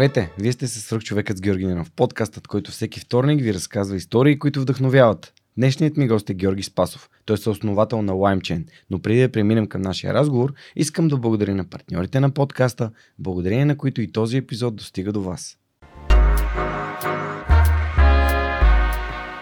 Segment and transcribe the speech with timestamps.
[0.00, 0.32] Здравейте!
[0.38, 4.38] Вие сте с свърх човекът с Георги Ненов, подкастът, който всеки вторник ви разказва истории,
[4.38, 5.32] които вдъхновяват.
[5.56, 7.10] Днешният ми гост е Георги Спасов.
[7.24, 8.64] Той е съосновател на LimeChain.
[8.90, 13.64] Но преди да преминем към нашия разговор, искам да благодаря на партньорите на подкаста, благодарение
[13.64, 15.59] на които и този епизод достига до вас.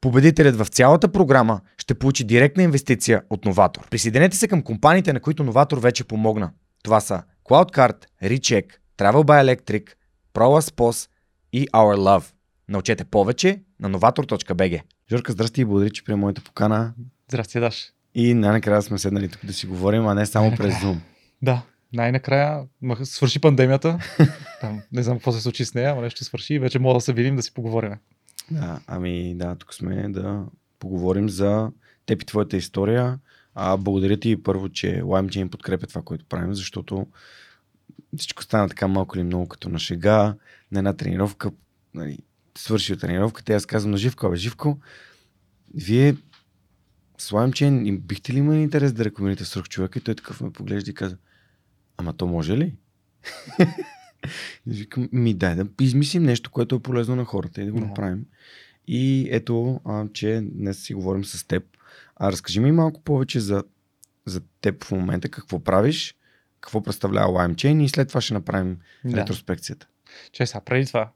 [0.00, 3.88] Победителят в цялата програма ще получи директна инвестиция от Новатор.
[3.90, 6.50] Присъединете се към компаниите, на които Новатор вече помогна.
[6.82, 8.64] Това са CloudCard, Recheck,
[8.98, 9.90] Travel by Electric,
[10.34, 11.08] ProLaspos
[11.52, 12.24] и Our Love.
[12.68, 14.80] Научете повече на novator.bg.
[15.10, 16.94] Жорка, здрасти и благодаря, че приема моята покана.
[17.28, 17.92] Здрасти, Даш.
[18.14, 20.96] И най-накрая сме седнали тук да си говорим, а не само през Zoom.
[21.42, 22.64] Да, най-накрая
[23.02, 23.98] свърши пандемията.
[24.60, 27.00] Там, не знам какво се случи с нея, но нещо свърши и вече мога да
[27.00, 27.92] се видим да си поговорим.
[28.50, 30.46] Да, ами да, тук сме да
[30.78, 31.70] поговорим за
[32.06, 33.18] теб и твоята история.
[33.54, 37.06] А, благодаря ти първо, че LimeChain подкрепя това, което правим, защото
[38.16, 40.34] всичко стана така малко или много като на шега,
[40.72, 41.50] на една тренировка,
[41.94, 42.18] нали,
[42.58, 44.78] свърши от тренировката, аз казвам на Живко, абе Живко,
[45.74, 46.16] вие
[47.18, 49.98] с LimeChain бихте ли имали интерес да рекомендите свърх човека?
[49.98, 51.16] И той такъв ме поглежда и каза,
[51.96, 52.74] ама то може ли?
[54.66, 57.80] И викам, ми дай да измислим нещо, което е полезно на хората и да го
[57.80, 58.24] направим.
[58.88, 61.64] И ето, а, че днес си говорим с теб.
[62.16, 63.64] А разкажи ми малко повече за,
[64.26, 66.14] за теб в момента, какво правиш,
[66.60, 69.16] какво представлява LimeChain и след това ще направим да.
[69.16, 69.86] ретроспекцията.
[70.32, 71.10] Че сега, преди това,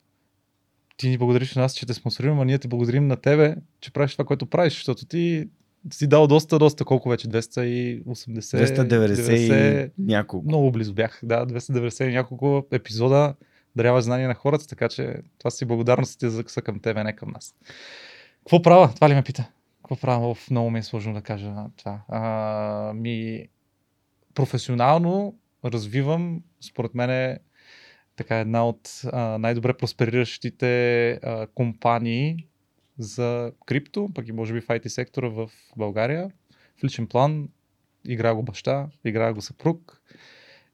[0.97, 3.93] ти ни благодариш на нас, че те спонсорираме, а ние те благодарим на тебе, че
[3.93, 5.49] правиш това, което правиш, защото ти
[5.91, 7.29] си дал доста, доста, колко вече?
[7.29, 8.05] 280?
[8.05, 10.47] 290 и няколко.
[10.47, 13.35] Много близо бях, да, 290 и няколко епизода
[13.77, 17.55] дарява знания на хората, така че това си благодарности са към тебе, не към нас.
[18.39, 18.93] Какво правя?
[18.95, 19.51] Това ли ме пита?
[19.83, 20.35] Какво правя?
[20.35, 22.01] В много ми е сложно да кажа това.
[22.09, 23.47] А, ми,
[24.35, 25.35] професионално
[25.65, 27.39] развивам, според мен е
[28.17, 32.47] така една от а, най-добре проспериращите а, компании
[33.03, 36.31] за крипто, пък и може би в IT сектора в България.
[36.81, 37.49] В личен план
[38.09, 40.03] играя го баща, играя го съпруг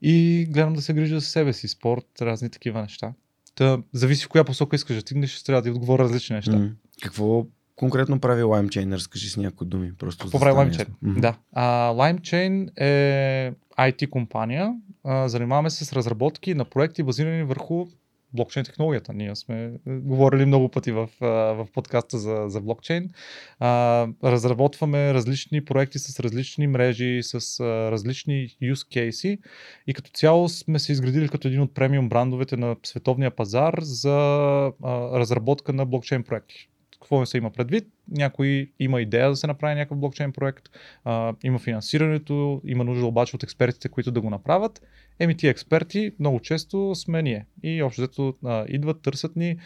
[0.03, 3.13] и гледам да се грижа за себе си, спорт, разни такива неща.
[3.55, 6.53] Та, зависи в коя посока искаш да стигнеш, ще трябва да ти отговоря различни неща.
[6.53, 6.73] Mm.
[7.03, 7.47] Какво
[7.77, 8.95] конкретно прави LimeChain?
[8.95, 9.93] Разкажи с някои думи.
[9.99, 10.89] Просто Какво прави LimeChain?
[11.05, 11.21] Mm-hmm.
[11.21, 11.37] Да.
[11.57, 14.75] Uh, LimeChain е IT компания.
[15.05, 17.87] Uh, занимаваме се с разработки на проекти, базирани върху
[18.33, 19.13] блокчейн технологията.
[19.13, 23.11] Ние сме е, говорили много пъти в, в подкаста за, за блокчейн.
[23.59, 29.39] А, разработваме различни проекти с различни мрежи, с а, различни use cases
[29.87, 34.17] и като цяло сме се изградили като един от премиум брандовете на световния пазар за
[34.17, 34.73] а,
[35.19, 36.69] разработка на блокчейн проекти
[37.01, 37.89] какво се има предвид.
[38.09, 40.65] Някой има идея да се направи някакъв блокчейн проект,
[41.05, 44.83] а, има финансирането, има нужда обаче от експертите, които да го направят.
[45.19, 47.47] Еми тия експерти много често сме ние.
[47.63, 48.35] И общо взето
[48.69, 49.59] идват, търсят ни,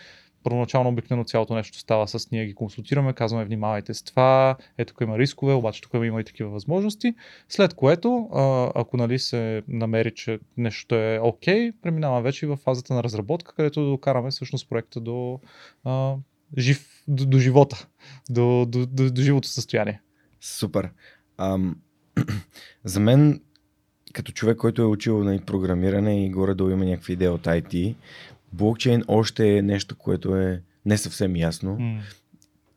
[0.43, 5.01] първоначално обикновено цялото нещо става с ние ги консултираме, казваме внимавайте с това, ето тук
[5.01, 7.15] има рискове, обаче тук има и такива възможности,
[7.49, 8.29] след което,
[8.75, 13.03] ако нали се намери, че нещо е окей, okay, преминаваме вече и в фазата на
[13.03, 15.41] разработка, където докараме всъщност проекта до
[15.85, 16.15] а,
[16.59, 17.87] жив, до, до живота,
[18.31, 20.01] до, до, до, до живото състояние.
[20.41, 20.91] Супер.
[21.39, 21.77] Ам,
[22.85, 23.41] за мен,
[24.13, 27.95] като човек, който е учил на нали, програмиране и горе-долу има някакви идеи от IT,
[28.53, 31.77] блокчейн още е нещо, което е не съвсем ясно.
[31.77, 32.01] Mm.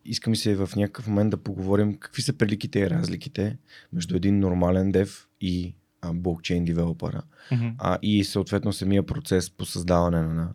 [0.06, 3.58] Искам се в някакъв момент да поговорим какви са приликите и разликите
[3.94, 7.22] между един нормален дев и а, блокчейн девелопера.
[7.52, 7.74] Mm-hmm.
[7.78, 10.54] А, и съответно самия процес по създаване на,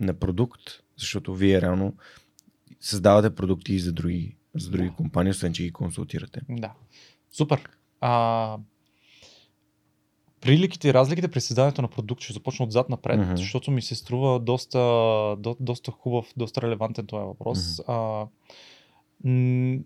[0.00, 0.60] на продукт,
[0.96, 1.94] защото вие реално
[2.80, 4.94] създавате продукти за други, за други да.
[4.94, 6.40] компании, освен че ги консултирате.
[6.48, 6.72] Да.
[7.32, 7.68] Супер.
[8.00, 8.56] А,
[10.40, 13.36] приликите и разликите при създаването на продукт ще започна отзад напред, Мгм.
[13.36, 14.78] защото ми се струва доста,
[15.38, 17.80] до, доста хубав, доста релевантен този въпрос.
[17.88, 18.26] А,
[19.24, 19.78] м-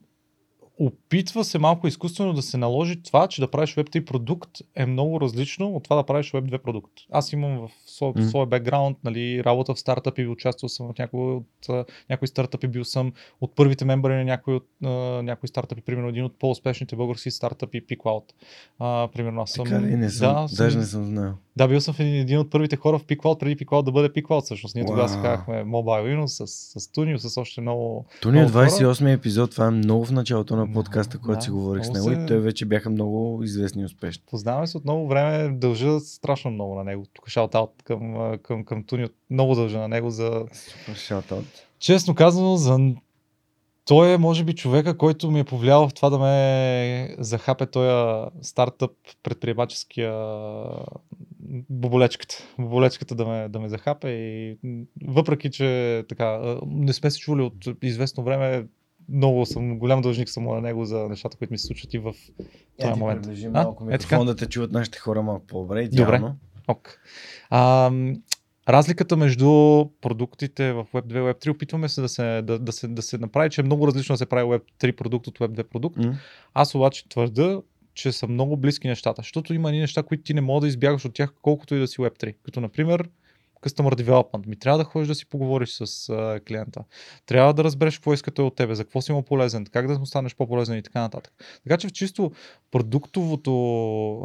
[0.79, 4.87] опитва се малко изкуствено да се наложи това, че да правиш Web 3 продукт е
[4.87, 6.93] много различно от това да правиш Web 2 продукт.
[7.11, 7.71] Аз имам в
[8.29, 11.47] своя, бекграунд, нали, работа в стартъпи, участвал съм в някои, от,
[12.11, 14.67] някои стартъпи, бил съм от първите мембри на някои, от,
[15.25, 18.25] някои стартъпи, примерно един от по-успешните български стартъпи, PeakCloud.
[18.79, 19.65] А, примерно аз съм...
[19.65, 19.97] Така ли?
[19.97, 21.32] Не съм, да, даже не съм знал.
[21.56, 24.43] да, бил съм един, един от първите хора в PeakCloud, преди PeakCloud да бъде PeakCloud
[24.44, 24.75] всъщност.
[24.75, 28.06] Ние тогава се казахме Mobile Inno с, с Tunio, с още много...
[28.25, 28.67] Е Много хора.
[28.67, 31.93] 28 епизод, това е много в началото на Да, подкаста, когато да, си говорих с
[31.93, 34.25] него се- и те вече бяха много известни и успешни.
[34.31, 37.05] Познаваме се от много време, дължа страшно много на него.
[37.12, 40.44] Тук шаут към, а, към, към Туни, много дължа на него за...
[40.52, 41.46] Супер шаутаут.
[41.78, 42.78] Честно казано, за...
[43.84, 48.31] той е може би човека, който ми е повлиял в това да ме захапе този
[48.43, 50.14] стартъп, предприемаческия
[51.70, 52.34] боболечката.
[52.58, 54.58] Боболечката да ме, да ме захапе и
[55.06, 58.67] въпреки, че така, не сме се чували от известно време,
[59.09, 62.15] много съм, голям дължник съм на него за нещата, които ми се случват и в
[62.81, 63.23] този момент.
[63.23, 65.89] приближи малко Е, микрофон да те чуват нашите хора малко по-добре.
[65.89, 66.23] Добре.
[66.69, 66.99] Ок.
[67.51, 67.91] А,
[68.69, 69.47] разликата между
[70.01, 73.03] продуктите в Web 2 и Web 3 опитваме се да се, да, да, се, да
[73.03, 75.62] се направи, че е много различно да се прави Web 3 продукт от Web 2
[75.62, 75.97] продукт.
[75.97, 76.15] М.
[76.55, 77.61] Аз обаче твърда,
[77.95, 81.05] че са много близки нещата, защото има едни неща, които ти не мога да избягаш
[81.05, 82.35] от тях, колкото и да си Web 3.
[82.45, 83.09] Като например,
[83.64, 84.46] Customer Development.
[84.46, 86.84] Ми трябва да ходиш да си поговориш с а, клиента.
[87.26, 89.99] Трябва да разбереш какво иска той от тебе, за какво си му полезен, как да
[89.99, 91.32] му станеш по-полезен и така нататък.
[91.64, 92.32] Така че в чисто
[92.70, 93.52] продуктовото,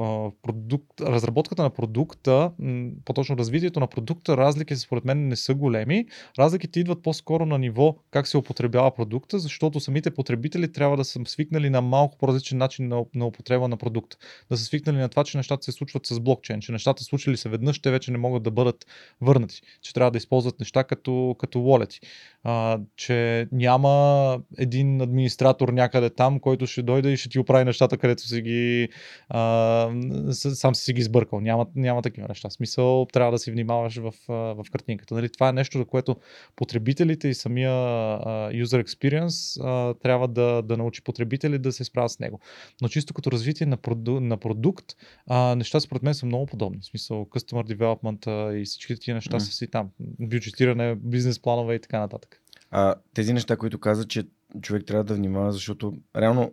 [0.02, 5.54] а, продукт, разработката на продукта, м, по-точно развитието на продукта, разлики според мен не са
[5.54, 6.06] големи.
[6.40, 11.20] Разликите идват по-скоро на ниво как се употребява продукта, защото самите потребители трябва да са
[11.26, 14.18] свикнали на малко по-различен начин на, на употреба на продукта.
[14.50, 17.50] Да са свикнали на това, че нещата се случват с блокчейн, че нещата случили се
[17.50, 18.86] веднъж, те вече не могат да бъдат
[19.30, 22.04] върнати, че трябва да използват неща като, като wallet,
[22.44, 27.98] а, че няма един администратор някъде там, който ще дойде и ще ти оправи нещата,
[27.98, 28.90] където си ги
[29.30, 29.92] а,
[30.34, 31.40] сам си ги сбъркал.
[31.40, 32.50] Няма, няма такива неща.
[32.50, 35.14] Смисъл, трябва да си внимаваш в, в картинката.
[35.14, 35.30] Нали?
[35.30, 36.16] Това е нещо, за което
[36.56, 42.12] потребителите и самия а, user experience а, трябва да, да научи потребители да се справят
[42.12, 42.40] с него.
[42.82, 44.86] Но чисто като развитие на, проду, на продукт,
[45.28, 46.80] а, неща според мен са много подобни.
[46.82, 49.40] В смисъл, customer development и всички тия неща М.
[49.40, 49.90] са си там.
[50.20, 52.42] Бюджетиране, бизнес планове и така нататък.
[52.72, 54.24] А, тези неща, които каза, че
[54.62, 56.52] човек трябва да внимава, защото реално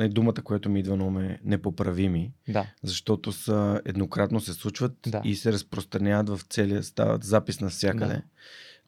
[0.00, 2.66] е думата, която ми идва на ум е непоправими, Да.
[2.82, 5.20] защото са еднократно се случват Да.
[5.24, 8.22] и се разпространяват в целия, стават запис навсякъде, Да.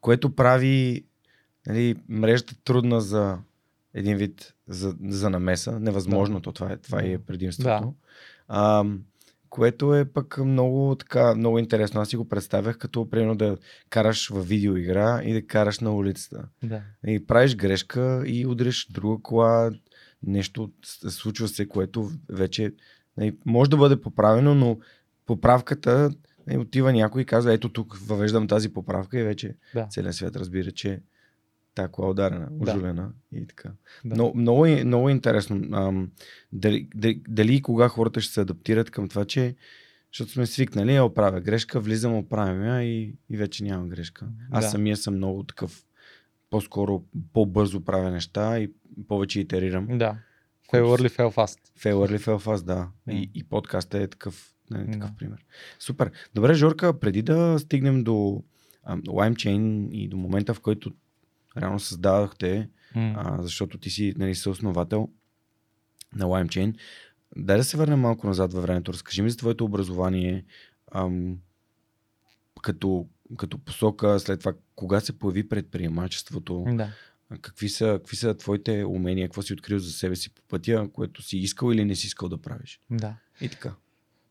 [0.00, 1.05] което прави
[1.67, 3.38] нали, мрежата трудна за
[3.94, 5.81] един вид за, за намеса.
[5.81, 7.25] Невъзможното, това е, това е Да.
[7.25, 7.94] предимството.
[8.49, 8.85] А,
[9.50, 12.00] което е пък много, така, много интересно.
[12.00, 13.56] Аз си го представях като примерно да
[13.91, 16.49] караш в видеоигра и да караш на улицата.
[16.62, 16.82] Да.
[17.06, 19.70] И правиш грешка и удриш друга кола,
[20.23, 20.70] нещо
[21.08, 22.73] случва се, което вече
[23.17, 24.79] нали, може да бъде поправено, но
[25.26, 26.11] поправката
[26.46, 29.86] нали, отива някой и казва, ето тук въвеждам тази поправка и вече Да.
[29.91, 31.01] целият свят разбира, че
[31.74, 32.70] тази кола е ударена, Да.
[32.72, 33.70] ожулена и така.
[34.05, 34.17] Да.
[34.17, 36.10] Но, много, е- много е интересно ам,
[36.53, 39.55] дали, дали, дали и кога хората ще се адаптират към това, че
[40.12, 44.29] защото сме свикнали, я оправя грешка, влизам, оправям я и, и вече няма грешка.
[44.50, 44.70] Аз Да.
[44.70, 45.84] самия съм много такъв,
[46.50, 48.70] по-скоро по-бързо правя неща и
[49.08, 49.98] повече итерирам.
[49.98, 50.17] Да.
[50.72, 51.58] Fail early, fail fast.
[51.79, 52.77] Fail early, fail fast, да.
[53.06, 53.12] М.
[53.12, 55.17] И, и подкаста е такъв, не, такъв Да.
[55.19, 55.44] пример.
[55.79, 56.10] Супер.
[56.34, 58.43] Добре, Жорка, преди да стигнем до
[58.84, 60.93] ам, LimeChain и до момента, в който
[61.57, 63.15] реално създадохте, М.
[63.17, 65.09] а, защото ти си нали, съосновател
[66.15, 66.77] на LimeChain,
[67.37, 68.93] дай да се върнем малко назад във времето.
[68.93, 70.45] Разкажи ми за твоето образование,
[70.93, 71.39] ам,
[72.63, 76.89] като, като посока, след това кога се появи предприемачеството, Да.
[77.41, 81.23] какви са, какви са твоите умения, какво си открил за себе си по пътя, което
[81.23, 82.81] си искал или не си искал да правиш.
[82.91, 83.17] Да.
[83.41, 83.75] И така.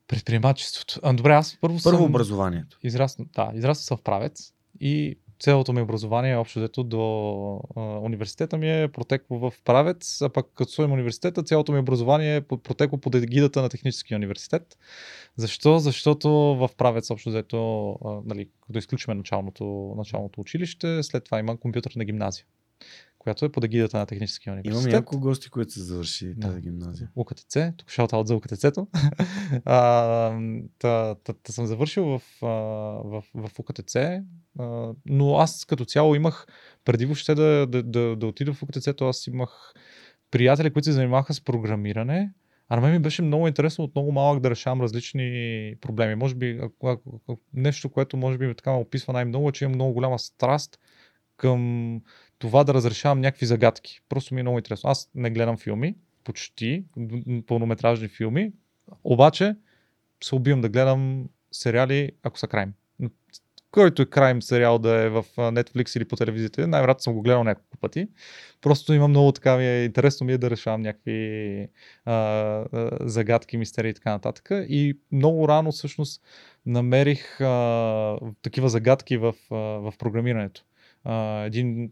[0.07, 0.99] Предприемачеството.
[1.03, 2.09] А, добре, аз първо, Първо съм...
[2.09, 2.79] образованието.
[2.83, 8.57] Израснал, да, израснал съм в правец и цялото ми образование, общо взето до а, университета
[8.57, 12.97] ми е протекло в правец, а пък като своим университета, цялото ми образование е протекло
[12.97, 14.77] под егидата на Техническия университет.
[15.35, 15.79] Защо?
[15.79, 21.57] Защото в правец, общо взето, а, нали, като изключиме началното, началното училище, след това има
[21.57, 22.45] компютърна гимназия,
[23.19, 24.93] която е под егидата на Техническия Имам университет.
[24.93, 26.47] няколко гости, които са завършили Да.
[26.47, 27.09] тази гимназия.
[27.15, 28.87] УКТЦ, тук от за УКТЦ-то.
[30.79, 33.95] та, та, та съм завършил в, в, в УКТЦ,
[35.05, 36.45] но аз като цяло имах,
[36.85, 39.73] преди въобще да, да, да, да отида в УКТЦ-то, аз имах
[40.31, 42.33] приятели, които се занимаваха с програмиране.
[42.69, 46.15] А на мен ми беше много интересно от много малък да решавам различни проблеми.
[46.15, 46.61] Може би
[47.53, 50.79] нещо, което може би така ме описва най-много, е, че имам много голяма страст
[51.37, 52.01] към
[52.39, 54.01] това да разрешавам някакви загадки.
[54.09, 54.89] Просто ми е много интересно.
[54.89, 56.83] Аз не гледам филми, почти
[57.47, 58.51] пълнометражни филми,
[59.03, 59.55] обаче
[60.23, 62.73] се убивам да гледам сериали, ако са крайм.
[63.71, 67.43] Който е крайм сериал да е в Netflix или по телевизията, най-вероятно съм го гледал
[67.43, 68.07] няколко пъти.
[68.61, 71.67] Просто имам много така ми е интересно ми е да решавам някакви
[72.05, 74.49] а, а, загадки, мистерии и така нататък.
[74.51, 76.21] И много рано всъщност
[76.65, 80.63] намерих а, такива загадки в, а, в програмирането
[81.45, 81.91] един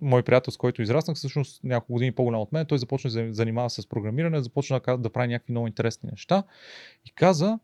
[0.00, 3.70] мой приятел, с който израснах, всъщност няколко години по-голям от мен, той започна да занимава
[3.70, 6.42] с програмиране, започна да, прави някакви много интересни неща
[7.06, 7.58] и каза,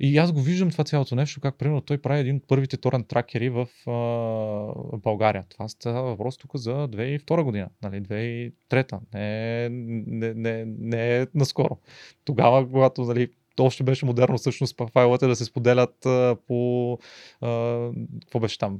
[0.00, 3.08] и аз го виждам това цялото нещо, как примерно той прави един от първите торент
[3.08, 5.44] тракери в а, България.
[5.48, 8.98] Това става въпрос тук за 2002 година, нали, 2003.
[9.14, 11.78] Не, не, не, не е наскоро.
[12.24, 16.98] Тогава, когато нали, още беше модерно всъщност файловете да се споделят а, по...
[17.40, 17.90] А,
[18.22, 18.78] какво беше там?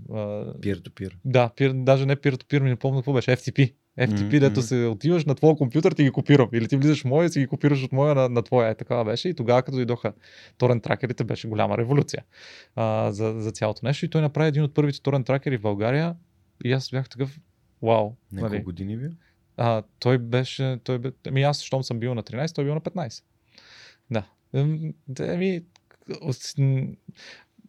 [0.61, 1.13] Peer-to-peer.
[1.25, 3.73] Да, peer, даже не peer-to-peer, ми не помня какво беше, FTP.
[3.99, 4.41] FTP, mm-hmm.
[4.41, 6.49] дето се отиваш на твоя компютър, ти ги копирам.
[6.53, 8.71] Или ти влизаш в моя и си ги копираш от моя на, на твоя.
[8.71, 9.29] Е, такава беше.
[9.29, 10.13] И тогава, като дойдоха
[10.59, 12.25] торент тракерите, беше голяма революция
[12.77, 14.05] а, за, за цялото нещо.
[14.05, 16.17] И той направи един от първите торент тракери в България.
[16.65, 17.41] И аз бях такъв,
[17.83, 18.13] вау.
[18.33, 18.63] Няколко нали?
[18.65, 19.11] години бил?
[19.57, 22.81] А, той беше, той бе, ами аз, щом съм бил на 13, той бил на
[22.81, 23.23] 15.
[24.11, 25.63] Да, Еми,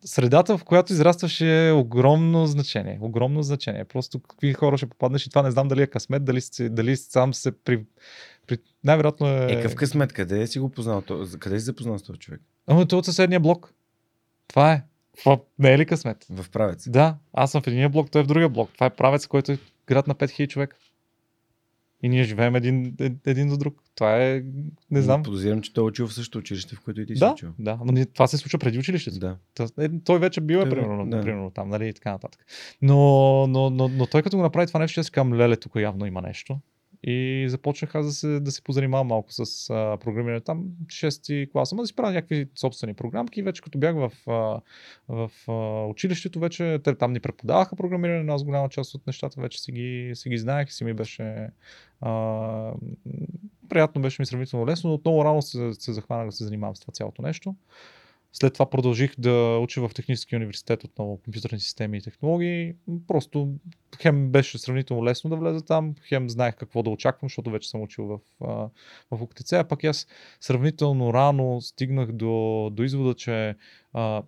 [0.06, 2.98] средата, в която израстваше е огромно значение.
[3.02, 3.86] Огромно значение.
[3.86, 6.98] Просто какви хора ще попаднеш и това не знам дали е късмет, дали, си, дали
[6.98, 7.86] сам се при...
[8.48, 8.58] при...
[8.84, 9.46] Най-вероятно е...
[9.52, 10.14] Е, какъв късмет?
[10.14, 11.04] Къде си го познал?
[11.40, 12.42] Къде си запознал с този човек?
[12.68, 13.74] Ама той е от съседния блок.
[14.48, 14.84] Това е.
[15.20, 16.26] Това не е ли късмет?
[16.30, 16.90] В правец.
[16.90, 18.70] Да, аз съм в единия блок, той е в другия блок.
[18.74, 20.78] Това е правец, който е град на 5000 човека.
[22.04, 22.96] И ние живеем един,
[23.26, 23.84] един до друг.
[23.96, 24.44] Това е,
[24.92, 25.24] не знам.
[25.24, 27.50] Подозирам, че той е учил в същото училище, в което и ти да, си учил.
[27.60, 29.20] Да, но това се случва преди училището.
[29.20, 29.38] Да.
[29.80, 31.22] Е, той вече бил е, примерно, да.
[31.22, 32.46] примерно там, нали, и така нататък.
[32.82, 32.98] Но,
[33.48, 36.22] но, но, но, той като го направи това нещо, си казвам, леле, тук явно има
[36.22, 36.60] нещо.
[37.04, 40.42] И започнах аз да се, да се позанимавам малко с а, програмиране.
[40.42, 43.42] Там 6 клас, ама да си правя някакви собствени програмки.
[43.42, 44.62] Вече като бях в, а,
[45.08, 49.42] в а, училището, вече те там ни преподаваха програмиране, но аз голяма част от нещата
[49.42, 51.50] вече си ги, си ги знаех и си ми беше
[52.02, 52.72] а,
[53.70, 56.80] приятно, беше ми сравнително лесно, но отново рано се, се захванах да се занимавам с
[56.80, 57.56] това цялото нещо.
[58.34, 62.74] След това продължих да уча в Техническия университет отново компютърни системи и технологии.
[63.08, 63.56] Просто
[64.02, 67.82] хем беше сравнително лесно да влеза там, хем знаех какво да очаквам, защото вече съм
[67.82, 68.20] учил в,
[69.12, 70.08] в УКТЦ, а пък аз
[70.42, 73.56] сравнително рано стигнах до, до извода, че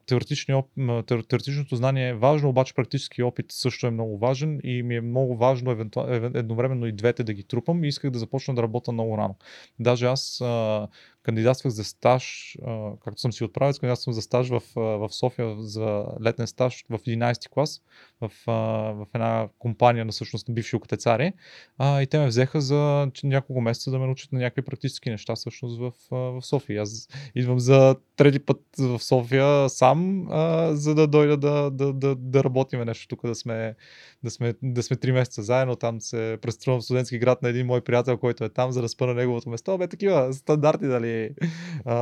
[0.05, 5.37] теоретичното знание е важно, обаче практически опит също е много важен и ми е много
[5.37, 5.99] важно евенту...
[6.33, 9.35] едновременно и двете да ги трупам и исках да започна да работя много рано.
[9.79, 10.87] Даже аз а,
[11.25, 12.57] кандидатствах за стаж,
[13.03, 17.49] както съм си отправил, кандидатствам за стаж в, в София за летен стаж в 11
[17.49, 17.81] клас
[18.21, 21.33] в, в една компания на всъщност на бивши окатецари.
[21.81, 25.79] И те ме взеха за няколко месеца да ме научат на някакви практически неща всъщност
[25.79, 26.81] в, в София.
[26.81, 30.27] Аз идвам за трети път в София сам,
[30.71, 33.75] за да дойда да, да, да, да работиме нещо тук, да сме,
[34.23, 35.75] да, сме, да сме три месеца заедно.
[35.75, 38.89] Там се преструвам в студентски град на един мой приятел, който е там, за да
[38.89, 39.77] спа на неговото место.
[39.77, 41.11] Бе, такива стандарти, дали,
[41.85, 41.95] а,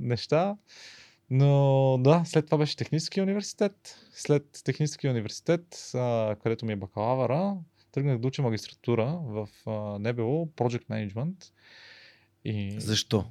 [0.00, 0.56] неща.
[1.30, 3.98] Но да, след това беше Техническия университет.
[4.12, 7.56] След Техническия университет, а, където ми е бакалавъра,
[7.92, 11.52] тръгнах да уча магистратура в а, НБО Project Management.
[12.44, 12.80] И...
[12.80, 13.24] Защо?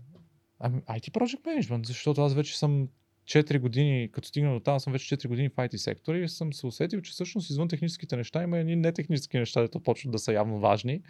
[0.60, 2.88] Ами, IT Project Management, защото аз вече съм
[3.26, 6.54] 4 години, като стигна до там, съм вече 4 години в IT сектора и съм
[6.54, 10.34] се усетил, че всъщност извън техническите неща има едни нетехнически неща, които почват да са
[10.34, 11.02] явно важни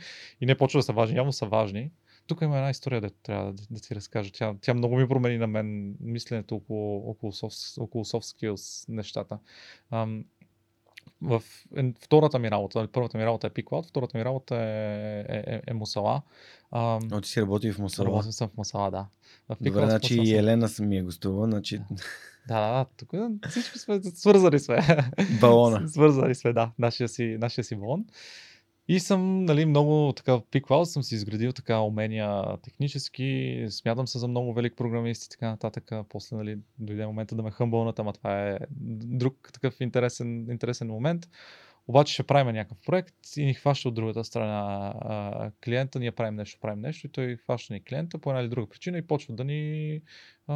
[0.42, 1.92] и не почват да са важни, явно са важни.
[2.28, 4.32] Тук има една история, да трябва да, да ти разкажа.
[4.34, 9.40] Тя, тя много ми промени на мен мисленето около, около, soft, около soft skills нещата.
[9.92, 10.26] Ам,
[11.22, 11.44] в
[12.00, 15.74] втората ми работа, първата ми работа е Picloud, втората ми работа е, е, е, е
[15.74, 16.22] Мусала.
[17.04, 18.08] Но ти си работи в Мусала?
[18.08, 19.08] Работим съм в Мусала, да.
[19.50, 21.80] В Добре, значи и Елена съм ми е гостува, значи...
[22.48, 23.12] Да, да, да, тук
[23.50, 24.80] всички сме свързани сме.
[25.42, 25.90] Балона.
[25.90, 28.06] свързани сме, да, нашия си, нашия си балон.
[28.88, 34.28] И съм, нали, много така, Peak съм си изградил така умения технически, смятам се за
[34.28, 35.92] много велик програмист и така нататък.
[36.10, 41.30] После, нали, дойде момента да ме хъмбълнат, ама това е друг такъв интересен, интересен момент.
[41.88, 46.36] Обаче ще правим някакъв проект и ни хваща от другата страна а, клиента, ние правим
[46.36, 49.34] нещо, правим нещо и той хваща ни клиента по една или друга причина и почва
[49.34, 50.02] да ни,
[50.48, 50.56] а,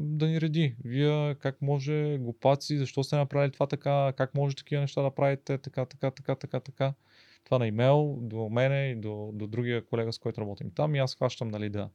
[0.00, 0.74] да ни реди.
[0.84, 5.58] Вие как може, глупаци, защо сте направили това така, как може такива неща да правите,
[5.58, 6.94] така, така, така, така, така.
[7.48, 10.98] Това на имейл до мене и до, до другия колега, с който работим там и
[10.98, 11.88] аз хващам нали, да,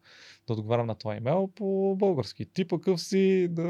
[0.47, 2.45] да отговарям на това имейл по български.
[2.45, 3.63] Ти пък си, да,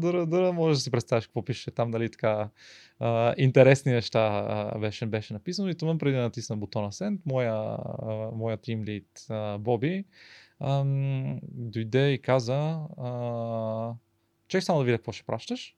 [0.00, 2.50] да, да, може да си представиш какво пише там, нали, така
[2.98, 7.52] а, интересни неща а, беше, беше написано и това преди да натисна бутона Send, моя,
[7.52, 9.26] а, моя тим лид
[9.58, 10.04] Боби
[10.60, 13.92] ам, дойде и каза а,
[14.48, 15.76] чай само да видя какво ще пращаш.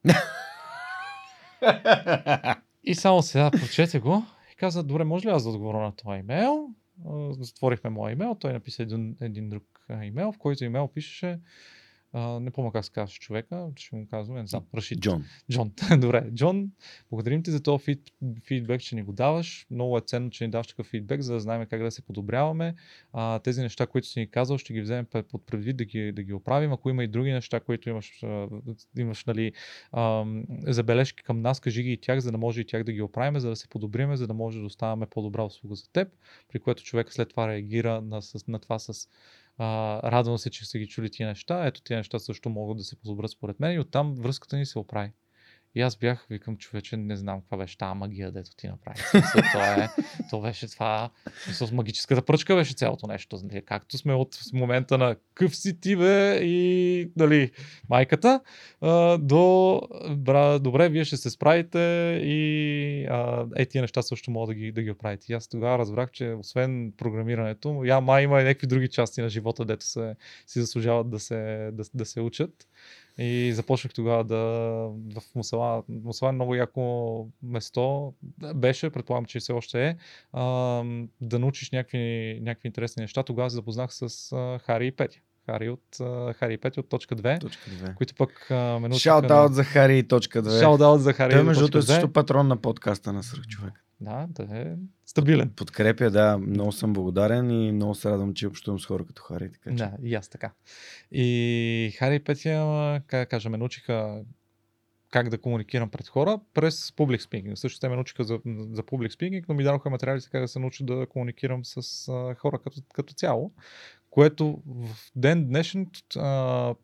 [2.85, 4.23] и само сега прочете го
[4.61, 6.69] каза, добре, може ли аз да отговоря на този имейл?
[7.31, 11.41] Затворихме моя имейл, той написа един, един друг имейл, в който имейл пишеше
[12.13, 15.01] а, не помня как се казва човека, ще му казвам, не знам, Рашид.
[15.01, 15.25] Джон.
[15.53, 16.31] Джон, добре.
[16.35, 16.71] Джон,
[17.11, 18.11] благодарим ти за този фид,
[18.47, 19.67] фидбек, че ни го даваш.
[19.71, 22.75] Много е ценно, че ни даваш такъв фидбек, за да знаем как да се подобряваме.
[23.13, 26.23] А, тези неща, които си ни казал, ще ги вземем под предвид да ги, да
[26.23, 26.73] ги оправим.
[26.73, 28.25] Ако има и други неща, които имаш,
[28.99, 29.53] имаш нали,
[29.93, 30.25] а,
[30.67, 33.41] забележки към нас, кажи ги и тях, за да може и тях да ги оправим,
[33.41, 36.09] за да се подобриме, за да може да оставаме по-добра услуга за теб,
[36.49, 39.09] при което човек след това реагира на, на това с
[39.63, 41.67] а, радвам се, че са ги чули тия неща.
[41.67, 44.79] Ето тия неща също могат да се подобрят според мен и оттам връзката ни се
[44.79, 45.13] оправи.
[45.75, 49.01] И аз бях, викам, човече, не знам каква беше тази магия, дето ти направи.
[49.53, 49.89] То, е,
[50.31, 51.11] то беше това,
[51.53, 53.41] с магическата пръчка беше цялото нещо.
[53.43, 53.63] Нали?
[53.65, 57.51] Както сме от момента на къв си ти бе и нали,
[57.89, 58.41] майката,
[59.21, 59.81] до
[60.17, 61.79] бра, добре, вие ще се справите
[62.25, 65.27] и а, е, тия неща също могат да ги, да ги оправите.
[65.33, 69.29] И аз тогава разбрах, че освен програмирането, я май има и някакви други части на
[69.29, 70.15] живота, дето се,
[70.47, 72.51] си заслужават да се, да, да се учат.
[73.19, 74.37] И започнах тогава да
[75.21, 75.83] в Мусала.
[75.89, 78.15] Мусала е много яко место.
[78.55, 79.97] Беше, предполагам, че все още е,
[80.33, 80.43] а,
[81.21, 83.23] да научиш някакви, някакви интересни неща.
[83.23, 85.21] Тогава се запознах с а, Хари и Петя.
[85.47, 87.95] Хари от uh, Хари и Пети от точка 2, точка 2.
[87.95, 89.49] които пък uh, ме научиха...
[89.51, 90.61] за Хари и точка 2.
[90.61, 93.85] Шаут за Хари Той между другото е също патрон на подкаста на Сръх човек.
[94.01, 95.51] Да, да е стабилен.
[95.57, 96.39] Подкрепя, да.
[96.39, 99.53] Много съм благодарен и много се радвам, че общувам с хора като Хари.
[99.53, 99.77] Така, че...
[99.77, 100.53] Да, и аз така.
[101.13, 104.25] И Хари и Петя, как кажа, ме научиха
[105.11, 107.59] как да комуникирам пред хора през публик спикинг.
[107.59, 110.59] Също те ме научиха за, за публик спикинг, но ми дадоха материали как да се
[110.59, 113.53] науча да комуникирам с а, хора като, като цяло,
[114.11, 116.75] което в ден днешен а,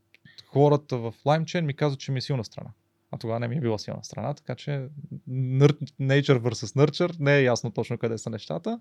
[0.47, 2.71] хората в LimeChain ми казват, че ми е силна страна
[3.17, 4.89] а тогава не ми е била силна страна, така че
[6.01, 8.79] nature versus nurture не е ясно точно къде са нещата,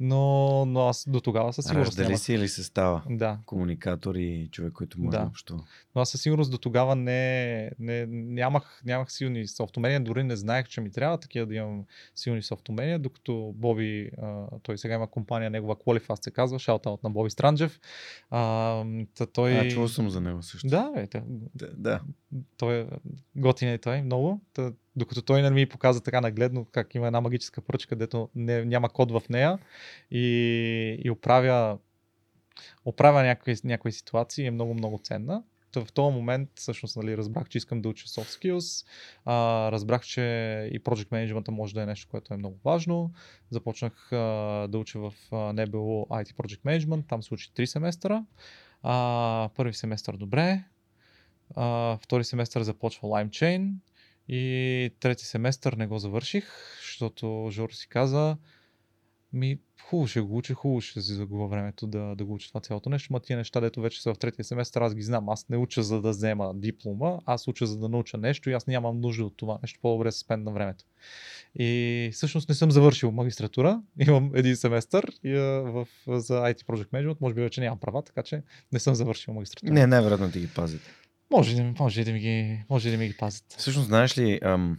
[0.00, 3.02] но, но аз до тогава със сигурност Дали си или се става?
[3.10, 3.38] Да.
[3.46, 5.64] Комуникатор и човек, който може да, общува.
[5.94, 10.68] Но аз със сигурност до тогава не, не, нямах, нямах силни софтумения, дори не знаех,
[10.68, 15.50] че ми трябва такива да имам силни софтумения, докато Боби, а, той сега има компания,
[15.50, 17.80] негова Qualifast се казва, шаутаут на Боби Странджев.
[18.30, 18.84] А,
[19.32, 19.58] той...
[19.58, 20.68] А, чувал съм за него също.
[20.68, 21.08] Да, бе,
[21.54, 22.00] да, да.
[22.56, 22.86] Той е
[23.36, 24.40] готин е той много.
[24.52, 28.64] Та, докато той не ми показа така нагледно как има една магическа пръчка, дето не,
[28.64, 29.58] няма код в нея
[30.10, 30.26] и,
[31.04, 31.78] и оправя,
[32.84, 35.42] оправя някои, някои ситуации е много, много ценна.
[35.72, 38.86] Та в този момент всъщност нали, разбрах, че искам да уча soft skills,
[39.24, 40.20] а, разбрах, че
[40.72, 43.12] и project management може да е нещо, което е много важно.
[43.50, 44.16] Започнах а,
[44.68, 48.24] да уча в NBO IT Project Management, там се учи 3 семестъра.
[48.82, 50.64] А, първи семестър добре,
[51.56, 53.72] а, втори семестър започва LimeChain
[54.28, 56.44] и трети семестър не го завърших,
[56.82, 58.36] защото Жоро си каза,
[59.32, 62.60] ми хубаво ще го уча, хубаво ще си загубя времето да, да го уча това
[62.60, 65.28] цялото нещо, ма тия неща, дето вече са в третия семестър, аз ги знам.
[65.28, 68.66] Аз не уча за да взема диплома, аз уча за да науча нещо и аз
[68.66, 70.84] нямам нужда от това нещо, по-добре се спен на времето.
[71.58, 77.16] И всъщност не съм завършил магистратура, имам един семестър и, в, за IT Project Management,
[77.20, 79.72] може би вече нямам права, така че не съм завършил магистратура.
[79.72, 80.90] Не, най-вероятно ти ги пазите.
[81.32, 83.44] Може, може, да ми ги, може да ми ги пазят.
[83.58, 84.78] Всъщност, знаеш ли, ам,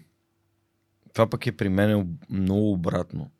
[1.14, 3.32] това пък е при мен много обратно.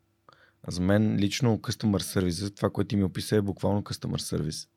[0.68, 4.68] За мен лично Customer Service, това, което ти ми описа е буквално Customer Service.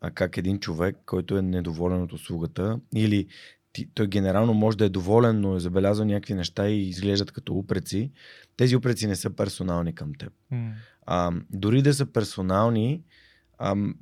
[0.00, 3.26] А как един човек, който е недоволен от услугата или
[3.72, 7.54] ти, той генерално може да е доволен, но е забелязал някакви неща и изглеждат като
[7.54, 8.10] упреци,
[8.56, 10.32] тези упреци не са персонални към теб.
[10.52, 10.72] Mm.
[11.06, 13.02] А, дори да са персонални,
[13.58, 13.94] ам,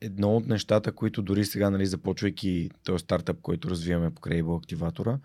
[0.00, 5.18] едно от нещата, които дори сега, нали, започвайки този стартъп, който развиваме по Able активатора,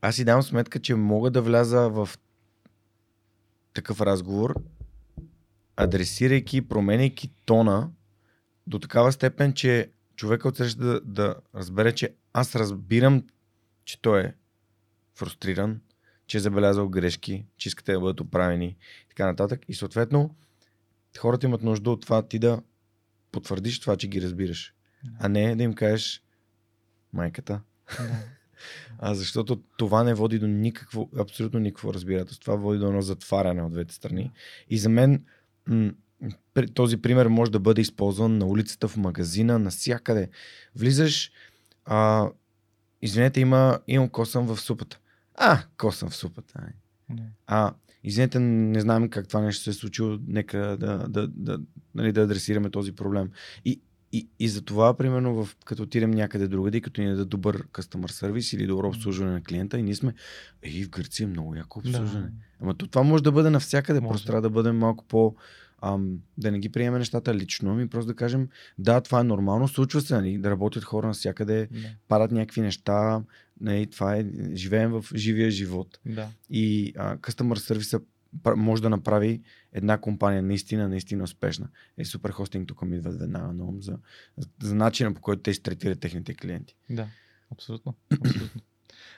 [0.00, 2.08] аз си давам сметка, че мога да вляза в
[3.74, 4.54] такъв разговор,
[5.76, 7.90] адресирайки, променяйки тона
[8.66, 13.22] до такава степен, че човека отсреща да, да разбере, че аз разбирам,
[13.84, 14.34] че той е
[15.14, 15.80] фрустриран,
[16.26, 18.66] че е забелязал грешки, че искате да бъдат оправени
[19.04, 19.60] и така нататък.
[19.68, 20.34] И съответно,
[21.18, 22.62] хората имат нужда от това ти да
[23.32, 24.74] потвърдиш това, че ги разбираш.
[25.18, 26.22] А не да им кажеш
[27.12, 27.60] майката.
[28.98, 32.40] А, защото това не води до никакво, абсолютно никакво разбирателство.
[32.40, 34.32] Това води до едно затваряне от двете страни.
[34.70, 35.24] И за мен
[35.66, 35.92] м-
[36.74, 40.28] този пример може да бъде използван на улицата, в магазина, навсякъде.
[40.76, 41.30] Влизаш,
[41.84, 42.28] а,
[43.02, 44.98] извинете, има, имам косъм в супата.
[45.34, 46.60] А, косъм в супата.
[47.08, 47.30] Не.
[47.46, 51.58] А, извинете, не знаем как това нещо се е случило, нека да, да, да,
[51.94, 53.30] нали, да адресираме този проблем.
[53.64, 53.80] И,
[54.12, 58.10] и, и за това, примерно, в, като отидем някъде другаде, като ни дадат добър customer
[58.10, 60.14] сервис или добро обслужване на клиента, и ние сме,
[60.62, 62.26] ей, в Гърция е много яко обслужване.
[62.26, 62.32] Да.
[62.60, 64.10] Ама то, това може да бъде навсякъде, може.
[64.10, 65.34] просто трябва да бъдем малко по
[65.82, 69.68] ам, да не ги приеме нещата лично, ми просто да кажем, да, това е нормално,
[69.68, 71.78] случва се, нали, да работят хора навсякъде, да.
[72.08, 73.22] падат някакви неща,
[73.62, 75.98] нали, това е, живеем в живия живот.
[76.06, 76.28] Да.
[76.50, 78.02] И а, customer service
[78.56, 81.68] може да направи една компания наистина, наистина успешна.
[81.98, 83.98] Е, супер хостинг тук ми идва веднага на ум за,
[84.62, 86.76] за начина по който те изтретират техните клиенти.
[86.90, 87.08] Да,
[87.52, 87.94] абсолютно.
[88.26, 88.62] абсолютно.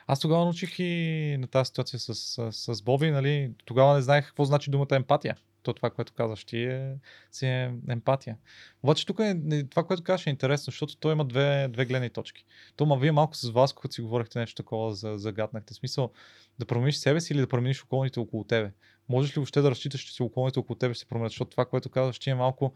[0.07, 4.27] Аз тогава научих и на тази ситуация с, с, с Боби, нали, тогава не знаех
[4.27, 6.95] какво значи думата емпатия то това, което казваш ти е,
[7.33, 8.37] си е емпатия.
[8.83, 12.45] Обаче тук е, това, което казваш е интересно, защото той има две, две гледни точки.
[12.77, 15.75] То, ма вие малко с вас, когато си говорихте нещо такова, за, загаднахте.
[15.75, 16.11] Смисъл
[16.59, 18.73] да промениш себе си или да промениш околните около тебе.
[19.09, 21.31] Можеш ли въобще да разчиташ, че си околните около тебе ще се променят?
[21.31, 22.75] Защото това, което казваш, ти е малко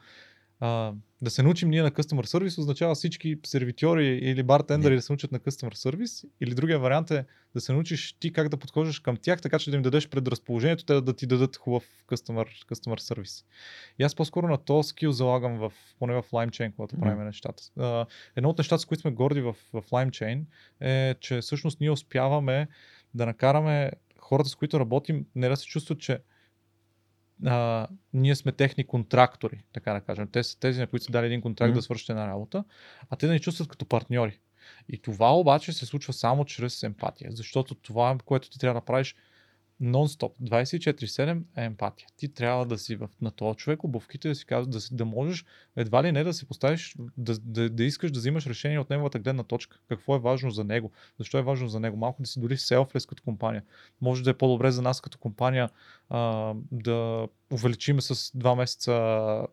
[0.60, 0.92] а,
[1.22, 5.32] да се научим ние на Customer Service означава всички сервитьори или бартендери да се научат
[5.32, 6.28] на Customer Service.
[6.40, 9.70] Или другия вариант е да се научиш ти как да подхождаш към тях, така че
[9.70, 13.44] да им дадеш предразположението, те да ти дадат хубав Customer, customer Service.
[13.98, 17.00] И аз по-скоро на този скил залагам в, поне в LimeChain, когато mm-hmm.
[17.00, 17.62] правим нещата.
[17.78, 20.42] А, едно от нещата, с които сме горди в, в LimeChain
[20.80, 22.68] е, че всъщност ние успяваме
[23.14, 26.18] да накараме хората, с които работим, не да се чувстват, че
[27.46, 30.28] а, ние сме техни контрактори, така да кажем.
[30.32, 31.74] Те са тези, на които са дали един контракт mm-hmm.
[31.74, 32.64] да свършат една работа,
[33.10, 34.38] а те да ни чувстват като партньори.
[34.88, 39.14] И това обаче се случва само чрез емпатия, защото това, което ти трябва да правиш,
[39.82, 42.08] нон-стоп, 24-7 е емпатия.
[42.16, 45.44] Ти трябва да си в, на този човек обувките, да си казваш, да, да можеш
[45.76, 49.18] едва ли не да се поставиш, да, да, да, искаш да взимаш решение от неговата
[49.18, 49.78] гледна точка.
[49.88, 50.92] Какво е важно за него?
[51.18, 51.96] Защо е важно за него?
[51.96, 53.62] Малко да си дори селфлес като компания.
[54.00, 55.70] Може да е по-добре за нас като компания
[56.10, 58.92] а, да увеличиме с два месеца,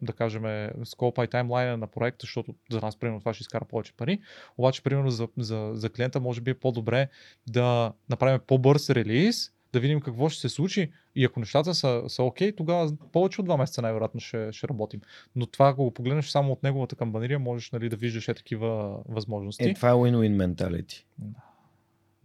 [0.02, 3.94] да кажем, скопа и таймлайна на проекта, защото за нас, примерно, това ще изкара повече
[3.94, 4.20] пари.
[4.58, 7.10] Обаче, примерно, за, за, за клиента може би е по-добре
[7.48, 12.24] да направим по-бърз релиз, да видим какво ще се случи и ако нещата са, са
[12.24, 15.02] окей, тогава повече от два месеца най-вероятно ще, ще работим.
[15.36, 19.00] Но това, ако го погледнеш само от неговата камбанирия, можеш нали, да виждаш е такива
[19.06, 19.64] възможности.
[19.64, 21.06] Е, това е win-win менталити.
[21.18, 21.42] Да.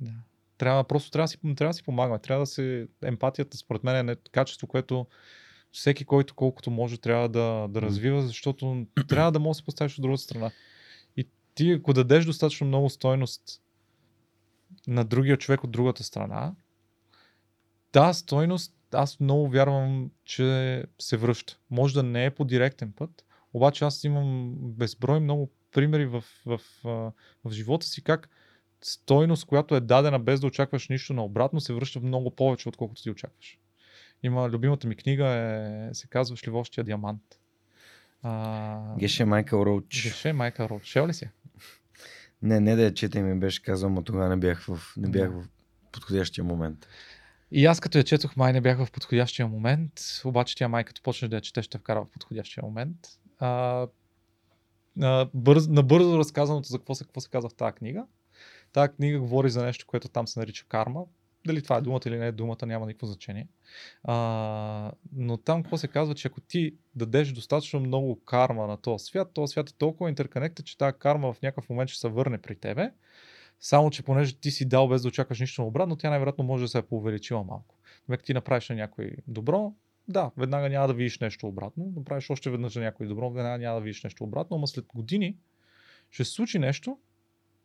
[0.01, 0.13] да.
[0.59, 2.19] Трябва, просто трябва да, си, трябва да си помагаме.
[2.19, 2.89] Трябва да се...
[3.05, 5.07] Емпатията, според мен, е качество, което
[5.73, 9.99] всеки, който колкото може, трябва да, да развива, защото трябва да може да се поставиш
[9.99, 10.51] от другата страна.
[11.17, 13.63] И ти, ако дадеш достатъчно много стойност
[14.87, 16.55] на другия човек от другата страна,
[17.93, 21.59] та стойност, аз много вярвам, че се връща.
[21.71, 26.61] Може да не е по директен път, обаче аз имам безброй много примери в, в,
[26.85, 27.13] в,
[27.45, 28.29] в живота си как
[28.83, 33.03] стойност, която е дадена без да очакваш нищо на обратно, се връща много повече, отколкото
[33.03, 33.59] ти очакваш.
[34.23, 37.23] Има любимата ми книга, е, се казва Шливощия диамант.
[38.23, 38.97] А...
[38.99, 40.03] Геше Майкъл Роуч.
[40.03, 40.85] Геше Майкъл Роуч.
[40.85, 41.29] Шел ли си?
[42.43, 45.31] Не, не да я чета ми беше казал, но тогава не бях в, не бях
[45.31, 45.49] в
[45.93, 46.89] подходящия момент.
[47.53, 49.93] И аз като я четох, май не бях в подходящия момент,
[50.25, 52.97] обаче тя май като почнеш да я четеш, ще вкара в подходящия момент.
[53.39, 53.87] А,
[55.03, 58.07] а, бърз, набързо разказаното за какво се, какво се казва в тази книга.
[58.73, 61.05] Тази книга говори за нещо, което там се нарича карма.
[61.47, 63.49] Дали това е думата или не е думата, няма никакво значение.
[64.05, 69.05] А, но там какво се казва, че ако ти дадеш достатъчно много карма на този
[69.05, 72.39] свят, този свят е толкова интерконектен, че тази карма в някакъв момент ще се върне
[72.39, 72.91] при тебе
[73.61, 76.69] само, че понеже ти си дал без да очакваш нищо обратно, тя най-вероятно може да
[76.69, 77.75] се е повеличила малко.
[78.09, 79.73] Век ти направиш на някой добро,
[80.09, 81.93] да, веднага няма да видиш нещо обратно.
[81.97, 85.37] Направиш още веднъж на някой добро, веднага няма да видиш нещо обратно, но след години
[86.11, 86.99] ще се случи нещо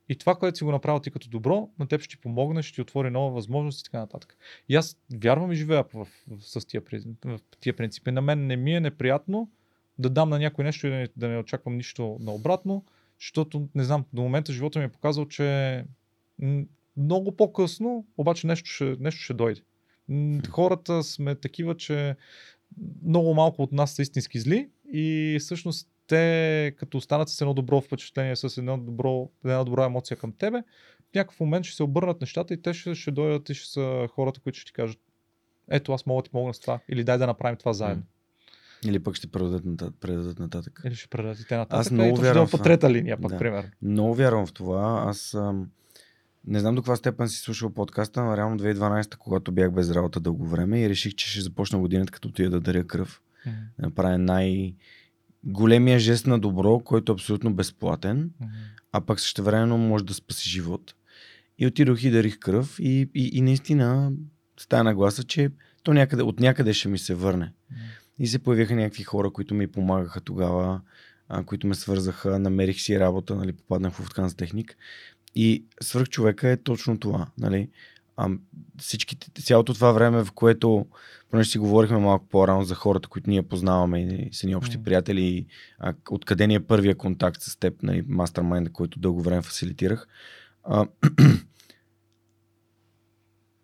[0.10, 2.76] и това, което си го направил ти като добро, на теб ще ти помогне, ще
[2.76, 4.38] ти отвори нова възможност и така нататък.
[4.70, 6.82] И аз вярвам и живея в, в, с тия,
[7.26, 8.12] в тия принципи.
[8.12, 9.50] На мен не ми е неприятно
[10.00, 12.86] да дам на някой нещо и да не, да не очаквам нищо наобратно
[13.20, 15.84] защото, не знам, до момента живота ми е показал, че
[16.98, 19.62] много по-късно, обаче нещо ще, нещо ще дойде.
[20.50, 22.16] Хората сме такива, че
[23.04, 27.82] много малко от нас са истински зли и всъщност те, като останат с едно добро
[27.82, 30.64] впечатление, с едно добро, една добра емоция към тебе,
[31.12, 34.08] в някакъв момент ще се обърнат нещата и те ще, ще дойдат и ще са
[34.12, 35.00] хората, които ще ти кажат
[35.72, 38.04] ето аз мога да ти помогна с това или дай да направим това заедно.
[38.86, 39.96] Или пък ще предадат нататък.
[40.00, 40.82] Предадат нататък.
[40.86, 41.80] Или ще предадат те нататък.
[41.80, 42.48] Аз много вярвам.
[42.48, 42.52] В...
[42.52, 43.38] по трета линия, пък, да.
[43.38, 43.72] пример.
[43.82, 45.04] Много вярвам в това.
[45.08, 45.68] Аз ам,
[46.48, 50.20] не знам до каква степен си слушал подкаста, но реално 2012, когато бях без работа
[50.20, 53.22] дълго време и реших, че ще започна годината, като отида да даря кръв.
[53.46, 54.74] М, Да направя най-
[55.44, 58.48] големия жест на добро, който е абсолютно безплатен, м,
[58.92, 60.96] а пък същевременно може да спаси живот.
[61.60, 64.12] И отидох и дарих кръв и, и, и наистина
[64.60, 65.50] стана гласа, че
[65.84, 67.46] то някъде, от някъде ще ми се върне.
[67.72, 67.78] м.
[68.20, 70.82] И се появиха някакви хора, които ми помагаха тогава,
[71.30, 74.78] а, които ме свързаха, намерих си работа, нали, попаднах в Lufthansa техник.
[75.36, 77.28] И свърх човека е точно това.
[77.38, 77.70] Нали.
[78.18, 78.30] А,
[78.80, 80.86] всичките, цялото това време, в което,
[81.30, 84.84] понеже си говорихме малко по-рано за хората, които ние познаваме и са ни общи М.
[84.84, 85.46] приятели,
[85.80, 90.08] а, откъде ни е първия контакт с теб, нали, мастермайнда, който дълго време фасилитирах.
[90.64, 90.88] А,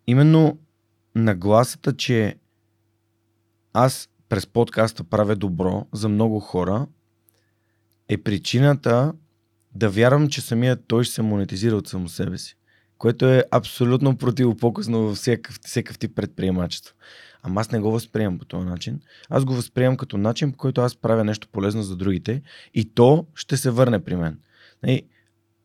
[0.06, 0.58] именно
[1.14, 2.36] нагласата, че
[3.72, 6.86] аз през подкаста правя добро за много хора,
[8.08, 9.12] е причината
[9.74, 12.56] да вярвам, че самият той ще се монетизира от само себе си.
[12.98, 16.94] Което е абсолютно противопоказно във всякакъв, всякакъв тип предприемачество.
[17.42, 19.00] Ама аз не го възприемам по този начин.
[19.28, 22.42] Аз го възприемам като начин, по който аз правя нещо полезно за другите
[22.74, 24.38] и то ще се върне при мен.
[24.86, 25.06] И,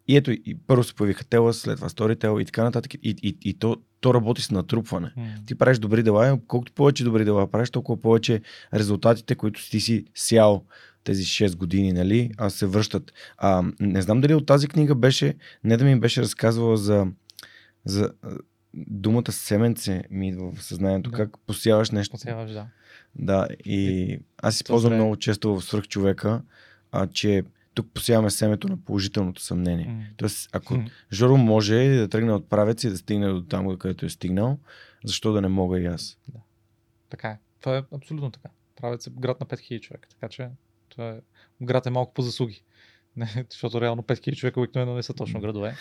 [0.07, 2.93] и ето, и първо се появиха тела, след това Storytel и така нататък.
[2.93, 5.27] И, и, и то, то работи с натрупване М.
[5.45, 8.41] ти правиш добри дела, колкото повече добри дела правиш, толкова повече
[8.73, 10.63] резултатите, които ти си сял
[11.03, 13.13] тези 6 години, нали, а се връщат.
[13.37, 15.33] А, не знам дали от тази книга беше,
[15.63, 17.07] не да ми беше разказвала за,
[17.85, 18.11] за
[18.73, 21.17] думата семенце ми идва в съзнанието, Да.
[21.17, 22.11] как посяваш нещо.
[22.11, 22.65] Посяваш, да.
[23.15, 26.41] Да, и аз използвам много често в свръх човека,
[26.91, 27.43] а, че
[27.77, 29.85] тук посяваме семето на положителното съмнение.
[29.85, 30.03] М.
[30.17, 30.89] Тоест, ако М.
[31.13, 34.59] Жоро може да тръгне от правец и да стигне до там, където е стигнал,
[35.05, 36.17] защо да не мога и аз?
[37.09, 37.39] Така е.
[37.61, 38.49] Това е абсолютно така.
[38.75, 40.49] Правят се град на 5000 човека, така че
[40.89, 41.19] това е...
[41.61, 42.63] град е малко по заслуги.
[43.15, 45.75] Не, защото реално 5000 човека обикновено не са точно градове.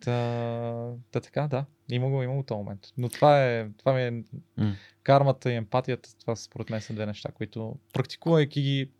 [0.00, 1.64] Та, та така, да.
[1.90, 2.80] Има го, има го този момент.
[2.98, 4.10] Но това е, това ми е
[4.56, 4.72] М.
[5.02, 8.90] кармата и емпатията, това според мен са две неща, които практикувайки ги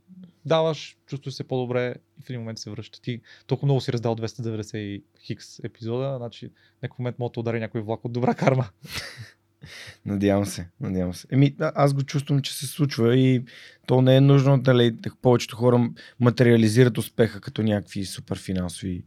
[0.44, 3.00] даваш, чувстваш се по-добре и в един момент се връща.
[3.00, 6.50] Ти толкова много си раздал 290 и хикс епизода, значи
[6.82, 8.68] някакъв момент може да удари някой влак от добра карма.
[10.06, 11.26] Надявам се, надявам се.
[11.30, 13.44] Еми, аз го чувствам, че се случва и
[13.86, 19.04] то не е нужно, дали повечето хора материализират успеха като някакви супер финансови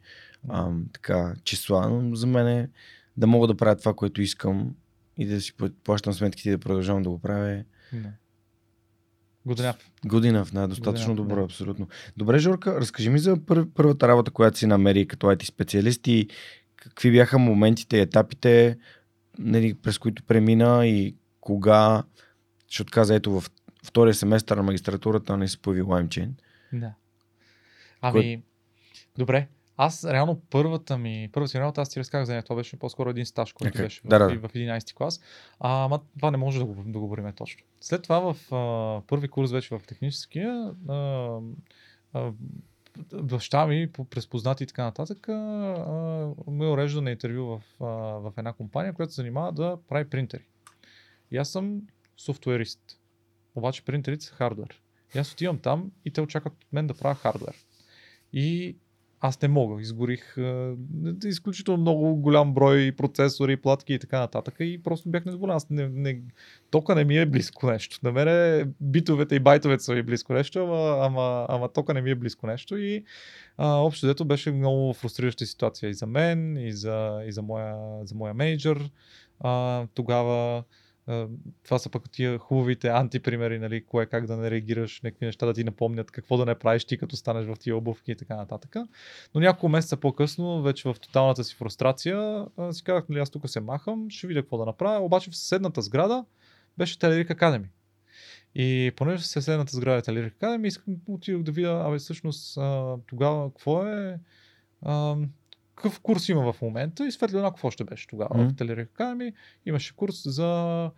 [0.49, 2.69] ам, така, числа, но за мен е
[3.17, 4.75] да мога да правя това, което искам
[5.17, 7.65] и да си пла- плащам сметките и да продължавам да го правя е
[9.45, 9.73] Година.
[10.05, 11.43] Enough, да, достатъчно enough, добро, да.
[11.43, 11.87] абсолютно.
[12.17, 16.27] Добре, Жорка, разкажи ми за пър- първата работа, която си намери като IT специалист и
[16.75, 18.77] какви бяха моментите, етапите,
[19.39, 22.03] нали, през които премина и кога,
[22.69, 23.51] защото каза, ето в
[23.85, 26.29] втория семестър на магистратурата не се появи LimeChain.
[26.73, 26.93] Да.
[28.01, 28.43] Ами,
[29.17, 29.47] добре.
[29.77, 32.43] Аз реално първата ми, първата си работа, аз ти разказах за нея.
[32.43, 33.85] Това беше по-скоро един стаж, който Окей.
[33.85, 34.47] беше Да, в, да.
[34.47, 35.21] в 11 клас.
[35.59, 37.63] А, ама това не може да го, да го говорим точно.
[37.81, 41.39] След това в а, първи курс вече в техническия, а,
[42.13, 42.31] а,
[43.13, 47.85] баща ми през познати и така нататък а, а, ме урежда на интервю в, а,
[48.19, 50.45] в една компания, която се занимава да прави принтери.
[51.31, 51.81] И аз съм
[52.17, 52.79] софтуерист.
[53.55, 54.81] Обаче принтерите са хардвер.
[55.15, 57.55] И аз отивам там и те очакват от мен да правя хардвер.
[58.33, 58.75] И
[59.27, 59.81] аз не мога.
[59.81, 60.75] Изгорих а,
[61.25, 64.55] изключително много голям брой процесори, платки и така нататък.
[64.59, 65.55] И просто бях недоволен.
[65.55, 66.21] Аз не, не,
[66.71, 67.99] тока не ми е близко нещо.
[68.03, 72.09] На мене битовете и байтовете са ми близко нещо, ама, ама, ама тока не ми
[72.09, 72.77] е близко нещо.
[72.77, 73.03] И
[73.57, 77.75] а, общо дето беше много фрустрираща ситуация и за мен, и за, и за, моя,
[78.03, 78.89] за моя менеджер.
[79.39, 80.63] А, тогава
[81.63, 85.53] това са пък тия хубавите антипримери, нали, кое как да не реагираш, някакви неща да
[85.53, 88.75] ти напомнят какво да не правиш ти, като станеш в тия обувки и така нататък.
[89.35, 93.59] Но няколко месеца по-късно, вече в тоталната си фрустрация, си казах, нали, аз тук се
[93.59, 95.05] махам, ще видя какво да направя.
[95.05, 96.25] Обаче в съседната сграда
[96.77, 97.67] беше Телерик Академи.
[98.55, 102.59] И понеже в съседната сграда е Телерик Академи, искам, отидох да видя, абе всъщност
[103.07, 104.19] тогава какво е,
[105.75, 108.49] какъв курс има в момента и светлина какво ще беше тогава Мгм.
[108.49, 109.33] в Телерик Академи.
[109.65, 110.91] Имаше курс за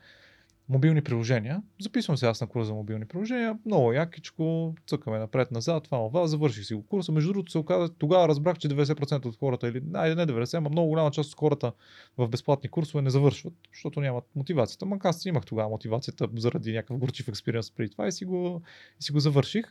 [0.69, 1.61] мобилни приложения.
[1.81, 3.57] Записвам се аз на курс за мобилни приложения.
[3.65, 7.11] Много якичко, цъкаме напред-назад, това, това, завърших си го курса.
[7.11, 10.69] Между другото се оказа, тогава разбрах, че 90% от хората, или айде не 90, ама
[10.69, 11.71] много голяма част от хората
[12.17, 14.85] в безплатни курсове не завършват, защото нямат мотивацията.
[14.85, 18.61] Ма аз имах тогава мотивацията заради някакъв горчив експириенс преди това и си го,
[18.99, 19.65] и си го завърших.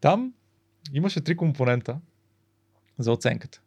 [0.00, 0.34] Там
[0.92, 2.00] имаше три компонента
[2.98, 3.62] за оценката.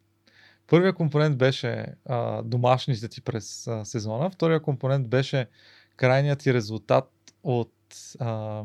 [0.71, 5.47] Първият компонент беше а, домашните ти през а, сезона, втория компонент беше
[5.95, 7.11] крайният ти резултат
[7.43, 7.73] от
[8.19, 8.63] а,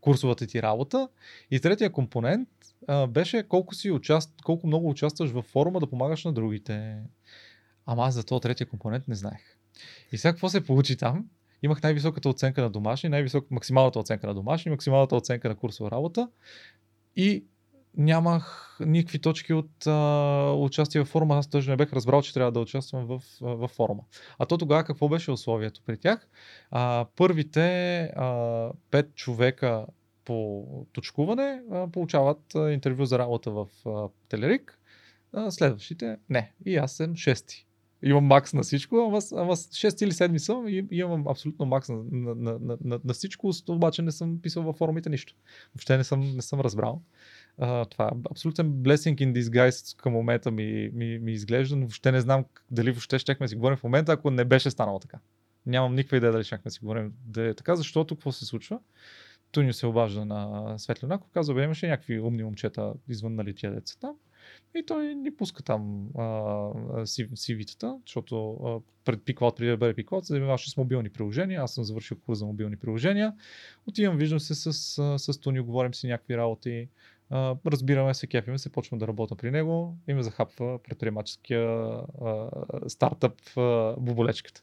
[0.00, 1.08] курсовата ти работа.
[1.50, 2.48] И третия компонент
[2.88, 4.34] а, беше колко, си участ...
[4.44, 6.96] колко много участваш във форума да помагаш на другите.
[7.86, 9.56] Ама аз за този третия компонент не знаех.
[10.12, 11.26] И сега какво се получи там?
[11.62, 16.28] Имах най-високата оценка на домашни, най-висок, максималната оценка на домашни, максималната оценка на курсова работа
[17.16, 17.44] и
[17.96, 21.36] нямах никакви точки от а, участие в форума.
[21.36, 24.02] Аз даже не бех разбрал, че трябва да участвам в, в форума.
[24.38, 26.28] А то тогава какво беше условието при тях?
[26.70, 29.86] А, първите а, пет човека
[30.24, 34.78] по точкуване а, получават а, интервю за работа в а, Телерик.
[35.32, 36.52] А, следващите не.
[36.66, 37.66] И аз съм шести.
[38.02, 41.96] Имам макс на всичко, ама, ама 6 или 7 съм и имам абсолютно макс на,
[42.10, 45.34] на, на, на, на всичко, обаче не съм писал във форумите нищо.
[45.74, 47.02] Въобще не съм, не съм разбрал.
[47.90, 52.20] Това е абсолютен blessing in disguise към момента ми, ми, ми изглежда, но въобще не
[52.20, 55.18] знам дали въобще щехме си говорим в момента, ако не беше станало така.
[55.66, 58.78] Нямам никаква идея дали щехме си говорим да е така, защото какво се случва?
[59.52, 63.94] Тунио се обажда на Светлинаков, казва, бе, имаше някакви умни момчета извън нали тия деца
[64.00, 64.16] там.
[64.74, 66.08] И той ни пуска там
[67.04, 71.62] CV-тата, защото а, пред Пиквал, преди да бъде Пиквал, се занимаваше с мобилни приложения.
[71.62, 73.34] Аз съм завършил курс за мобилни приложения.
[73.86, 76.88] Отивам, виждам се с, с, с Тунио, говорим си някакви работи.
[77.66, 83.40] Разбираме се, кефиме се, почвам да работя при него и ме захапва предприемаческия uh, стартъп
[83.40, 84.62] uh, боболечката.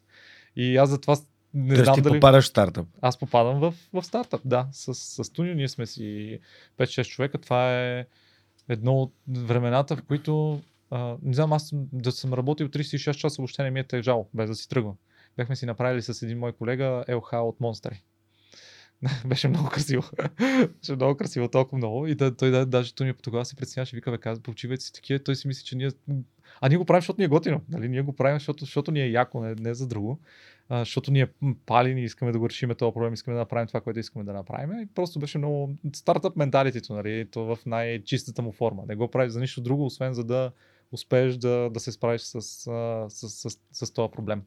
[0.56, 1.17] И аз затова
[1.53, 2.13] не Тоест знам ти дали...
[2.13, 2.88] попадаш в стартъп.
[3.01, 4.67] Аз попадам в, в стартъп, да.
[4.71, 6.39] С, с Тунио ние сме си
[6.77, 7.38] 5-6 човека.
[7.38, 8.06] Това е
[8.69, 13.63] едно от времената, в които а, не знам, аз да съм работил 36 часа въобще
[13.63, 14.95] не ми е тежало, без да си тръгвам.
[15.38, 18.03] Бяхме си направили с един мой колега ЛХ от Монстери.
[19.25, 20.03] Беше много красиво.
[20.79, 22.07] Беше много красиво, толкова много.
[22.07, 25.19] И да, той да, даже по тогава се преценяваше, вика, бе, казва, почивайте си такива.
[25.19, 25.89] Той си мисли, че ние.
[26.62, 27.62] А ние го правим, защото ни е готино.
[27.69, 27.89] Нали?
[27.89, 30.19] Ние го правим, защото, защото ни е яко, не, не за друго.
[30.69, 31.27] А, защото ние
[31.65, 34.79] палини искаме да го решим този проблем, искаме да направим това, което искаме да направим.
[34.79, 37.27] И просто беше много стартъп менталитето, нали?
[37.31, 38.83] То в най-чистата му форма.
[38.88, 40.51] Не го правиш за нищо друго, освен за да
[40.91, 44.41] успееш да, да се справиш с, с, с, с, с този проблем.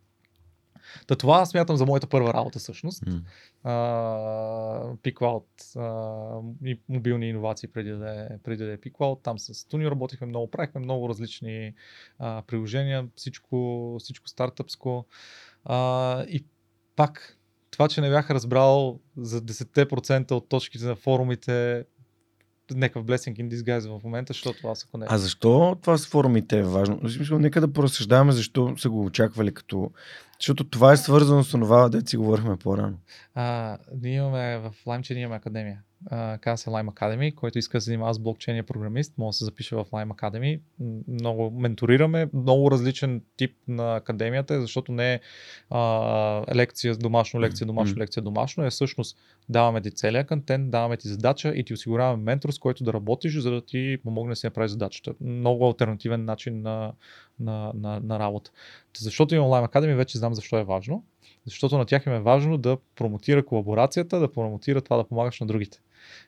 [1.06, 3.06] Та това смятам за моята първа работа всъщност.
[3.06, 3.20] М.
[3.66, 8.78] Uh, PeakCloud uh, и мобилни иновации преди да е, преди да е.
[9.22, 11.74] Там с Туни работихме много, правихме много различни
[12.20, 15.06] uh, приложения, всичко, всичко стартъпско.
[15.66, 16.44] Uh, и
[16.96, 17.38] пак,
[17.70, 21.84] това, че не бях разбрал за 10% от точките на форумите,
[22.74, 25.06] някакъв blessing in disguise в момента, защото аз ако не...
[25.08, 27.00] А защо това с форумите е важно?
[27.02, 29.90] В смисъл, нека да поразсъждаваме защо са го очаквали като...
[30.40, 32.98] Защото това е свързано с това, да си говорихме по-рано.
[33.34, 35.82] А, ние имаме в LimeChain имаме академия.
[36.40, 39.32] Казва се Lime Academy, който иска да се занимава с блокчейн и програмист, може да
[39.38, 40.60] се запише в Lime Academy.
[41.08, 45.20] Много менторираме, много различен тип на академията, е, защото не е
[45.70, 48.64] а, лекция, домашно, лекция, домашно, лекция, домашно.
[48.64, 52.84] Е всъщност даваме ти целият контент, даваме ти задача и ти осигуряваме ментор, с който
[52.84, 55.14] да работиш, за да ти помогне да си направиш задачата.
[55.20, 56.92] Много альтернативен начин на,
[57.40, 58.50] на, на, на работа.
[58.92, 61.04] Та Защото имам Lime Academy, вече знам защо е важно.
[61.44, 65.46] Защото на тях им е важно да промотира колаборацията, да промотира това да помагаш на
[65.46, 65.80] другите.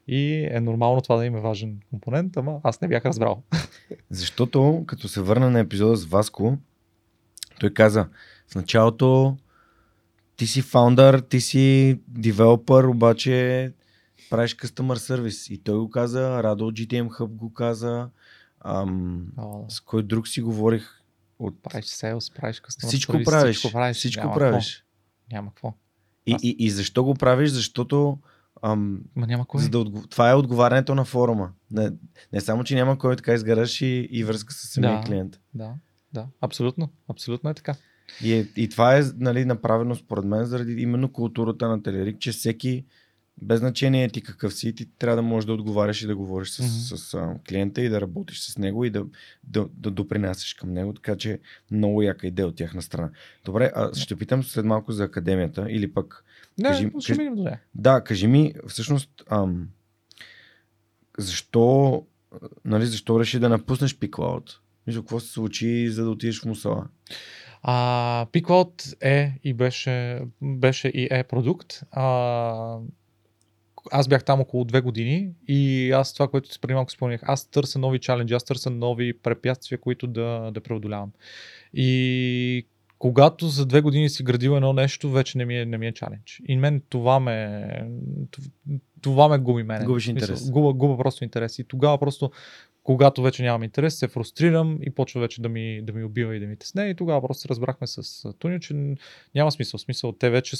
[0.09, 3.43] И е нормално това да има важен компонент, ама аз не бях разбрал.
[4.11, 6.59] Защото, като се върна на епизода с Васко,
[7.61, 8.09] той каза,
[8.49, 9.37] в началото
[10.37, 13.73] ти си фаундър, ти си девелопър, обаче
[14.31, 15.53] правиш customer service.
[15.53, 18.09] И той го каза, Радо от GTM Hub го каза,
[18.61, 21.03] ам, О, с кой друг си говорих
[21.39, 21.63] от...
[21.63, 23.97] правиш sales, правиш customer Всичко service, правиш, Всичко правиш.
[23.97, 24.77] всичко няма правиш.
[24.77, 25.37] Какво.
[25.37, 25.75] Няма какво.
[26.27, 27.51] И, и, и защо го правиш?
[27.51, 28.19] Защото
[28.63, 29.63] ам, Ма няма кой.
[29.63, 30.07] за да отго...
[30.07, 31.53] това е отговарянето на форума.
[31.71, 31.91] Не,
[32.33, 35.07] не само, че няма кой така изгараш и, и връзка с самия Да.
[35.07, 35.41] клиент.
[35.55, 35.75] Да,
[36.13, 36.89] да, абсолютно.
[37.09, 37.75] Абсолютно е така.
[38.23, 42.33] И, е, и това е нали, направено според мен заради именно културата на Телерик, че
[42.33, 42.85] всеки,
[43.43, 46.63] без значение ти какъв си, ти трябва да можеш да отговаряш и да говориш с,
[46.63, 46.97] mm-hmm.
[46.97, 49.05] с а, клиента и да работиш с него и да,
[49.45, 51.39] да, да допринасяш към него, така че
[51.71, 53.11] много яка идея от тяхна страна.
[53.45, 56.25] Добре, а ще питам след малко за академията или пък
[56.59, 57.61] Не, Кажи- ще кажи- минем до нея.
[57.75, 59.69] да, кажи ми, всъщност, ам,
[61.19, 62.05] защо,
[62.65, 64.57] нали, защо реши да напуснеш PiCloud?
[64.87, 66.87] Мисля, какво се случи, за да отидеш в Мусала?
[67.63, 67.73] А,
[68.27, 71.83] PeakCloud е и беше, беше и е продукт.
[71.91, 72.77] А,
[73.93, 77.79] аз бях там около две години и аз това, което преди малко спомнях, аз търся
[77.79, 81.13] нови чаленджи, аз търся нови препятствия, които да, да преодолявам.
[81.75, 82.67] И
[83.03, 85.93] когато за две години си градил едно нещо, вече не ми е, не ми е
[85.93, 86.43] чалендж.
[86.49, 87.69] И мен това ме,
[89.01, 89.85] това ме губи мене.
[89.85, 90.51] Губиш интерес.
[90.51, 91.59] Губа, губа просто интерес.
[91.59, 92.31] И тогава просто
[92.83, 96.41] когато вече нямам интерес, се фрустрирам и почва вече да ми, да ми убива и
[96.41, 96.89] да ми тесне.
[96.89, 98.97] И тогава просто разбрахме с Тунио, че
[99.35, 99.79] няма смисъл.
[99.79, 100.57] Смисъл, те вече,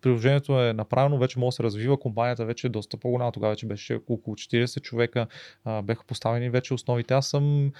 [0.00, 3.32] приложението е направено, вече може да се развива, компанията вече е доста по-голяма.
[3.32, 5.26] Тогава вече беше около 40 човека,
[5.64, 7.14] а, бяха поставени вече основите.
[7.14, 7.72] Аз съм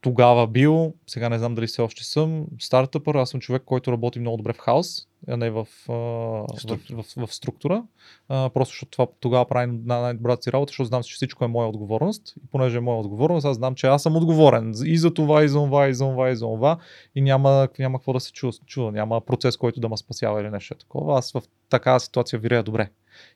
[0.00, 4.20] тогава бил, сега не знам дали все още съм, стартъпър, аз съм човек, който работи
[4.20, 6.46] много добре в хаос, а не в, а, в,
[6.90, 7.84] в, в, в структура.
[8.28, 11.48] А, просто защото това тогава прави на най-добрата си работа, защото знам, че всичко е
[11.48, 12.34] моя отговорност.
[12.44, 15.48] И понеже е моя отговорност, аз знам, че аз съм отговорен и за това, и
[15.48, 16.78] за това, и за това, и за това.
[17.14, 18.92] И няма, няма какво да се чува, чува.
[18.92, 21.18] Няма процес, който да ме спасява или нещо такова.
[21.18, 22.90] Аз в такава ситуация вирея добре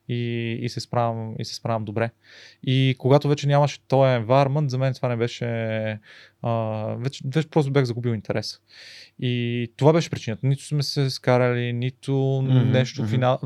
[0.08, 2.10] и, и, се справям, и се справям добре.
[2.62, 5.46] И когато вече нямаше този environment, за мен това не беше
[6.44, 8.60] Uh, вече, вече просто бях загубил интерес.
[9.18, 10.46] И това беше причината.
[10.46, 13.02] Нито сме се скарали, нито mm-hmm, нещо.
[13.02, 13.08] Mm-hmm.
[13.08, 13.38] Фина...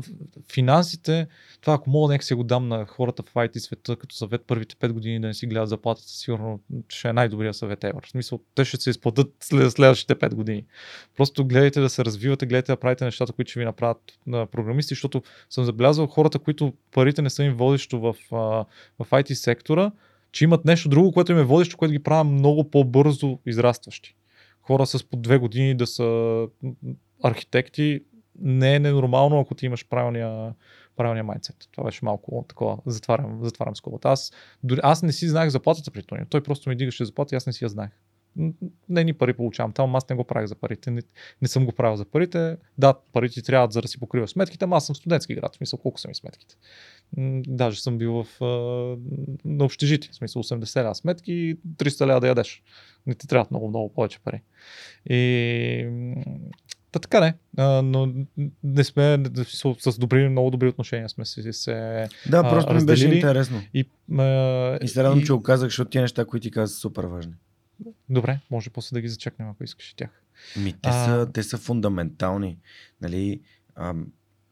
[0.53, 1.27] Финансите,
[1.61, 4.75] това ако мога нека си го дам на хората в IT света като съвет първите
[4.75, 6.59] 5 години да не си гледат заплатата, сигурно
[6.89, 8.05] ще е най-добрия съвет ever.
[8.05, 10.65] В смисъл, те ще се изплатят след следващите 5 години.
[11.17, 14.93] Просто гледайте да се развивате, гледайте да правите нещата, които ще ви направят на програмисти,
[14.93, 18.65] защото съм забелязал хората, които парите не са им водещо в, в
[18.99, 19.91] IT сектора,
[20.31, 24.15] че имат нещо друго, което им е водещо, което ги прави много по-бързо израстващи.
[24.61, 26.47] Хора с по две години да са
[27.23, 28.03] архитекти,
[28.41, 30.53] не е ненормално, ако ти имаш правилния,
[30.95, 31.55] правилния майндсет.
[31.71, 32.77] Това беше малко такова.
[32.85, 34.09] Затварям, затварям скобата.
[34.09, 34.31] Аз,
[34.63, 36.25] дори, аз не си знаех заплатата при Тони.
[36.29, 37.91] Той просто ми дигаше заплата и аз не си я знаех
[38.89, 41.01] не ни пари получавам там, аз не го правих за парите, не,
[41.41, 42.57] не съм го правил за парите.
[42.77, 45.79] Да, парите трябват за да си покрива сметките, ама аз съм студентски град, в смисъл
[45.79, 46.55] колко са ми сметките.
[47.47, 48.41] Даже съм бил в,
[49.45, 52.63] на общежитие, в смисъл 80 ля сметки, 300 ля да ядеш.
[53.07, 54.41] Не ти трябват много, много повече пари.
[55.09, 55.87] И
[56.91, 58.13] Та така не, а, но
[58.63, 59.23] не сме
[59.79, 63.61] с, добри, много добри отношения сме си се Да, просто ми беше интересно.
[63.73, 63.85] И,
[64.19, 65.25] а, и се радвам, и...
[65.25, 67.33] че оказах, защото тия неща, които ти каза, са супер важни.
[68.09, 70.23] Добре, може после да ги зачекнем, ако искаш тях.
[70.57, 71.05] Ми, те, а...
[71.05, 72.57] са, те са фундаментални.
[73.01, 73.41] Нали,
[73.75, 73.95] а,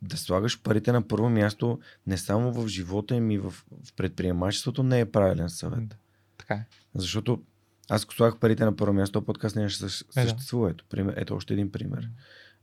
[0.02, 4.84] да слагаш парите на първо място не само в живота им и в, в предприемачеството
[4.84, 5.88] не е правилен съвет.
[5.88, 5.96] Да,
[6.38, 6.66] така е.
[6.96, 7.44] Защото
[7.90, 10.72] аз ако слагах парите на първо място, подкаст не ще съществува.
[10.72, 12.10] Ето, пример, ето още един пример.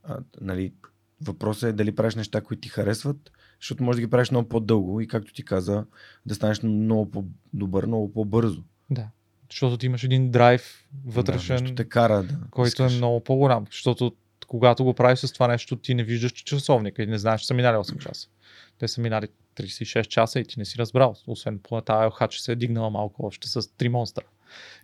[0.03, 0.73] А, нали,
[1.21, 3.31] въпросът е дали правиш неща, които ти харесват,
[3.61, 5.85] защото може да ги правиш много по-дълго и както ти каза,
[6.25, 8.63] да станеш много по-добър, много по-бързо.
[8.89, 9.09] Да.
[9.51, 12.93] Защото ти имаш един драйв вътрешен, да, те кара, да, който искаш.
[12.93, 13.65] е много по-голям.
[13.71, 14.15] Защото
[14.47, 17.53] когато го правиш с това нещо, ти не виждаш часовника и не знаеш, че са
[17.53, 18.27] минали 8 часа.
[18.79, 21.15] Те са минали 36 часа и ти не си разбрал.
[21.27, 24.23] Освен тази елха, че се е дигнала малко още с 3 монстра.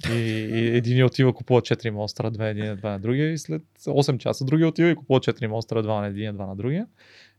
[0.09, 4.18] И, и един отива купува 4 монстра, две един, два на другия и след 8
[4.18, 6.88] часа другия отива и купува 4 монстра, два на един, два на другия.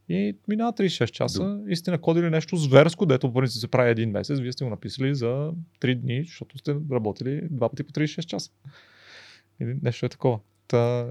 [0.08, 1.70] И минава 36 часа Дум.
[1.70, 4.38] и сте накодили нещо зверско, дето по се прави един месец.
[4.38, 8.50] Вие сте го написали за 3 дни, защото сте работили два пъти по 36 часа.
[9.60, 10.38] Или нещо е такова.
[10.68, 11.10] Та...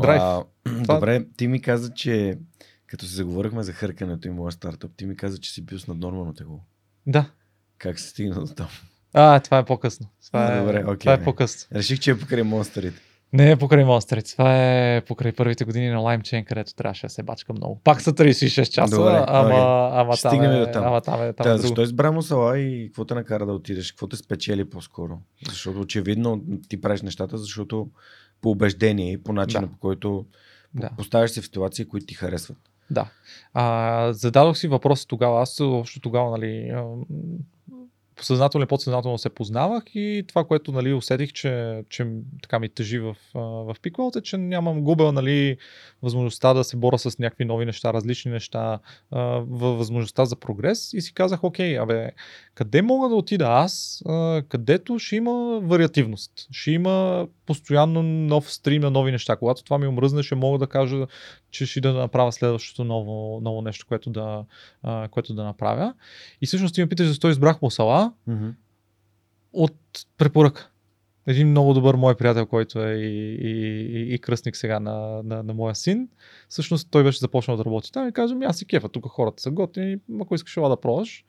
[0.00, 0.20] Драйв.
[0.22, 0.94] А, Това...
[0.94, 2.38] Добре, ти ми каза, че
[2.86, 5.86] като се заговорихме за хъркането и моя стартъп, ти ми каза, че си бил с
[5.86, 6.60] наднормално тегло.
[7.06, 7.30] Да.
[7.78, 8.68] Как се стигна до там?
[9.12, 10.08] А, това е по-късно.
[10.26, 11.76] Това, е, Добре, okay, това е по-късно.
[11.76, 13.00] Реших, че е покрай монстрите.
[13.32, 14.32] Не е покрай Monster.
[14.32, 17.80] Това е покрай първите години на LimeChain, където трябваше да се бачка много.
[17.84, 20.00] Пак са 36 часа, Добре, ама, okay.
[20.00, 20.84] ама, там е, до там.
[20.84, 23.92] ама там е, там да, е защо избра Мусала и какво те накара да отидеш?
[23.92, 25.18] Какво те спечели по-скоро?
[25.48, 27.88] Защото очевидно ти правиш нещата, защото
[28.40, 29.72] по убеждение и по начина да.
[29.72, 30.26] по който
[30.74, 30.90] да.
[30.96, 32.58] поставяш се в ситуации, които ти харесват.
[32.90, 33.10] Да.
[33.54, 35.42] А, зададох си въпрос тогава.
[35.42, 36.74] Аз още тогава, нали,
[38.20, 42.06] съзнателно и подсъзнателно се познавах и това, което нали, усетих, че, че
[42.42, 45.56] така ми тъжи в, в Pickle, е, че нямам губел нали,
[46.02, 48.78] възможността да се боря с някакви нови неща, различни неща,
[49.50, 52.10] възможността за прогрес и си казах, окей, абе,
[52.54, 54.02] къде мога да отида аз,
[54.48, 59.36] където ще има вариативност, ще има постоянно нов стрим на нови неща.
[59.36, 61.06] Когато това ми омръзне, ще мога да кажа,
[61.52, 64.44] че ще да направя следващото ново, ново нещо, което да,
[65.10, 65.94] което да направя.
[66.40, 68.52] И всъщност ти ме питаш защо избрах Мусала mm-hmm.
[69.52, 69.76] от
[70.18, 70.68] препоръка
[71.26, 75.42] един много добър мой приятел, който е и, и, и, и кръстник сега на, на,
[75.42, 76.08] на моя син.
[76.48, 79.50] Всъщност той беше започнал да работи там и каза, аз си кефа, тук хората са
[79.50, 81.24] готини, ако искаш да пробваш.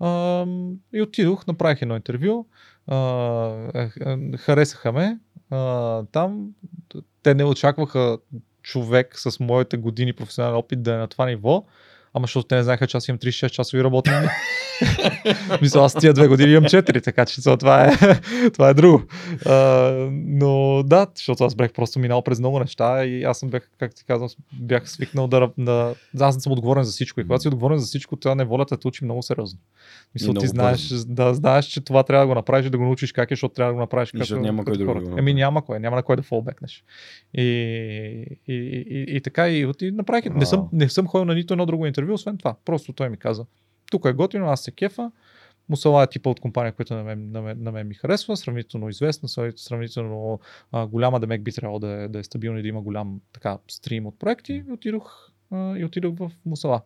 [0.00, 0.46] А,
[0.92, 2.46] и отидох, направих едно интервю,
[2.86, 2.96] а,
[3.74, 5.18] е, е, харесаха ме
[5.50, 6.50] а, там.
[7.22, 8.18] Те не очакваха
[8.66, 11.64] човек с моите години професионален опит да е на това ниво.
[12.16, 14.12] Ама защото те не знаеха, че аз имам 36 часови работни
[15.62, 17.92] Мисля, аз тия две години имам 4, така че това е,
[18.52, 19.02] това е друго.
[19.46, 19.54] А,
[20.12, 23.94] но да, защото аз бях просто минал през много неща и аз съм бях, как
[23.94, 25.94] ти казвам, бях свикнал да, да...
[26.20, 27.20] Аз не съм отговорен за всичко.
[27.20, 29.58] И когато си отговорен за всичко, това неволята те учи много сериозно.
[30.14, 33.30] Мисля, ти знаеш, да, знаеш, че това трябва да го направиш, да го научиш как
[33.30, 35.80] е, защото трябва да го направиш как защото няма кой да го Еми няма кой,
[35.80, 36.84] няма на кой да фолбекнеш.
[37.34, 40.24] И, и, и, и, и така и, и направих.
[40.24, 42.56] Не съм, не съм ходил на нито едно друго интервю, освен това.
[42.64, 43.46] Просто той ми каза,
[43.90, 45.10] тук е готино, аз се кефа,
[45.68, 48.88] Мусала е типа от компания, която на мен, на мен, на мен ми харесва, сравнително
[48.88, 50.40] известна, сравнително
[50.72, 53.20] а, голяма, да мек би трябвало да е, да е стабилна и да има голям
[53.32, 54.64] така стрим от проекти.
[54.68, 56.82] И отидох, а, и отидох в Мусала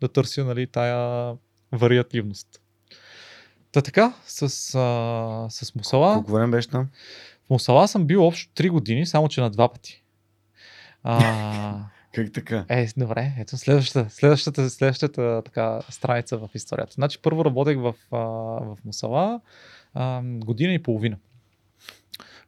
[0.00, 1.34] да търся нали, тая
[1.72, 2.60] вариативност.
[3.72, 4.42] Та така, с,
[4.74, 6.14] а, с Мусала.
[6.14, 6.88] Колко време беше там?
[7.46, 10.02] В Мусала съм бил общо 3 години, само че на два пъти.
[11.02, 11.78] А,
[12.16, 12.64] Как така?
[12.68, 16.92] е, добре, ето следващата, следващата, следващата така страница в историята.
[16.92, 19.40] Значи първо работех в, в Мусала
[20.22, 21.16] година и половина.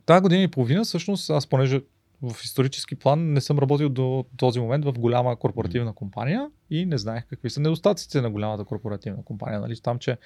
[0.07, 1.81] Тази година и половина, всъщност, аз понеже
[2.23, 6.99] в исторически план не съм работил до този момент в голяма корпоративна компания и не
[6.99, 9.61] знаех какви са недостатъците на голямата корпоративна компания.
[9.61, 9.77] Нали?
[9.83, 10.17] Там, че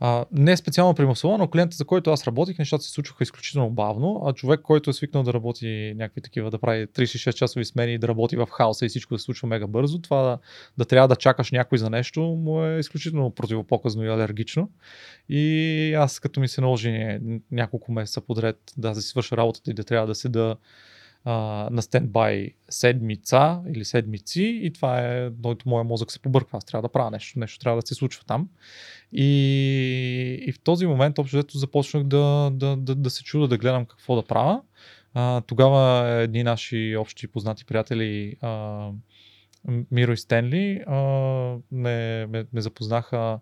[0.00, 3.70] а, не е специално при но клиента, за който аз работих, нещата се случваха изключително
[3.70, 7.94] бавно, а човек, който е свикнал да работи някакви такива, да прави 36 часови смени
[7.94, 10.38] и да работи в хаоса и всичко да се случва мега бързо, това да,
[10.78, 14.70] да трябва да чакаш някой за нещо, му е изключително противопоказно и алергично.
[15.28, 17.18] И аз като ми се наложи
[17.50, 20.56] няколко месеца подред да си свърша работата и да трябва да седа
[21.26, 26.58] на стендбай седмица или седмици и това е, който моя мозък се побърква.
[26.58, 28.48] Аз трябва да правя нещо, нещо трябва да се случва там.
[29.12, 33.58] И, и в този момент общо взето започнах да, да, да, да се чуда, да
[33.58, 34.62] гледам какво да правя.
[35.14, 38.90] А, тогава едни наши общи познати приятели а,
[39.90, 40.96] Миро и Стенли а,
[41.72, 43.38] ме, ме, ме запознаха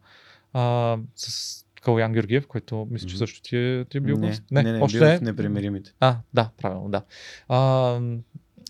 [0.52, 4.42] а, с Калян Георгиев, който мисля, че също ти е, ти е бил не, гост.
[4.50, 5.18] Не, не, не, още бил не.
[5.18, 5.92] в непримиримите.
[6.00, 7.02] А, да, правилно, да.
[7.48, 7.58] А,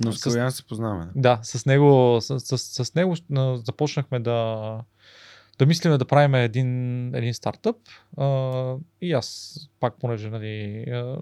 [0.05, 1.07] Но с с- Калян се познаваме.
[1.17, 3.15] да, с него, с, с, с него
[3.57, 4.81] започнахме да,
[5.59, 6.71] да мислиме да правим един,
[7.15, 7.77] един стартъп.
[8.17, 11.17] А, и аз, пак понеже, нали, а,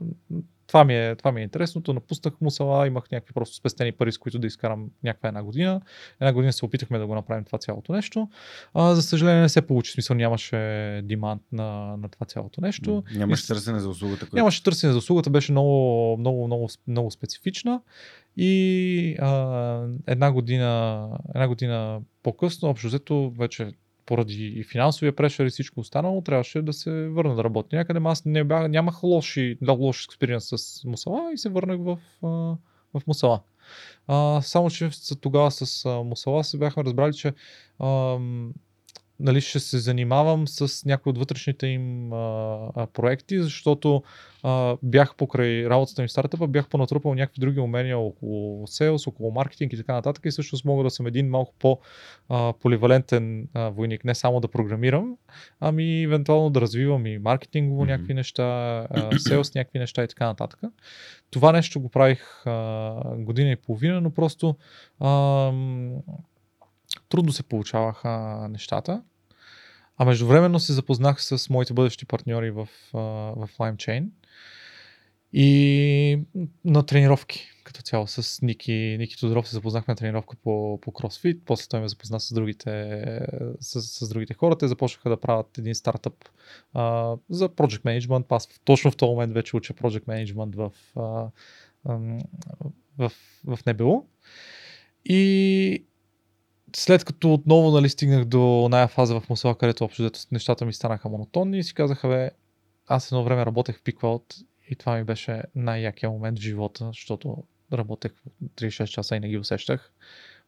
[0.66, 1.92] това ми, е, това ми е интересното.
[1.92, 5.80] Напуснах Мусала, имах някакви просто спестени пари, с които да изкарам някаква една година.
[6.20, 8.28] Една година се опитахме да го направим това цялото нещо.
[8.74, 10.56] А, за съжаление не се получи, смисъл нямаше
[11.04, 11.64] демант на,
[11.96, 13.04] на това цялото нещо.
[13.16, 14.20] Нямаше И- търсене за услугата.
[14.20, 15.76] която- Нямаше търсене за услугата, беше много,
[16.18, 17.80] много, много, много специфична.
[18.36, 19.30] И а,
[20.06, 23.72] една, година, една година по-късно, общо взето, вече
[24.06, 28.00] поради и финансовия прешер и всичко останало, трябваше да се върна да работя някъде.
[28.04, 31.98] Аз не бях, нямах лоши, много лош експириенс с Мусала и се върнах в,
[32.94, 33.40] в Мусала.
[34.06, 34.90] А, само, че
[35.20, 37.32] тогава с Мусала се бяхме разбрали, че
[37.80, 38.52] ам,
[39.22, 42.16] нали, ще се занимавам с някои от вътрешните им а,
[42.76, 44.02] а, проекти, защото
[44.42, 49.30] а, бях покрай работата ми в стартъпа, бях понатрупал някакви други умения около sales, около
[49.30, 54.40] маркетинг и така нататък и всъщност мога да съм един малко по-поливалентен войник, не само
[54.40, 55.16] да програмирам,
[55.60, 57.90] ами евентуално да развивам и маркетингово Мгм.
[57.92, 58.42] някакви неща,
[58.90, 60.60] а, sales някакви неща и така нататък.
[61.30, 64.56] Това нещо го правих а, година и половина, но просто
[65.00, 65.96] ам,
[67.08, 69.02] трудно се получаваха нещата.
[70.02, 74.06] А междувременно се запознах с моите бъдещи партньори в, в LimeChain
[75.32, 76.20] и
[76.64, 78.06] на тренировки като цяло.
[78.06, 82.20] С Ники, Ники Тодоров се запознахме на тренировка по, по CrossFit, после той ме запозна
[82.20, 83.20] с другите,
[83.60, 86.14] с, с другите хора, те започнаха да правят един стартъп
[86.74, 90.72] а, за Project Management, аз в- точно в този момент вече уча Project Management в,
[90.96, 91.30] а,
[91.92, 92.18] ам,
[92.98, 93.12] в,
[93.46, 94.06] в НБУ
[95.04, 95.84] и
[96.76, 100.72] след като отново нали, стигнах до оная фаза в Мусала, където общо взето нещата ми
[100.72, 102.30] станаха монотонни и си казаха, бе,
[102.86, 104.34] аз едно време работех в Пиквалт
[104.70, 107.36] и това ми беше най-якия момент в живота, защото
[107.72, 108.12] работех
[108.56, 109.92] 36 часа и не ги усещах.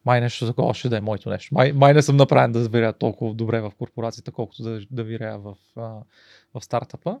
[0.05, 1.55] Май нещо такова ще да е моето нещо.
[1.55, 5.39] Май, май не съм направен да виря толкова добре в корпорацията, колкото да, да виря
[5.39, 5.55] в,
[6.53, 7.19] в стартъпа.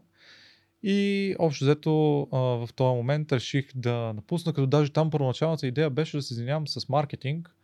[0.83, 1.91] И общо взето
[2.31, 6.67] в този момент реших да напусна, като даже там първоначалната идея беше да се занимавам
[6.67, 7.54] с маркетинг,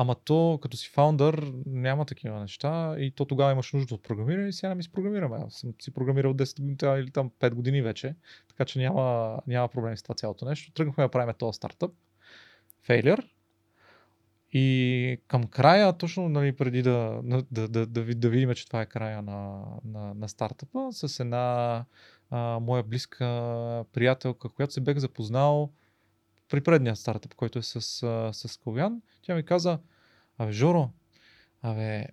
[0.00, 4.48] ама то като си фаундър няма такива неща и то тогава имаш нужда от програмиране
[4.48, 5.36] и сега ми си програмираме.
[5.46, 8.14] Аз съм си програмирал 10 години или там 5 години вече,
[8.48, 10.72] така че няма, няма проблем с това цялото нещо.
[10.72, 11.92] Тръгнахме да правим този стартъп,
[12.88, 13.28] Failure,
[14.52, 18.66] и към края, точно нали, преди да, да, да, да, да, ви- да видим, че
[18.66, 21.84] това е края на, на, на стартъпа, с една
[22.30, 23.26] а, моя близка
[23.92, 25.70] приятелка, която се бех запознал
[26.48, 27.80] при предния стартъп, който е с,
[28.32, 29.78] с Калян, тя ми каза,
[30.38, 30.90] абе Жоро,
[31.62, 32.06] абе,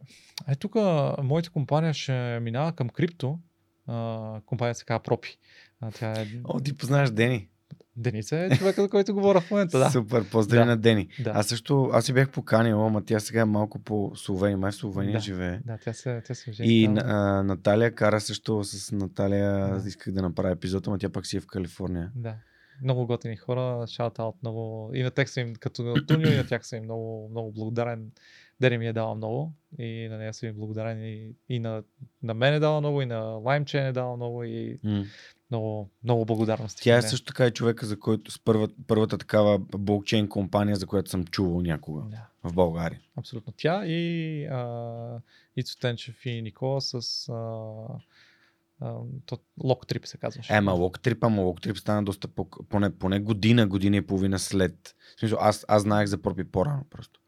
[0.48, 0.76] е тук
[1.24, 3.40] моята компания ще минава към крипто,
[3.88, 5.38] а, компанията се казва Пропи.
[5.82, 6.28] А, тя е...
[6.44, 7.50] О, ти познаваш Дени.
[7.98, 9.90] Деница е човека, за който говоря в момента, да.
[9.90, 10.66] Супер, поздрави Да.
[10.66, 11.08] на Дени.
[11.24, 11.32] Да.
[11.36, 14.76] Аз също, аз си бях поканил, ама тя сега е малко по Словения, май в
[14.76, 15.20] Словения Да.
[15.20, 15.60] живее.
[15.66, 16.98] Да, тя се, тя се жени И там.
[16.98, 19.88] а, Наталия кара също с Наталия, Да.
[19.88, 22.12] исках да направя епизод, ама тя пак си е в Калифорния.
[22.16, 22.36] Да.
[22.84, 24.92] Много готини хора, out много.
[24.94, 27.52] И на тях съм им, като на Тунио, и на тях съм им много, много
[27.52, 28.12] благодарен.
[28.62, 31.84] Дери ми е дала много и на нея съм и благодарен и, и на,
[32.24, 34.80] на мен е дала много, и на LimeChain е дала много и
[35.52, 36.84] много, много благодарности.
[36.84, 40.88] Тя е също така и човека, за който с първа, първата такава блокчейн компания, за
[40.88, 43.00] която съм чувал някога Да, в България.
[43.16, 43.54] абсолютно.
[43.58, 45.20] Тя и а,
[45.56, 46.94] Ицо Тенчев и Никола с
[47.30, 47.34] а,
[48.82, 48.94] а,
[49.26, 50.54] то, Locktrip се казваше.
[50.56, 54.96] Ема, Локтрип, ама Локтрип стана доста по, поне, поне година, година и половина след.
[55.16, 57.20] В смисъл, аз, аз знаех за Пропи по-рано просто.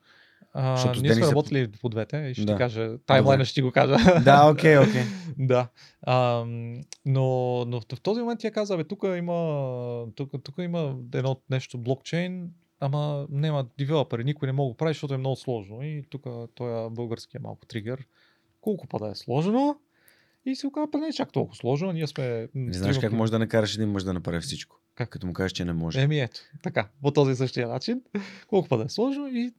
[0.53, 2.53] А, защото ние сме ни се- работили по двете и ще Да.
[2.53, 2.97] ти кажа.
[3.05, 4.21] Таймлайна ще ти го кажа.
[4.23, 5.03] да, окей, окей.
[5.37, 5.67] да.
[6.07, 6.73] Ам,
[7.05, 7.25] но,
[7.65, 12.49] но в, този момент тя каза, бе, тук има, тук, тук има едно нещо блокчейн,
[12.79, 15.83] ама няма девелопери, никой не мога да прави, защото е много сложно.
[15.83, 16.23] И тук
[16.55, 18.05] той българския малко тригър.
[18.61, 19.79] Колко па да е сложно?
[20.47, 21.91] И се оказа, не е чак толкова сложно.
[21.91, 22.47] Ние сме...
[22.55, 24.79] Не знаеш как може да накараш един мъж да направи всичко.
[24.95, 25.09] Как?
[25.09, 26.01] Като му кажеш, че не може.
[26.01, 28.01] Еми ето, така, по този същия начин.
[28.47, 29.53] Колко да е сложно и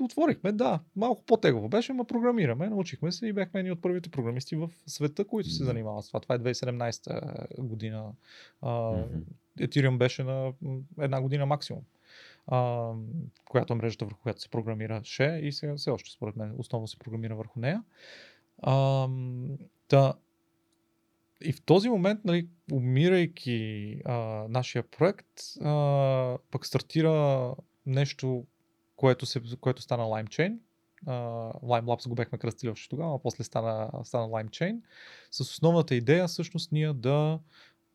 [0.00, 4.56] отворихме, да, малко по-тегово беше, ма програмираме, научихме се и бяхме едни от първите програмисти
[4.56, 6.20] в света, които се занимават с това.
[6.20, 8.12] Това е 2017 година.
[9.60, 10.52] Ethereum беше на
[11.00, 11.82] една година максимум.
[12.46, 12.90] А,
[13.44, 16.98] която е мрежата, върху която се програмираше и сега все още, според мен, основно се
[16.98, 17.82] програмира върху нея.
[18.62, 19.08] А,
[19.90, 20.14] да,
[21.44, 24.14] и в този момент, нали, умирайки а,
[24.48, 25.26] нашия проект,
[25.64, 27.54] а, пък стартира
[27.86, 28.46] нещо,
[28.96, 30.58] което, се, което стана LimeChain.
[31.06, 31.12] А,
[31.52, 34.80] Lime Labs го бехме кръстили още тогава, а после стана, стана LimeChain.
[35.30, 37.38] С основната идея всъщност ние да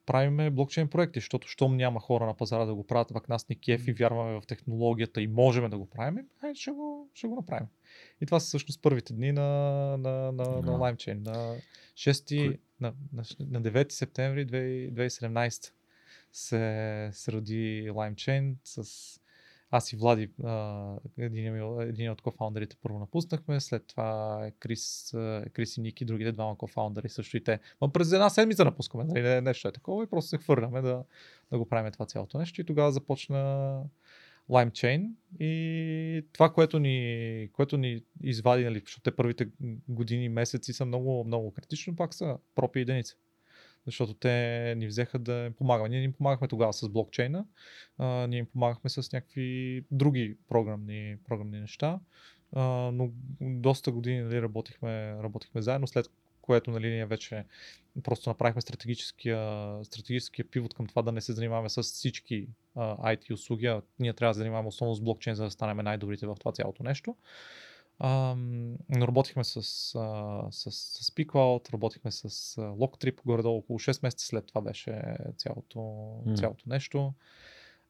[0.05, 3.59] правиме блокчейн проекти, защото щом няма хора на пазара да го правят, пък нас ни
[3.59, 7.35] кеф и вярваме в технологията и можем да го правим, е, ще, го, ще го
[7.35, 7.67] направим.
[8.21, 9.41] И това са всъщност първите дни на,
[9.97, 10.71] на, на, на Да.
[10.71, 11.25] LimeChain.
[11.25, 11.55] На
[11.93, 15.71] 6, Кой- на, на, на 9 септември 20- 2017
[16.31, 19.19] се, се роди LimeChain с
[19.75, 20.29] аз и Влади,
[21.17, 25.11] един, един от кофаундерите първо напуснахме, след това е Крис,
[25.53, 27.59] Крис и Ники, другите двама кофаундери също и те.
[27.81, 29.21] Ма през една седмица напускаме, нали?
[29.21, 31.03] Не, нещо е такова и просто се хвърляме да,
[31.51, 32.61] да го правим това цялото нещо.
[32.61, 33.81] И тогава започна
[34.49, 39.47] LimeChain и това, което ни, което ни извади, нали, защото те първите
[39.87, 43.15] години месеци са много, много критично, пак са пропи единица.
[43.85, 45.89] Защото те ни взеха да им помагаме.
[45.89, 47.45] Ние им помагахме тогава с блокчейна,
[47.97, 51.99] а, ние им помагахме с някакви други програмни, програмни неща,
[52.51, 52.61] а,
[52.93, 53.11] но
[53.41, 56.09] доста години нали, работихме, работихме заедно, след
[56.41, 57.45] което нали, ние вече
[58.03, 59.39] просто направихме стратегическия,
[59.83, 64.13] стратегическия пивот към това да не се занимаваме с всички а, IT услуги, а ние
[64.13, 67.15] трябва да се занимаваме основно с блокчейн, за да станем най-добрите в това цялото нещо.
[67.99, 69.61] Но работихме с, а,
[70.51, 72.23] с, с PeakCloud, работихме с
[72.57, 75.79] а, Locktrip, горе-долу около 6 месеца след това беше цялото,
[76.25, 76.35] М.
[76.35, 77.13] цялото нещо.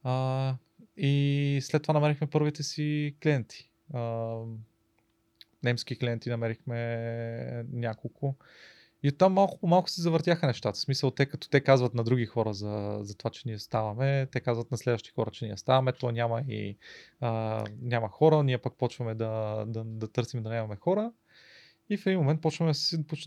[0.03, 0.55] А,
[0.97, 3.69] и след това намерихме първите си клиенти.
[3.93, 4.35] А,
[5.63, 8.35] немски клиенти намерихме няколко.
[9.03, 10.77] И оттам малко по малко се завъртяха нещата.
[10.77, 14.27] В смисъл, те като те казват на други хора за, за това, че ние ставаме,
[14.31, 16.77] те казват на следващи хора, че ние ставаме, то няма и
[17.19, 21.11] а, няма хора, ние пък почваме да, да, да търсим да нямаме хора.
[21.89, 22.71] И в един момент почваме,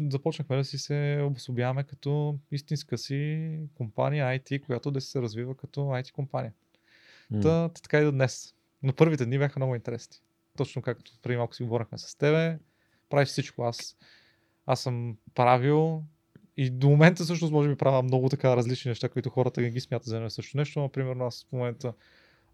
[0.00, 5.80] започнахме да си се обособяваме като истинска си компания IT, която да се развива като
[5.80, 6.52] IT компания.
[7.32, 8.54] Та, та така и до днес.
[8.82, 10.16] Но първите дни бяха много интересни.
[10.56, 12.58] Точно както преди малко си говорихме с тебе,
[13.10, 13.62] правиш всичко.
[13.62, 13.96] Аз,
[14.66, 16.02] аз съм правил
[16.56, 20.06] и до момента всъщност може би правя много така различни неща, които хората ги смятат
[20.06, 20.80] за едно също нещо.
[20.80, 21.92] Например, аз в момента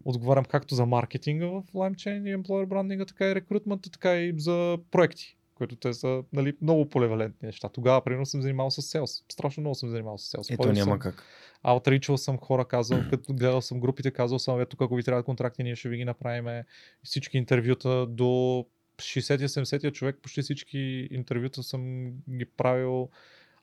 [0.05, 4.77] отговарям както за маркетинга в LimeChain и employer брандинга, така и рекрутмента, така и за
[4.91, 7.69] проекти, които те са нали, много полевалентни неща.
[7.69, 9.23] Тогава, примерно, съм занимавал с селс.
[9.31, 10.49] Страшно много съм занимавал с селс.
[10.51, 11.23] Ето Ходил няма съм, как.
[11.63, 15.23] Аутричал съм хора, казал, като гледал съм групите, казал съм, ето тук ако ви трябва
[15.23, 16.63] контракти, ние ще ви ги направим.
[17.03, 18.65] Всички интервюта до
[18.97, 23.09] 60-70 човек, почти всички интервюта съм ги правил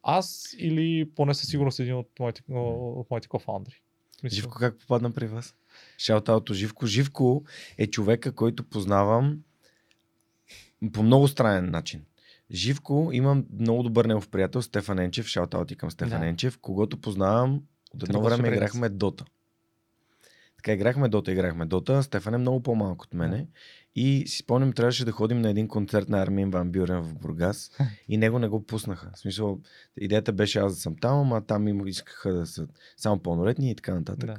[0.03, 3.83] аз или поне със сигурност един от моите, от моите кофаундери.
[4.23, 5.55] Мисля, Живко как попадна при вас?
[5.99, 6.87] Шаутауто Живко.
[6.87, 7.45] Живко
[7.79, 9.39] е човека, който познавам
[10.93, 12.05] по много странен начин.
[12.51, 16.27] Живко имам много добър негов приятел Стефан Енчев, шаутаути към Стефан Да.
[16.27, 17.63] Енчев, когато познавам
[17.95, 18.49] от едно време.
[18.49, 19.25] играхме Дота.
[20.61, 22.03] Така играхме Дота, играхме Дота.
[22.03, 23.47] Стефан е много по-малък от мене.
[23.95, 27.71] И си спомням, трябваше да ходим на един концерт на Армин Ван Бюрен в Бургас
[28.09, 29.11] и него не го пуснаха.
[29.15, 29.61] В смисъл,
[30.01, 33.75] идеята беше аз да съм там, ама там им искаха да са само пълнолетни и
[33.75, 34.27] така нататък.
[34.27, 34.37] Да.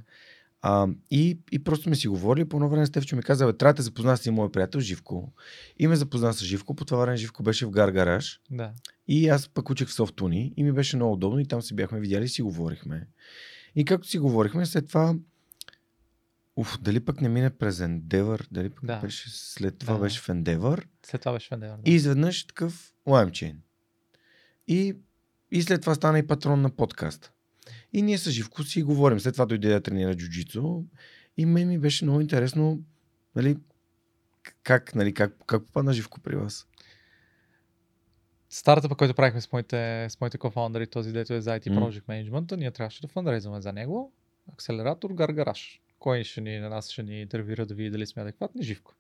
[0.61, 2.49] А, и, и просто ми си говорили.
[2.49, 5.34] По едно време Стефчо ми каза, бе, трябва да запозна с един мой приятел Живко.
[5.80, 6.76] И ме запозна с Живко.
[6.76, 8.41] По това време Живко беше в Гаргараж.
[8.51, 8.72] да.
[9.07, 11.99] И аз пък учих в Софтуни и ми беше много удобно и там се бяхме
[11.99, 13.07] видяли и си говорихме.
[13.76, 15.15] И както си говорихме, след това
[16.55, 18.99] Уф, дали пък не мине през Endeavor, дали пък Да.
[18.99, 20.03] беше след това Да, да.
[20.05, 21.77] беше в Endeavor След това беше в Endeavor.
[21.85, 23.55] и изведнъж такъв LimeChain.
[24.67, 24.95] И,
[25.51, 27.31] и след това стана и патрон на подкаста.
[27.93, 29.19] И ние с Живко си говорим.
[29.19, 30.83] След това дойде да тренира джуджицу
[31.37, 32.79] и мен ми беше много интересно
[33.35, 33.57] нали,
[34.63, 36.67] как, нали, как, как попадна Живко при вас.
[38.49, 41.67] Стартъпа, който правихме с моите, с моите кофаундъри, този дето е за IT.
[41.67, 44.13] Project Management, ние трябваше да фандрейзваме за него.
[44.53, 45.80] Акселератор, гаргараж.
[46.01, 48.63] Кой ще ни, на нас ще ни интервюира да види дали сме адекватни?
[48.63, 48.93] Живко.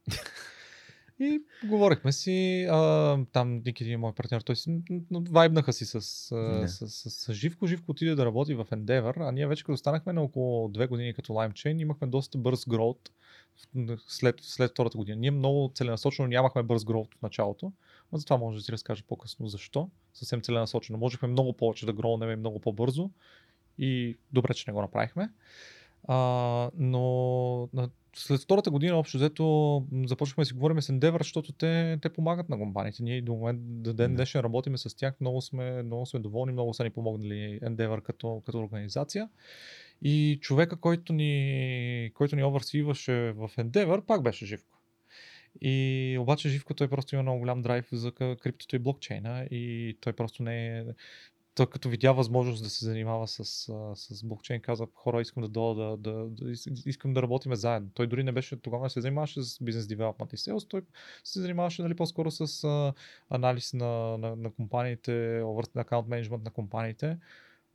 [1.19, 4.81] И говорихме си, а, там Никити, мой партньор, той си,
[5.11, 5.99] вайбнаха си с, а,
[6.67, 7.67] с, с, с, Живко.
[7.67, 11.13] Живко отиде да работи в Endeavor, а ние вече като станахме на около две години
[11.13, 13.11] като LimeChain, имахме доста бърз гроут
[14.07, 15.17] след, след втората година.
[15.17, 17.71] Ние много целенасочено нямахме бърз гроут в началото,
[18.11, 19.89] но за това може да си разкажа по-късно защо.
[20.13, 20.99] Съвсем целенасочено.
[20.99, 23.09] Можехме много повече да гроунем много по-бързо
[23.77, 25.29] и добре, че не го направихме.
[26.07, 27.69] А, но
[28.15, 32.49] след втората година, общо взето, започнахме да си говорим с Endeavor, защото те, те помагат
[32.49, 33.03] на компаниите.
[33.03, 36.73] Ние до момент, до ден днешен работиме с тях, много сме, много сме доволни, много
[36.73, 39.29] са ни помогнали Endeavor като, като организация.
[40.01, 44.77] И човека, който ни, който ни оверсиваше в Endeavor, пак беше Живко.
[45.61, 50.13] И обаче Живко той просто има много голям драйв за криптото и блокчейна и той
[50.13, 50.83] просто не е...
[51.55, 53.45] Той като видя възможност да се занимава с,
[53.95, 57.89] с блокчейн, каза, хора, искам да дойда, да, да, да, ис- искам да работиме заедно.
[57.93, 60.81] Той дори не беше, тогава не се занимаваше с бизнес девелопмент и селс, той
[61.23, 62.93] се занимаваше нали, по-скоро с а,
[63.29, 65.43] анализ на, на, на компаниите,
[65.75, 67.17] аккаунт менеджмент на компаниите.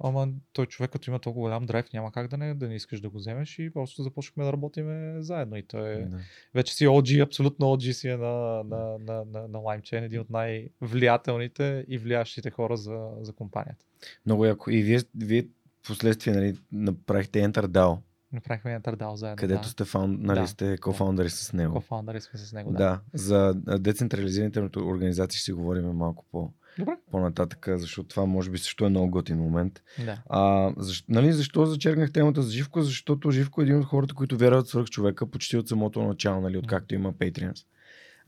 [0.00, 3.00] Ама той човек, като има толкова голям драйв, няма как да не, да не искаш
[3.00, 5.56] да го вземеш и просто започнахме да работиме заедно.
[5.56, 6.18] И той е, Да.
[6.54, 8.26] вече си OG, абсолютно OG си е на,
[8.64, 13.84] на, на, на, на LimeChain, един от най-влиятелните и влиящите хора за, за компанията.
[14.26, 14.70] Много яко.
[14.70, 15.46] И вие, вие
[15.86, 17.98] последствие нали, направихте Enter DAO,
[18.32, 19.36] Направихме EnterDAO заедно.
[19.36, 19.68] където да.
[19.68, 20.46] сте, фаунд, нали, Да.
[20.46, 21.74] сте кофаундъри с него.
[21.74, 22.72] Кофаундъри сме с него.
[22.72, 22.76] Да.
[22.78, 23.00] Да.
[23.14, 26.96] За децентрализираните организации ще си говорим малко по, Добре.
[27.10, 29.82] по-нататък, защото това може би също е много готин момент.
[30.04, 30.22] Да.
[30.28, 32.82] А, защо, нали, защо зачеркнах темата за Живко?
[32.82, 36.58] Защото Живко е един от хората, които вярват свърх човека почти от самото начало, нали,
[36.58, 37.66] откакто има Patreons.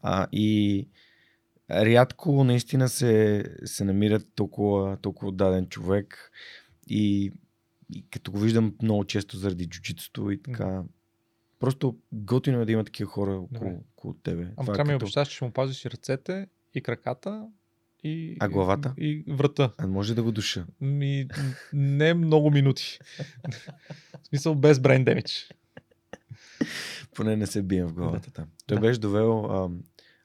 [0.03, 0.89] А, и
[1.71, 6.31] рядко наистина се, се намират толкова, толкова даден човек
[6.87, 7.33] и,
[7.91, 10.83] и като го виждам много често заради джуджитото и така.
[11.61, 13.77] Просто готино е да има такива хора около, Добре.
[13.93, 14.43] около тебе.
[14.57, 17.47] Ама Това е ми като- обещаш, че ще му пазиш и ръцете, и краката,
[18.05, 18.95] и, А главата?
[18.99, 19.71] И, и врата.
[19.79, 20.65] А може да го душа.
[20.81, 21.29] Ми,
[21.73, 22.99] не много минути.
[24.23, 25.53] в смисъл без brain damage.
[27.15, 28.45] Поне не се бием в главата там.
[28.67, 28.81] Той Да.
[28.81, 29.71] беше довел а,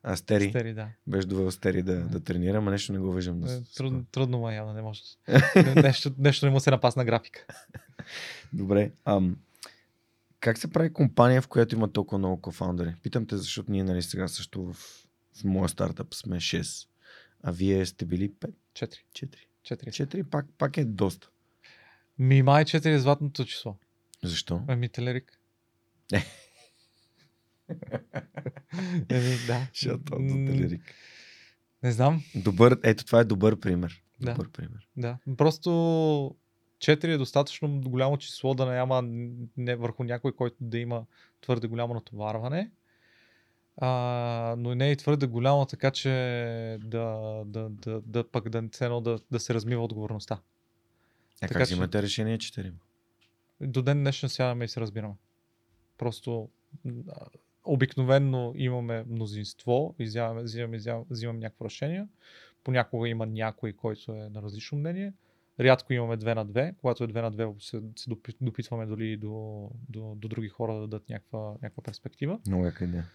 [0.03, 0.49] а, Стери.
[0.49, 0.87] Стери, да.
[1.07, 3.39] Беше довел Стери да, да тренира, ама нещо не го виждам.
[3.39, 5.01] Да, Е, с- Трудно, трудно му е, явно не може.
[5.75, 7.45] нещо, нещо не му се напасна графика.
[8.53, 8.91] Добре.
[9.05, 9.37] Ам,
[10.39, 12.95] как се прави компания, в която има толкова много кофаундъри?
[13.03, 14.73] Питам те, защото ние нали, сега също в,
[15.33, 16.87] в моя стартъп сме 6,
[17.43, 19.01] а вие сте били 5, Четири.
[19.13, 19.37] 4.
[19.63, 19.89] Четири.
[19.91, 21.29] 4 пак, пак е доста.
[22.19, 23.75] Ми май 4 е златното число.
[24.23, 24.61] Защо?
[24.67, 25.39] Ами Телерик.
[29.09, 29.67] Еми, да.
[30.11, 30.77] М,
[31.83, 32.23] Не знам.
[32.35, 34.03] Добър, ето това е добър пример.
[34.21, 34.31] Да.
[34.31, 34.87] Добър пример.
[34.97, 35.17] Да.
[35.37, 35.69] Просто
[36.77, 39.01] 4 е достатъчно голямо число да няма
[39.57, 41.05] не върху някой, който да има
[41.41, 42.71] твърде голямо натоварване.
[43.77, 46.09] А, но не е и твърде голямо, така че
[46.83, 47.03] да,
[47.45, 50.35] да, да, да пък да, едно да, да се размива отговорността.
[50.35, 52.71] А Така как че- взимате решение 4?
[53.61, 55.13] До ден днешен сядаме и се разбираме.
[55.97, 56.49] Просто
[57.65, 60.77] обикновенно имаме мнозинство, и взимаме, взимаме,
[61.09, 62.07] взимаме, някакво решение.
[62.63, 65.13] Понякога има някой, който е на различно мнение.
[65.59, 66.73] Рядко имаме две на две.
[66.81, 70.73] Когато е две на две, се, се допи- допитваме дори до, до, до други хора
[70.73, 72.39] да дадат някаква, някаква перспектива.
[72.47, 73.05] Много яка идея.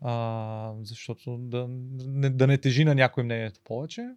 [0.00, 4.08] А, защото да не, да не тежи на някой мнението повече.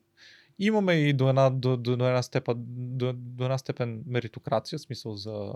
[0.59, 5.15] Имаме и до една, до, до, до една, степен, до, до една степен меритокрация, смисъл
[5.15, 5.53] за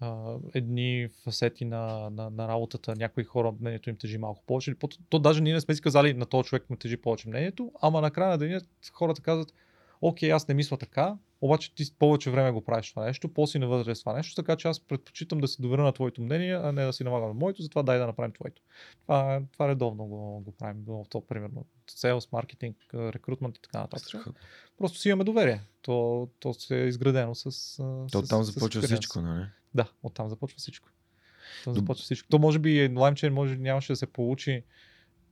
[0.00, 4.74] а, едни фасети на, на, на работата, някои хора мнението им тежи малко повече.
[4.74, 7.72] По- То даже ние не сме си казали на този човек му тежи повече мнението,
[7.80, 8.60] ама накрая на деня
[8.92, 9.54] хората казват,
[10.02, 13.94] окей, аз не мисля така, обаче ти повече време го правиш това нещо, по-си навътре
[13.94, 16.84] с това нещо, така че аз предпочитам да се доверя на твоето мнение, а не
[16.84, 18.62] да си налагам на моето, затова дай да направим твоето.
[19.02, 24.24] Това, това редовно го, го правим, било то примерно sales, маркетинг, рекрутмент и така нататък.
[24.78, 25.60] Просто си имаме доверие.
[25.82, 27.52] То, то се е изградено с.
[27.52, 27.76] с
[28.12, 28.84] То там с- с започва experience.
[28.86, 29.46] всичко, нали?
[29.74, 30.88] Да, оттам започва всичко.
[31.64, 32.28] Там Доб- започва всичко.
[32.28, 34.62] То може би LimeChain може, нямаше да се получи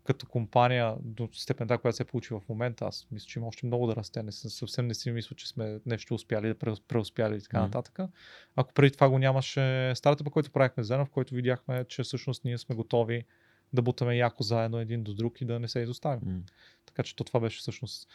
[0.05, 3.87] като компания до степента, която се получи в момента, аз мисля, че има още много
[3.87, 4.23] да расте.
[4.23, 7.61] Не, съвсем не си мисля, че сме нещо успяли да преуспяли и така mm-hmm.
[7.61, 7.99] нататък.
[8.57, 12.59] Ако преди това го нямаше стартъпа, който правихме заедно, в който видяхме, че всъщност ние
[12.59, 13.25] сме готови
[13.73, 16.21] да бутаме яко заедно един до друг и да не се изоставим.
[16.21, 16.41] Mm.
[16.87, 18.09] Така че то това беше всъщност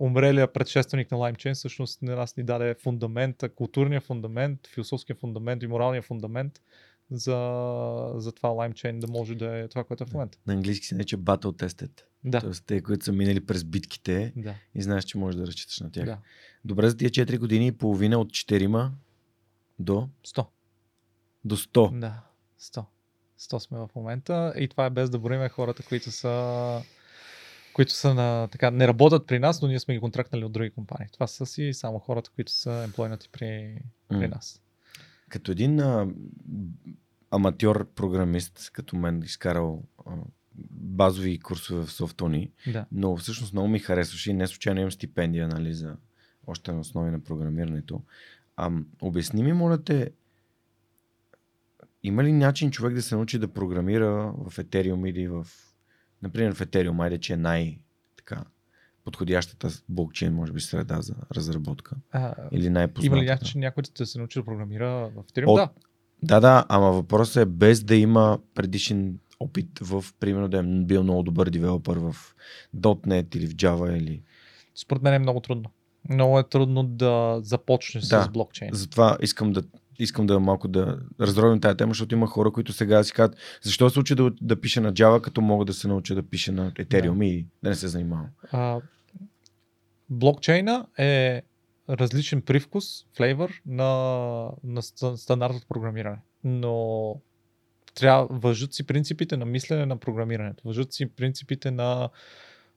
[0.00, 5.66] умрелия предшественик на LimeChain, всъщност не нас ни даде фундамент, културния фундамент, философския фундамент и
[5.66, 6.60] моралния фундамент
[7.10, 10.38] за, за това LimeChain да може да е това, което е в момента.
[10.46, 12.02] На английски се нарича Battle Tested.
[12.24, 12.40] Да.
[12.40, 14.54] Тоест те, които са минали през битките да.
[14.74, 16.04] и знаеш, че можеш да разчиташ на тях.
[16.04, 16.18] Да.
[16.64, 18.90] Добре, за тия 4 години и половина от 4
[19.78, 20.46] до 100.
[21.44, 21.98] До 100.
[21.98, 22.22] Да,
[22.60, 22.84] 100.
[23.40, 26.82] 100 сме в момента и това е без да броиме хората, които са
[27.72, 30.70] които са на, така, не работят при нас, но ние сме ги контрактнали от други
[30.70, 31.08] компании.
[31.12, 33.78] Това са си само хората, които са емплойнати при,
[34.08, 34.34] при mm.
[34.34, 34.62] нас.
[35.28, 36.08] Като един а,
[37.30, 40.12] аматьор програмист, като мен, изкарал а,
[40.70, 42.86] базови курсове в Софтони, да.
[42.92, 45.96] но всъщност много ми харесваше и не случайно имам стипендия нали, за
[46.46, 48.02] още на основи на програмирането.
[48.56, 48.70] А,
[49.00, 50.10] обясни ми, моля те,
[52.02, 55.46] има ли начин човек да се научи да програмира в Ethereum или в,
[56.22, 57.78] например в Ethereum, айде, че е най-
[58.16, 58.44] така,
[59.06, 61.96] подходящата блокчейн, може би, среда за разработка.
[62.12, 65.46] А, или най Има ли начин някой да се научи да програмира в Ethereum?
[65.46, 65.56] От...
[65.56, 65.68] Да.
[66.22, 71.02] Да, да, ама въпросът е без да има предишен опит в, примерно, да е бил
[71.02, 72.16] много добър девелопър в
[72.76, 74.22] .NET или в Java или...
[74.74, 75.70] Според мен е много трудно.
[76.10, 78.70] Много е трудно да започнеш да, с блокчейн.
[78.72, 79.62] Затова искам да
[79.98, 83.90] искам да малко да разровим тази тема, защото има хора, които сега си казват, защо
[83.90, 86.72] се учи да, да пише на Java, като мога да се науча да пише на
[86.72, 87.24] Ethereum да.
[87.24, 88.26] и да не се занимавам.
[88.52, 88.80] А,
[90.10, 91.42] блокчейна е
[91.90, 94.82] различен привкус, флейвър на, на
[95.16, 96.18] стандартното програмиране.
[96.44, 97.16] Но
[97.94, 100.62] трябва, въжат си принципите на мислене на програмирането.
[100.64, 102.08] Въжат си принципите на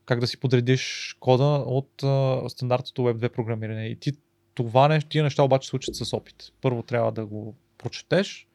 [0.06, 3.88] как да си подредиш кода от а, стандартното Web 2 програмиране.
[3.88, 4.12] И ти
[4.54, 6.36] това нещо, тия неща обаче случат с опит.
[6.62, 8.48] Първо трябва да го прочетеш,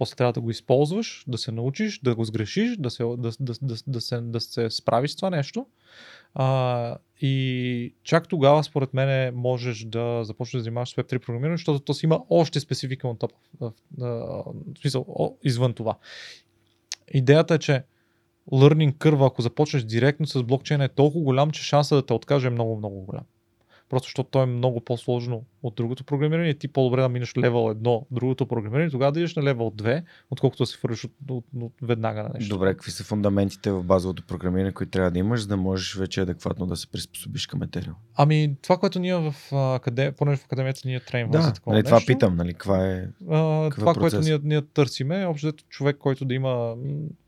[0.00, 3.52] после трябва да го използваш, да се научиш, да го сгрешиш, да се, да, да,
[3.62, 5.66] да, да се, да се справиш с това нещо.
[6.34, 11.80] А, и чак тогава, според мен, можеш да започнеш да занимаваш с Web3 програмиране, защото
[11.80, 13.72] то си има още специфика на топ, в,
[14.80, 15.98] смисъл, извън това.
[17.12, 17.82] Идеята е, че
[18.52, 22.46] learning curve, ако започнеш директно с блокчейна, е толкова голям, че шанса да те откаже
[22.46, 23.24] е много, много голям.
[23.90, 26.54] Просто защото то е много по-сложно от другото програмиране.
[26.54, 30.62] Ти по-добре да минеш левел 1, другото програмиране, тогава да идеш на левел 2, отколкото
[30.62, 32.54] да се фървиш от, от, от, веднага на нещо.
[32.54, 36.20] Добре, какви са фундаментите в базовото програмиране, които трябва да имаш, за да можеш вече
[36.20, 37.94] адекватно да се приспособиш към Ethereum?
[38.16, 41.84] Ами, това, което ние в академията, понеже в академията ние треним да, за такова нали,
[41.84, 44.00] това питам, нали, каква е а, Това, процес?
[44.00, 46.74] което ние, ние търсиме, е общо човек, който да има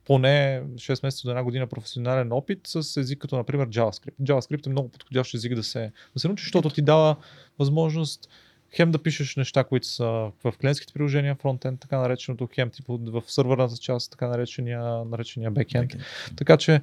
[0.04, 4.14] поне 6 месеца до една година професионален опит с език като например JavaScript.
[4.22, 7.16] JavaScript е много подходящ език да се, да се научи, защото ти дава
[7.58, 8.28] възможност
[8.76, 10.04] хем да пишеш неща, които са
[10.44, 15.92] в клиентските приложения, фронтенд, така нареченото, хем типа в сървърната част, така наречения, наречения бекенд.
[15.92, 16.00] Okay.
[16.36, 16.80] Така че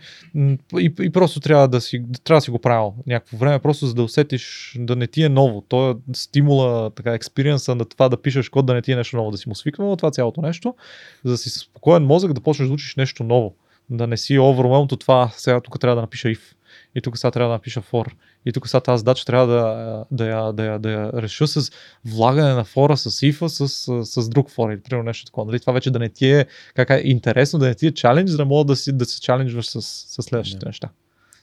[0.79, 3.93] и, и, просто трябва да си, трябва да си го правил някакво време, просто за
[3.93, 5.61] да усетиш да не ти е ново.
[5.61, 9.17] То е стимула, така, експириенса на това да пишеш код, да не ти е нещо
[9.17, 10.75] ново, да си му свиквал, това цялото нещо,
[11.23, 13.55] за да си спокоен мозък да почнеш да учиш нещо ново.
[13.89, 16.39] Да не си overwhelmed от това, сега тук трябва да напиша if
[16.95, 18.11] и тук сега трябва да напиша for.
[18.45, 21.71] И тук сега тази задача трябва да, да, я, да, я, да я реша с
[22.05, 25.45] влагане на фора, с ифа, с, с, с друг фор или примерно нещо такова.
[25.45, 25.59] Нали?
[25.59, 28.37] Това вече да не ти е, как е интересно, да не ти е чалендж, за
[28.37, 30.65] да мога да, си, да се чаленджваш с, с следващите yeah.
[30.65, 30.89] неща.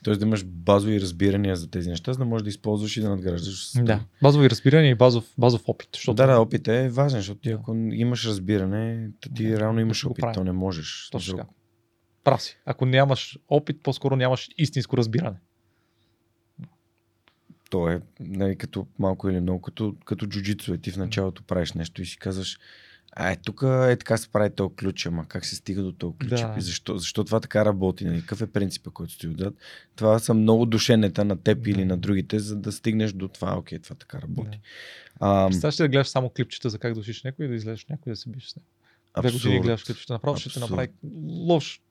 [0.03, 3.09] Тоест да имаш базови разбирания за тези неща, за да можеш да използваш и да
[3.09, 3.71] надграждаш.
[3.75, 5.89] Да, базови разбирания и базов, базов опит.
[5.93, 6.15] Защото...
[6.15, 10.25] Да, да, опит е важен, защото ти ако имаш разбиране, ти да, реално имаш опит,
[10.33, 11.09] то не можеш.
[11.11, 11.49] Точно така.
[12.27, 12.57] Прав си.
[12.65, 15.37] Ако нямаш опит, по-скоро нямаш истинско разбиране.
[17.69, 20.73] То е нали, като малко или много, като, като джуджицу.
[20.73, 20.77] Е.
[20.77, 22.57] Ти в началото правиш нещо и си казваш,
[23.11, 26.17] а е, тук е така се прави този ключ, ама как се стига до този
[26.17, 26.29] ключ?
[26.29, 26.55] Да.
[26.57, 28.05] И защо, защо това така работи?
[28.05, 28.21] Нали?
[28.21, 29.55] Какъв е принципа, който стои отдат?
[29.95, 31.69] Това са много душенета на теб да.
[31.69, 34.59] или на другите, за да стигнеш до това, окей, това така работи.
[35.21, 35.47] Да.
[35.49, 38.17] Представяш да гледаш само клипчета за как да душиш някой и да излезеш някой да
[38.17, 38.67] се биш с него.
[39.21, 40.89] Две години гледаш клипчета, направо ще те направи
[41.27, 41.81] лош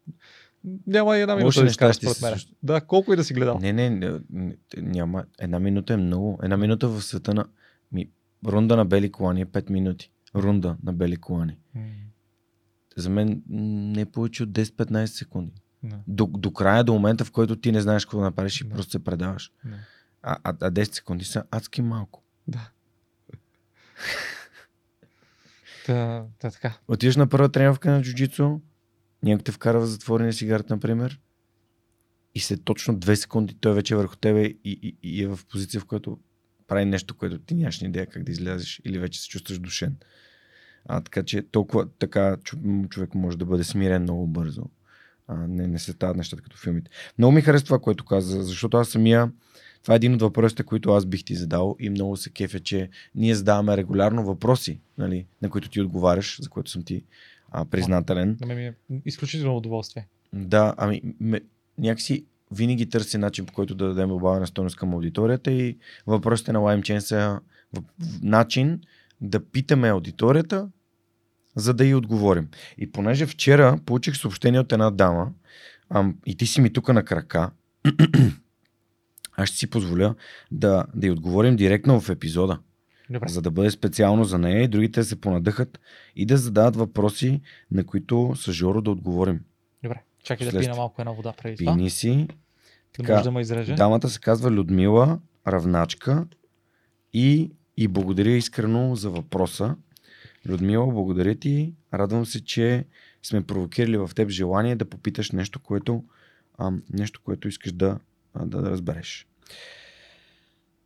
[0.86, 2.34] няма и една минута да изкараш според мен.
[2.62, 3.58] Да, колко и да си гледал.
[3.58, 5.24] Не, не, не, няма.
[5.38, 6.38] Една минута е много.
[6.42, 7.46] Една минута в света на...
[7.92, 8.10] Ми,
[8.46, 10.10] рунда на бели колани е 5 минути.
[10.34, 11.58] Рунда на бели колани.
[11.76, 11.80] Mm.
[12.96, 15.52] За мен не е повече от 10-15 секунди.
[15.84, 15.96] No.
[16.06, 18.74] До, до края, до момента, в който ти не знаеш какво да направиш и no.
[18.74, 19.52] просто се предаваш.
[19.66, 19.74] No.
[20.22, 22.22] А, а, а 10 секунди са адски малко.
[22.48, 22.70] Да.
[25.86, 26.78] да, така.
[26.88, 28.60] Отиваш на първа тренировка на джуджицу,
[29.22, 31.20] някой те вкара в затворения сигарет, например,
[32.34, 35.38] и след точно две секунди той вече е върху тебе и, и, и е в
[35.50, 36.18] позиция, в която
[36.66, 39.96] прави нещо, което ти нямаш ни идея как да излязеш или вече се чувстваш душен.
[40.84, 42.36] А, така че толкова така
[42.88, 44.62] човек може да бъде смирен много бързо.
[45.28, 46.90] А, не, не се стават нещата като филмите.
[47.18, 49.30] Много ми харесва това, което каза, защото аз самия
[49.82, 52.88] това е един от въпросите, които аз бих ти задал и много се кефя, че
[53.14, 57.04] ние задаваме регулярно въпроси, нали, на които ти отговаряш, за което съм ти
[57.50, 58.36] а, признателен.
[58.40, 58.74] На ми е
[59.04, 60.06] изключително удоволствие.
[60.32, 61.40] Да, ами ме,
[61.78, 66.58] някакси винаги търси начин, по който да дадем добавена стойност към аудиторията и въпросите на
[66.58, 67.40] LimeChain са
[68.22, 68.80] начин
[69.20, 70.68] да питаме аудиторията,
[71.56, 72.48] за да й отговорим.
[72.78, 75.32] И понеже вчера получих съобщение от една дама,
[75.90, 77.50] ам, и ти си ми тука на крака,
[79.36, 80.14] аз ще си позволя
[80.50, 82.58] да, да й отговорим директно в епизода.
[83.10, 83.28] Добре.
[83.28, 85.80] За да бъде специално за нея и другите да се понадъхат
[86.16, 87.40] и да зададат въпроси,
[87.70, 89.40] на които с Жоро да отговорим.
[89.82, 90.02] Добре.
[90.22, 91.74] Чакай да пина малко една вода преди това.
[91.74, 92.28] Пини си.
[92.92, 93.74] Така, да може да ме изреже.
[93.74, 96.26] Дамата се казва Людмила Равначка
[97.12, 99.76] и, и благодаря искрено за въпроса.
[100.46, 101.74] Людмила, благодаря ти.
[101.94, 102.84] Радвам се, че
[103.22, 106.04] сме провокирали в теб желание да попиташ нещо, което,
[106.58, 107.98] а, нещо, което искаш да,
[108.44, 109.26] да, да разбереш.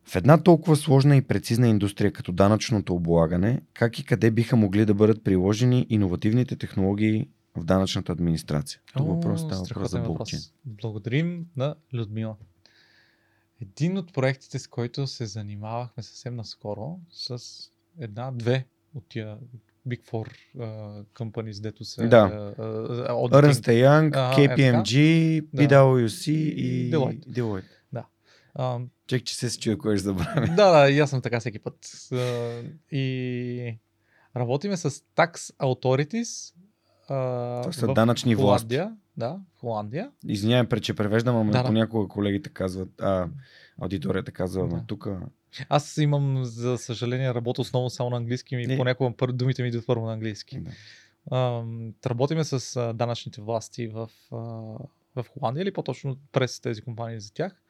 [0.05, 4.85] В една толкова сложна и прецизна индустрия като данъчното облагане, как и къде биха могли
[4.85, 8.81] да бъдат приложени иновативните технологии в данъчната администрация?
[8.97, 10.41] Тук въпрос става въпрос за блокчейн.
[10.65, 12.35] Благодарим на Людмила.
[13.61, 17.39] Един от проектите, с който се занимавахме съвсем наскоро, с
[17.99, 18.65] една-две
[18.95, 19.37] от тия
[19.87, 20.27] Big Four
[20.57, 22.07] uh, companies, дето се...
[22.07, 22.53] Да.
[22.57, 24.95] Uh, uh, Ernst Young, uh, KPMG,
[25.55, 27.27] PwC и Deloitte.
[27.27, 27.63] Deloitte.
[27.93, 28.05] Да.
[28.59, 30.47] Um, Чек, че се си чуя, кое ще забравя.
[30.55, 31.85] Да, да, и аз съм така всеки път.
[31.85, 33.79] Uh, и
[34.35, 36.53] работиме с Tax Authorities
[37.09, 38.83] uh, Това са в данъчни Холандия.
[38.83, 38.97] власти.
[39.17, 40.11] Да, в Холандия.
[40.27, 43.27] Извинявам, че превеждам, ама да, понякога колегите казват, а,
[43.81, 44.83] аудиторията казва, да.
[44.87, 45.07] тук
[45.69, 50.05] аз имам, за съжаление, работя основно само на английски и понякога думите ми идват първо
[50.05, 50.59] на английски.
[50.59, 51.63] Да.
[52.05, 54.09] Работиме с данъчните власти в,
[55.15, 57.61] в Холандия или по-точно през тези компании за тях,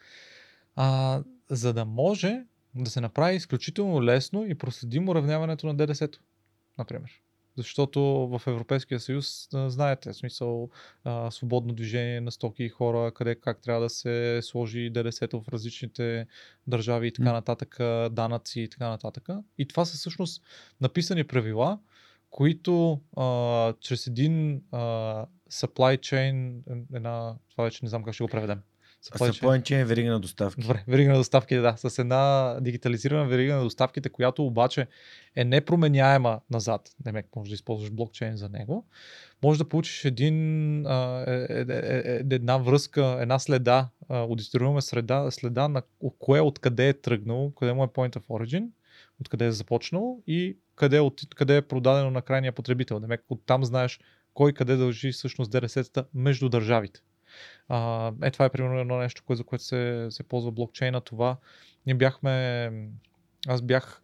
[0.78, 2.44] uh, за да може
[2.76, 6.20] да се направи изключително лесно и проследимо уравняването на ДДС-то,
[6.78, 7.22] например.
[7.58, 10.70] Защото в Европейския съюз, знаете, в смисъл
[11.04, 15.48] а, свободно движение на стоки и хора, къде как трябва да се сложи ДДС-то в
[15.48, 16.28] различните
[16.68, 17.76] държави и така нататък,
[18.14, 19.30] данъци и така нататък.
[19.58, 20.44] И това са всъщност
[20.82, 21.80] написани правила,
[22.30, 24.80] които а, чрез един а,
[25.52, 26.62] supply chain,
[26.94, 28.62] една, това вече не знам как ще го преведем.
[29.10, 30.62] Chain е верига на доставки.
[30.62, 31.76] Добре, верига на доставки, да.
[31.78, 34.88] С една дигитализирана верига на доставките, която обаче
[35.36, 36.90] е непроменяема назад.
[37.00, 38.86] Демек, може да използваш блокчейн за него.
[39.44, 45.68] Може да получиш един, а, е, е, е, една връзка, една следа, аудитируема следа, следа
[45.68, 45.82] на
[46.20, 48.70] кое откъде е тръгнал, къде му е point of origin,
[49.22, 53.00] откъде е започнал и къде, от, къде е продадено на крайния потребител.
[53.00, 54.00] Демек, оттам знаеш
[54.34, 57.02] кой къде дължи всъщност ДДС-та между държавите.
[57.70, 61.02] А, е, това е примерно едно нещо, за което се, се ползва блокчейна.
[61.02, 61.38] Това
[61.86, 62.72] ние бяхме,
[63.48, 64.02] аз бях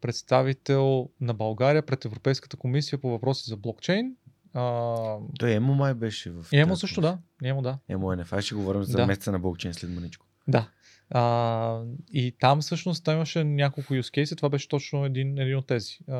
[0.00, 4.16] представител на България пред Европейската комисия по въпроси за блокчейн.
[4.54, 5.16] А...
[5.38, 6.46] Той ЕМО май беше в.
[6.52, 7.18] ЕМО също, да.
[7.44, 7.78] ЕМО, да.
[7.88, 8.40] ЕМО НФ.
[8.40, 9.06] Ще говорим за да.
[9.06, 10.26] месеца на блокчейн след маничко.
[10.48, 10.68] Да.
[11.10, 15.66] А, и там всъщност там имаше няколко use case, това беше точно един, един от
[15.66, 15.98] тези.
[16.08, 16.16] А,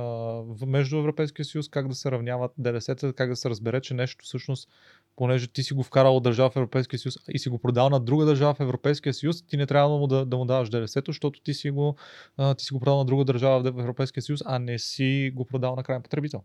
[0.67, 4.69] между Европейския съюз как да се равняват ДДС, как да се разбере, че нещо всъщност
[5.17, 8.01] понеже ти си го вкарал от държава в Европейския съюз и си го продал на
[8.01, 11.03] друга държава в Европейския съюз, ти не трябва да му, да, да му даваш ДДС,
[11.07, 11.97] защото ти си, го,
[12.37, 15.45] а, ти си го продал на друга държава в Европейския съюз, а не си го
[15.45, 16.43] продал на крайен потребител.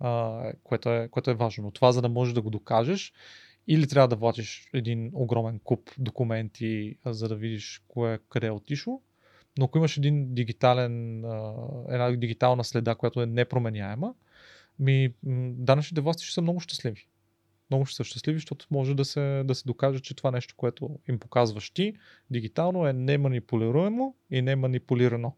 [0.00, 1.64] А, което, е, което е важно.
[1.64, 3.12] Но това, за да можеш да го докажеш,
[3.68, 9.02] или трябва да влачиш един огромен куп документи, за да видиш кое, къде е отишло,
[9.58, 11.24] но ако имаш един дигитален,
[11.88, 14.14] една дигитална следа, която е непроменяема,
[14.78, 15.14] ми
[15.52, 17.06] данъчните власти ще са много щастливи
[17.70, 20.98] много ще са щастливи, защото може да се, да се докаже, че това нещо, което
[21.08, 21.94] им показваш ти,
[22.30, 25.36] дигитално е неманипулируемо и неманипулирано.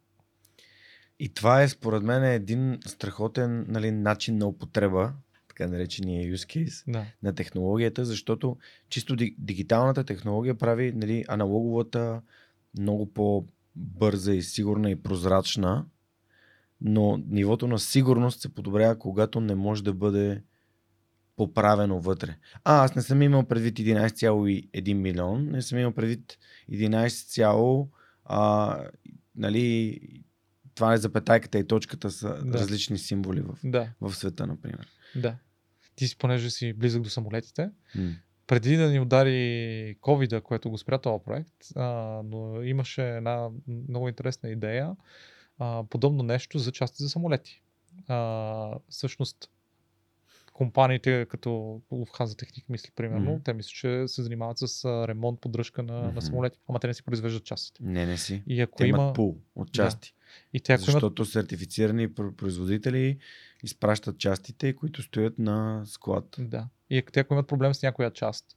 [1.19, 5.13] И това е според мен един страхотен нали, начин на употреба,
[5.49, 7.07] така наречения use case да.
[7.23, 8.57] на технологията, защото
[8.89, 12.23] чисто дигиталната технология прави нали, аналоговата
[12.79, 15.87] много по-бърза и сигурна и прозрачна,
[16.81, 20.43] но нивото на сигурност се подобрява, когато не може да бъде
[21.47, 22.37] поправено вътре.
[22.65, 26.39] А, аз не съм имал предвид 11,1 милион, не съм имал предвид
[26.71, 27.89] 11,
[28.25, 28.79] а,
[29.37, 30.01] нали,
[30.75, 32.59] това е запетайката и точката са да.
[32.59, 33.93] различни символи в, да.
[34.01, 34.89] в света, например.
[35.17, 35.37] Да.
[35.95, 38.11] Ти си, понеже си близък до самолетите, м
[38.47, 41.85] преди да ни удари covid което го спря този проект, а,
[42.25, 43.49] но имаше една
[43.89, 44.97] много интересна идея,
[45.59, 47.63] а, подобно нещо за части за самолети.
[48.09, 49.51] А, всъщност,
[50.53, 51.49] компаниите като
[51.93, 53.43] Lufthansa Техник, мисли примерно, Мгм.
[53.43, 56.15] те мисля, че се занимават с ремонт, поддръжка на, Мгм.
[56.15, 57.83] на самолети, ама те не си произвеждат частите.
[57.83, 58.43] Не, не си.
[58.47, 58.99] И ако Те има...
[58.99, 60.15] имат пул от части.
[60.53, 63.19] И те ако имат защото сертифицирани пр- производители
[63.63, 66.37] изпращат частите, които стоят на склад.
[66.39, 66.69] Да.
[66.91, 68.57] И ако те ако имат проблем с някоя част,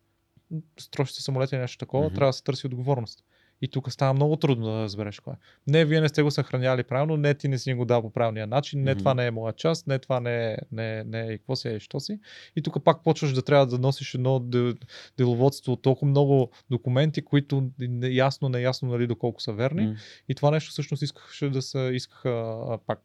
[0.79, 2.15] строшите самолети или нещо такова, Мгм.
[2.15, 3.23] трябва да се търси отговорност.
[3.63, 5.33] И тук става много трудно да разбереш кое.
[5.67, 8.47] Не, вие не сте го съхраняли правилно, не, ти не си го дал по правилния
[8.47, 8.99] начин, не, Мгм.
[8.99, 11.79] това не е моя част, не, това не е, не, не е, какво си е,
[11.79, 12.19] що си.
[12.55, 14.73] И тук пак почваш да трябва да носиш едно де-
[15.17, 17.69] деловодство от толкова много документи, които
[18.01, 19.85] ясно, неясно, нали, доколко са верни.
[19.85, 19.95] М.
[20.29, 22.57] И това нещо всъщност искаше да се, искаха
[22.87, 22.99] пак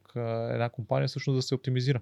[0.51, 2.01] една компания всъщност да се оптимизира.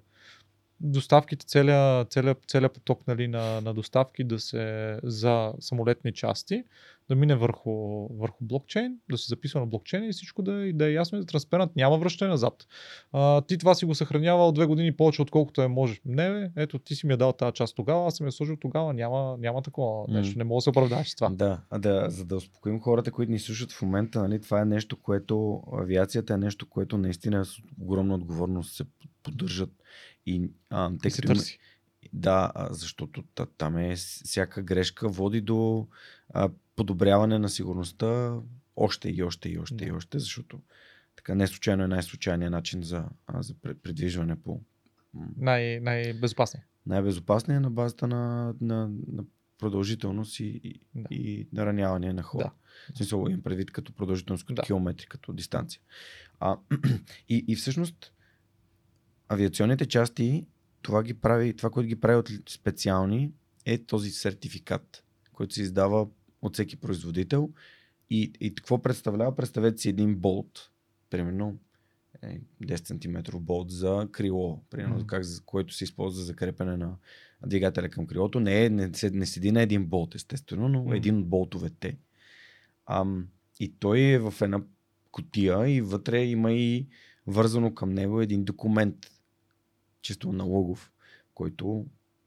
[0.81, 6.65] Доставките, целият целия, целия поток нали, на, на доставки да се за самолетни части,
[7.09, 10.87] да мине върху, върху блокчейн, да се записва на блокчейн и всичко да, и да
[10.87, 11.77] е ясно и да е транспарент.
[11.77, 12.67] Няма връщане назад.
[13.13, 16.01] А, ти това си го съхранявал две години повече, отколкото е можеш.
[16.05, 18.57] Не, бе, ето ти си ми е дал тази част тогава, аз съм я сложил
[18.57, 18.95] тогава.
[18.95, 20.39] Няма, няма такова нещо.
[20.39, 21.29] Не мога да се оправдаеш с това.
[21.29, 24.65] Да, а да, за да успокоим хората, които ни слушат в момента, нали, това е
[24.65, 28.85] нещо, което авиацията е нещо, което наистина с огромна отговорност се
[29.23, 29.71] поддържат.
[30.27, 31.59] И, а, И тъй се като търси.
[32.13, 35.89] Да, защото та- там е всяка грешка води до
[36.31, 38.39] а, подобряване на сигурността
[38.77, 39.95] още и още и още и Да.
[39.95, 40.61] още, защото
[41.17, 44.61] така не случайно е най-случайният начин за, а, за придвижване по
[45.37, 46.61] Най- най-безопасни.
[46.87, 49.25] най-безопасния на базата на, на, на
[49.59, 51.09] продължителност и, и, Да.
[51.11, 52.45] и нараняване на хора.
[52.89, 52.95] Да.
[52.95, 54.63] В смисъл имам предвид като продължителност, като Да.
[54.63, 55.81] километри, като дистанция.
[56.41, 56.57] А,
[57.29, 58.13] и, и всъщност
[59.29, 60.47] авиационните части,
[60.83, 63.33] това, ги прави, това, което ги прави от специални,
[63.65, 66.09] е този сертификат, който се издава
[66.43, 67.51] от всеки производител.
[68.11, 69.37] И, и какво представлява?
[69.37, 70.71] Представете си един болт,
[71.11, 71.59] примерно
[72.23, 72.87] е, 10
[73.33, 75.07] см болт за крило, примерно, Мгм.
[75.07, 76.97] как, който се използва за крепене на
[77.47, 78.41] двигателя към крилото.
[78.41, 80.95] Не, е, не, се- не седи на един болт, естествено, но Мгм.
[80.95, 81.99] един от болтовете.
[82.87, 83.29] Ам,
[83.61, 84.63] и той е в една
[85.11, 86.87] котия и вътре има и
[87.27, 88.97] вързано към него един документ,
[90.07, 90.93] чисто налогов,
[91.35, 91.87] който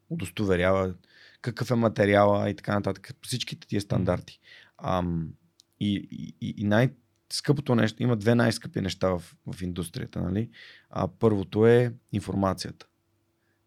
[0.09, 0.93] удостоверява
[1.41, 3.13] какъв е материала и така нататък.
[3.21, 4.39] Всичките тия стандарти.
[4.77, 5.33] Ам,
[5.79, 6.07] и,
[6.41, 10.21] и, и най-скъпото нещо, има две най-скъпи неща в, в индустрията.
[10.21, 10.49] Нали?
[10.89, 12.85] А, първото е информацията.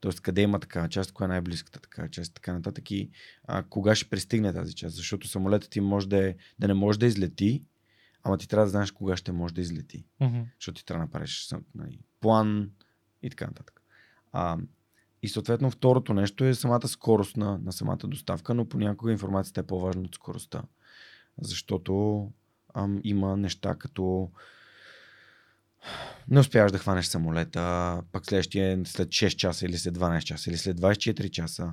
[0.01, 2.91] Тоест, къде има такава част, коя е най-близката такава част така нататък.
[2.91, 3.11] И
[3.45, 4.97] а, кога ще пристигне тази част.
[4.97, 7.67] Защото самолетът ти може да, е, да не може да излети,
[8.23, 10.05] ама ти трябва да знаеш кога ще може да излети.
[10.21, 10.41] Мгм.
[10.59, 12.71] Защото ти трябва да направиш нали, план
[13.23, 13.82] и така нататък.
[14.33, 14.59] А,
[15.23, 19.67] и съответно второто нещо е самата скорост на, на самата доставка, но понякога информацията е
[19.67, 20.63] по-важна от скоростта.
[21.43, 22.29] Защото
[22.75, 24.31] ам, има неща като
[26.29, 30.57] не успяваш да хванеш самолета, пък следващия след 6 часа или след 12 часа или
[30.57, 31.73] след 24 часа.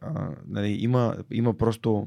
[0.00, 2.06] А, нали, има, има просто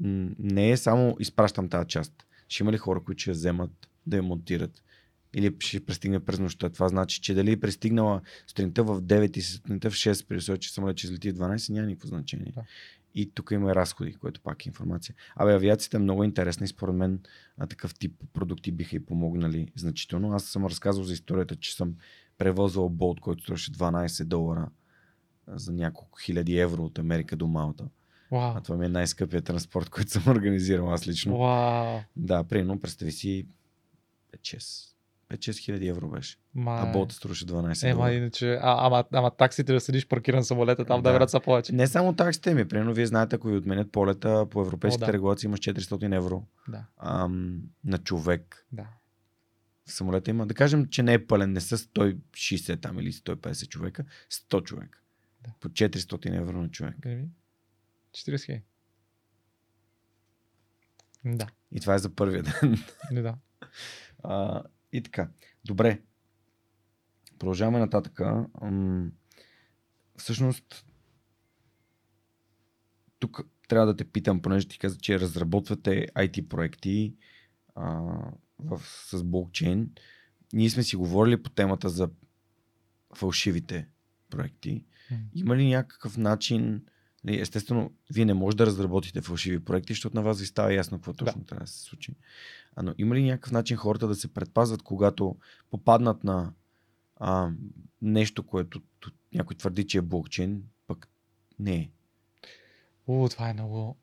[0.00, 2.12] не е само изпращам тази част.
[2.48, 3.70] Ще има ли хора, които ще я вземат
[4.06, 4.82] да я монтират?
[5.34, 6.70] Или ще пристигне през нощта.
[6.70, 10.60] Това значи, че дали е пристигнала сутринта в 9 и сутринта в 6, при условие,
[10.60, 12.52] че самолет ще излети в 12, няма никакво значение.
[12.54, 12.62] Да.
[13.14, 15.14] И тук има и разходи, което пак е информация.
[15.36, 17.20] Абе, авиацията е много интересна и според мен
[17.58, 20.32] а, такъв тип продукти биха и помогнали значително.
[20.32, 21.94] Аз съм разказал за историята, че съм
[22.38, 24.68] превозвал болт, който струваше 12 долара
[25.46, 27.84] за няколко хиляди евро от Америка до Малта.
[28.30, 28.56] Вау.
[28.56, 31.38] А това ми е най-скъпият транспорт, който съм организирал аз лично.
[31.38, 32.00] Вау.
[32.16, 33.46] Да, примерно, представи си
[34.36, 34.93] 5-6.
[35.36, 36.36] 5-6 хиляди евро беше.
[36.54, 36.78] Ма...
[36.78, 38.14] А болта струваше 12 Ема, долара.
[38.14, 41.12] иначе, а, ама, ама таксите да седиш паркиран самолета, там да, Да.
[41.12, 41.72] вероятно са повече.
[41.72, 45.12] Не само таксите ми, примерно вие знаете, ако ви отменят полета по европейските О, да.
[45.12, 48.66] регулации имаш 400 евро Да, ам, на човек.
[48.72, 48.86] да.
[49.86, 53.68] В самолета има, да кажем, че не е пълен, не са 160 там или 150
[53.68, 54.98] човека, 100 човека.
[55.44, 55.50] Да.
[55.60, 56.96] По 400 евро на човек.
[57.04, 57.24] Еми,
[58.12, 58.62] 40 хиляди.
[61.26, 62.76] Да, И това е за първия ден.
[63.12, 63.34] не да.
[64.22, 64.62] А,
[64.94, 65.28] и така.
[65.64, 66.02] Добре.
[67.38, 68.20] Продължаваме нататък.
[70.16, 70.86] Всъщност,
[73.18, 77.14] тук трябва да те питам, понеже ти каза, че разработвате IT проекти
[77.74, 78.00] а,
[78.58, 79.90] в, с блокчейн.
[80.52, 82.10] Ние сме си говорили по темата за
[83.16, 83.88] фалшивите
[84.30, 84.84] проекти.
[85.34, 86.86] Има ли някакъв начин,
[87.26, 91.12] естествено, вие не можете да разработите фалшиви проекти, защото на вас ви става ясно какво
[91.12, 92.14] точно трябва да се случи.
[92.76, 95.36] А, но има ли някакъв начин хората да се предпазват, когато
[95.70, 96.52] попаднат на
[97.16, 97.50] а,
[98.02, 98.82] нещо, което
[99.34, 101.08] някой твърди, че е блокчейн, пък
[101.58, 101.90] не е?
[103.08, 103.96] О, това е много...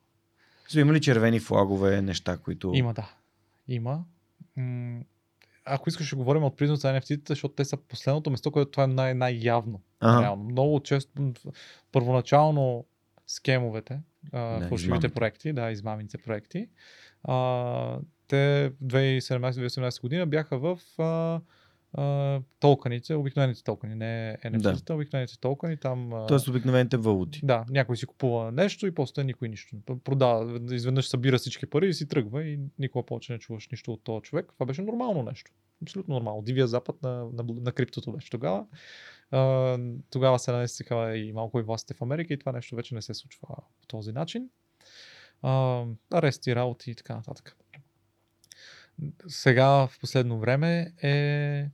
[0.68, 2.72] Са има ли червени флагове, неща, които...
[2.74, 3.14] Има, да.
[3.68, 4.04] Има.
[4.56, 5.00] М-
[5.64, 8.84] ако искаш да говорим от призма за NFT-та, защото те са последното место, което това
[8.84, 9.80] е най- най-явно.
[10.00, 10.22] Ага.
[10.22, 10.44] Реално.
[10.44, 11.32] Много често,
[11.92, 12.84] първоначално
[13.26, 14.00] скемовете,
[14.32, 15.08] а, Да, фалшивите измамите.
[15.08, 16.68] проекти, да, измамните проекти,
[17.24, 21.40] а, те 2017-2018 година бяха в а,
[21.94, 26.12] а, токените, обикновените токени, не NFT-та, обикновените токени, там...
[26.12, 27.40] а, Тоест обикновените валути.
[27.44, 29.76] да, някой си купува нещо и после никой нищо.
[30.04, 34.04] Продава, изведнъж събира всички пари и си тръгва и никога повече не чуваш нищо от
[34.04, 34.52] този човек.
[34.54, 35.50] Това беше нормално нещо.
[35.82, 36.42] Абсолютно нормално.
[36.42, 38.66] Дивия запад на, на, на криптото беше тогава.
[40.10, 43.14] Тогава се нанесиха и малко и властите в Америка и това нещо вече не се
[43.14, 43.48] случва
[43.80, 44.50] по този начин.
[46.10, 47.56] Арести, работи и така нататък.
[49.28, 51.68] Сега в последно време е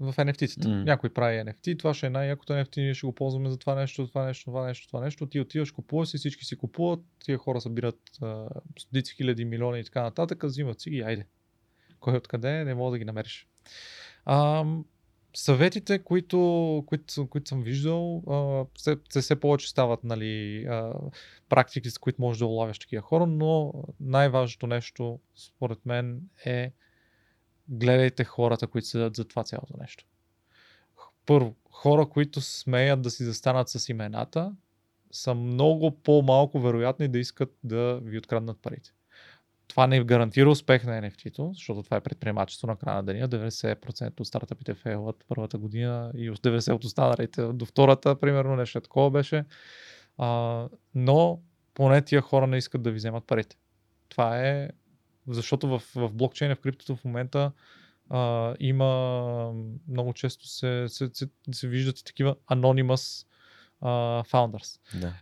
[0.00, 0.68] в NFT-тата.
[0.68, 0.84] М.
[0.84, 4.08] Някой прави NFT, това ще е най-якото NFT, ние ще го ползваме за това нещо,
[4.08, 5.26] това нещо, това нещо, това нещо.
[5.26, 8.48] Ти отиваш, купуваш си, всички си купуват, тия хора събират а,
[8.78, 11.26] стотици хиляди, милиони и така нататък, взимат си ги, айде.
[12.00, 13.48] Кой откъде е, не мога да ги намериш.
[14.24, 14.64] А,
[15.34, 16.38] съветите, които,
[16.86, 18.64] които, които съм виждал, а,
[19.08, 20.66] все, повече стават нали,
[21.48, 26.72] практики, с които можеш да улавяш такива хора, но най-важното нещо, според мен, е
[27.68, 30.04] гледайте хората, които седят за това цялото нещо.
[31.26, 34.52] Първо, хора, които смеят да си застанат с имената,
[35.10, 38.92] са много по-малко вероятни да искат да ви откраднат парите.
[39.70, 43.28] Това не гарантира успех на NFT-то, защото това е предприемачество на края на деня.
[43.28, 49.10] 90% от стартъпите фейлват първата година и 90% от останалите до втората, примерно, нещо такова
[49.10, 49.44] беше.
[50.18, 51.40] А, но
[51.74, 53.56] поне тия хора не искат да ви вземат парите.
[54.08, 54.70] Това е
[55.28, 57.52] защото в, в блокчейна, в криптото в момента
[58.10, 59.52] а, има
[59.88, 63.26] много често се, се, се, се виждат и такива anonymous
[63.80, 63.88] а,
[64.24, 64.80] founders.
[65.00, 65.14] Да.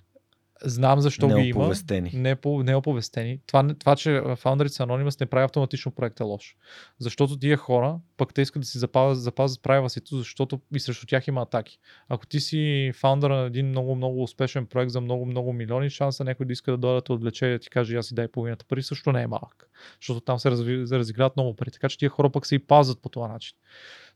[0.65, 1.43] Знам защо ги има.
[1.43, 2.11] Неоповестени.
[2.15, 3.41] Не, по, не оповестени.
[3.47, 6.57] Това, това, че фаундърите са Anonymous не прави автоматично проекта лош.
[6.99, 11.29] Защото тия хора, пък те искат да си запазят, запазят privacy защото и срещу тях
[11.29, 11.79] има атаки.
[12.09, 16.25] Ако ти си фаундър на един много, много успешен проект за много, много милиони, шанса
[16.25, 18.65] някой да иска да дойде да отвлече и да ти каже, аз си дай половината
[18.65, 19.71] пари, също не е малък.
[20.01, 21.71] Защото там се разви, разиграват много пари.
[21.71, 23.57] Така че тия хора пък се и пазят по този начин.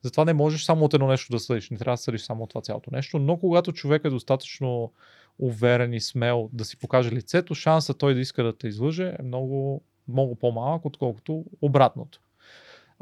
[0.03, 1.71] Затова не можеш само от едно нещо да съдиш.
[1.71, 3.19] Не трябва да съдиш само от това цялото нещо.
[3.19, 4.93] Но когато човек е достатъчно
[5.39, 9.23] уверен и смел да си покаже лицето, шанса той да иска да те излъже е
[9.23, 12.21] много, много по-малък, отколкото обратното.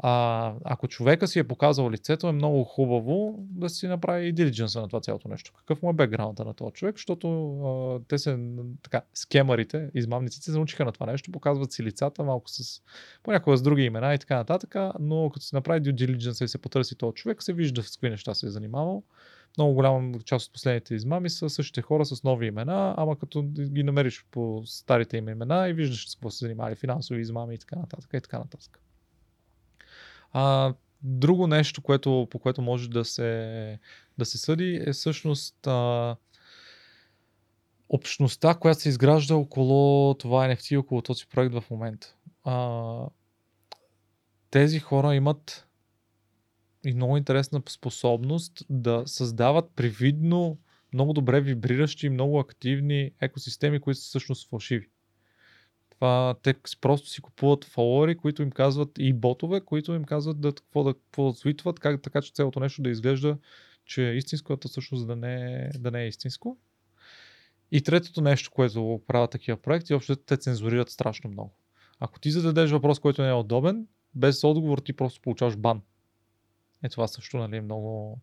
[0.03, 4.81] А, ако човека си е показал лицето, е много хубаво да си направи и дилидженса
[4.81, 5.53] на това цялото нещо.
[5.57, 8.39] Какъв му е бекграунда на този човек, защото а, те се,
[8.83, 12.81] така, скемарите, измамниците се научиха на това нещо, показват си лицата малко с,
[13.23, 16.57] понякога с други имена и така нататък, но като се направи due diligence и се
[16.57, 19.03] потърси този човек, се вижда с какви неща се е занимавал.
[19.57, 23.83] Много голяма част от последните измами са същите хора с нови имена, ама като ги
[23.83, 27.75] намериш по старите им имена и виждаш с какво се занимавали, финансови измами и така
[27.75, 28.79] нататък и така нататък.
[30.31, 30.73] А,
[31.03, 33.79] друго нещо, което, по което може да се,
[34.17, 36.15] да се съди е всъщност а,
[37.89, 42.15] общността, която се изгражда около това NFT, около този проект в момента.
[42.43, 43.05] А,
[44.51, 45.67] тези хора имат
[46.85, 50.57] и много интересна способност да създават привидно
[50.93, 54.89] много добре вибриращи, много активни екосистеми, които са всъщност фалшиви.
[55.89, 60.53] Това, те просто си купуват фолуари, които им казват и ботове, които им казват да,
[60.53, 63.37] какво да, какво да свитват, как, така че цялото нещо да изглежда,
[63.85, 66.57] че е истинско, а всъщност да не, е- да не е истинско.
[67.71, 71.53] И третото нещо, което правят такива проекти, общо те цензурират страшно много.
[71.99, 75.81] Ако ти зададеш въпрос, който не е удобен, без отговор ти просто получаваш бан.
[76.83, 78.21] Е, това също нали, е много,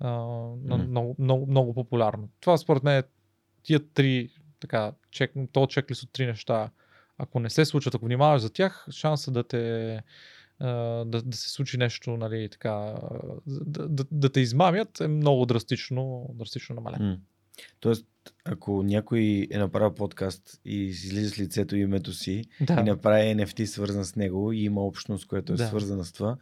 [0.00, 0.74] а, Мгм.
[0.90, 2.28] много, много, много популярно.
[2.40, 3.02] Това според мен е
[3.62, 6.70] тия три, така, чек, то чеклист от три неща,
[7.18, 10.00] ако не се случат, ако внимаваш за тях, шанса да те
[10.60, 12.94] да, да се случи нещо, нали, така,
[13.46, 17.08] да, да, да те измамят е много драстично, драстично намален.
[17.08, 17.16] М.
[17.80, 18.06] Тоест,
[18.44, 22.80] ако някой е направил подкаст и излиза с лицето и името си Да.
[22.80, 25.66] и направи NFT свързан с него и има общност, която е Да.
[25.66, 26.36] свързана с това,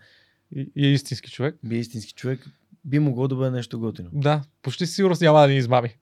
[0.56, 1.56] И, и е истински човек.
[1.64, 2.46] би истински човек,
[2.84, 4.10] би могло да бъде нещо готино.
[4.12, 5.96] Да, почти сигурно няма да ни измами.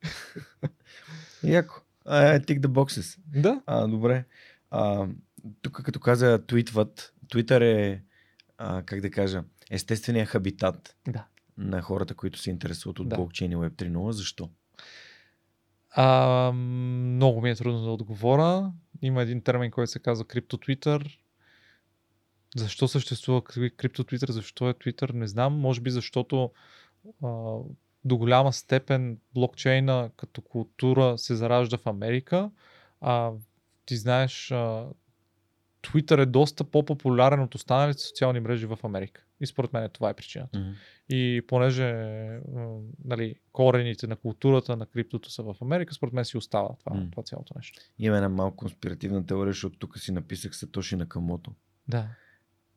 [1.45, 1.81] Яко.
[2.07, 3.19] I tick the boxes.
[3.35, 3.63] Да.
[3.67, 4.25] А, добре.
[4.71, 5.07] А,
[5.63, 8.03] тук като каза твитват, Twitter е,
[8.59, 11.25] а, как да кажа, естественият хабитат Да.
[11.59, 13.17] на хората, които се интересуват от Да.
[13.17, 14.11] блокчейн и Web 3.0.
[14.11, 14.51] Защо?
[15.91, 18.73] А, много ми е трудно да отговоря.
[19.03, 21.17] Има един термин, който се казва крипто Twitter.
[22.57, 24.31] Защо съществува крипто Twitter?
[24.31, 25.13] Защо е Twitter?
[25.13, 25.55] Не знам.
[25.55, 26.51] Може би защото
[27.23, 27.57] а,
[28.05, 32.51] до голяма степен блокчейна като култура се заражда в Америка,
[33.01, 33.33] А,
[33.87, 34.87] ти знаеш, а,
[35.83, 39.25] Twitter е доста по-популярен от останалите социални мрежи в Америка.
[39.41, 40.59] И според мен това е причината.
[40.59, 40.71] Мгм.
[41.09, 41.95] И понеже
[43.05, 47.07] нали, корените на културата на криптото са в Америка, според мен си остава това, М.
[47.11, 47.81] това цялото нещо.
[47.99, 51.53] Има една малко конспиративна теория, защото тук си написах Сатоши Накамото.
[51.89, 52.09] Да.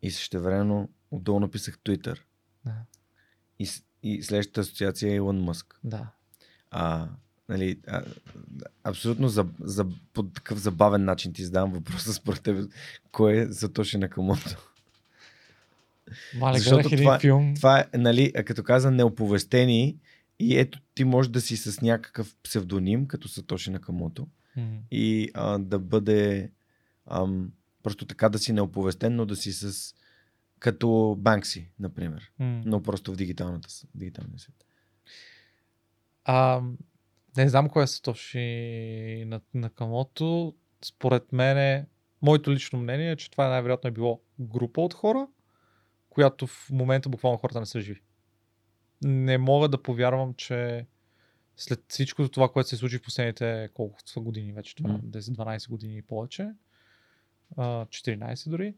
[0.04, 2.20] И същевременно отдолу написах Twitter.
[2.66, 2.74] Да.
[3.60, 3.70] И,
[4.04, 5.80] и следващата асоциация е Илон Мъск.
[5.84, 6.08] да.
[6.72, 7.08] А,
[7.50, 8.04] нали, а,
[8.84, 12.72] абсолютно за, за, по такъв забавен начин ти задавам въпроса според теб.
[13.12, 14.70] Кой е Сатоши Накамото?
[16.36, 17.54] Мале, Защото това- филм.
[17.56, 19.98] Това е, нали, като каза, неоповестени
[20.40, 24.78] и ето ти може да си с някакъв псевдоним, като Сатоши Накамото М.
[24.92, 26.52] и а, да бъде
[27.08, 27.52] ам,
[27.84, 29.96] просто така да си неоповестен, но да си с
[30.60, 32.32] като Банкси, например.
[32.40, 32.62] М.
[32.66, 34.66] Но просто в дигиталната, дигиталния свет.
[36.26, 36.62] А,
[37.38, 40.56] не знам кой е Сатоши на, на Камото.
[40.86, 41.86] Според мен, е-
[42.22, 45.28] моето лично мнение е, че това най-вероятно е било група от хора,
[46.10, 48.02] която в момента буквално хората не са живи.
[49.04, 50.86] Не мога да повярвам, че
[51.58, 55.00] след всичко това, което се случи в последните колко са години вече, това, М.
[55.00, 56.50] 10-12 години и повече,
[57.58, 58.74] 14 дори,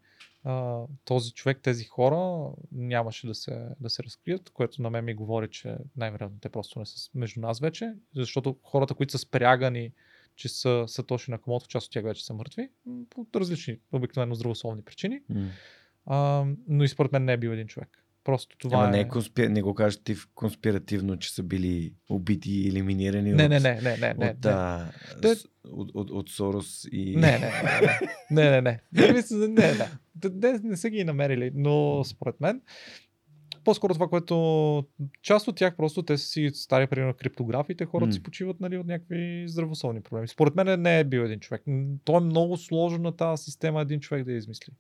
[1.06, 5.48] този човек, тези хора нямаше да се, да се разкрият, което на мен ми говори,
[5.50, 9.92] че най-вероятно те просто не са между нас вече, защото хората, които са спрягани,
[10.36, 12.70] че са Сатоши Накамото, част от тях вече са мъртви,
[13.10, 15.50] по различни, обикновено здравословни причини, М.
[16.06, 18.05] а, но и според мен не е бил един човек.
[18.26, 18.92] Просто това Ама е...
[18.92, 19.48] не, е конспи...
[19.48, 23.82] не го кажеш ти конспиративно, че са били убити и елиминирани Не, от, не, не,
[23.82, 24.52] не, не, не, от, не.
[24.52, 24.86] а,
[25.22, 25.36] Те-
[25.72, 27.16] от, от, от Сорос и...
[27.16, 27.52] Не, не,
[28.32, 29.74] не, не, не, не, не, не,
[30.24, 32.62] не, не, не, са ги намерили, но според мен,
[33.64, 34.86] по-скоро това, което
[35.22, 38.14] част от тях просто те са си стари, примерно криптографите, хората М.
[38.14, 40.28] си почиват нали, от някакви здравословни проблеми.
[40.28, 41.64] Според мен не е бил един човек.
[42.04, 44.74] То е много сложно на тази система един човек да я измисли.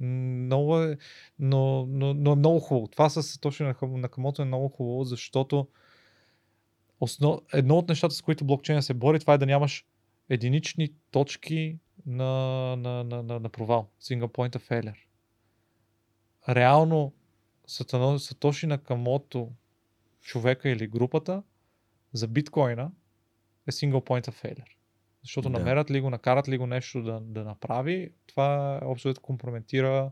[0.00, 0.98] Много е,
[1.38, 2.88] но, но, но е много хубаво.
[2.88, 5.68] Това с точно на, на Камото е много хубаво, защото
[7.00, 7.40] основ...
[7.52, 9.86] едно от нещата, с които блокчейна се бори, това е да нямаш
[10.28, 12.24] единични точки на,
[12.76, 13.88] на, на, на, на провал.
[14.02, 14.96] Single point of failure.
[16.48, 17.12] Реално
[17.68, 19.52] Сатано- Сатоши Накамото,
[20.20, 21.42] човека или групата,
[22.12, 22.90] за биткоина
[23.68, 24.74] е single point of failure.
[25.24, 25.58] Защото Да.
[25.58, 30.10] намерят ли го, накарат ли го нещо да, да направи, това общо взето компрометира,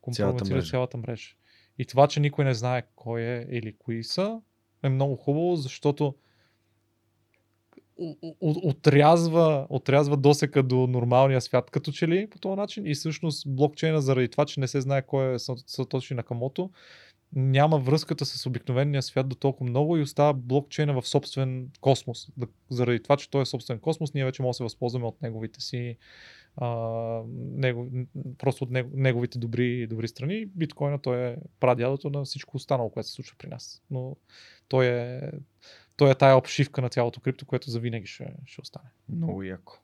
[0.00, 0.70] компрометира мрежа.
[0.70, 1.34] цялата мрежа.
[1.78, 4.40] И това, че никой не знае кой е или кои са,
[4.82, 6.14] е много хубаво, защото
[8.40, 12.86] отрязва, отрязва досека до нормалния свят, като че ли по този начин.
[12.86, 16.70] И всъщност блокчейна, заради това, че не се знае кой е Са- Сатоши Накамото,
[17.34, 22.28] няма връзката с обикновения свят до толкова много и остава блокчейна в собствен космос.
[22.70, 25.60] Заради това, че той е собствен космос, ние вече можем да се възползваме от неговите
[25.60, 25.96] си
[26.56, 26.68] а,
[27.36, 27.88] него,
[28.38, 30.46] просто от него, неговите добри, добри страни.
[30.46, 33.82] Биткоина той е прадядото на всичко останало, което се случва при нас.
[33.90, 34.16] Но
[34.68, 35.30] той е,
[35.96, 38.88] той е тая обшивка на цялото крипто, което завинаги ще, ще остане.
[39.08, 39.83] Много яко.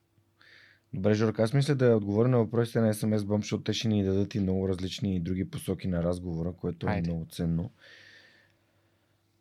[0.95, 4.05] Добре, Жорка, аз мисля да отговоря на въпросите на SMS Bump, защото те ще ни
[4.05, 7.11] дадат и много различни други посоки на разговора, което е Айде.
[7.11, 7.71] много ценно.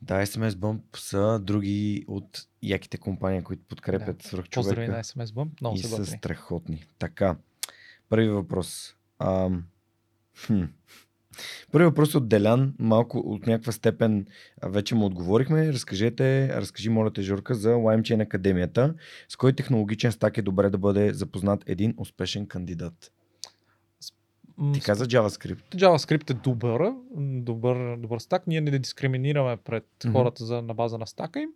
[0.01, 4.23] Да, SMS Bump са други от яките компании, които подкрепят да.
[4.23, 4.91] Поздрави свръхчовека.
[4.91, 5.61] на SMS Bump.
[5.61, 6.85] Много и са са страхотни.
[6.99, 7.35] Така,
[8.09, 8.95] първи въпрос.
[9.19, 9.65] Ам,
[10.45, 10.63] хм.
[11.71, 14.25] Първи въпрос е от Делян, малко от някаква степен
[14.63, 15.73] вече му отговорихме.
[15.73, 18.93] Разкажете, разкажи, моля те, Жорка, за LimeChain Академията.
[19.29, 23.11] С кой технологичен стак е добре да бъде запознат един успешен кандидат?
[24.73, 25.75] Ти каза JavaScript.
[25.75, 28.47] JavaScript е добър, добър, добър стак.
[28.47, 31.49] Ние не дискриминираме пред хората за, на база на стака им.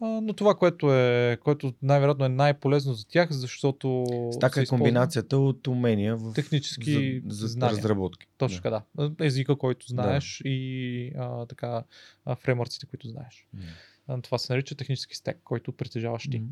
[0.00, 4.04] Но това, което, е, което най-вероятно е най-полезно за тях, защото.
[4.32, 7.76] Стака се е комбинацията от умения в Технически за, за знания.
[7.76, 8.26] разработки.
[8.38, 9.12] Точно така, да.
[9.20, 11.82] Езика, който знаеш и а, така,
[12.24, 13.46] а, фреймворците, които знаеш.
[13.52, 13.62] Да.
[14.08, 16.38] А, това се нарича технически стек, който притежаваш ти.
[16.38, 16.48] Мгм.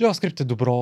[0.00, 0.72] JavaScript е добро,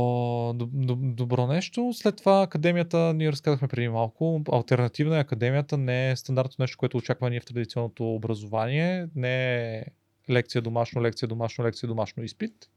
[0.54, 1.90] доб- доб- добро нещо.
[1.94, 6.96] След това академията, ние разказахме преди малко, альтернативна е академията, не е стандартно нещо, което
[6.96, 9.84] очаква ние в традиционното образование, не е
[10.30, 12.70] лекция домашно, лекция домашно, лекция домашно изпит,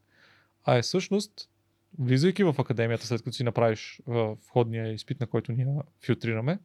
[0.64, 1.50] а е всъщност,
[1.98, 5.66] влизайки в академията, след като си направиш входния изпит, на който ние
[6.04, 6.58] филтрираме,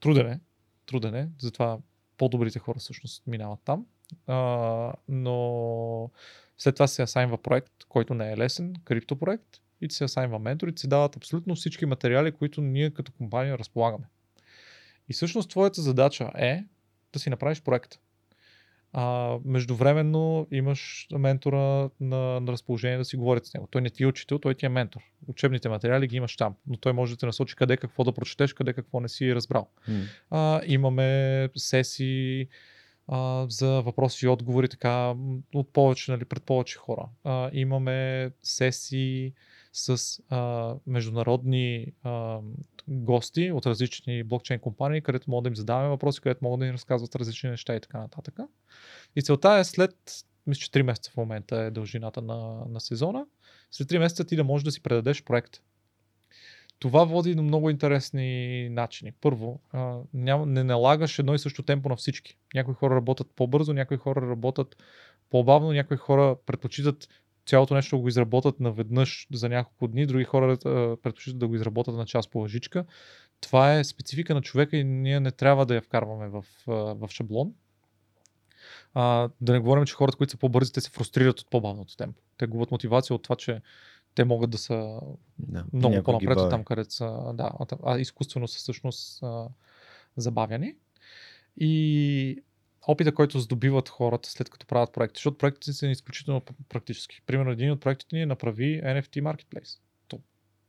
[0.00, 0.40] труден е,
[0.86, 1.78] труден е, затова
[2.16, 3.86] по-добрите хора всъщност минават там,
[4.26, 6.10] а, но
[6.58, 10.68] след това се асайнва проект, който не е лесен, криптопроект, и ти се асайнва ментор
[10.68, 14.04] и ти дават абсолютно всички материали, които ние като компания разполагаме.
[15.08, 16.64] И всъщност твоята задача е
[17.12, 17.98] да си направиш проекта.
[18.96, 23.68] А, междувременно имаш ментора на, на разположение да си говорите с него.
[23.70, 25.00] Той не ти е учител, той ти е ментор.
[25.26, 28.52] Учебните материали ги имаш там, но той може да те насочи къде какво да прочетеш,
[28.52, 29.68] къде какво не си разбрал.
[29.88, 30.00] М.
[30.30, 32.48] А, имаме сесии
[33.08, 35.14] а, за въпроси и отговори така
[35.54, 37.08] от повече, нали, пред повече хора.
[37.24, 39.32] А, имаме сесии
[39.76, 42.40] с а, международни а,
[42.88, 46.72] гости от различни блокчейн компании, където могат да им задаваме въпроси, където могат да ни
[46.72, 48.34] разказват различни неща и така нататък.
[49.16, 53.26] И целта е след, мисля, че 3 месеца в момента е дължината на, на сезона,
[53.70, 55.60] след 3 месеца ти да можеш да си предадеш проект.
[56.78, 59.12] Това води до много интересни начини.
[59.20, 62.36] Първо, а, няма, не налагаш едно и също темпо на всички.
[62.54, 64.76] Някои хора работят по-бързо, някои хора работят
[65.30, 67.08] по-бавно, някои хора предпочитат
[67.46, 70.56] цялото нещо го изработят наведнъж за няколко дни, други хора
[71.02, 72.84] предпочитат да го изработят на час по лъжичка.
[73.40, 77.52] Това е специфика на човека и ние не трябва да я вкарваме в, в шаблон.
[78.94, 82.22] А, да не говорим, че хората, които са по-бързи, те се фрустрират от по-бавното темпо.
[82.38, 83.60] Те губят мотивация от това, че
[84.14, 85.00] те могат да са
[85.38, 85.64] Да.
[85.72, 87.50] много по-напред от там, където са, да,
[87.84, 89.48] а изкуствено са всъщност а,
[90.16, 90.74] забавяни.
[91.56, 92.42] И
[92.86, 97.20] опита, който здобиват хората след като правят проекти, защото проектите са изключително практически.
[97.26, 99.78] Примерно един от проектите ни е направи NFT Marketplace.
[100.08, 100.20] То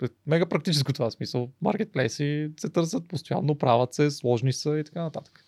[0.03, 1.51] е мега практическо това смисъл.
[1.61, 5.45] Маркетплейси се търсят постоянно, правят се, сложни са и така нататък.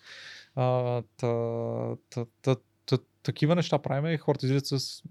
[0.54, 1.32] А, та,
[2.10, 5.02] та, та, та, такива неща правим и хората излизат с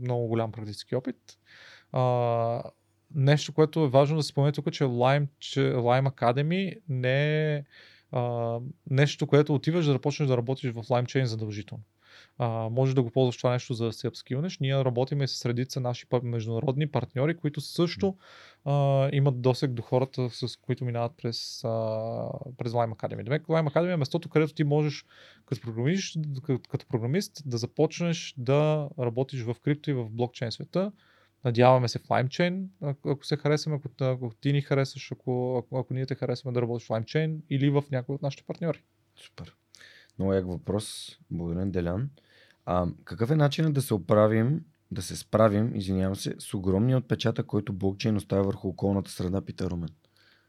[0.00, 1.38] много голям практически опит.
[1.92, 2.62] А,
[3.14, 7.64] нещо, което е важно да се спомне тук, че Lime, че Lime Academy не е
[8.12, 8.58] а,
[8.90, 11.84] нещо, което отиваш да започнеш да работиш в Lime Chain задължително.
[12.38, 14.58] А, може да го ползваш това нещо за да се апскилнеш.
[14.58, 18.16] Ние работим и с редица наши международни партньори, които също
[18.64, 21.68] а, имат досег до хората, с които минават през, а,
[22.58, 23.24] през Lime Academy.
[23.24, 25.04] Демек, Lime Academy е местото, където ти можеш
[25.46, 26.16] като програмист,
[26.68, 30.92] като програмист да започнеш да работиш в крипто и в блокчейн света.
[31.46, 35.94] Надяваме се в LimeChain, ако се харесаме, ако, ако ти ни харесаш, ако, ако, ако
[35.94, 38.82] ние те харесваме да работиш в LimeChain или в някой от нашите партньори.
[39.16, 39.56] Супер.
[40.18, 41.18] Много як въпрос.
[41.30, 42.10] Благодаря, Делян.
[42.64, 47.46] А, какъв е начинът да се оправим, да се справим, извинявам се, с огромния отпечатък,
[47.46, 49.90] който блокчейн оставя върху околната среда, пита Румен?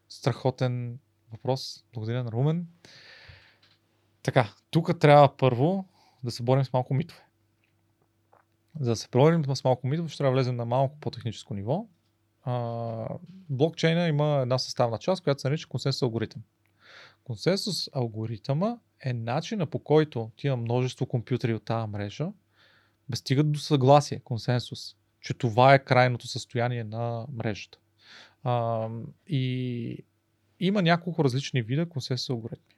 [0.09, 0.99] Страхотен
[1.31, 1.85] въпрос.
[1.93, 2.67] Благодаря на Румен.
[4.23, 5.85] Така, тук трябва първо
[6.23, 7.26] да се борим с малко митове.
[8.79, 11.87] За да се борим с малко митове, ще трябва да влезем на малко по-техническо ниво.
[12.43, 13.07] А,
[13.49, 16.41] блокчейна има една съставна част, която се нарича консенсус алгоритъм.
[17.23, 22.27] Консенсус алгоритъма е начина по който тия множество компютри от тази мрежа
[23.15, 27.77] стигат до съгласие, консенсус, че това е крайното състояние на мрежата.
[28.43, 28.87] А,
[29.27, 30.03] и
[30.59, 32.75] има няколко различни вида консенсус алгоритми.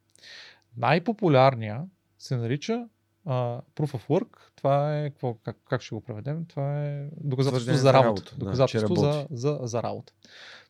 [0.78, 1.82] Най-популярният
[2.18, 2.88] се нарича
[3.30, 4.28] а, Proof of Work.
[4.56, 6.46] Това е, какво, как, как ще го преведем?
[6.46, 8.08] Това е доказателство за работа.
[8.08, 10.14] работа, доказателство за, за, за работа.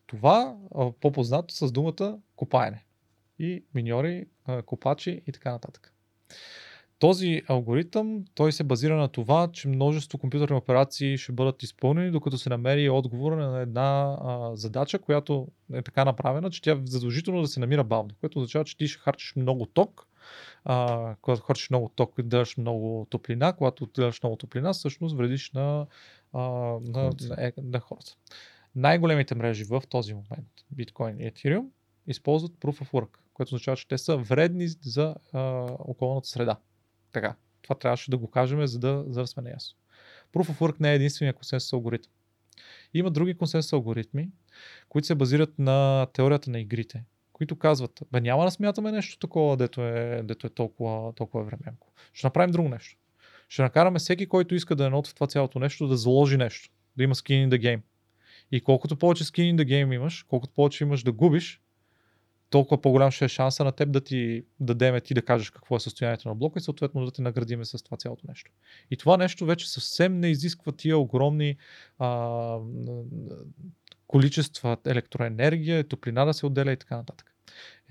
[0.06, 2.84] Това а, по-познато с думата копаене.
[3.38, 5.94] И миньори, а, копачи и така нататък.
[6.98, 12.38] Този алгоритъм, той се базира на това, че множество компютърни операции ще бъдат изпълнени, докато
[12.38, 17.48] се намери отговор на една а, задача, която е така направена, че тя задължително да
[17.48, 20.06] се намира бавно, което означава, че ти ще харчиш много ток,
[20.64, 25.52] а, когато харчиш много ток и дадеш много топлина, когато дадеш много топлина, всъщност вредиш
[25.52, 25.86] на,
[26.32, 28.16] а, на, на, е- на хората.
[28.74, 31.66] Най-големите мрежи в този момент, биткоин и Ethereum,
[32.06, 35.40] използват Proof of Work, което означава, че те са вредни за а,
[35.78, 36.56] околната среда.
[37.12, 39.78] Така, това трябваше да го кажем, за да, за да сме наясно.
[40.32, 42.12] Proof of Work не е единствения консенсус алгоритъм.
[42.94, 44.30] Има други консенсус алгоритми,
[44.88, 47.04] които се базират на теорията на игрите,
[47.40, 51.92] които казват, бе няма да смятаме нещо такова, дето е, дето е толкова, толкова временко.
[52.12, 52.96] Ще направим друго нещо.
[53.48, 56.70] Ще накараме всеки, който иска да е нот в това цялото нещо, да заложи нещо,
[56.96, 57.80] да има skin in the game.
[58.52, 61.60] И колкото повече skin in the game имаш, колкото повече имаш да губиш,
[62.50, 65.80] толкова по-голям ще е шанса на теб да ти дадеме ти да кажеш какво е
[65.80, 68.50] състоянието на блока и съответно да те наградиме с това цялото нещо.
[68.90, 71.56] И това нещо вече съвсем не изисква тия огромни
[71.98, 72.58] а,
[74.10, 77.34] количества електроенергия, топлина да се отделя и така нататък.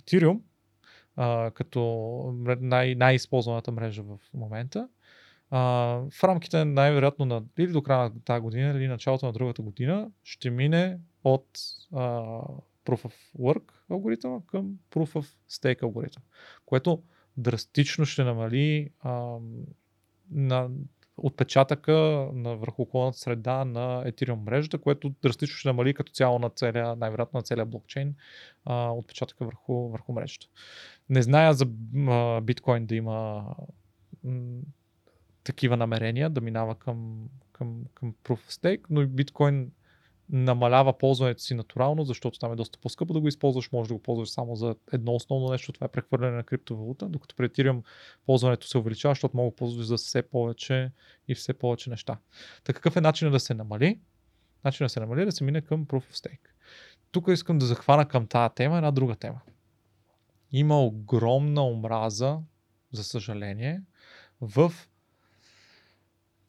[0.02, 0.40] Ethereum,
[1.16, 1.80] а, като
[2.60, 4.90] най- най-използваната мрежа в момента,
[5.50, 5.60] а,
[6.12, 10.12] в рамките най-вероятно на или до края на тази година, или началото на другата година,
[10.24, 11.60] ще мине от
[11.94, 12.00] а,
[12.86, 16.24] Proof of Work алгоритъма към Proof of Stake алгоритъм,
[16.66, 17.04] което
[17.38, 19.38] драстично ще намали а,
[20.32, 20.70] на
[21.24, 21.94] отпечатъка
[22.34, 26.96] на върху околната среда на Ethereum мрежата, което драстично ще намали като цяло на целия,
[26.96, 28.16] най-вероятно на целия блокчейн
[28.66, 30.48] а, отпечатъка върху, върху мрежата.
[31.10, 31.68] Не зная за
[32.08, 33.46] а, биткоин да има
[34.24, 34.62] м,
[35.44, 39.72] такива намерения да минава към, към, към Proof of Stake, но и биткоин
[40.30, 44.02] намалява ползването си натурално, защото там е доста по-скъпо да го използваш, може да го
[44.02, 47.84] ползваш само за едно основно нещо, това е прехвърляне на криптовалута, докато при Ethereum
[48.26, 50.92] ползването се увеличава, защото мога да ползваш за все повече
[51.28, 52.18] и все повече неща.
[52.64, 54.00] Така какъв е начинът да се намали?
[54.64, 56.50] Начинът да се намали е да се мине към Proof of Stake.
[57.12, 59.42] Тук искам да захвана към тази тема една друга тема.
[60.52, 62.40] Има огромна омраза,
[62.92, 63.82] за съжаление,
[64.42, 64.74] в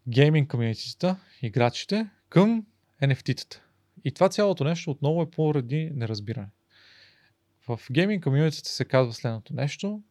[0.08, 2.66] гейминг комьюнитита, играчите, към
[3.02, 3.60] NFT-тата.
[4.04, 6.48] И това цялото нещо отново е поради неразбиране.
[7.68, 10.02] В гейминг комьюнитите се казва следното нещо.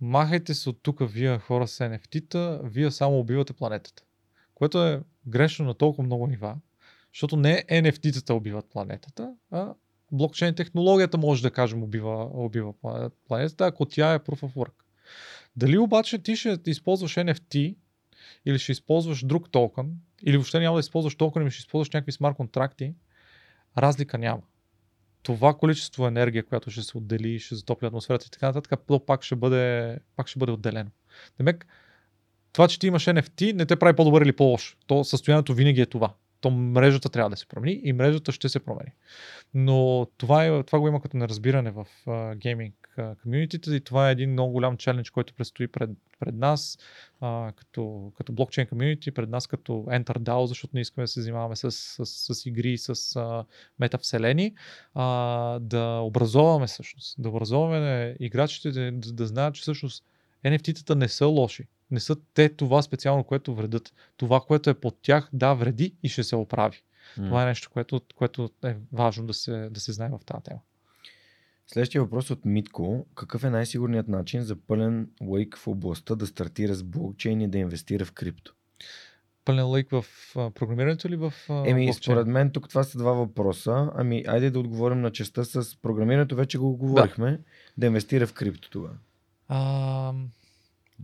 [0.00, 4.02] Махайте се от тук вие хора с NFT-та, вие само убивате планетата.
[4.54, 6.56] Което е грешно на толкова много нива,
[7.14, 9.74] защото не NFT-тата убиват планетата, а
[10.12, 12.74] блокчейн технологията може да кажем убива, убива
[13.28, 14.72] планетата, ако тя е proof of work.
[15.56, 17.76] Дали обаче ти ще използваш NFT
[18.46, 19.96] или ще използваш друг токен,
[20.26, 22.94] или въобще няма да използваш токен, ами ще използваш някакви смарт контракти,
[23.78, 24.42] разлика няма.
[25.22, 29.22] Това количество енергия, която ще се отдели, ще затопли атмосферата и така нататък, то пак
[29.22, 30.90] ще бъде, пак ще бъде отделено.
[31.38, 31.66] Демек,
[32.52, 34.76] това, че ти имаш NFT, не те прави по-добър или по-лош.
[34.86, 38.60] То състоянието винаги е това то мрежата трябва да се промени и мрежата ще се
[38.60, 38.90] промени.
[39.54, 41.86] Но това, е, това го има като неразбиране в
[42.36, 42.80] гейминг
[43.22, 45.90] комьюнитите и това е един много голям челендж, който предстои пред,
[46.20, 46.78] пред нас
[47.22, 51.20] uh, като, като блокчейн комьюнити, пред нас като Enter DAO, защото не искаме да се
[51.20, 53.44] занимаваме с, с, с, игри, с uh,
[53.78, 54.54] метавселени,
[54.96, 60.04] uh, да образоваме всъщност, да образоваме играчите да, да знаят, че всъщност
[60.44, 63.92] NFT-тата не са лоши не са те това специално, което вредят.
[64.16, 66.82] Това, което е под тях, да, вреди и ще се оправи.
[67.18, 67.26] Mm.
[67.26, 70.60] Това е нещо, което, което е важно да се, да се знае в тази тема.
[71.66, 73.06] Следващия въпрос от Митко.
[73.14, 77.58] Какъв е най-сигурният начин за пълен лейк в областта да стартира с блокчейн и да
[77.58, 78.54] инвестира в крипто?
[79.44, 80.04] Пълен лейк в
[80.36, 81.92] а, програмирането или в а, Еми, блокчейн?
[81.92, 83.90] според мен тук това са два въпроса.
[83.94, 86.36] Ами, айде да отговорим на частта с програмирането.
[86.36, 87.30] Вече го говорихме.
[87.30, 87.38] Да,
[87.78, 88.96] да инвестира в крипто тогава.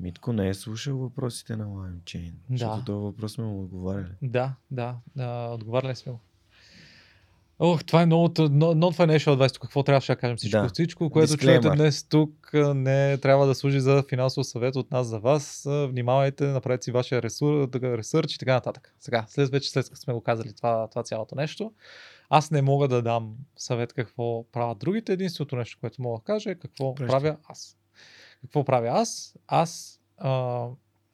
[0.00, 2.36] Митко не е слушал въпросите на LimeChain, да.
[2.50, 4.12] защото този въпрос сме му отговаряли.
[4.22, 6.20] Да, да, да отговаряли сме му.
[7.58, 10.62] Ох, това е много, not financial advice, какво трябваше да кажем всичко.
[10.62, 10.68] Да.
[10.68, 11.62] Всичко, което Disclaimer.
[11.62, 15.66] чуете днес тук, не трябва да служи за финансов съвет от нас за вас.
[15.88, 18.94] Внимавайте, направете си вашия ресур, ресърч и така нататък.
[19.00, 21.72] Сега, след вече след като сме го казали това, това цялото нещо,
[22.30, 25.12] аз не мога да дам съвет какво правят другите.
[25.12, 27.12] Единственото нещо, което мога да кажа е какво Преща.
[27.12, 27.76] правя аз.
[28.46, 29.36] Какво правя аз?
[29.46, 30.66] Аз а,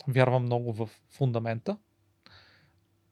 [0.08, 1.76] вярвам много в фундамента.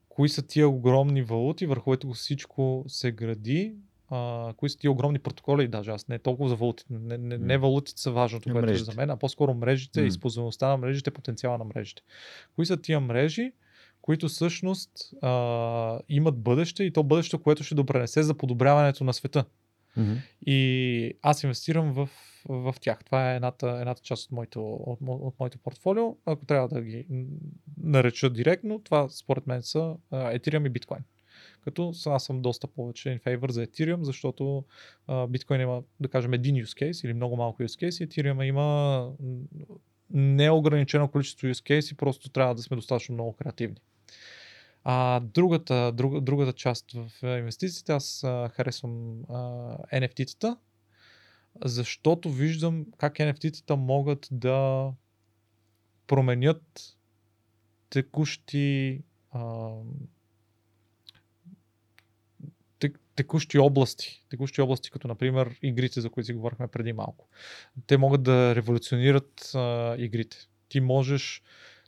[0.09, 3.75] Кои са тия огромни валути, върху които всичко се гради,
[4.09, 7.59] а, кои са тия огромни протоколи, даже аз не толкова за валутите, не, не, не
[7.59, 10.07] валутите са важното, което е за мен, а по-скоро мрежите, mm.
[10.07, 12.03] използваността на мрежите, потенциала на мрежите.
[12.55, 13.53] Кои са тия мрежи,
[14.03, 14.91] които всъщност
[15.23, 19.45] а, имат бъдеще и то бъдеще, което ще допренесе за подобряването на света.
[19.99, 20.17] Mm-hmm.
[20.47, 22.09] И аз инвестирам в,
[22.49, 23.05] в тях.
[23.05, 26.17] Това е едната, едната част от моето, от, от моето портфолио.
[26.27, 27.07] Ако трябва да ги
[27.83, 31.01] нареча директно, това според мен са Ethereum и Bitcoin.
[31.65, 34.65] Като аз съм доста повече in за Ethereum, защото
[35.29, 38.07] биткоин има, да кажем, един use case или много малко use case.
[38.07, 39.11] Ethereum има
[40.11, 43.77] неограничено количество use case и просто трябва да сме достатъчно много креативни.
[44.85, 49.35] А, другата, друг, другата част в инвестициите, аз а, харесвам а,
[49.93, 50.57] NFT-тата,
[51.65, 54.91] защото виждам как NFT-тата могат да
[56.07, 56.97] променят
[57.91, 59.03] текущи
[59.33, 59.71] а,
[63.17, 64.25] текущи области.
[64.31, 67.29] Текущи области, като например игрите, за които си говорихме преди малко.
[67.87, 70.37] Те могат да революционират а, игрите.
[70.69, 71.43] Ти можеш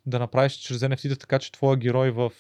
[0.07, 2.33] да направиш чрез NFT така, че твоя герой в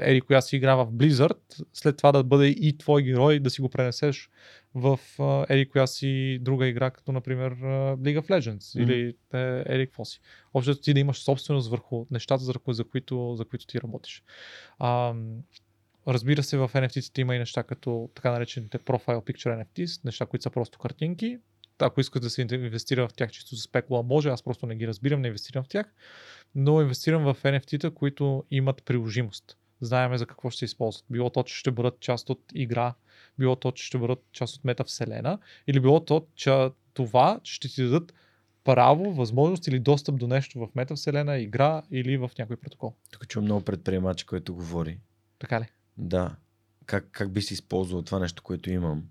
[0.00, 3.60] ери коя си игра в Blizzard, след това да бъде и твой герой да си
[3.60, 4.30] го пренесеш
[4.74, 5.00] в
[5.48, 7.54] ери коя си друга игра, като например
[7.96, 8.82] League of Legends mm-hmm.
[8.82, 9.16] или
[9.74, 10.20] ери какво си.
[10.54, 14.22] Общо ти да имаш собственост върху нещата, за, за, които, за които ти работиш.
[14.78, 15.14] А,
[16.08, 20.42] разбира се, в NFT-тите има и неща като така наречените Profile Picture NFTs, неща, които
[20.42, 21.38] са просто картинки,
[21.78, 24.88] ако искате да се инвестира в тях чисто за спекула, може, аз просто не ги
[24.88, 25.94] разбирам, не инвестирам в тях,
[26.54, 29.56] но инвестирам в NFT-та, които имат приложимост.
[29.80, 31.04] Знаеме за какво ще се използват.
[31.10, 32.94] Било то, че ще бъдат част от игра,
[33.38, 37.82] било то, че ще бъдат част от метавселена, или било то, че това ще ти
[37.82, 38.14] дадат
[38.64, 42.94] право, възможност или достъп до нещо в метавселена, игра или в някой протокол.
[43.10, 44.98] Тук чувам много предприемач, който говори.
[45.38, 45.64] Така ли?
[45.96, 46.36] Да.
[46.86, 49.04] Как, как би си използвал това нещо, което имам,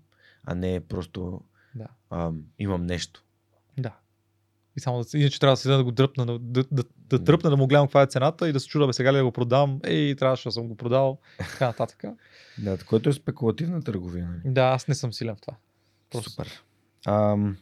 [0.44, 1.40] а не просто
[1.74, 1.86] да.
[2.10, 3.24] а, имам нещо.
[3.78, 3.96] Да.
[4.76, 7.50] И само да, иначе трябва да седа да го дръпна, да, да, да, да дръпна,
[7.50, 9.32] да му гледам каква е цената и да се чуда, бе сега ли да го
[9.32, 12.04] продам, ей, трябваше да съм го продал, така нататък.
[12.58, 14.28] Да, което е спекулативна търговия.
[14.28, 14.54] Нали?
[14.54, 15.56] Да, аз не съм силен в това.
[16.10, 16.30] Просто.
[16.30, 16.62] Супер.
[17.06, 17.56] Ам...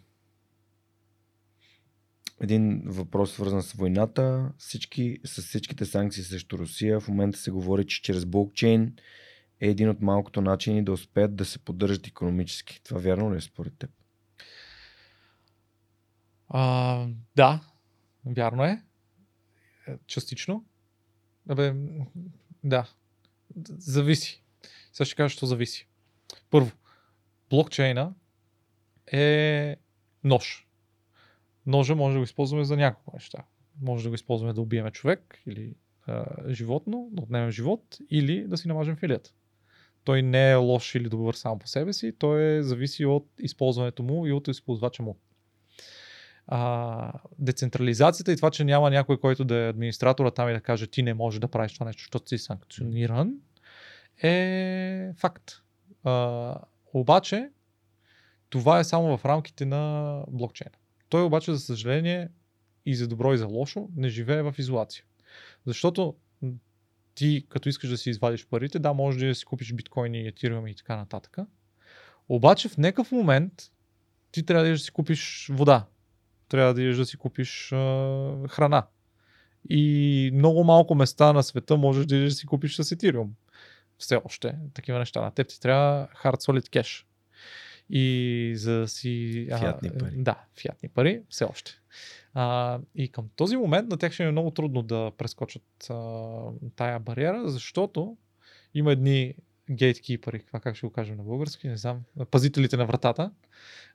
[2.41, 4.53] Един въпрос свързан с войната.
[4.59, 8.97] Всички, с всичките санкции срещу Русия в момента се говори, че чрез блокчейн
[9.61, 12.81] е един от малкото начини да успеят да се поддържат економически.
[12.85, 13.91] Това вярно ли е според теб?
[16.55, 17.07] А,
[17.37, 17.61] да,
[18.27, 18.83] вярно е.
[20.07, 20.65] Частично.
[21.49, 21.75] Абе,
[22.65, 22.89] да.
[23.79, 24.43] Зависи.
[24.93, 25.89] Сега ще кажа, що зависи.
[26.51, 26.71] Първо,
[27.51, 28.15] блокчейна
[29.13, 29.77] е
[30.25, 30.69] нож.
[31.67, 33.45] Ножа може да го използваме за няколко неща.
[33.81, 35.75] Може да го използваме да убиеме човек или
[36.07, 39.31] а, животно, да отнемем живот или да си намажем филията.
[40.05, 44.03] Той не е лош или добър само по себе си, той е зависи от използването
[44.03, 45.19] му и от използвача му
[46.47, 50.87] а, децентрализацията и това, че няма някой, който да е администратора там и да каже
[50.87, 53.35] ти не можеш да правиш това нещо, защото си санкциониран,
[54.23, 55.53] е факт.
[56.05, 56.57] А,
[56.95, 57.51] обаче,
[58.51, 60.77] това е само в рамките на блокчейна.
[61.09, 62.29] Той обаче, за съжаление,
[62.87, 65.05] и за добро и за лошо, не живее в изолация.
[65.67, 66.15] Защото
[67.15, 70.75] ти, като искаш да си извадиш парите, да, може да си купиш биткоини, етириуми и
[70.75, 71.37] така нататък.
[72.29, 73.53] Обаче в някакъв момент
[74.33, 75.87] ти трябва да си купиш вода,
[76.53, 78.87] трябва да идеш да си купиш а, храна.
[79.71, 83.29] И много малко места на света можеш да идеш да си купиш с Ethereum.
[83.99, 85.21] Все още такива неща.
[85.21, 87.05] На теб ти трябва hard solid cash.
[87.91, 89.47] И за да си...
[89.59, 90.15] Фиатни а, пари.
[90.17, 91.73] Да, фиатни пари, все още.
[92.35, 96.31] А, и към този момент на тях ще е много трудно да прескочат а,
[96.77, 98.17] тая бариера, защото
[98.75, 99.35] има едни
[99.73, 102.01] гейткипъри, това как ще го кажем на български, не знам,
[102.31, 103.31] пазителите на вратата,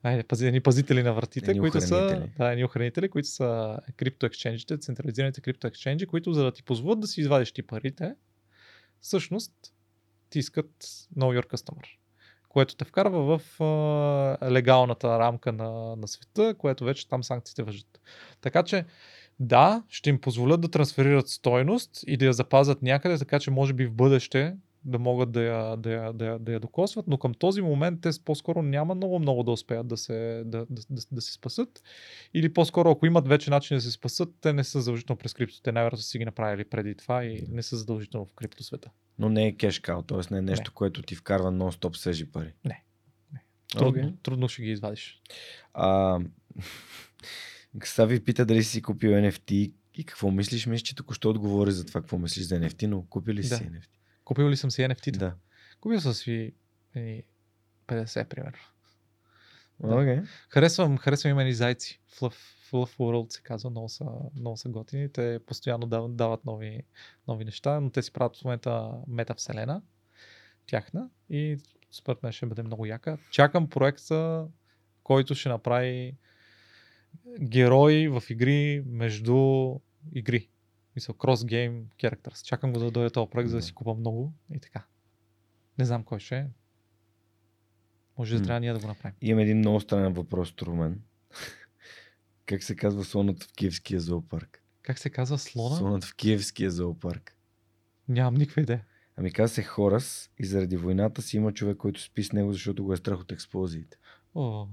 [0.03, 4.77] айде, пази, едни пазители на вратите, едни които са, да, едни охранители, които са криптоексченджите,
[4.77, 8.15] централизираните криптоексченджи, които за да ти позволят да си извадиш ти парите,
[9.01, 9.53] всъщност
[10.29, 10.71] ти искат
[11.17, 11.85] know your customer,
[12.49, 18.01] което те вкарва в а, легалната рамка на, на света, което вече там санкциите въжат.
[18.41, 18.85] Така че,
[19.39, 23.73] да, ще им позволят да трансферират стойност и да я запазят някъде, така че може
[23.73, 24.55] би в бъдеще
[24.85, 28.01] да могат да я, да, я, да, я, да я докосват, но към този момент
[28.01, 31.83] те по-скоро няма много-много да успеят да се, да, да, да, да се спасат.
[32.33, 35.61] Или по-скоро, ако имат вече начин да се спасат, те не са задължително през крипто.
[35.61, 38.89] Те най-вероятно са си ги направили преди това и не са задължително в крипто света.
[39.19, 40.33] Но не е кешкал, т.е.
[40.33, 40.73] не е нещо, не.
[40.73, 42.53] което ти вкарва нон-стоп свежи пари.
[42.65, 42.83] Не.
[43.33, 43.43] не.
[43.77, 44.13] Трудно, okay.
[44.23, 45.21] трудно ще ги извадиш.
[45.73, 46.19] А,
[47.83, 50.65] Сави пита дали си купил NFT и какво мислиш?
[50.65, 53.57] Мислиш, че току-що отговори за това, какво мислиш за NFT, но купи ли си да.
[53.57, 53.96] NFT?
[54.27, 55.19] Купил ли съм си NFT-та?
[55.19, 55.35] Да.
[55.81, 56.53] Купил съм си
[56.95, 58.57] 50, примерно.
[59.83, 60.21] Okay.
[60.21, 60.27] Да.
[60.49, 62.01] Харесвам, харесвам имени зайци.
[62.11, 62.35] Fluff,
[62.71, 64.05] Fluff World се казва, много са,
[64.35, 65.09] много са готини.
[65.11, 66.83] Те постоянно дават, дават нови,
[67.27, 69.81] нови неща, но те си правят в момента метавселена,
[70.65, 71.57] тяхна и
[71.91, 73.17] според мен ще бъде много яка.
[73.31, 74.47] Чакам проекта,
[75.03, 76.17] който ще направи
[77.39, 79.73] герои в игри между
[80.13, 80.49] игри.
[80.97, 82.43] Мисъл, cross game characters.
[82.43, 84.85] Чакам го да дойде този проект, за да си купа много и така.
[85.77, 86.45] Не знам кой ще е.
[88.17, 89.15] Може да трябва ние да го направим.
[89.21, 91.01] Имам един много странен въпрос, Трумен.
[92.45, 94.63] как се казва слонът в Киевския зоопарк?
[94.81, 95.75] Как се казва слона?
[95.75, 97.37] Слонът в Киевския зоопарк.
[98.07, 98.85] Нямам никаква идея.
[99.17, 102.83] Ами казва се Хорас и заради войната си има човек, който спи с него, защото
[102.83, 103.97] го е страх от експлозиите.
[104.35, 104.67] О,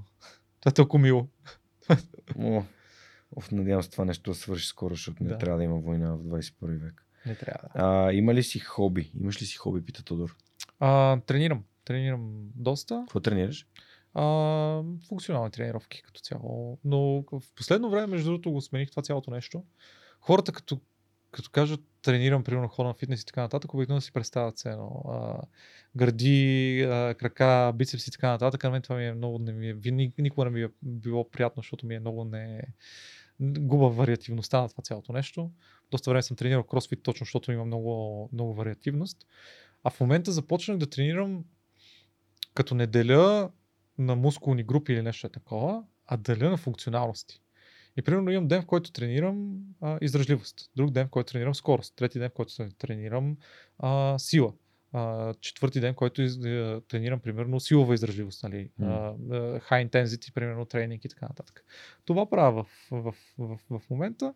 [0.60, 1.28] това е толкова мило.
[2.38, 2.62] О,
[3.36, 5.38] Оф, надявам се това нещо да свърши скоро, защото не Да.
[5.38, 7.06] трябва да има война в 21 век.
[7.26, 7.68] Не трябва.
[7.74, 9.12] А, има ли си хоби?
[9.20, 10.36] Имаш ли си хоби, пита Тодор?
[10.80, 11.64] А, тренирам.
[11.84, 13.00] Тренирам доста.
[13.06, 13.66] Какво тренираш?
[14.14, 14.24] А,
[15.08, 16.78] функционални тренировки като цяло.
[16.84, 19.64] Но в последно време, между другото, го смених това цялото нещо.
[20.20, 20.80] Хората, като,
[21.34, 25.04] като кажат тренирам, примерно, хора на фитнес и така нататък, обикновено си представят се едно.
[25.96, 28.64] Гърди, а, крака, бицепси и така нататък.
[28.64, 31.62] На мен това ми е много, не ми е, никога не ми е било приятно,
[31.62, 32.62] защото ми е много не
[33.40, 35.50] губа вариативността на това цялото нещо.
[35.90, 39.26] Доста време съм тренирал кросфит, точно защото има много, много вариативност.
[39.84, 41.44] А в момента започнах да тренирам
[42.54, 43.50] като не деля
[43.98, 47.40] на мускулни групи или нещо такова, а деля на функционалности.
[47.96, 51.96] И примерно имам ден, в който тренирам а, издръжливост, друг ден, в който тренирам скорост,
[51.96, 53.36] трети ден, в който тренирам
[53.78, 54.52] а, сила,
[54.92, 59.14] а, четвърти ден, в който из, а, тренирам примерно силова издръжливост, нали, а, а,
[59.60, 61.64] high intensity, примерно тренинг и така нататък.
[62.04, 64.34] Това правя в, в, в, в, в момента.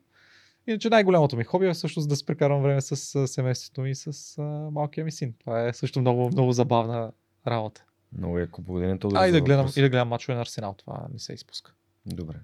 [0.67, 4.39] Иначе най-голямото ми хоби е всъщност да се прекарвам време с семейството ми и с
[4.39, 5.35] а, малкия ми син.
[5.41, 7.13] Това е също много, много забавна
[7.47, 7.85] работа.
[8.19, 9.17] Много яко благодаря Тодор.
[9.17, 10.75] А и за да гледам, и да гледам мачове на Арсенал.
[10.79, 11.73] Това не се изпуска.
[12.07, 12.37] Добре.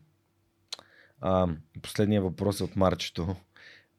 [1.26, 1.48] А,
[1.82, 3.36] последния въпрос е от Марчето.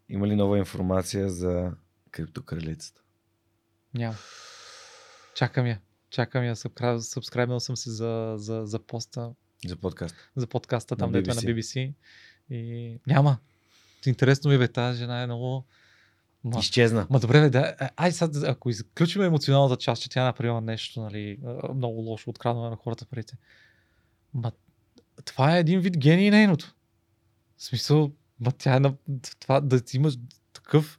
[0.10, 1.72] Има ли нова информация за
[2.12, 3.02] криптокралицата?
[3.94, 4.16] Няма.
[5.36, 5.80] Чакам я.
[6.10, 6.56] Чакам я.
[6.56, 9.32] Сабскрайбнал съм се за, за, за поста.
[9.66, 10.16] За подкаст.
[10.36, 11.94] За подкаста, там дето е на BBC.
[12.50, 13.38] И няма.
[14.06, 15.66] Интересно ми бе, тази жена е много...
[16.44, 17.08] Ма, Изчезна.
[17.10, 21.02] Ма добре, бе, да, ай сега, ако изключим емоционалната част, че тя е направила нещо,
[21.02, 21.40] нали,
[21.76, 23.38] много лошо, открадване на хората парите.
[24.34, 24.52] Ма,
[25.26, 26.75] това е един вид гений нейното.
[27.58, 28.94] В смисъл, ма тя е на
[29.40, 30.14] това да ти имаш
[30.54, 30.98] такъв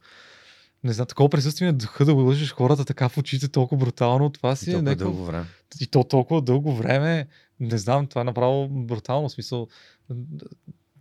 [0.83, 4.55] не знам, такова присъствие на духа да лъжеш хората така в очите толкова брутално, това
[4.55, 5.05] си и е някакво...
[5.05, 5.45] дълго време.
[5.81, 7.27] И то толкова дълго време,
[7.59, 9.67] не знам, това е направо брутално, смисъл.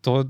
[0.02, 0.24] То е,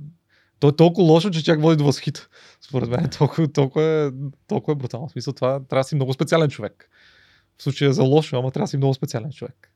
[0.61, 2.29] то е толкова лошо, че чак води до възхита.
[2.61, 4.11] Според мен толкова, толкова, е,
[4.47, 5.09] толкова е брутално.
[5.09, 6.91] В смисъл, това трябва да си много специален човек.
[7.59, 9.73] В случая за лошо, ама трябва да си много специален човек.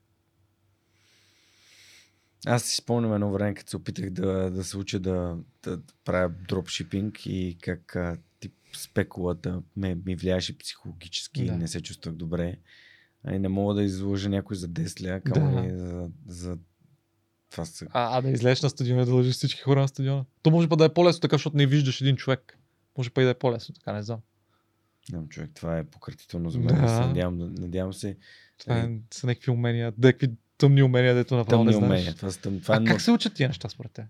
[2.45, 6.29] Аз си спомням едно време, като се опитах да, да се уча да, да правя
[6.47, 11.53] дропшипинг и как а, тип спекулата ме, ми влияеше психологически да.
[11.53, 12.57] и не се чувствах добре.
[13.23, 15.77] А и не мога да изложа някой за 10 ля, камо да.
[15.77, 16.57] за, за
[17.51, 17.87] това са...
[17.91, 20.25] А, а да излезеш на стадиона да лъжиш всички хора на стадиона.
[20.41, 22.57] То може па да е по-лесно така, защото не виждаш един човек.
[22.97, 24.19] Може па и да е по-лесно, така не знам.
[25.11, 26.67] Не, човек, това е пократително за мен.
[26.67, 27.07] Да.
[27.07, 28.17] Надявам, надявам се.
[28.57, 30.31] Това е, са някакви умения, някакви
[30.61, 32.01] тъмни умения, дето направо тъмни не знаеш.
[32.01, 32.15] Умения.
[32.15, 34.05] Това, са, това е а как се учат тия неща според те?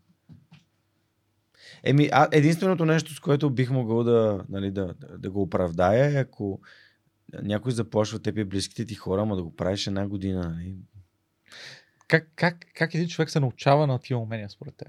[1.84, 6.22] Еми, а, единственото нещо, с което бих могъл да, нали, да, да, го оправдая е
[6.22, 6.60] ако
[7.44, 10.50] някой заплашва теб и близките ти хора, ама да го правиш една година.
[10.50, 10.76] Нали?
[12.08, 14.88] Как, как, как един човек се научава на тия умения според теб?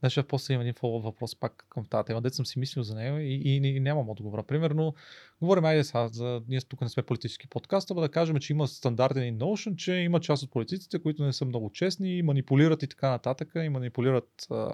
[0.00, 2.94] Значи после има един фоллоу въпрос пак към тази тема, дето съм си мислил за
[2.94, 4.42] него и, и, и, нямам отговора.
[4.42, 4.94] Примерно,
[5.40, 8.68] говорим, айде сега, за, ние тук не сме политически подкаст, а да кажем, че има
[8.68, 12.86] стандартен notion, че има част от политиците, които не са много честни и манипулират и
[12.86, 14.72] така нататък, и манипулират а,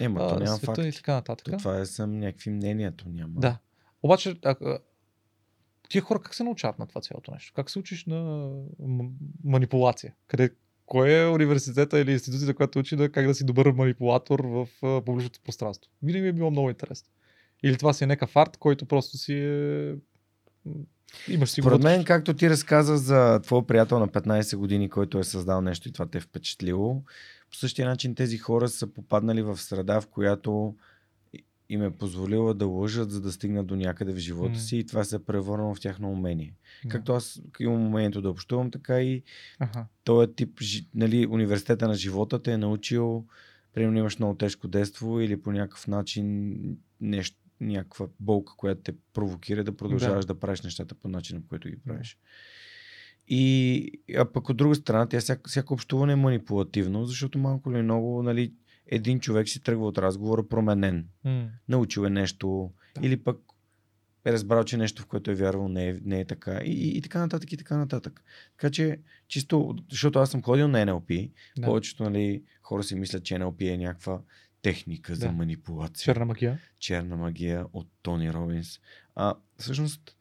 [0.00, 0.86] Ема, то няма света факт.
[0.86, 1.52] и така нататък.
[1.52, 3.40] То това е съм някакви мнения, то няма.
[3.40, 3.58] Да.
[4.02, 4.78] Обаче, а, а,
[5.88, 7.52] тия хора как се научават на това цялото нещо?
[7.56, 8.50] Как се учиш на
[9.44, 10.14] манипулация?
[10.26, 10.50] Къде,
[10.86, 14.68] кой е университета или институцията, която учи да как да си добър манипулатор в
[15.04, 15.90] публичното пространство.
[16.02, 17.08] Винаги ми е било много интересно.
[17.62, 19.94] Или това си е някакъв арт, който просто си е...
[21.28, 25.24] Имаш си Според мен, както ти разказа за твой приятел на 15 години, който е
[25.24, 27.02] създал нещо и това те е впечатлило,
[27.50, 30.74] по същия начин тези хора са попаднали в среда, в която
[31.68, 34.58] им е позволила да лъжат, за да стигнат до някъде в живота mm.
[34.58, 36.54] си и това се е превърнало в тяхно умение.
[36.84, 36.88] Yeah.
[36.88, 39.22] Както аз имам умението да общувам, така и
[39.60, 39.84] uh-huh.
[40.04, 40.60] този тип,
[40.94, 43.26] нали, университета на живота те е научил,
[43.74, 46.56] примерно имаш много тежко детство или по някакъв начин
[47.00, 51.48] нещо, някаква болка, която те провокира да продължаваш да, да правиш нещата по начина, по
[51.48, 52.18] който ги правиш.
[53.28, 57.82] И а пък от друга страна, тя всяко, всяко общуване е манипулативно, защото малко или
[57.82, 58.52] много, нали,
[58.86, 61.08] един човек си тръгва от разговора променен.
[61.26, 61.48] Mm.
[61.68, 63.06] Научил е нещо да.
[63.06, 63.38] или пък
[64.24, 66.60] е разбрал, че нещо, в което е вярвал, не е, не е така.
[66.64, 68.24] И, и, и така нататък, и така нататък.
[68.56, 68.98] Така че,
[69.28, 71.66] чисто, защото аз съм ходил на NLP, да.
[71.66, 74.20] повечето нали, хора си мислят, че NLP е някаква
[74.62, 75.18] техника да.
[75.18, 76.04] за манипулация.
[76.04, 76.58] Черна магия.
[76.78, 78.80] Черна магия от Тони Робинс.
[79.14, 80.16] А всъщност,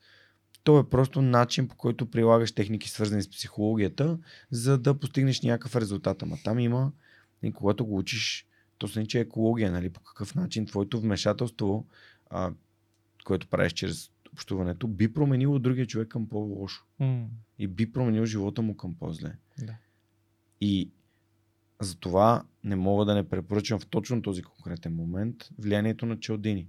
[0.63, 4.17] то е просто начин по който прилагаш техники свързани с психологията,
[4.51, 6.23] за да постигнеш някакъв резултат.
[6.23, 6.91] Ама там има,
[7.43, 8.47] и когато го учиш
[8.81, 9.89] то се нарича екология, нали?
[9.89, 11.87] По какъв начин твоето вмешателство,
[12.29, 12.51] а,
[13.23, 16.85] което правиш чрез общуването, би променило другия човек към по-лошо.
[17.01, 17.25] Mm.
[17.59, 19.35] И би променил живота му към по-зле.
[19.59, 19.75] Да.
[20.61, 20.89] И
[21.81, 26.67] затова не мога да не препоръчам в точно този конкретен момент влиянието на Челдини.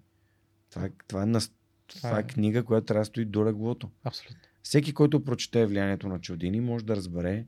[0.71, 1.41] Това е, това е, на,
[1.87, 3.91] това, това е, е книга, която трябва да стои до леглото.
[4.05, 4.41] Абсолютно.
[4.63, 7.47] Всеки, който прочете влиянието на Челдини, може да разбере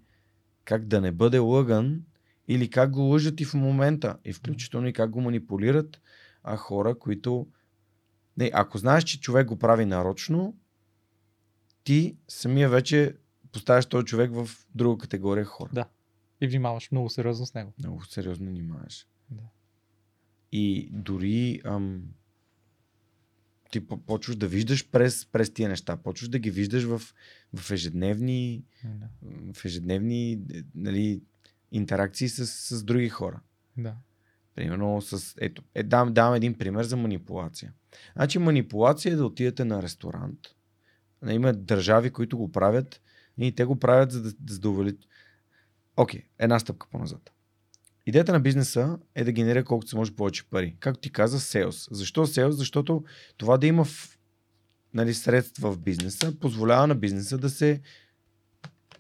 [0.65, 2.03] как да не бъде лъган
[2.49, 6.01] или как го лъжат и в момента, и включително и как го манипулират
[6.45, 7.47] а хора, които...
[8.37, 10.57] Не, ако знаеш, че човек го прави нарочно,
[11.85, 13.17] ти самия вече
[13.53, 15.71] поставяш този човек в друга категория хора.
[15.73, 15.89] Да.
[16.41, 17.73] И внимаваш много сериозно с него.
[17.79, 19.07] Много сериозно внимаваш.
[19.31, 19.43] Да.
[20.53, 22.03] И дори ам,
[23.71, 25.97] ти почваш да виждаш през, през тия неща.
[25.97, 27.03] Почваш да ги виждаш в,
[27.57, 29.09] в ежедневни, да.
[29.53, 30.41] в ежедневни
[30.75, 31.23] нали,
[31.73, 33.41] интеракции с, с други хора.
[33.77, 33.95] Да.
[34.55, 35.35] Примерно с...
[35.41, 37.73] Ето, е, дам, дам един пример за манипулация.
[38.17, 40.39] Значи манипулация е да отидете на ресторант.
[41.29, 43.01] Има държави, които го правят
[43.39, 45.09] и те го правят за да, за да увеличат.
[45.97, 47.31] Окей, okay, една стъпка по-назад.
[48.07, 50.77] Идеята на бизнеса е да генерира колкото се може повече пари.
[50.81, 51.89] Както ти каза, селс.
[51.91, 52.57] Защо селс?
[52.57, 53.05] Защото
[53.37, 54.19] това да има в,
[54.95, 57.81] нали, средства в бизнеса позволява на бизнеса да се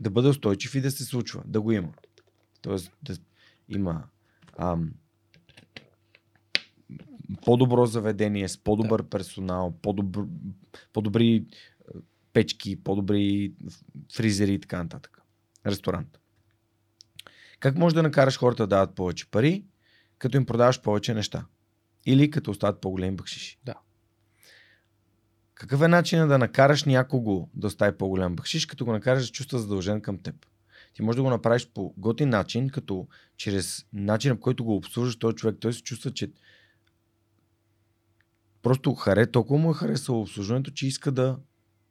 [0.00, 1.92] да бъде устойчив и да се случва, да го има.
[2.64, 3.16] Тоест да
[3.68, 4.04] има
[4.58, 4.92] ам,
[7.44, 9.08] по-добро заведение, с по-добър да.
[9.08, 10.26] персонал, по-добр,
[10.92, 11.44] по-добри е,
[12.32, 13.52] печки, по-добри
[14.16, 15.22] фризери и така нататък.
[15.66, 16.18] Ресторант.
[17.60, 19.64] Как можеш да накараш хората да дават повече пари,
[20.18, 21.46] като им продаваш повече неща?
[22.06, 23.58] Или като остават по-големи бъкшиши?
[23.64, 23.74] Да.
[25.54, 29.58] Какъв е начинът да накараш някого да остави по-голям бъкшиш, като го накараш да чувства
[29.58, 30.46] задължен към теб?
[30.94, 35.16] Ти можеш да го направиш по готин начин, като чрез начина, по който го обслужваш
[35.16, 36.30] този човек, той се чувства, че
[38.62, 41.38] просто харе, толкова му е харесало обслужването, че иска да,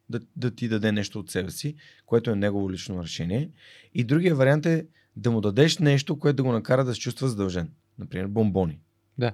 [0.10, 1.76] да, да ти даде нещо от себе си,
[2.06, 3.50] което е негово лично решение.
[3.94, 7.28] И другия вариант е да му дадеш нещо, което да го накара да се чувства
[7.28, 7.72] задължен.
[8.00, 8.80] Например, бомбони.
[9.18, 9.34] Да.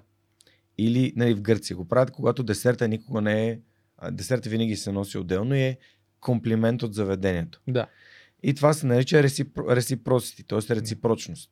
[0.78, 3.60] Или нали, в Гърция го правят, когато десерта никога не е.
[4.12, 5.78] Десерта винаги се носи отделно и е
[6.20, 7.62] комплимент от заведението.
[7.68, 7.88] Да.
[8.44, 9.24] И това се нарича
[9.70, 10.76] ресипросити, т.е.
[10.76, 11.52] реципрочност.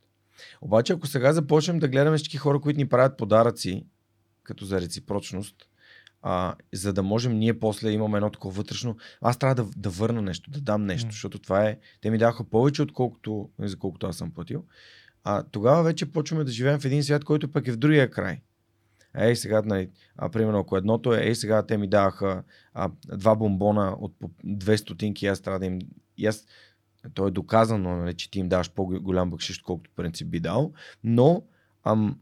[0.62, 3.86] Обаче, ако сега започнем да гледаме всички хора, които ни правят подаръци,
[4.44, 5.56] като за реципрочност,
[6.22, 8.98] а, за да можем ние после имаме едно такова вътрешно.
[9.22, 11.12] Аз трябва да, да върна нещо, да дам нещо, mm.
[11.12, 11.78] защото това е.
[12.02, 14.64] Те ми даха повече, отколкото, за колкото аз съм платил.
[15.24, 18.42] А тогава вече почваме да живеем в един свят, който пък е в другия край.
[19.18, 22.44] Ей, сега, нали, а, примерно, ако едното е, ей, сега те ми даваха
[22.74, 25.80] а, два бомбона от по 200 стотинки, аз трябва да им.
[26.18, 26.46] И аз,
[27.14, 30.74] то е доказано, нали, че ти им даваш по-голям бъкшиш, колкото принцип би дал,
[31.04, 31.44] но
[31.84, 32.20] ам,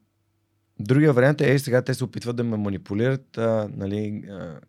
[0.79, 4.59] Другия вариант е, ей, сега те се опитват да ме манипулират, а, нали, а,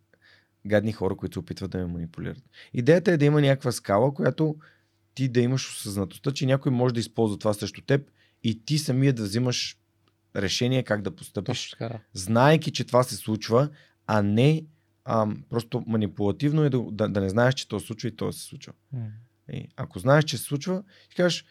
[0.66, 2.42] гадни хора, които се опитват да ме манипулират.
[2.74, 4.56] Идеята е да има някаква скала, която
[5.14, 8.10] ти да имаш осъзнатостта, че някой може да използва това срещу теб
[8.44, 9.78] и ти самия да взимаш
[10.36, 12.00] решение как да постъпиш, така, да.
[12.12, 13.68] знайки, че това се случва,
[14.06, 14.64] а не
[15.04, 18.32] а, просто манипулативно е да, да, да не знаеш, че то се случва и то
[18.32, 18.72] се случва.
[18.94, 19.06] Mm.
[19.52, 21.44] И, ако знаеш, че се случва, ти кажеш,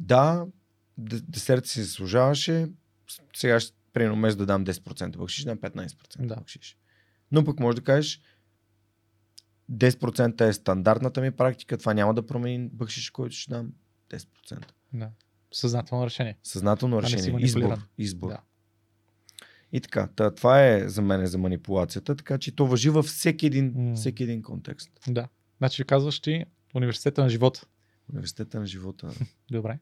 [0.00, 0.46] да,
[0.98, 2.68] десерт си заслужаваше,
[3.36, 6.36] сега ще примерно вместо да дам 10% бъкшиш, дам 15% да.
[6.36, 6.76] бъкшиш.
[7.32, 8.20] Но пък може да кажеш
[9.72, 13.72] 10% е стандартната ми практика, това няма да промени бъкшиш, който ще дам
[14.10, 14.64] 10%.
[14.92, 15.10] Да.
[15.52, 16.38] Съзнателно решение.
[16.42, 17.44] Съзнателно решение.
[17.44, 17.78] Избор.
[17.98, 18.28] Избор.
[18.28, 18.40] Да.
[19.72, 23.46] И така, та, това е за мен за манипулацията, така че то въжи във всеки
[23.46, 23.94] един, mm.
[23.94, 24.90] всеки един контекст.
[25.08, 25.28] Да.
[25.58, 26.44] Значи казваш ти
[26.76, 27.66] университета на живота.
[28.12, 29.10] Университета на живота.
[29.50, 29.78] Добре.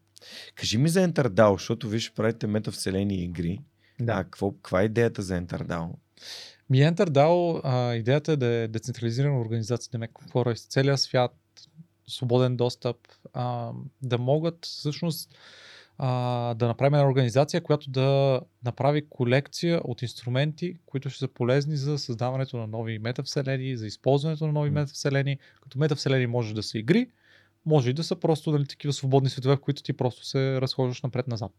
[0.55, 3.61] Кажи ми за EnterDAO, защото виж правите метавселени игри.
[4.01, 4.12] Да.
[4.12, 5.89] А какво, каква е идеята за EnterDAO?
[6.71, 6.79] Ми
[7.65, 9.99] а, идеята е да е децентрализирана организация, да
[10.33, 11.33] хора из целия свят,
[12.09, 12.97] свободен достъп,
[13.33, 13.73] а,
[14.03, 15.31] да могат всъщност
[15.99, 21.77] а, да направим една организация, която да направи колекция от инструменти, които ще са полезни
[21.77, 25.39] за създаването на нови метавселени, за използването на нови метавселени.
[25.62, 27.07] Като метавселени може да са игри,
[27.66, 31.03] може и да са просто нали, такива свободни светове, в които ти просто се разхождаш
[31.03, 31.53] напред-назад.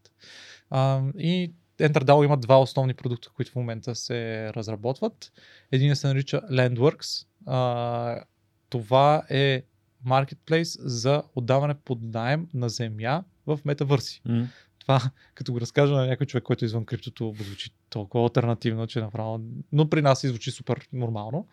[0.70, 5.32] А, и EnterDAO има два основни продукта, които в момента се разработват.
[5.72, 7.26] Един се нарича Landworks.
[7.46, 8.24] А,
[8.68, 9.62] това е
[10.04, 14.22] маркетплейс за отдаване под найем на земя в метавърси.
[14.28, 14.46] Mm.
[14.78, 15.00] Това,
[15.34, 19.40] като го разкажа на някой човек, който е извън криптото, звучи толкова альтернативно, че направо...
[19.72, 21.46] Но при нас звучи супер нормално,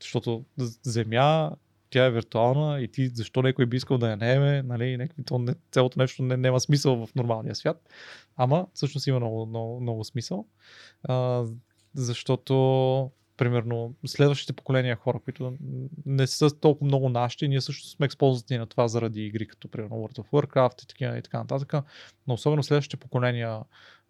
[0.00, 0.44] защото
[0.82, 1.50] земя
[1.90, 5.38] тя е виртуална и ти защо някой би искал да я наеме, нали, някакви, то
[5.38, 7.88] не, цялото нещо не, няма смисъл в нормалния свят.
[8.36, 10.46] Ама всъщност има много, много, много смисъл,
[11.02, 11.44] а,
[11.94, 13.10] защото
[13.42, 15.56] примерно следващите поколения хора, които
[16.06, 19.96] не са толкова много нашите, ние също сме експознати на това заради игри, като примерно
[19.96, 21.74] World of Warcraft и така, и така нататък,
[22.26, 23.60] но особено следващите поколения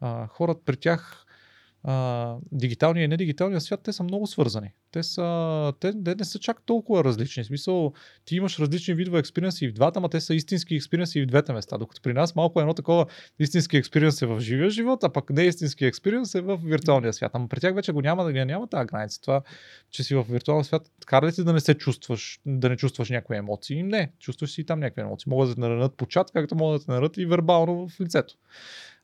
[0.01, 1.27] а, хора, при тях
[1.85, 4.73] а, дигиталния и недигиталния свят, те са много свързани.
[4.91, 7.43] Те, са, те, те не са чак толкова различни.
[7.43, 7.93] В смисъл,
[8.25, 11.27] ти имаш различни видове експириенси и в двата, но те са истински експириенси и в
[11.27, 11.79] двете места.
[11.79, 13.07] Докато при нас малко едно такова
[13.39, 17.31] истински експириенс е в живия живот, а пък не истински експириенс е в виртуалния свят.
[17.35, 19.21] Ама при тях вече го няма, да няма тази граница.
[19.21, 19.43] Това,
[19.91, 23.11] че си в виртуалния свят, кара ли ти да не се чувстваш, да не чувстваш
[23.11, 23.83] някакви емоции?
[23.83, 25.31] Не, чувстваш си и там някакви емоции.
[25.31, 28.35] Могат да те наранат по чат, както могат да те наранат и вербално в лицето.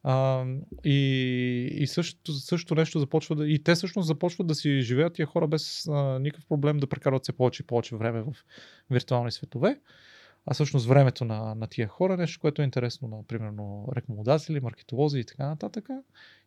[0.03, 0.45] А,
[0.85, 3.49] и и също, също нещо започва да.
[3.49, 7.25] И те всъщност започват да си живеят тия хора без а, никакъв проблем да прекарват
[7.25, 8.33] се повече и повече време в
[8.91, 9.81] виртуални светове.
[10.47, 15.19] А всъщност времето на, на тия хора, нещо, което е интересно на, примерно, рекомодатели, маркетолози
[15.19, 15.89] и така нататък.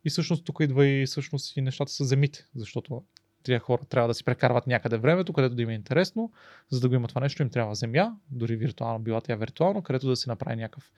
[0.06, 3.03] И всъщност тук идва и всъщност и нещата са земите, защото
[3.44, 6.32] тия хора трябва да си прекарват някъде времето, където да им е интересно.
[6.69, 10.07] За да го има това нещо, им трябва земя, дори виртуално, била тя виртуално, където
[10.07, 10.91] да се направи някакъв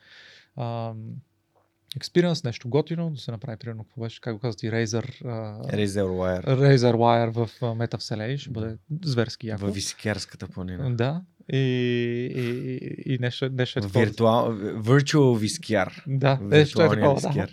[1.99, 6.03] experience, нещо готино, да се направи примерно, какво беше, как го казват, Razer, uh, Razer
[6.03, 6.45] Wire.
[6.45, 9.65] Razer Wire в uh, метавселени, ще бъде зверски яко.
[9.65, 10.89] В Висикерската планина.
[10.89, 11.21] Да.
[11.53, 14.05] и, и, и нещо, нещо е такова.
[14.05, 16.03] Виртуал, virtual вискяр.
[16.07, 17.47] Да, нещо е такова, да.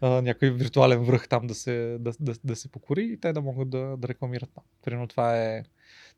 [0.00, 3.40] А, някой виртуален връх там да се, да, да, да се покори и те да
[3.40, 4.64] могат да, да рекламират там.
[4.84, 5.62] Примерно това е,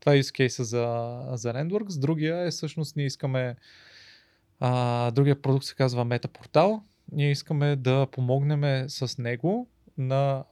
[0.01, 2.01] това е use case за, за Landworks.
[2.01, 3.57] Другия е всъщност ние искаме
[4.61, 6.81] а, другия продукт се казва Metapортал.
[7.13, 9.69] Ние искаме да помогнем с него
[9.99, 10.45] на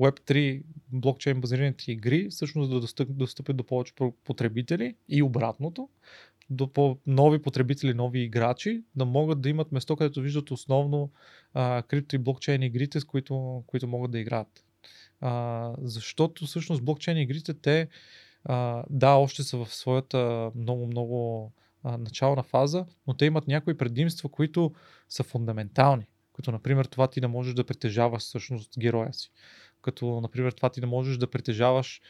[0.00, 0.62] Web3
[0.92, 5.88] блокчейн базираните игри всъщност да достъп, достъпят до повече потребители и обратното,
[6.50, 11.10] до по- нови потребители, нови играчи, да могат да имат место, където виждат основно
[11.54, 14.64] а, крипто и блокчейн игрите, с които, които могат да играят.
[15.20, 17.88] А, защото всъщност блокчейн игрите, те
[18.44, 24.28] а, да, още са в своята много-много а, начална фаза, но те имат някои предимства,
[24.28, 24.72] които
[25.08, 26.06] са фундаментални.
[26.32, 29.30] Като, например, това ти да можеш да притежаваш всъщност героя си.
[29.82, 32.00] Като, например, това ти да можеш да притежаваш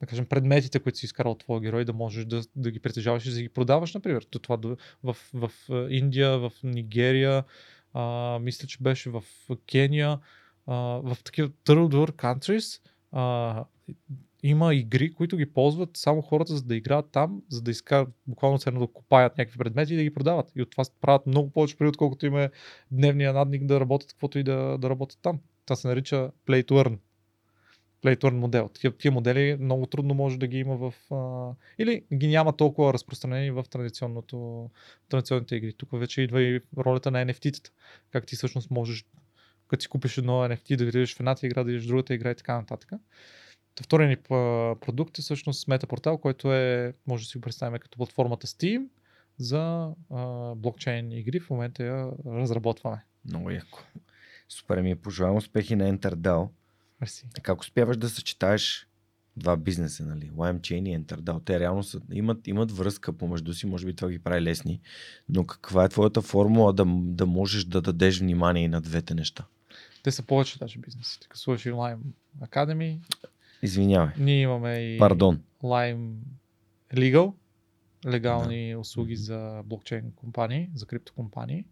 [0.00, 3.26] да кажем, предметите, които си изкарал от твоя герой, да можеш да, да ги притежаваш
[3.26, 4.22] и да ги продаваш, например.
[4.30, 5.50] То това в, в, в
[5.90, 7.44] Индия, в Нигерия,
[7.94, 9.24] а, мисля, че беше в
[9.70, 10.18] Кения,
[10.66, 10.74] а,
[11.04, 12.80] в такива third world countries,
[13.12, 13.64] а,
[14.42, 18.58] има игри, които ги ползват само хората, за да играят там, за да изкарат, буквално
[18.58, 20.52] се едно да копаят някакви предмети и да ги продават.
[20.56, 22.50] И от това правят много повече пари, отколкото им е
[22.90, 25.40] дневния надник да работят, каквото и да, да работят там.
[25.64, 26.98] Това се нарича play to earn.
[28.02, 28.68] Play to earn модел.
[28.68, 30.94] Такива, такива модели много трудно може да ги има в...
[31.14, 34.70] А, или ги няма толкова разпространени в традиционното,
[35.08, 35.72] традиционните игри.
[35.72, 37.70] Тук вече идва и ролята на NFT-тата.
[38.10, 39.04] Как ти всъщност можеш,
[39.68, 42.30] като си купиш едно NFT, да видиш в едната игра, да видиш в другата игра
[42.30, 42.92] и така нататък.
[43.82, 44.16] Вторият ни
[44.80, 48.86] продукт е всъщност метапортал, който е, може да си го представим като платформата Steam
[49.38, 51.40] за а, блокчейн игри.
[51.40, 53.04] В момента я разработваме.
[53.24, 53.82] Много яко.
[54.48, 56.48] Супер, ми пожелавам успехи на EnterDAO.
[57.00, 57.28] Мерси.
[57.42, 58.88] Как успяваш да съчетаеш
[59.36, 60.30] два бизнеса, нали?
[60.30, 61.44] LimeChain и EnterDAO.
[61.44, 64.80] Те реално са, имат, имат връзка помежду си, може би това ги прави лесни,
[65.28, 69.44] но каква е твоята формула да, да можеш да дадеш внимание и на двете неща?
[70.02, 71.26] Те са повече даже бизнесите.
[71.28, 71.98] Като слушаш Lime
[72.40, 72.98] Academy,
[73.62, 74.14] Извинявай.
[74.18, 75.40] ние имаме и Пардон.
[75.62, 76.14] Lime
[76.94, 77.32] Legal,
[78.06, 81.64] легални услуги за блокчейн компании, за криптокомпании.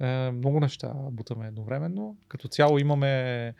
[0.00, 2.16] Е, много неща бутаме едновременно.
[2.28, 3.54] Като цяло имаме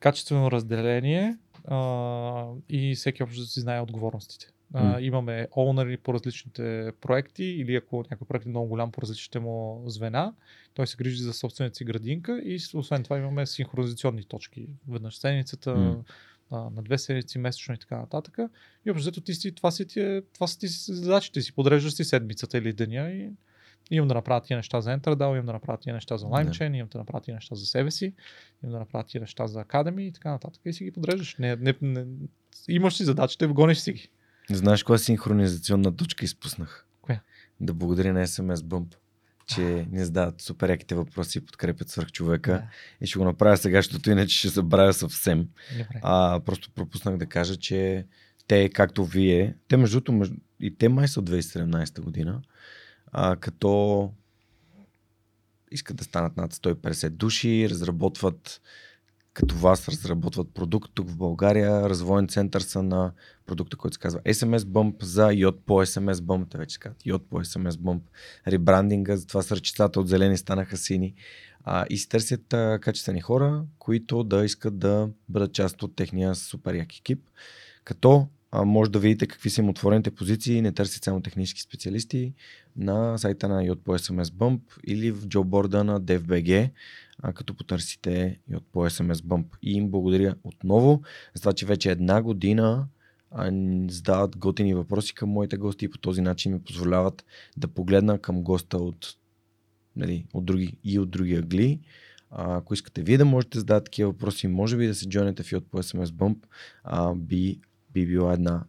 [0.00, 4.46] качествено разделение а, и всеки общо да си знае отговорностите.
[4.74, 5.00] А, М.
[5.00, 9.82] имаме оунъри по различните проекти или ако някой проект е много голям по различните му
[9.86, 10.34] звена,
[10.74, 14.68] той се грижи за собствената си градинка и освен това имаме синхронизационни точки.
[14.88, 16.04] Веднъж седмицата, М.
[16.50, 18.38] а, на две седмици, месечно и така нататък.
[18.86, 21.94] И общо взето ти си, това, си, ти е, това са ти задачите си, подреждаш
[21.94, 23.30] си седмицата или деня и
[23.90, 26.88] имам да направя тия неща за EnterDAO, имам да направя тия неща за LimeChain, имам
[26.88, 28.14] да направя тия неща за себе си,
[28.62, 30.62] имам да направя тия неща за Academy и така нататък.
[30.64, 31.36] И си ги подреждаш.
[31.38, 32.04] Не, не, не,
[32.68, 34.08] имаш си задачите, гониш си ги.
[34.50, 36.86] Знаеш коя синхронизационна точка изпуснах?
[37.02, 37.22] Коя?
[37.60, 38.94] Да благодаря на SMS Bump,
[39.54, 42.68] че ни задават супер яките въпроси и подкрепят свърх човека.
[43.00, 45.48] И ще го направя сега, защото иначе ще забравя съвсем.
[45.72, 46.00] Добре.
[46.02, 48.06] А, просто пропуснах да кажа, че
[48.46, 52.42] те, както вие, те между другото, и те май са от 2017 година,
[53.12, 54.12] а, като
[55.70, 58.60] искат да станат над 150 души, разработват
[59.40, 61.88] като вас разработват продукт тук в България.
[61.88, 63.12] Развоен център са на
[63.46, 66.50] продукта, който се казва SMS Bump за йод по SMS Bump.
[66.50, 68.00] Те вече казват йод по SMS Bump.
[68.48, 71.14] Ребрандинга, затова с ръчицата от зелени станаха сини.
[71.64, 76.34] А, и се търсят а, качествени хора, които да искат да бъдат част от техния
[76.34, 77.20] супер як екип.
[77.84, 82.34] Като а, може да видите какви са им отворените позиции, не търсят само технически специалисти
[82.76, 86.70] на сайта на Йод по SMS Bump или в джоборда на DFBG,
[87.22, 89.46] а, като потърсите Йод по SMS Bump.
[89.62, 91.02] И им благодаря отново
[91.34, 92.86] за това, че вече една година
[93.30, 93.50] а,
[93.88, 97.24] задават готини въпроси към моите гости и по този начин ми позволяват
[97.56, 99.16] да погледна към госта от,
[99.96, 101.80] нали, от други и от други агли.
[102.30, 105.42] А, ако искате вие да можете да зададете такива въпроси, може би да се джойнете
[105.42, 106.36] в Йод по SMS Bump,
[106.84, 107.60] а, би,
[107.90, 108.64] би била една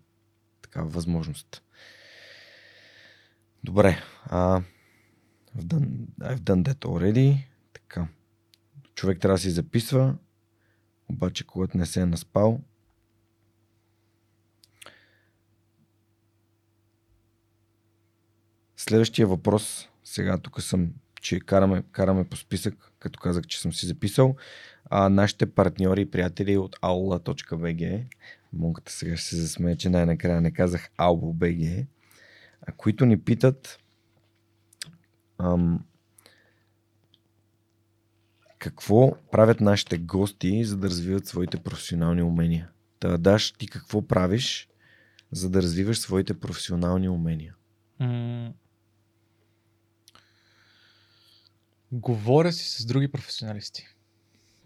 [0.61, 1.63] такава възможност.
[3.63, 3.97] Добре.
[4.25, 4.61] А,
[5.57, 7.47] I've done, I've done that already.
[7.73, 8.07] Така.
[9.01, 10.15] Човек трябва да си записва,
[11.09, 12.61] обаче когато не се е наспал,
[18.77, 23.85] Следващия въпрос, сега тук съм, че караме, караме по списък, като казах, че съм си
[23.85, 24.35] записал.
[24.85, 28.05] А, нашите партньори и приятели от aula.bg,
[28.53, 31.85] Монката сега ще се засмея, че най-накрая не казах aula.bg,
[32.77, 33.79] които ни питат
[35.37, 35.85] ам,
[38.61, 42.69] какво правят нашите гости, за да развиват своите професионални умения.
[42.99, 44.69] Та, Даш, ти какво правиш,
[45.31, 47.55] за да развиваш своите професионални умения?
[47.99, 48.53] М-
[51.91, 53.87] Говоря си с други професионалисти.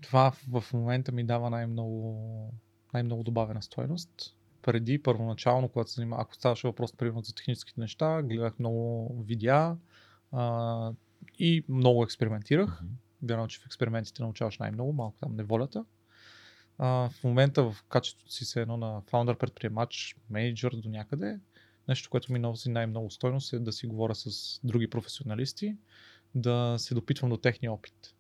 [0.02, 2.54] Това в момента ми дава най-много,
[2.94, 4.36] най-много добавена стойност.
[4.62, 9.78] Преди, първоначално, когато се занимавах, ако ставаше въпрос, примерно, за техническите неща, гледах много видеа
[10.32, 10.92] а,
[11.40, 12.82] и много експериментирах.
[13.24, 15.86] Вярно, че в експериментите научаваш най-много, малко там неволята.
[16.78, 21.40] А, в момента в качеството си се едно на фаундър, предприемач, менеджер до някъде,
[21.88, 25.78] нещо, което ми носи най-много стойност е да си говоря с други професионалисти,
[26.36, 28.16] да се допитвам до техния опит.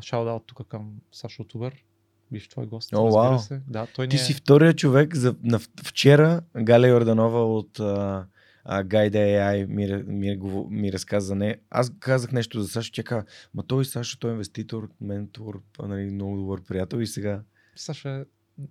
[0.00, 1.84] Шаут тук към Сашо Тубер,
[2.32, 2.92] бивш твой гост.
[2.92, 3.38] О, разбира вау.
[3.38, 3.60] се.
[3.68, 4.24] Да, той Ти ни е...
[4.24, 6.42] си втория човек за, на, вчера.
[6.56, 8.26] Галя Йорданова от а,
[8.64, 11.58] а, Guide AI ми, ми, ми, ми разказа за нея.
[11.70, 13.24] Аз казах нещо за Сашо, тя каза,
[13.54, 17.42] ма той Сашо, той е инвеститор, ментор, нали, много добър приятел и сега
[17.76, 18.24] Саша е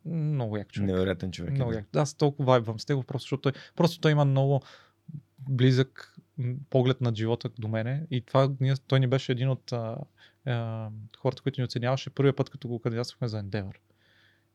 [0.09, 0.87] много як човек.
[0.87, 1.51] невероятен човек.
[1.51, 1.77] е, Много да.
[1.77, 1.95] як.
[1.95, 4.61] Аз толкова вайбвам с него, просто защото той, просто той има много
[5.49, 6.15] близък
[6.69, 9.97] поглед на живота до мене и това, ние, той ни беше един от а,
[10.45, 13.75] а, хората, които ни оценяваше първия път, като го кандидатствахме за Endeavor.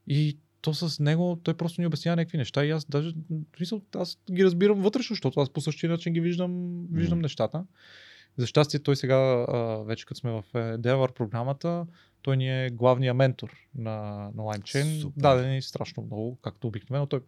[0.07, 3.15] И то с него, той просто ни обяснява някакви неща и аз даже,
[3.53, 7.65] в смисъл, аз ги разбирам вътрешно, защото аз по същия начин ги виждам, виждам нещата.
[8.37, 9.17] За щастие той сега,
[9.49, 11.87] а, вече като сме в Endeavor програмата,
[12.23, 15.13] той ни е главния ментор на, на LimeChain.
[15.17, 17.07] Даде ни страшно много, както обикновено.
[17.07, 17.21] Той,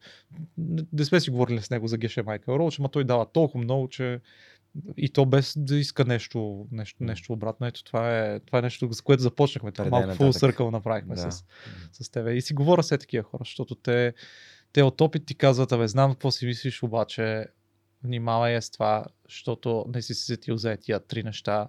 [0.59, 3.65] не, не сме си говорили с него за Геше Майкъл Роуч, ама той дава толкова
[3.65, 4.21] много, че
[4.97, 7.67] и то без да иска нещо, нещо, нещо обратно.
[7.67, 9.73] Ето това е, това е нещо, с което започнахме.
[9.73, 11.33] Това Предай малко full circle направихме Да.
[11.33, 11.45] с,
[11.93, 12.35] с тебе.
[12.35, 14.15] И си говоря с е такива хора, защото те,
[14.73, 17.47] те от опит ти казват, абе, знам какво си мислиш, обаче
[18.03, 21.69] внимавай е с това, защото не си се сетил за тия три неща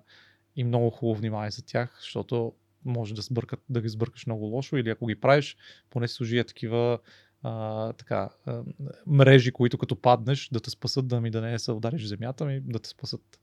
[0.56, 2.54] и много хубаво внимавай за тях, защото
[2.86, 5.58] може да, сбъркат, да ги сбъркаш много лошо или ако ги правиш,
[5.90, 7.00] поне служи е такива
[7.44, 8.61] а, така, а,
[9.07, 12.45] мрежи, които като паднеш да те спасат, да ми да не се удариш в земята,
[12.45, 13.40] ми да те спасат.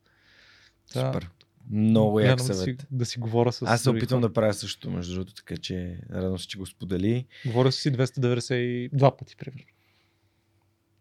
[0.93, 0.99] Да.
[1.05, 1.29] Супер.
[1.69, 2.81] Много як Гледам да съвет.
[2.81, 4.29] си, да си говоря с Аз се опитвам хора.
[4.29, 7.25] да правя същото, между другото, така че радвам се, че го сподели.
[7.45, 9.63] Говоря си 292 пъти, примерно.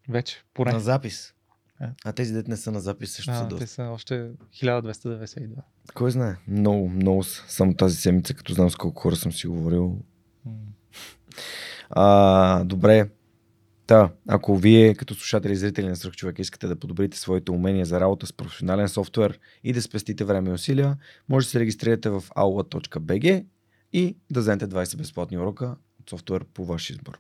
[0.09, 0.73] Вече, поне.
[0.73, 1.32] На запис.
[1.81, 1.86] Е.
[2.05, 3.64] А тези дет не са на запис също са А, доста.
[3.64, 5.48] те са още 1292.
[5.94, 6.36] Кой знае?
[6.48, 7.44] Много, много са.
[7.48, 9.98] Само тази седмица, като знам с колко хора съм си говорил.
[10.44, 10.52] М.
[11.90, 13.08] А, добре.
[13.86, 18.00] Та, ако вие като слушатели и зрители на Свръхчовека искате да подобрите своите умения за
[18.00, 20.96] работа с професионален софтуер и да спестите време и усилия,
[21.28, 23.44] може да се регистрирате в aula.bg
[23.92, 27.18] и да вземете 20 безплатни урока от софтуер по ваш избор.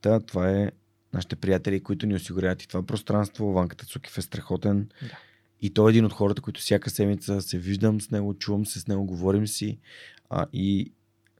[0.00, 0.70] Та, това е
[1.12, 3.52] нашите приятели, които ни осигуряват и това пространство.
[3.52, 4.88] Ванката Цукив е страхотен.
[5.02, 5.18] Да.
[5.60, 8.80] И той е един от хората, които всяка седмица се виждам с него, чувам се
[8.80, 9.78] с него, говорим си
[10.30, 10.92] а, и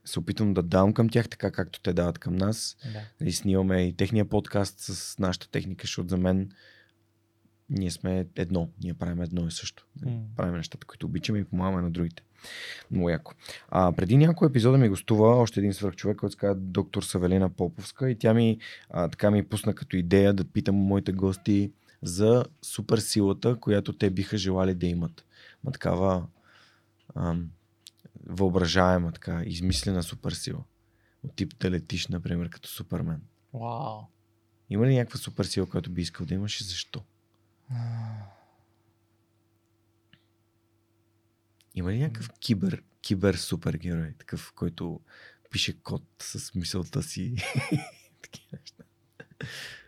[0.07, 2.77] се опитвам да давам към тях, така както те дават към нас.
[2.93, 3.25] Да.
[3.27, 6.49] И снимаме и техния подкаст с нашата техника, защото за мен
[7.69, 8.69] ние сме едно.
[8.83, 9.85] Ние правим едно и също.
[10.05, 10.19] М.
[10.35, 12.23] Правим нещата, които обичаме и помагаме на другите.
[12.91, 13.33] Много яко.
[13.69, 18.09] А, преди няколко епизода ми гостува още един свръхчовек, който се казва доктор Савелина Поповска
[18.09, 18.57] и тя ми
[18.89, 21.71] а, така ми пусна като идея да питам моите гости
[22.01, 25.25] за супер силата, която те биха желали да имат.
[25.63, 26.25] Ма такава
[27.15, 27.49] ам,
[28.29, 30.63] въображаема, така, измислена супер сила.
[31.23, 33.21] От тип да летиш, например, като Супермен.
[33.53, 34.01] Вау.
[34.69, 37.03] Има ли някаква супер сила, която би искал да имаш и защо?
[41.75, 44.99] Има ли някакъв кибер, кибер супергерой, такъв, който
[45.51, 47.35] пише код с мисълта си?
[48.21, 48.83] Такива неща.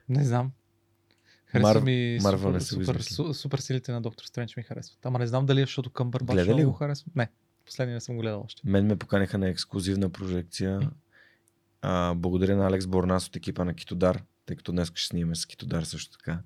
[0.10, 0.52] Не знам.
[1.46, 5.06] Харесва ми Марвел супер, супер, супер силите на Доктор Стрендж ми харесват.
[5.06, 6.78] Ама не знам дали е, защото Къмбърбач Гледа ли много го?
[6.78, 7.12] харесва.
[7.16, 7.30] Не,
[7.70, 8.62] последния не съм го гледал още.
[8.66, 10.92] Мен ме поканиха на ексклюзивна прожекция.
[11.82, 15.46] А, благодаря на Алекс Борнас от екипа на Китодар, тъй като днес ще снимаме с
[15.46, 16.40] Китодар също така.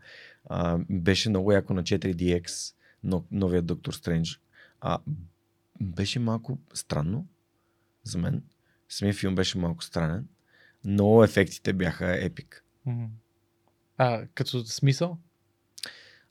[0.46, 4.40] А, беше много яко на 4DX, но, новия Доктор Стрендж.
[4.82, 5.00] А,
[5.82, 7.28] беше малко странно
[8.04, 8.44] за мен.
[8.90, 10.28] Самия филм беше малко странен,
[10.86, 12.66] но ефектите бяха епик.
[13.98, 15.18] А, като смисъл?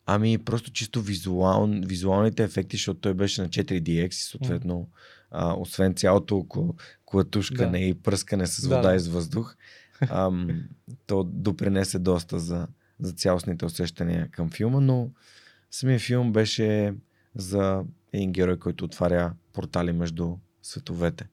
[0.06, 4.88] Ами просто чисто визуал, визуалните ефекти, защото той беше на 4DX и съответно,
[5.30, 6.46] а, освен цялото
[7.04, 7.84] клатушкане Да.
[7.84, 8.94] и пръскане с Да, вода да.
[8.94, 9.56] и с въздух,
[10.10, 10.48] ам,
[11.06, 12.68] то допринесе доста за,
[13.00, 15.10] за цялостните усещания към филма, но
[15.70, 16.94] самия филм беше
[17.34, 21.28] за един герой, който отваря портали между световете.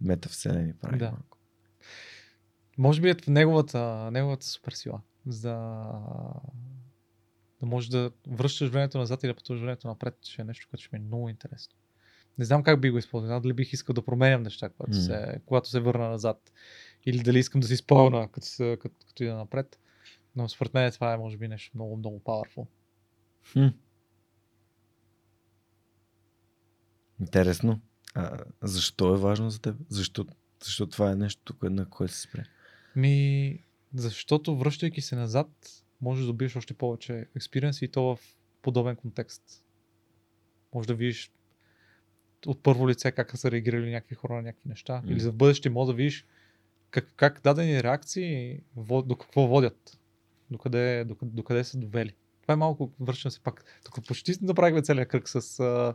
[0.00, 1.04] Метавселени прави Да.
[1.10, 1.38] малко.
[2.78, 5.00] Може би е неговата, неговата супер сила.
[5.26, 5.80] За
[7.64, 10.84] да можеш да връщаш времето назад и да пътуваш времето напред, ще е нещо, което
[10.84, 11.76] ще ми е много интересно.
[12.38, 15.06] Не знам как би го използвал, дали бих искал да променям неща, когато, mm.
[15.06, 16.52] се, когато се върна назад.
[17.06, 19.78] Или дали искам да си спомня, като, като, като ида напред.
[20.36, 22.66] Но според мен това е, може би, нещо много, много powerful.
[23.52, 23.66] Хм.
[27.20, 27.80] Интересно.
[28.14, 29.76] А защо е важно за теб?
[29.88, 30.26] Защо,
[30.64, 32.44] защо това е нещо, на което се спре?
[32.96, 33.58] Ми,
[33.94, 35.48] защото връщайки се назад,
[36.04, 38.18] можеш да добиеш още повече експириенс и то в
[38.62, 39.64] подобен контекст.
[40.74, 41.32] Може да видиш
[42.46, 45.02] от първо лице как са реагирали някакви хора на някакви неща.
[45.04, 45.12] М.
[45.12, 46.26] Или за в бъдеще може да видиш
[46.90, 49.98] как, как дадени реакции вод- до какво водят.
[50.50, 52.14] Докъде, докъде, докъде са довели.
[52.42, 53.64] Това е малко, връщам се пак.
[53.84, 55.94] Тук почти направихме целият кръг с а,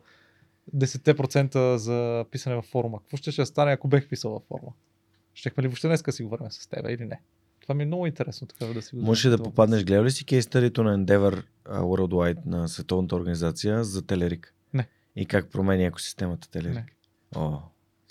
[0.76, 3.00] 10% за писане във форума.
[3.00, 4.72] Какво ще, ще стане, ако бех писал във форума?
[5.34, 7.22] Щехме ли въобще днес си говорим с теб или не?
[7.70, 10.26] Това ми е много интересно така да си го задам да попаднеш, гледал ли си
[10.26, 14.54] кейс стадито на Endeavor Worldwide на Световната организация за Телерик?
[14.74, 14.88] Не.
[15.16, 16.76] И как променя екосистемата Телерик?
[16.76, 16.86] Не.
[17.36, 17.60] О,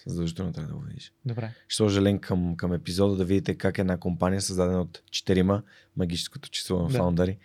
[0.07, 1.13] задължително трябва да го видиш.
[1.25, 1.53] Добре.
[1.69, 5.63] Ще сложа линк към, към епизода да видите как една компания, създадена от четирима,
[5.97, 6.99] магическото число на Да.
[6.99, 7.39] фаундъри,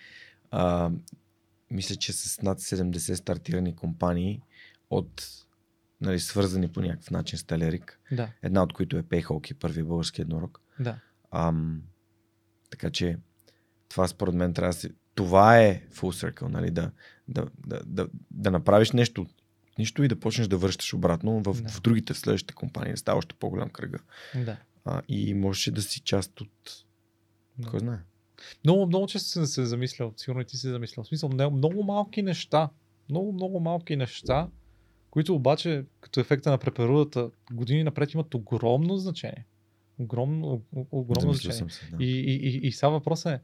[0.51, 0.91] а,
[1.71, 4.41] мисля, че с над 70 стартирани компании
[4.89, 5.27] от
[6.01, 7.99] нали, свързани по някакъв начин с Телерик.
[8.11, 10.61] Да, Една от които е Payhawk, първи български еднорог.
[10.79, 10.99] да.
[11.31, 11.81] Ам,
[12.73, 13.17] така че
[13.89, 14.91] това според мен трябва да се...
[15.15, 16.71] Това е full circle, нали?
[16.71, 16.91] Да,
[17.27, 19.27] да, да, да, да направиш нещо,
[19.79, 21.69] нищо и да почнеш да връщаш обратно в, Да.
[21.69, 23.99] в другите, в следващите компании, да става още по-голям кръга.
[24.35, 24.57] да.
[24.85, 26.49] А, и можеш да си част от...
[27.57, 27.69] Да.
[27.69, 27.99] Кой знае?
[28.63, 31.03] Много, много често съм се замислял, сигурно и ти си замислял.
[31.03, 32.69] В смисъл, много малки неща,
[33.09, 34.47] много, много малки неща,
[35.09, 39.45] които обаче, като ефекта на преперудата, години напред имат огромно значение.
[39.99, 40.61] Огромно,
[40.91, 41.71] огромно Замислил значение.
[41.71, 42.03] се, да.
[42.03, 43.41] И, и, и, и сега въпросът е,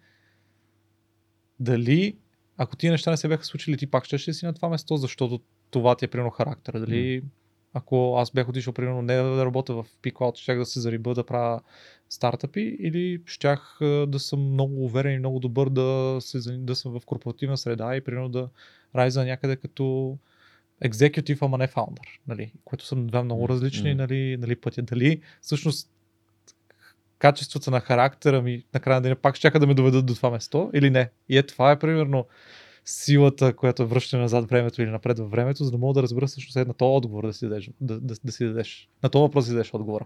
[1.59, 2.17] дали,
[2.57, 5.41] ако тия неща не се бяха случили, ти пак ще си на това место, защото
[5.71, 6.79] това ти е примерно характера.
[6.79, 7.23] Дали,
[7.73, 11.25] ако аз бях отишъл, примерно, не да работя в PeakCloud, щях да се зариба да
[11.25, 11.61] правя
[12.09, 13.77] стартъпи или щях
[14.07, 18.01] да съм много уверен и много добър да, се, да съм в корпоративна среда и
[18.01, 18.49] примерно да
[18.95, 20.17] райза някъде като
[20.85, 22.53] executive, ама не founder, нали?
[22.63, 23.95] което са два много различни м.
[23.95, 24.81] нали, нали, пътя.
[24.81, 25.91] Дали всъщност
[27.19, 30.71] качествата на характера ми накрая на деня пак ще да ме доведат до това место
[30.73, 31.09] или не.
[31.29, 32.27] И е това е примерно
[32.85, 36.27] силата, която е връщане назад времето или напред във времето, за да мога да разбера
[36.27, 37.71] всъщност е на този отговор да си дадеш.
[37.81, 38.89] Да, да, да си дадеш.
[39.03, 40.05] На този въпрос да си дадеш отговора.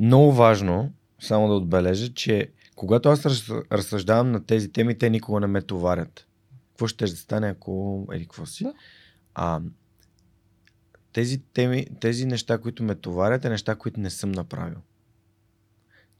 [0.00, 5.40] Много важно, само да отбележа, че когато аз раз, разсъждавам на тези теми, те никога
[5.40, 6.26] не ме товарят.
[6.68, 8.06] Какво ще да стане, ако...
[8.12, 8.64] Еди, какво си?
[8.64, 8.74] Да.
[9.34, 9.60] А,
[11.12, 14.76] тези, теми, тези неща, които ме товарят, е неща, които не съм направил.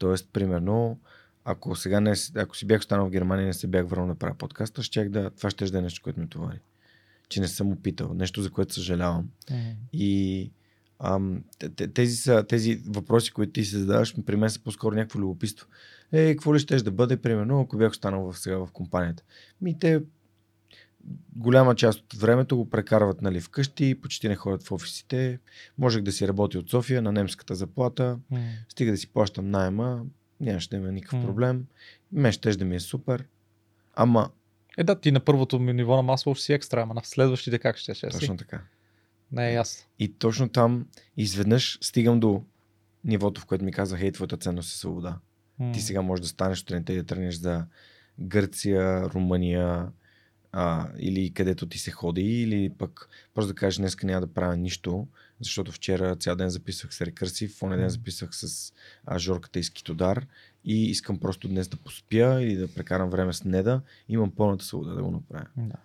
[0.05, 1.01] Тоест, примерно,
[1.45, 4.15] ако сега не, ако си бях останал в Германия и не се бях върнал да
[4.15, 6.61] правя подкаста, щях да, това ще да е нещо, което ме товари.
[7.29, 8.15] Че не съм опитал.
[8.15, 9.29] Нещо, за което съжалявам.
[9.93, 10.51] И
[10.99, 14.97] ам, те- те- тези, са, тези въпроси, които ти се задаваш, при мен са по-скоро
[14.97, 15.67] някакво любопитство.
[16.13, 19.23] Е, какво ли щеш да бъде, примерно, ако бях останал в, сега в компанията?
[19.61, 20.03] Ми те
[21.37, 25.39] голяма част от времето го прекарват нали, вкъщи, почти не ходят в офисите.
[25.79, 28.39] Можех да си работя от София на немската заплата, М.
[28.69, 30.05] стига да си плащам найема,
[30.41, 31.27] нямаше да има никакъв М.
[31.27, 31.67] проблем.
[32.13, 33.25] Мен ще да ми е супер.
[33.95, 34.31] Ама,
[34.79, 37.59] Е, да, ти на първото ми ниво на масло ще си екстра, ама на следващите
[37.59, 38.19] как ще, ще си?
[38.19, 38.61] точно така.
[39.33, 39.87] Не е ясно.
[39.99, 40.87] И точно там
[41.17, 42.43] изведнъж стигам до
[43.05, 45.19] нивото, в което ми каза, хей, твоята ценност е свобода.
[45.59, 45.73] М.
[45.73, 47.67] Ти сега можеш да станеш сутринта и да тръгнеш за
[48.21, 49.87] Гърция, Румъния
[50.57, 54.57] а, или където ти се ходи, или пък просто да кажеш, днес няма да правя
[54.57, 55.07] нищо,
[55.41, 58.73] защото вчера цял ден записвах с Рекърсив, в оня ден записвах с
[59.07, 60.27] а, Жорката и Скитодар
[60.65, 64.95] и искам просто днес да поспя или да прекарам време с Неда, имам пълната свобода
[64.95, 65.47] да го направя.
[65.57, 65.77] Да.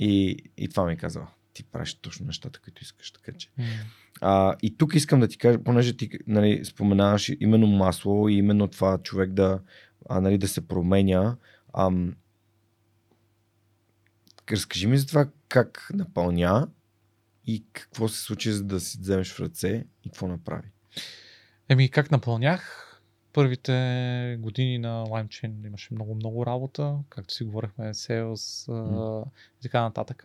[0.00, 3.48] И, и това ми казва, ти правиш точно нещата, които искаш, така че.
[4.20, 8.68] А, и тук искам да ти кажа, понеже ти нали, споменаваш именно масло и именно
[8.68, 9.60] това човек да,
[10.08, 11.36] а, нали, да се променя.
[11.78, 12.14] Ам,
[14.50, 16.68] разкажи ми за това как напълня
[17.46, 20.68] и какво се случи, за да си вземеш в ръце и какво направи.
[21.68, 22.88] Еми, как напълнях?
[23.32, 29.24] Първите години на LimeChain имаше много-много работа, както си говорихме, sales а,
[29.58, 30.24] и така нататък.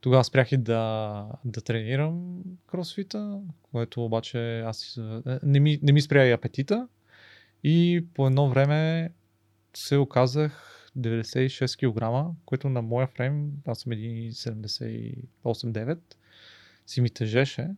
[0.00, 5.00] Тогава спрях и да, да тренирам кросфита, което обаче аз
[5.42, 6.88] не ми, не ми спря и апетита.
[7.64, 9.10] И по едно време
[9.74, 12.04] се оказах 96 кг,
[12.44, 15.98] което на моя фрейм, аз съм 1,78-9,
[16.86, 17.68] си ми тежеше.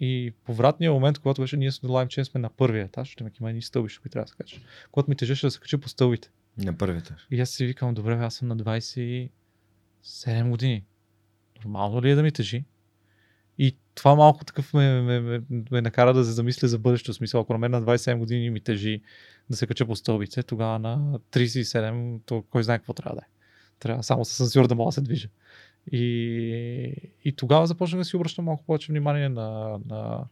[0.00, 3.50] И по вратния момент, когато беше ние с LimeChain сме на първия етаж, ще има
[3.50, 4.60] едни стълбища, които трябва да се кача.
[4.92, 6.30] Когато ми тежеше да се кача по стълбите.
[6.58, 7.26] На първията.
[7.30, 9.30] И аз си викам, добре, аз съм на 27
[10.50, 10.84] години.
[11.64, 12.64] Нормално ли е да ми тежи?
[13.94, 15.40] Това малко такъв ме, ме, ме,
[15.70, 17.14] ме накара да се замисля за бъдещето.
[17.14, 19.02] Смисъл, ако на мен на 27 години ми тежи
[19.50, 23.28] да се кача по стълбите, тогава на 37, то кой знае какво трябва да е.
[23.78, 25.28] Трябва само с асансьор да мога да се движа.
[25.92, 26.94] И,
[27.24, 30.24] и тогава започнах да си обръщам малко повече внимание на, на,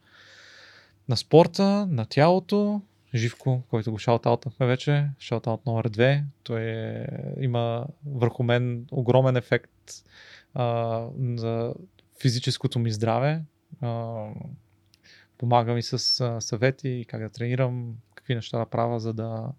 [1.09, 2.81] на спорта, на тялото.
[3.15, 7.07] Живко, който го шаутаутнахме вече, шаутаут номер 2, той е,
[7.39, 9.71] има върху мен огромен ефект
[10.53, 11.73] а, за
[12.21, 13.41] физическото ми здраве.
[13.81, 14.25] А,
[15.37, 15.99] помага ми с
[16.41, 19.51] съвети, как да тренирам, какви неща да правя, за да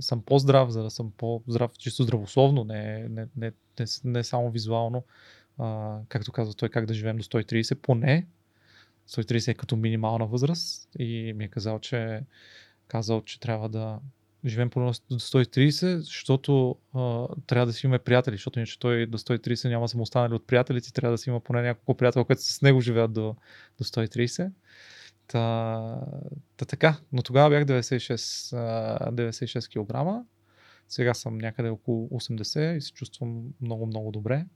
[0.00, 5.04] съм по-здрав, за да съм по-здрав чисто здравословно, не, не, не, не, не само визуално.
[6.08, 8.26] Както казва той, как да живеем до 130, поне
[9.08, 12.22] 130 е като минимална възраст и ми е казал, че
[12.88, 13.98] казал, че трябва да
[14.44, 19.18] живеем по до 130, защото а, трябва да си имаме приятели, защото иначе той до
[19.18, 22.42] 130 няма да му останали от приятелите, трябва да си има поне няколко приятели, които
[22.42, 23.36] с него живеят до,
[23.78, 24.50] до 130.
[25.26, 26.00] Та,
[26.56, 28.56] та така, но тогава бях 96,
[29.10, 30.26] 96 кг.
[30.88, 34.46] Сега съм някъде около 80 и се чувствам много, много добре.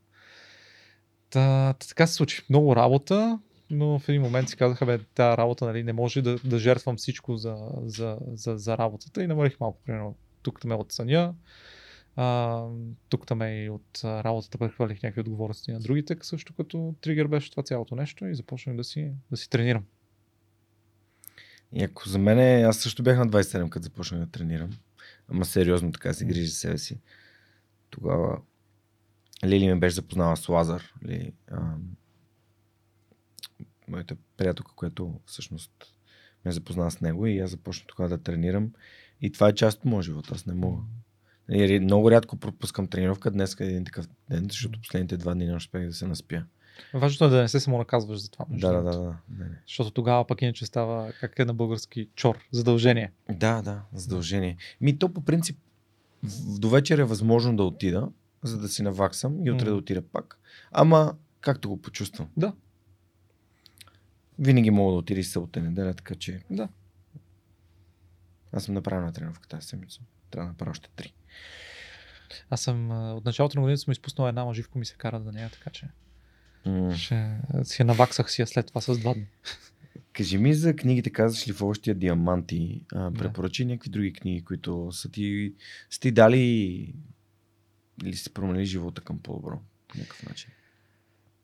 [1.29, 2.45] Та така се случи.
[2.49, 3.39] Много работа,
[3.69, 6.97] но в един момент си казаха, бе, тази работа нали, не може да, да жертвам
[6.97, 11.33] всичко за, за, за, за работата и намалих малко, примерно, тук ме от съня,
[13.09, 17.63] тук ме и от работата прехвърлих някакви отговорности на другите, също като тригер беше това
[17.63, 19.85] цялото нещо и започнах да си, да си тренирам.
[21.73, 24.69] И ако за мен, аз също бях на 27, като започнах да тренирам.
[25.29, 26.99] Ама сериозно така си грижи за себе си.
[27.89, 28.41] Тогава
[29.45, 30.83] Лили ме беше запознала с Лазар.
[31.05, 31.75] Ли, а,
[33.87, 35.71] моята приятелка, която всъщност
[36.45, 38.71] ме запозна с него и аз започнах тогава да тренирам.
[39.21, 40.31] И това е част от моят живот.
[40.31, 40.81] Аз не мога.
[41.49, 43.31] И много рядко пропускам тренировка.
[43.31, 46.43] Днес е един такъв ден, защото последните два дни не успех да се наспя.
[46.93, 48.45] Важното е да не се самонаказваш за това.
[48.49, 49.17] Да, да, да, да.
[49.29, 49.61] Не, не.
[49.67, 53.11] Защото тогава пък иначе става, как е на български, чор, задължение.
[53.29, 54.57] Да, да, задължение.
[54.81, 55.57] Ми то по принцип
[56.59, 58.09] до вечер е възможно да отида,
[58.43, 59.69] за да си наваксам и утре mm.
[59.69, 60.39] да отида пак.
[60.71, 62.27] Ама както го почувствам.
[62.37, 62.53] Да.
[64.39, 66.41] Винаги мога да отида и събота неделя, така че.
[66.49, 66.69] Да.
[68.51, 70.01] Аз съм направил на тренировка тази седмица.
[70.31, 71.13] Трябва да направя още три.
[72.49, 75.49] Аз съм от началото на годината съм изпуснал една, мъживко ми се кара за нея,
[75.49, 75.87] така че.
[76.65, 76.95] Mm.
[76.95, 79.27] Ще си наваксах си я след това с два дни.
[80.13, 82.81] Кажи ми за книгите, казваш ли в общия диаманти.
[82.93, 83.71] А, препоръчи да.
[83.71, 85.53] някакви други книги, които са ти,
[85.89, 86.93] са ти дали
[88.03, 90.51] или си променили живота към по-добро по някакъв начин.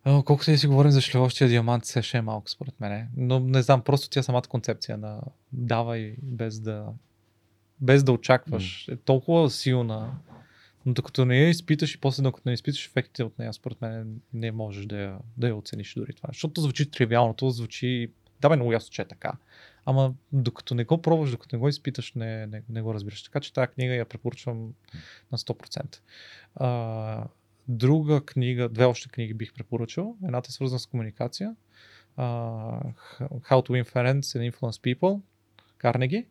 [0.04, 3.08] Колкото и си говорим за шлевощия диамант, се ще е малко според мен.
[3.18, 5.22] Но не знам, просто тя самата концепция на
[5.52, 6.86] давай без да
[7.82, 8.94] без да очакваш mm.
[8.94, 10.12] е толкова силна
[10.86, 14.22] но докато не я изпиташ и после докато не изпиташ ефектите от нея, според мен
[14.34, 16.30] не можеш да я, да я оцениш дори това.
[16.34, 18.12] Защото звучи тривиално, то звучи,
[18.42, 19.32] да бе, много ясно, че е така.
[19.86, 23.24] Ама докато не го пробваш, докато не го изпиташ, не, не, не го разбираш.
[23.24, 24.74] Така че тази книга я препоръчвам
[25.32, 26.00] на 100%.
[26.56, 27.28] А,
[27.68, 30.18] друга книга, две още книги бих препоръчал.
[30.24, 31.56] Едната е свързана с комуникация.
[32.18, 35.22] Uh, How to Win Friends and Influence People,
[35.78, 36.26] Карнеги.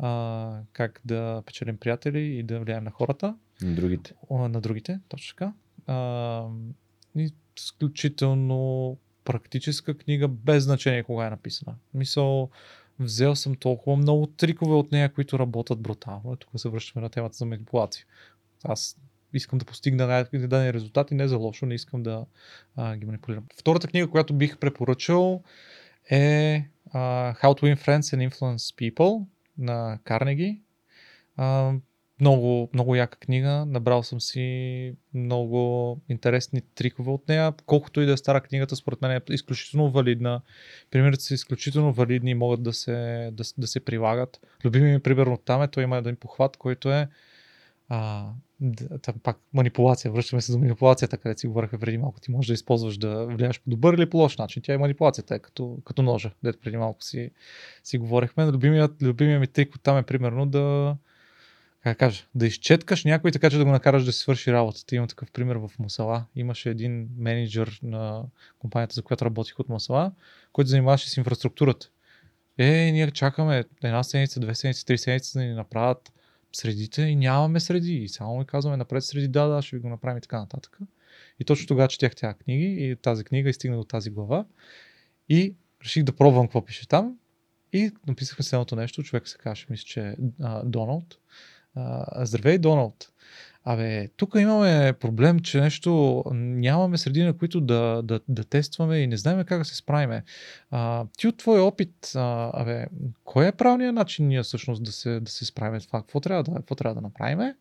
[0.00, 3.36] Uh, как да печелим приятели и да влияем на хората.
[3.62, 4.14] На другите.
[4.30, 5.52] На другите, точно така.
[5.86, 6.46] А,
[7.56, 11.76] изключително практическа книга, без значение кога е написана.
[11.94, 12.50] Мисъл,
[12.98, 16.36] взел съм толкова много трикове от нея, които работят брутално.
[16.36, 18.06] Тук се връщаме на темата за манипулация.
[18.64, 18.96] Аз
[19.32, 22.26] искам да постигна най-дадени резултати, не за лошо, не искам да
[22.76, 23.44] а, ги манипулирам.
[23.56, 25.42] Втората книга, която бих препоръчал
[26.10, 26.64] е
[26.94, 29.26] uh, How to Win Friends and Influence People
[29.58, 30.60] на Карнеги.
[31.38, 31.80] Uh,
[32.20, 33.64] много, много яка книга.
[33.66, 37.52] Набрал съм си много интересни трикове от нея.
[37.66, 40.40] Колкото и да е стара книгата, според мен е изключително валидна.
[40.90, 44.40] Примерите са изключително валидни и могат да се, да, да се прилагат.
[44.64, 47.08] Любими ми примерно там е, той има един похват, който е
[47.88, 48.30] а,
[49.02, 50.12] там пак манипулация.
[50.12, 52.20] Връщаме се до манипулацията, където си говорихме преди малко.
[52.20, 54.62] Ти можеш да използваш да влияеш по добър или по лош начин.
[54.62, 57.30] Тя е манипулацията, е като, като ножа, дето преди малко си,
[57.84, 58.46] си говорихме.
[58.46, 60.96] Любимият, любимият ми трик от там е примерно да,
[61.82, 64.96] как кажа, да изчеткаш някой така, че да го накараш да си свърши работата.
[64.96, 66.24] Има такъв пример в Мусала.
[66.36, 68.22] Имаше един менеджер на
[68.58, 70.12] компанията, за която работих от Мусала,
[70.52, 71.88] който занимаваше с инфраструктурата.
[72.58, 76.12] Е, ние чакаме една седмица, две седмици, три седмици да ни направят
[76.58, 77.94] средите и нямаме среди.
[77.94, 80.78] И само ми казваме напред среди, да, да, ще ви го направим и така нататък.
[81.40, 84.44] И точно тогава четях тя книги и тази книга и стигна до тази глава.
[85.28, 85.54] И
[85.84, 87.18] реших да пробвам какво пише там.
[87.72, 89.02] И написахме следното нещо.
[89.02, 90.16] Човек се каже, мисля, че
[90.64, 91.18] Доналд
[91.74, 93.12] а, здравей, Доналд.
[93.64, 99.06] Абе, тук имаме проблем, че нещо нямаме среди на които да, да, да тестваме и
[99.06, 100.24] не знаем как да се справиме.
[100.70, 102.86] А, ти от твой опит, а, абе,
[103.24, 106.00] кой е правилният начин ние всъщност да се, да се справим това?
[106.00, 107.54] Какво трябва да, какво трябва да направим?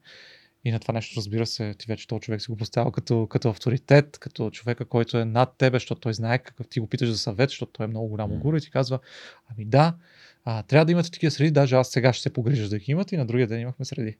[0.66, 3.50] И на това нещо, разбира се, ти вече този човек си го поставя като, като
[3.50, 7.18] авторитет, като човека, който е над тебе, защото той знае какъв ти го питаш за
[7.18, 8.40] съвет, защото той е много голямо М.
[8.40, 9.00] гуру и ти казва,
[9.52, 9.96] ами да,
[10.46, 13.16] а, трябва да имате такива среди, даже аз сега ще се погрижа да ги имате
[13.16, 14.18] и на другия ден имахме среди.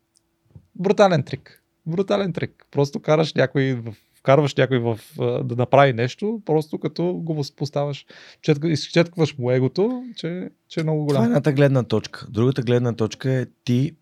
[0.76, 1.64] Брутален трик.
[1.88, 2.66] Брутален трик.
[2.72, 3.96] Просто караш някой в
[4.28, 5.00] вкарваш някой в,
[5.44, 8.06] да направи нещо, просто като го поставяш,
[8.42, 12.28] четк- изчеткваш му егото, че, че е много Това е едната гледна точка.
[12.30, 13.96] Другата гледна точка е ти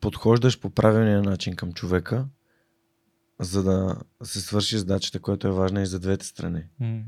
[0.00, 2.26] подхождаш по правилния начин към човека,
[3.40, 6.62] за да се свърши задачата, която е важна и за двете страни.
[6.80, 7.00] М,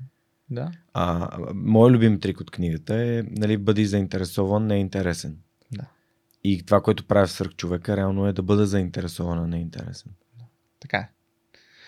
[0.50, 0.70] Да.
[0.92, 5.38] А, мой любим трик от книгата е нали, бъди заинтересован, не интересен.
[5.72, 5.84] Да.
[6.44, 10.12] И това, което прави свърх човека, реално е да бъде заинтересован, а не интересен.
[10.84, 11.08] Така е.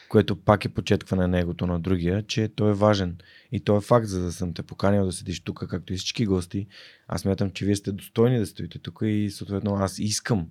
[0.09, 3.18] Което пак е почеткване на егото на другия, че той е важен.
[3.52, 6.27] И то е факт, за да съм те поканил да седиш тук, както и всички
[6.27, 6.66] гости.
[7.09, 10.48] Аз мятам, че вие сте достойни да стоите тук и съответно аз искам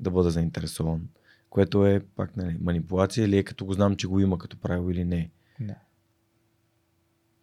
[0.00, 1.08] да бъда заинтересован.
[1.50, 4.90] Което е пак нали, манипулация или е като го знам, че го има като правило
[4.90, 5.30] или не.
[5.60, 5.74] Да.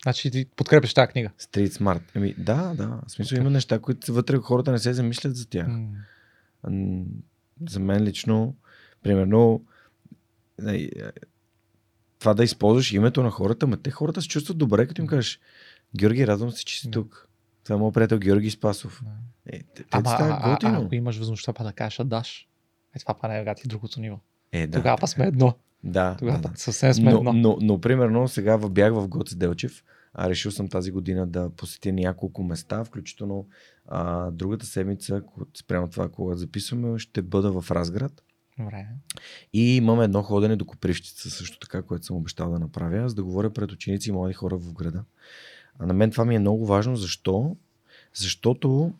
[0.03, 1.29] Значи ти подкрепяш тази книга.
[1.39, 2.01] Street Smart.
[2.15, 3.01] Еми, да, да.
[3.07, 5.67] В смисъл има неща, които вътре хората не се замислят за тях.
[6.69, 7.03] М,
[7.69, 8.55] За мен лично,
[9.03, 9.65] примерно,
[12.19, 15.39] това да използваш името на хората, ма те хората се чувстват добре, като им кажеш,
[15.95, 17.29] Георги, радвам се, че си тук.
[17.63, 19.01] Това е моят приятел Георги Спасов.
[19.45, 20.81] Е, те, те Ама, става а, а, готино.
[20.81, 22.47] ако имаш възможността па да кажеш, а даш.
[22.95, 24.19] Е, това па не е ти другото ниво.
[24.51, 24.77] Е, да.
[24.77, 25.53] Тогава па сме едно.
[25.83, 27.33] Да, Тогава да, съвсем сме Но, едно.
[27.33, 29.83] но, но, примерно, сега бях в Гоце Делчев.
[30.13, 33.47] А решил съм тази година да посетя няколко места, включително
[33.87, 35.21] а, другата седмица,
[35.57, 38.23] спрямо това, когато записваме, ще бъда в Разград.
[38.59, 38.87] Добре.
[39.53, 43.23] И имаме едно ходене до Копривщица, също така, което съм обещал да направя, за да
[43.23, 45.03] говоря пред ученици и млади хора в града.
[45.79, 46.95] А на мен това ми е много важно.
[46.95, 47.55] Защо?
[48.13, 48.93] Защото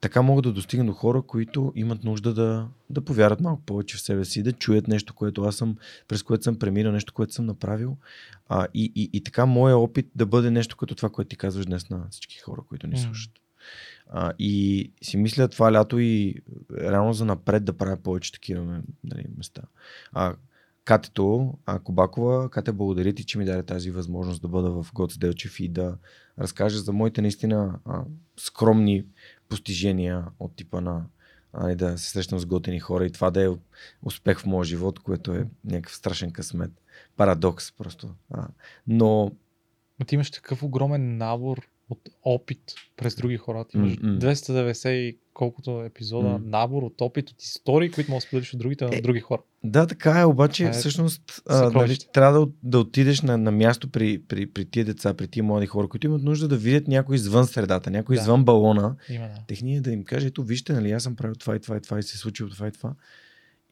[0.00, 4.00] така мога да достигна до хора, които имат нужда да, да повярват малко повече в
[4.00, 5.76] себе си, да чуят нещо, което аз съм,
[6.08, 7.96] през което съм преминал, нещо, което съм направил.
[8.48, 11.66] А, и, и, и така моя опит да бъде нещо като това, което ти казваш
[11.66, 13.32] днес на всички хора, които ни слушат.
[14.10, 16.34] А, и си мисля това лято и
[16.80, 19.62] реално за напред да правя повече такива нали, места.
[20.12, 20.34] А,
[20.84, 25.18] Катето, а, Кобакова, Кате, благодаря ти, че ми даде тази възможност да бъда в Гоц
[25.18, 25.96] Делчев и да
[26.38, 28.04] разкажа за моите наистина а,
[28.36, 29.04] скромни
[29.48, 31.04] постижения от типа на
[31.52, 33.48] а, да се срещам с готини хора и това да е
[34.02, 36.70] успех в моя живот, което е някакъв страшен късмет.
[37.16, 38.14] Парадокс просто.
[38.30, 38.48] А,
[38.86, 39.32] но
[39.98, 42.60] Но ти имаш такъв огромен набор от опит
[42.96, 43.64] през други хора.
[43.68, 44.18] Ти имаш М, м.
[44.18, 46.40] 290 и колкото епизода М.
[46.44, 49.42] набор от опит, от истории, които можеш да споделиш от другите на Е, други хора.
[49.64, 53.52] Да, така е, обаче Това е всъщност а, нали, трябва да, да отидеш на, на
[53.52, 56.88] място при, при, при тия деца, при тия млади хора, които имат нужда да видят
[56.88, 58.22] някой извън средата, някой Да.
[58.22, 58.96] извън балона.
[59.10, 59.30] Да.
[59.48, 61.98] Техния да им каже, ето вижте, нали, аз съм правил това и това и това
[61.98, 62.90] и се е случило това и това.
[62.90, 62.94] И,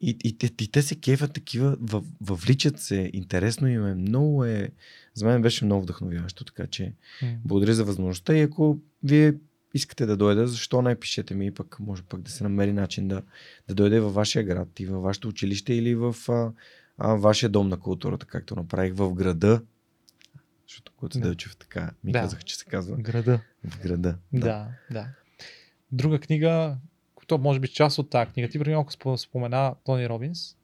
[0.09, 4.69] и, те, и те се кефят такива, във, въвличат се, интересно им е, много е,
[5.13, 7.35] за мен беше много вдъхновяващо, така че М.
[7.45, 9.33] благодаря за възможността и ако вие
[9.73, 13.07] искате да дойде, защо не пишете ми и пък може пък да се намери начин
[13.07, 13.21] да,
[13.67, 16.51] да дойде във вашия град и във вашето училище или в а,
[16.97, 19.61] а, вашия дом на културата, както направих в града.
[20.67, 21.27] Защото Коци Да.
[21.27, 22.19] Делчев така ми Да.
[22.19, 23.39] казах, че се казва Града.
[23.63, 24.17] в града.
[24.33, 24.39] Да.
[24.39, 25.07] да, да.
[25.91, 26.77] Друга книга,
[27.31, 28.49] то може би част от тази книга.
[28.49, 30.55] Ти преди малко спо- спомена Тони Робинс.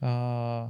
[0.00, 0.66] А,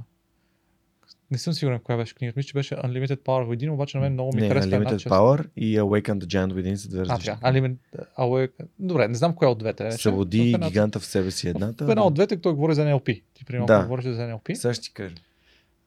[1.31, 2.33] не съм сигурен коя беше книгата.
[2.37, 4.91] Мисля, че беше Unlimited Power Within, обаче на мен много ми не, харесва една Unlimited
[4.93, 5.05] част.
[5.07, 7.33] Power и Awaken the Giant Within са две А, различни.
[7.33, 7.47] така.
[7.47, 7.77] Unlimited
[8.17, 8.51] Awake.
[8.79, 9.83] Добре, не знам коя от двете.
[9.83, 9.97] беше.
[9.97, 11.85] Събуди В едната- гиганта в себе си едната.
[11.85, 13.21] В една от двете той говори за NLP.
[13.33, 13.81] Ти преди малко Да.
[13.81, 14.53] говориш за NLP.
[14.53, 15.15] Сега ще ти кажа.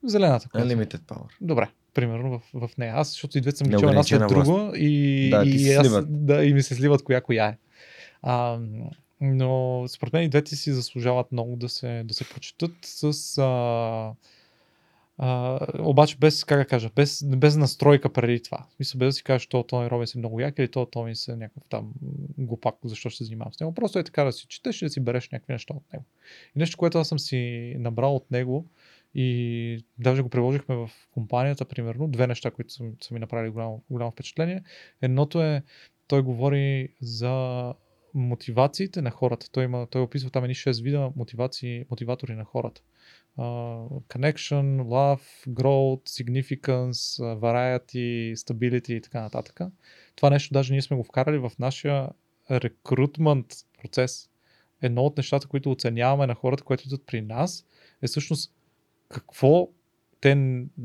[0.04, 0.48] Зелената.
[0.48, 1.28] която- Unlimited Power.
[1.40, 2.92] Добре, примерно в, в нея.
[2.96, 6.26] Аз, защото и двете съм ги чел една след друга и, Да, и, аз, сливат.
[6.26, 7.56] да, и ми се сливат коя коя е.
[8.22, 8.58] А,
[9.20, 13.38] но според мен и двете си заслужават много да се, да се прочетат с...
[13.38, 14.14] А,
[15.22, 18.66] а, обаче без, как да кажа, без, без настройка преди това.
[18.76, 21.32] Смисъл, без да си кажеш, то Тони Робинс е много як или то Тони е
[21.32, 21.92] някакъв там
[22.38, 23.74] глупак, защо ще се занимавам с него.
[23.74, 26.04] Просто е така да си четеш и да си береш някакви неща от него.
[26.56, 28.66] И нещо, което аз съм си набрал от него
[29.14, 33.82] и даже го приложихме в компанията, примерно, две неща, които са, са ми направили голямо,
[33.90, 34.62] голямо впечатление.
[35.02, 35.62] Едното е,
[36.06, 37.74] той говори за
[38.14, 39.50] мотивациите на хората.
[39.50, 42.82] Той, има, той описва там едни 6 вида мотивации, мотиватори на хората.
[43.38, 49.60] Uh, connection, love, growth, significance, variety, stability и така нататък.
[50.16, 52.08] Това нещо даже ние сме го вкарали в нашия
[52.50, 53.46] рекрутмент
[53.82, 54.30] процес.
[54.82, 57.66] Едно от нещата, които оценяваме на хората, които идват при нас,
[58.02, 58.52] е всъщност
[59.08, 59.68] какво
[60.20, 60.34] те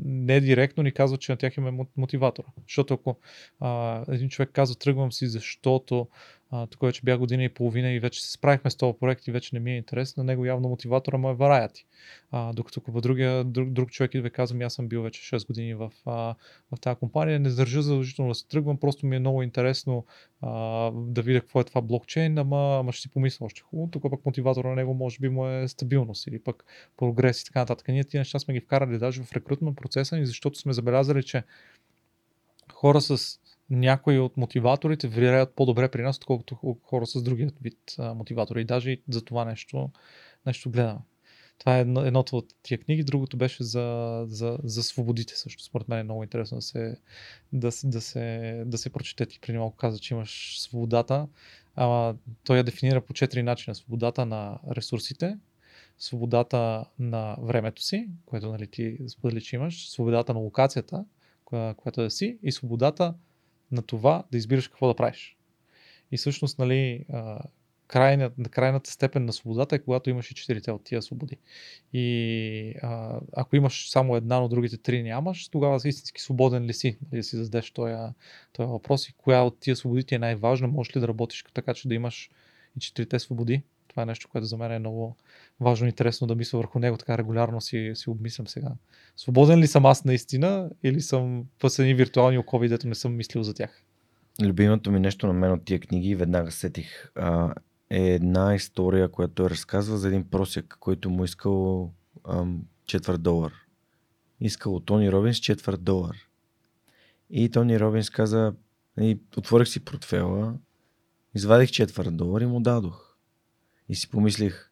[0.04, 2.46] не директно ни казват, че на тях им е мо- мотиватора.
[2.68, 3.16] Защото ако
[3.60, 6.08] а, един човек казва, тръгвам си, защото
[6.50, 9.32] А, тук вече бях година и половина и вече се справихме с този проект и
[9.32, 10.16] вече не ми е интерес.
[10.16, 11.84] На него явно мотиватора му е Variety.
[12.30, 15.46] А, докато по другия, друг, друг човек идва и казвам, аз съм бил вече 6
[15.46, 16.34] години в, а,
[16.72, 20.06] в тази компания, не държа задължително да се тръгвам, просто ми е много интересно
[20.40, 20.50] а,
[20.90, 23.90] да видя какво е това блокчейн, ама, ама ще си помисля още хубаво.
[23.90, 26.64] Тук пък мотиватора на него може би му е стабилност или пък
[26.96, 27.88] прогрес и така нататък.
[27.88, 31.42] Ние тия неща сме ги вкарали даже в рекрутмент процеса ни, защото сме забелязали, че
[32.72, 33.38] хора с
[33.70, 38.60] някои от мотиваторите влияят по-добре при нас, отколкото хора с другия вид мотиватори.
[38.60, 39.90] И даже и за това нещо,
[40.46, 41.00] нещо гледаме.
[41.58, 45.64] Това е едно, едното от тия книги, другото беше за, за, за свободите също.
[45.64, 46.96] Според мен е много интересно да се,
[47.52, 49.26] да, да се, да се прочете.
[49.26, 51.28] Ти преди малко каза, че имаш свободата.
[51.76, 53.74] Ама той я дефинира по четири начина.
[53.74, 55.38] Свободата на ресурсите,
[55.98, 61.04] свободата на времето си, което нали, ти сподели, че имаш, свободата на локацията,
[61.44, 63.14] която да си и свободата
[63.72, 65.36] на това да избираш какво да правиш.
[66.12, 67.04] И всъщност, нали,
[67.86, 71.36] крайна, крайната степен на свободата е когато имаш и четирите от тия свободи.
[71.92, 72.74] И
[73.36, 77.20] ако имаш само една, но другите три нямаш, тогава си истински свободен ли си, нали,
[77.20, 77.94] да си зададеш този,
[78.52, 81.74] този въпрос и коя от тия свободи ти е най-важна, можеш ли да работиш така,
[81.74, 82.30] че да имаш
[82.76, 83.62] и четирите свободи.
[83.96, 85.16] Това е нещо, което за мен е много
[85.60, 88.72] важно и интересно да мисля върху него, така регулярно си, си обмислям сега.
[89.16, 93.42] Свободен ли съм аз наистина или съм в едни виртуални окови, дето не съм мислил
[93.42, 93.82] за тях?
[94.42, 97.12] Любимото ми нещо на мен от тия книги, веднага сетих,
[97.90, 101.90] е една история, която той разказва за един просек, който му искал
[102.28, 103.52] ам, четвърт долар.
[104.40, 106.16] Искал от Тони Робинс четвърт долар.
[107.30, 108.54] И Тони Робинс каза,
[109.00, 110.54] и отворих си портфела,
[111.34, 113.05] извадих четвърт долар и му дадох.
[113.88, 114.70] И си помислих,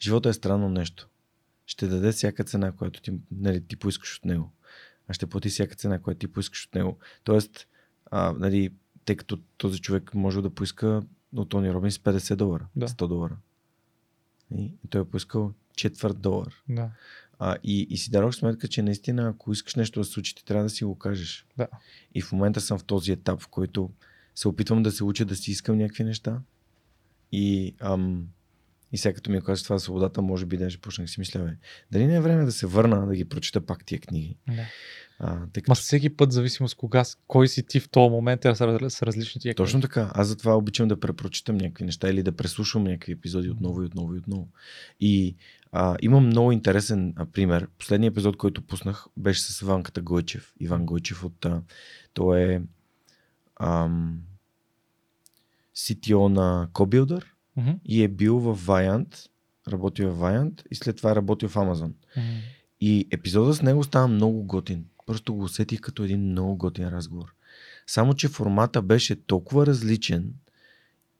[0.00, 1.08] живота е странно нещо.
[1.66, 4.52] Ще даде всяка цена, която ти, нали, ти поискаш от него.
[5.08, 6.98] А ще плати всяка цена, която ти поискаш от него.
[7.24, 7.66] Тоест,
[8.10, 8.72] а, нали,
[9.04, 11.02] тъй като този човек може да поиска
[11.36, 12.88] от Тони Робинс 50 долара, да.
[12.88, 13.36] 100 долара.
[14.54, 16.62] И той е поискал четвърт долар.
[16.68, 16.90] Да.
[17.38, 20.44] А, и, и си дадох сметка, че наистина, ако искаш нещо да се случи, ти
[20.44, 21.46] трябва да си го кажеш.
[21.56, 21.68] Да.
[22.14, 23.90] И в момента съм в този етап, в който
[24.34, 26.40] се опитвам да се уча да си искам някакви неща.
[27.32, 28.28] И ам,
[28.92, 31.56] и сега като ми казва това свободата, може би даже почнах си мисля, бе,
[31.92, 34.36] дали не е време да се върна да ги прочита пак тия книги.
[34.48, 34.66] Да.
[35.18, 35.70] А, тъй като...
[35.70, 39.40] Ма всеки път, зависимост кога, кой си ти в този момент, е са, са различни
[39.40, 40.10] тия Точно така.
[40.14, 44.14] Аз затова обичам да препрочитам някакви неща или да преслушвам някакви епизоди отново и отново
[44.14, 44.48] и отново.
[45.00, 45.36] И
[45.72, 47.68] а, имам много интересен а, пример.
[47.78, 50.52] Последният епизод, който пуснах, беше с Иванката Гойчев.
[50.60, 51.44] Иван Гойчев от...
[51.44, 51.62] А,
[52.14, 52.62] той е
[53.60, 54.20] ам,
[55.76, 57.24] CTO на CoBuilder
[57.58, 57.78] mm-hmm.
[57.84, 59.28] и е бил в Viant,
[59.68, 61.92] работил в Viant и след това е работил в Amazon.
[61.92, 62.40] Mm-hmm.
[62.80, 64.84] И епизода с него става много готин.
[65.06, 67.34] Просто го усетих като един много готин разговор.
[67.86, 70.32] Само, че формата беше толкова различен,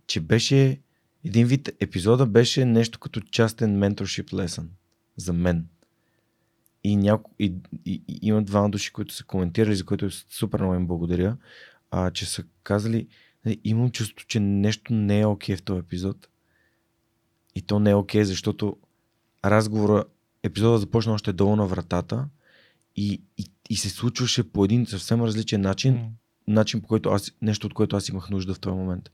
[0.07, 0.81] че беше
[1.25, 4.71] един вид епизода беше нещо като частен менторшип лесън
[5.17, 5.67] за мен.
[6.85, 7.31] И, няко...
[7.39, 7.55] и,
[7.85, 11.37] и, и има двама души, които са коментирали, за което супер много им благодаря,
[11.91, 13.07] а, че са казали,
[13.65, 16.29] имам чувство, че нещо не е окей okay в този епизод.
[17.55, 18.77] И то не е окей, okay, защото
[19.45, 20.05] разговора,
[20.43, 22.29] епизода започна още долу на вратата
[22.97, 26.09] и, и, и се случваше по един съвсем различен начин, mm.
[26.49, 29.11] начин по който аз, нещо от което аз имах нужда в този момент.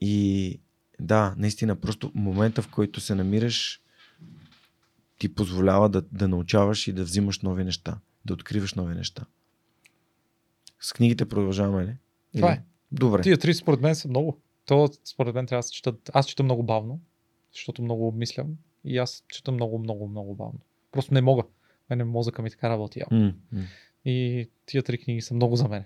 [0.00, 0.60] И
[1.00, 3.80] да, наистина, просто момента, в който се намираш,
[5.18, 9.24] ти позволява да, да научаваш и да взимаш нови неща, да откриваш нови неща.
[10.80, 11.96] С книгите продължаваме ли?
[12.36, 12.62] Това е.
[12.92, 13.22] Добре.
[13.22, 14.40] Тия три според мен са много.
[14.66, 16.10] То според мен трябва да се четат.
[16.14, 17.00] Аз чета много бавно,
[17.52, 18.46] защото много обмислям
[18.84, 20.58] и аз чета много, много, много бавно.
[20.92, 21.42] Просто не мога.
[21.90, 23.00] Мене мозъка ми така работи.
[23.00, 23.34] Mm-hmm.
[24.04, 25.84] И тия три книги са много за мен.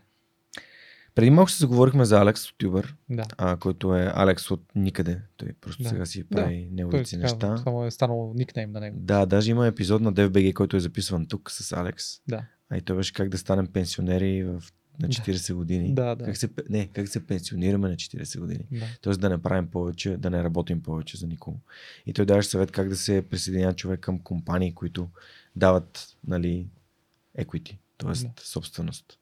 [1.15, 3.25] Преди малко се заговорихме за Алекс от Тюбър, да.
[3.39, 5.21] а, който е Алекс от никъде.
[5.37, 5.89] Той просто да.
[5.89, 6.75] сега си прави да.
[6.75, 7.57] неговите неща.
[7.57, 8.97] Само е станало никнейм на него.
[9.01, 12.05] Да, даже има епизод на DFBG, който е записван тук с Алекс.
[12.29, 12.45] Да.
[12.71, 14.63] А и той беше как да станем пенсионери в
[15.01, 15.55] на 40 да.
[15.55, 15.95] години.
[15.95, 16.25] Да, да.
[16.25, 18.65] Как се, не, как се пенсионираме на 40 години.
[18.73, 18.87] Да.
[19.01, 21.61] Тоест да не правим повече, да не работим повече за никого.
[22.07, 25.09] И той даваше съвет как да се присъединява човек към компании, които
[25.57, 26.67] дават нали,
[27.39, 28.11] equity, т.е.
[28.11, 28.31] Да.
[28.41, 29.19] собственост.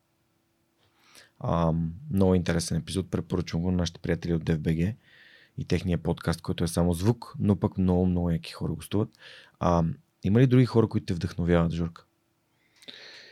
[1.41, 1.73] А,
[2.11, 3.11] много интересен епизод.
[3.11, 4.95] Препоръчвам го на нашите приятели от DFBG
[5.59, 9.09] и техния подкаст, който е само звук, но пък много, много яки хора гостуват.
[9.61, 9.85] А,
[10.25, 12.05] има ли други хора, които те вдъхновяват, Журка?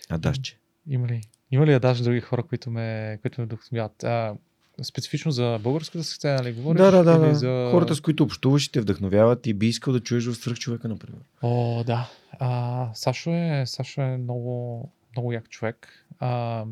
[0.09, 0.59] А, Дашче.
[0.87, 1.23] Има ли?
[1.51, 4.05] Има ли даже други хора, които ме, които ме вдъхновяват?
[4.05, 4.35] А,
[4.83, 6.81] специфично за българската сцена, нали говориш?
[6.81, 7.19] Да, да, да.
[7.19, 7.35] да.
[7.35, 7.69] За...
[7.71, 10.89] Хората, с които общуваш и те вдъхновяват и би искал да чуеш в свръх човека,
[10.89, 11.21] например.
[11.43, 12.11] О, да.
[12.39, 16.07] А, Сашо, е, Сашо е много, много як човек.
[16.19, 16.65] А,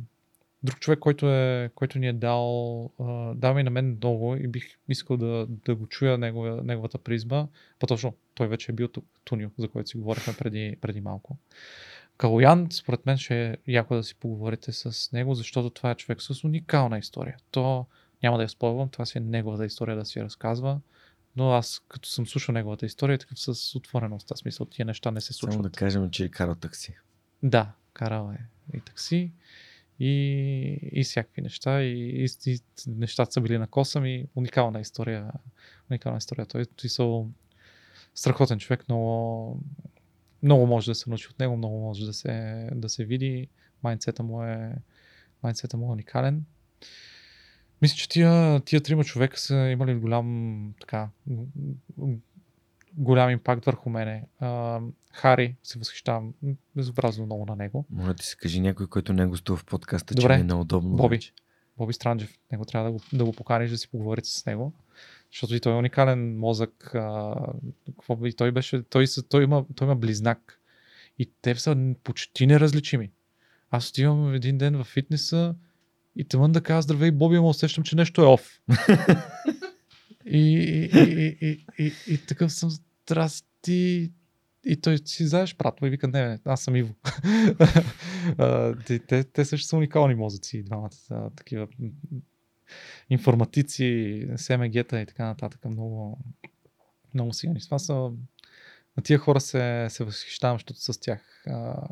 [0.64, 4.48] Друг човек, който, е, който ни е дал, а, дал ми на мен много и
[4.48, 7.46] бих искал да, да го чуя негова, неговата призма.
[7.78, 11.36] По-точно, той вече е бил тук, Тунио, за който си говорихме преди, преди малко.
[12.16, 16.22] Калоян, според мен, ще е яко да си поговорите с него, защото това е човек
[16.22, 17.36] с уникална история.
[17.50, 17.86] То
[18.22, 20.80] няма да я спойвам, това си е неговата история да си я разказва.
[21.36, 24.32] Но аз, като съм слушал неговата история, такъв с отвореност.
[24.32, 25.52] Аз смисъл, тия неща не се случват.
[25.52, 26.96] Само да кажем, че е карал такси.
[27.42, 28.38] Да, карал е
[28.76, 29.32] и такси,
[30.00, 30.10] и,
[30.92, 31.82] и всякакви неща.
[31.82, 34.26] И, и, и нещата са били на коса ми.
[34.34, 35.30] Уникална история.
[35.90, 36.46] Уникална история.
[36.46, 37.24] Той е са
[38.14, 39.60] страхотен човек, много,
[40.44, 43.48] много може да се научи от него, много може да се, да се види.
[43.82, 44.74] Майнцета му е,
[45.42, 46.44] майнцета му е уникален.
[47.82, 51.08] Мисля, че тия, тия трима човека са имали голям, така,
[52.92, 54.24] голям импакт върху мене.
[54.38, 54.80] А,
[55.12, 56.34] Хари, се възхищавам
[56.76, 57.84] безобразно много на него.
[57.90, 60.34] Моля ти се кажи някой, който не е гостува в подкаста, Добре.
[60.34, 60.96] че ми е неудобно.
[60.96, 61.16] Боби.
[61.16, 61.32] вече.
[61.76, 62.38] Боби Странджев.
[62.52, 64.72] Него трябва да го, да го поканиш да си поговорите с него.
[65.34, 66.94] Защото и той е уникален мозък.
[66.94, 67.34] А,
[67.86, 70.60] какво, и той, беше, той, той, има, той има близнак.
[71.18, 73.10] И те са почти неразличими.
[73.70, 75.54] Аз отивам един ден в фитнеса
[76.16, 78.60] и тъмън да кажа здравей, Боби, ама усещам, че нещо е оф.
[80.26, 84.12] и, и, и, и, и, и, такъв съм, здрасти.
[84.66, 86.94] И той си знаеш, брат, и вика, не, не, аз съм Иво.
[88.86, 91.68] Те, те, те също са уникални мозъци, двамата такива
[93.10, 95.64] информатици, СМГ-та и така нататък.
[95.64, 96.18] Много,
[97.14, 97.60] много силни.
[97.60, 97.94] Това са,
[98.96, 101.88] на тия хора се, се възхищавам, защото с тях а,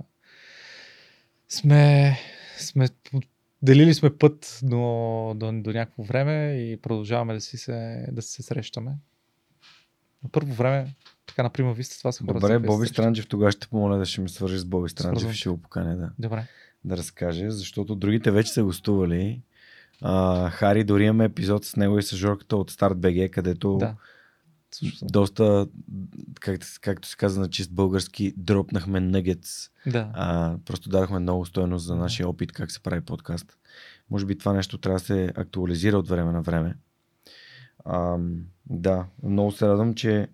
[1.49, 2.17] сме,
[2.59, 2.89] сме
[3.63, 8.33] делили сме път до, до, до някакво време и продължаваме да си се, да си
[8.33, 8.91] се срещаме.
[10.23, 10.95] На първо време,
[11.27, 12.41] така, например, вие сте това са хора.
[12.41, 12.87] Добре, Боби.
[12.87, 15.97] Странджев, тогава ще помоля да ще ми свържи с Боби Странджев и ще го поканя
[15.97, 16.47] да, Добре.
[16.85, 19.43] да разкаже, защото другите вече са гостували.
[20.03, 23.95] А, Хари, дори имаме епизод с него и с Жорката от Старт БГ, където Да.
[25.03, 25.67] Доста,
[26.41, 29.71] както, както се казва на чист български, дропнахме нъгетс.
[29.87, 30.11] Да.
[30.15, 33.59] А, просто дадахме много стоеност за нашия опит как се прави подкаст.
[34.11, 36.77] Може би това нещо трябва да се актуализира от време на време.
[37.85, 38.19] А,
[38.67, 40.29] да, много се радвам, че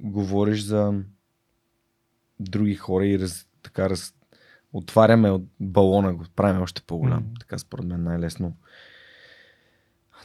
[0.00, 1.02] говориш за
[2.40, 4.14] други хора и раз, така раз,
[4.78, 7.18] отваряме от балона, го правим още по-голям.
[7.22, 7.34] Мгм.
[7.40, 8.56] Така според мен най-лесно.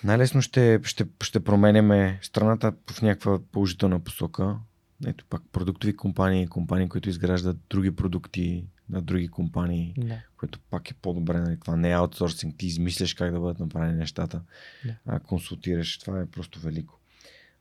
[0.03, 4.57] Най-лесно ще, ще, ще променяме страната в някаква положителна посока.
[5.05, 10.21] Ето пак продуктови компании, компании, които изграждат други продукти на други компании, Да.
[10.37, 11.39] което пак е по-добре.
[11.39, 11.59] Нали?
[11.59, 14.41] Това не е аутсорсинг, ти измисляш как да бъдат направени нещата,
[14.85, 14.95] Да.
[15.05, 15.97] а, консултираш.
[15.97, 16.99] Това е просто велико.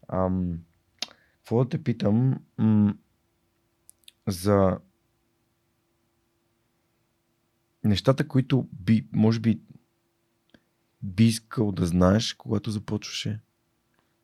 [0.09, 0.59] Ам,
[1.37, 2.95] какво да те питам м-
[4.29, 4.79] за
[7.85, 9.61] нещата, които би, може би
[11.03, 13.41] би искал да знаеш, когато започваше?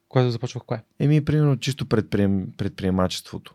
[0.08, 0.82] Което започвах кое?
[0.98, 3.54] Еми, примерно, чисто предприем, предприемачеството.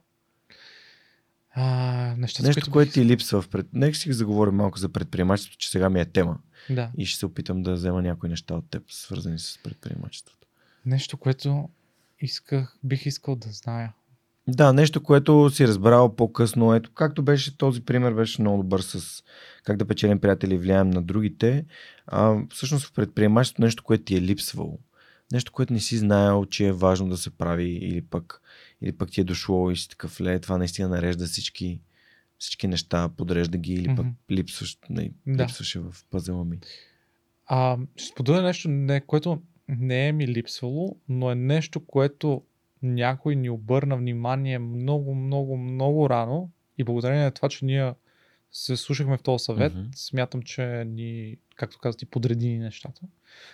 [1.54, 3.68] А, нещата, Нещо, които което ти липсва в пред...
[3.74, 6.40] Нека си заговорим малко за предприемачеството, че сега ми е тема.
[6.70, 6.92] Да.
[6.98, 10.48] И ще се опитам да взема някои неща от теб, свързани с предприемачеството.
[10.86, 11.70] Нещо, което
[12.20, 13.94] исках, бих искал да зная.
[14.48, 16.76] Да, нещо, което си разбрал по-късно.
[16.76, 19.24] Ето, както беше този пример, беше много добър с
[19.64, 21.66] как да печелим приятели и влияем на другите.
[22.08, 24.80] А, всъщност в предприемачеството нещо, което ти е липсвало.
[25.32, 28.42] Нещо, което не си знаел, че е важно да се прави или пък,
[28.82, 31.82] или пък ти е дошло и си такъв ле, това наистина нарежда всички,
[32.38, 34.16] всички неща, подрежда ги или пък Мгм.
[34.32, 35.44] липсваш, не, Да.
[35.44, 36.60] липсваше в пъзела ми.
[37.46, 42.44] А, ще споделя нещо, не, което не е ми липсвало, но е нещо, което
[42.84, 47.94] някой ни обърна внимание много, много, много рано и благодарение на това, че ние
[48.52, 49.84] се слушахме в този съвет, Мгм.
[49.96, 53.02] смятам, че ни, както казах, ти подреди ни нещата.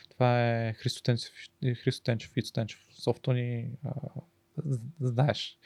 [0.09, 1.31] Това е Христо Тенчев,
[1.83, 3.91] Христо Тенчев, Ицо Тенчев, софто ни, а,
[4.99, 5.57] знаеш,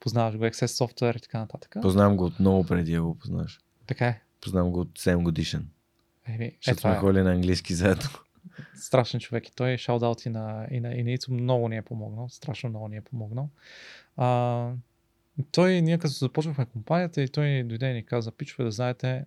[0.00, 1.76] познаваш го, Access Software и така нататък.
[1.82, 3.60] Познавам го от много преди да го познаш.
[3.86, 4.20] Така е.
[4.40, 5.68] Познавам го от 7 годишен.
[6.26, 6.96] Еми, е, Защото сме е.
[6.96, 8.08] ходили на английски заедно.
[8.74, 11.76] Страшен човек и той е шаутаут и на, и на, и на Ицо много ни
[11.76, 13.48] е помогнал, страшно много ни е помогнал.
[14.16, 14.70] А,
[15.52, 19.24] той, ние като започвахме компанията и той дойде и ни каза, пичове да знаете,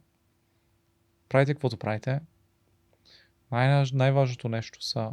[1.29, 2.19] правите каквото правите.
[3.51, 5.11] Най- най-важното нещо са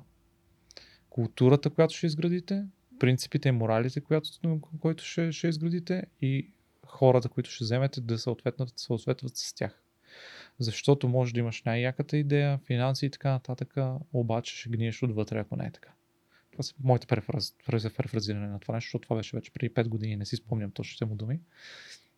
[1.10, 2.64] културата, която ще изградите,
[2.98, 4.00] принципите и моралите,
[4.80, 6.50] които ще, ще изградите и
[6.86, 9.85] хората, които ще вземете да съответстват, съответстват с тях.
[10.58, 13.74] Защото може да имаш най-яката идея, финанси и така нататък,
[14.12, 15.90] обаче ще гниеш отвътре, ако не е така.
[16.52, 19.88] Това са моите префраз, префраз- префразиране на това нещо, защото това беше вече преди 5
[19.88, 21.40] години, не си спомням точните му думи.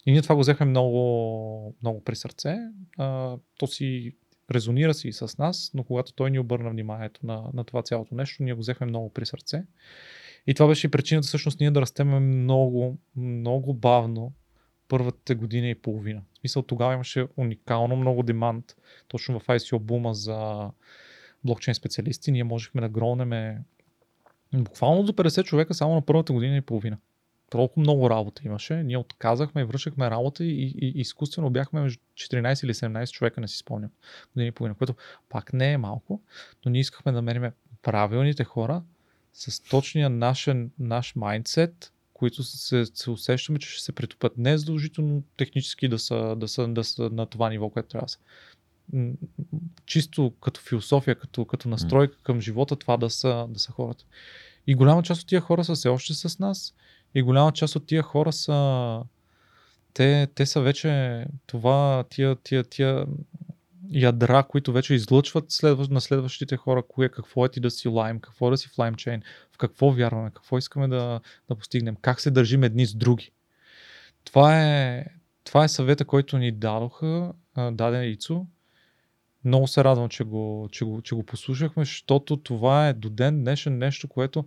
[0.07, 2.59] И ние това го взехме много, много при сърце.
[2.99, 4.13] А, то си
[4.51, 8.15] резонира си и с нас, но когато той ни обърна вниманието на, на това цялото
[8.15, 9.65] нещо, ние го взехме много при сърце.
[10.47, 14.33] И това беше и причината всъщност ние да растеме много, много бавно
[14.89, 16.23] първата година и половина.
[16.35, 18.77] В смисъл тогава имаше уникално много демант
[19.09, 20.71] точно в ICO бума за
[21.45, 22.33] блокчейн специалисти.
[22.33, 23.63] Ние можехме да гронеме
[24.55, 26.99] буквално до 50 човека само на първата година и половина.
[27.51, 28.83] Толкова много работа имаше.
[28.83, 33.49] Ние отказахме и връщахме работа и, и, изкуствено бяхме между 14 или 17 човека, не
[33.49, 33.91] си спомням,
[34.35, 34.95] година и половина, което
[35.29, 36.23] пак не е малко,
[36.65, 37.51] но ние искахме да намерим
[37.83, 38.83] правилните хора
[39.33, 44.39] с точния наш, наш майндсет, които се, се усещаме, че ще се претопят.
[44.39, 48.07] Не е задължително технически да са, да, са, да са на това ниво, което трябва
[48.07, 48.19] да са.
[49.87, 54.05] Чисто като философия, като, като настройка към живота, това да са, да са хората.
[54.67, 56.75] И голяма част от тия хора са все още с нас.
[57.15, 59.03] И голяма част от тия хора са.
[59.95, 63.07] Те, те са вече това, тия, тия, тия
[63.91, 68.21] ядра, които вече излъчват следващ, на следващите хора, кое, какво е ти да си лайм,
[68.21, 72.21] какво е да си в лаймчейн, в какво вярваме, какво искаме да, да постигнем, как
[72.21, 73.31] се държим едни с други.
[74.25, 75.05] Това е,
[75.45, 77.33] това е съвета, който ни дадоха,
[77.73, 78.47] даде Ицо.
[79.45, 83.41] Много се радвам, че го, че го, че го послушахме, защото това е до ден
[83.41, 84.45] днешен нещо, което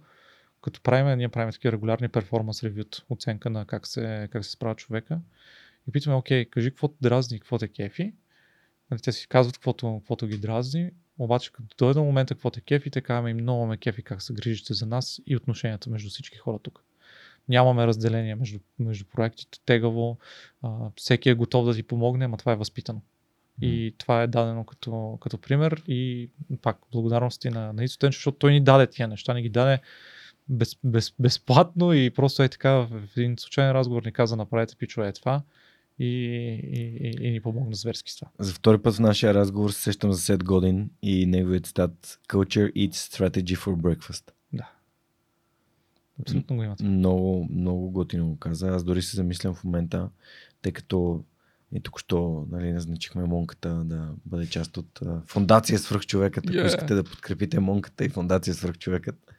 [0.61, 4.75] като правим, ние правим такива регулярни перформанс ревют, оценка на как се, как се справя
[4.75, 5.19] човека.
[5.87, 8.13] И питаме, окей, кажи какво те дразни, какво те кефи.
[8.91, 12.61] Нали, те си казват каквото, каквото ги дразни, обаче като дойде до момента какво те
[12.61, 16.37] кефи, те казваме много ме кефи как се грижите за нас и отношенията между всички
[16.37, 16.83] хора тук.
[17.49, 20.17] Нямаме разделение между, между проектите, тегаво,
[20.61, 23.01] а, всеки е готов да ти помогне, ама това е възпитано.
[23.61, 26.29] И това е дадено като, като пример и
[26.61, 29.79] пак благодарности на, на Ицотен, защото той ни даде тия неща, ни ги даде
[30.49, 35.07] без, без, безплатно и просто е така в един случайен разговор ни каза направете пичове
[35.07, 35.41] е това
[36.01, 36.05] и,
[36.73, 38.31] и, и, и ни помогна зверски с това.
[38.39, 42.73] За втори път в нашия разговор се сещам за Сет Годин и неговият цитат Culture
[42.73, 44.31] eats strategy for breakfast.
[44.53, 44.71] Да.
[46.21, 46.83] Абсолютно го имате.
[46.83, 48.69] Много, много готино го каза.
[48.69, 50.09] Аз дори се замислям в момента,
[50.61, 51.23] тъй като
[51.73, 56.45] и тук що нали, назначихме Монката да бъде част от uh, фундация Свръхчовекът.
[56.45, 56.65] Ако yeah.
[56.65, 59.33] искате да подкрепите Монката и фундация Свръхчовекът.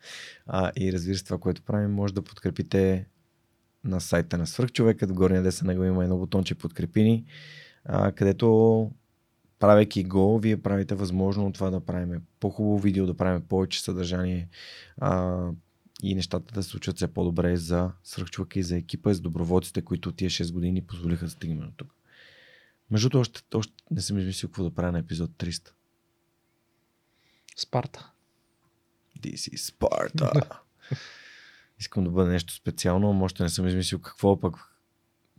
[0.46, 3.06] А, и разбира се, това, което правим, може да подкрепите
[3.84, 5.10] на сайта на Свръхчовекът.
[5.10, 7.24] В горния десен него има едно бутонче подкрепини,
[7.84, 8.90] а, където
[9.58, 14.48] правейки го, вие правите възможно това да правим по-хубаво видео, да правим повече съдържание
[14.98, 15.46] а,
[16.02, 19.82] и нещата да се случат все по-добре за свръхчовека и за екипа, и за доброволците,
[19.82, 21.94] които тия 6 години позволиха да стигнем до тук.
[22.90, 25.70] Между другото, още, още не съм измислил какво да правя на епизод 300.
[27.56, 28.10] Спарта.
[29.20, 30.58] This is Sparta.
[31.82, 34.56] Искам да бъде нещо специално, но още не съм измислил какво, пък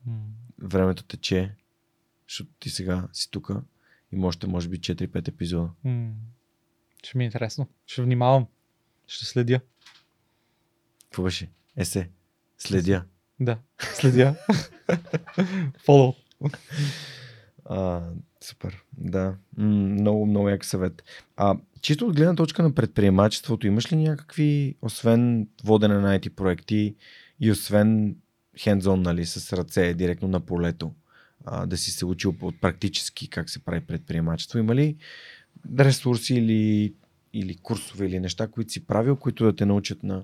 [0.09, 0.21] mm.
[0.59, 1.55] времето тече,
[2.27, 3.51] защото ти сега си тук
[4.11, 5.69] и още може би 4-5 епизода.
[5.85, 6.11] Mm.
[7.03, 7.69] Ще ми е интересно.
[7.85, 8.47] Ще внимавам.
[9.07, 9.59] Ще следя.
[11.03, 11.49] Какво беше?
[11.77, 12.09] Есе.
[12.57, 13.05] Следя.
[13.39, 14.35] Да, следя.
[15.87, 16.15] Follow.
[17.65, 18.09] А,
[18.43, 19.35] супер, да.
[19.57, 21.03] Много, много як съвет.
[21.37, 26.95] А, чисто от гледна точка на предприемачеството, имаш ли някакви, освен водене на IT проекти
[27.39, 28.15] и освен
[28.59, 30.93] хендзон, нали, с ръце директно на полето,
[31.45, 34.95] а, да си се учил от практически как се прави предприемачество, има ли
[35.79, 36.93] ресурси или,
[37.33, 40.23] или курсове или неща, които си правил, които да те научат на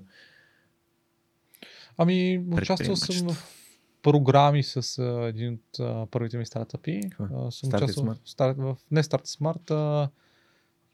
[1.98, 3.59] Ами, участвал съм в
[4.02, 7.00] програми с а, един от а, първите ми стартъпи.
[7.18, 10.08] А, съм участвал в, старт, в не Start Smart, а,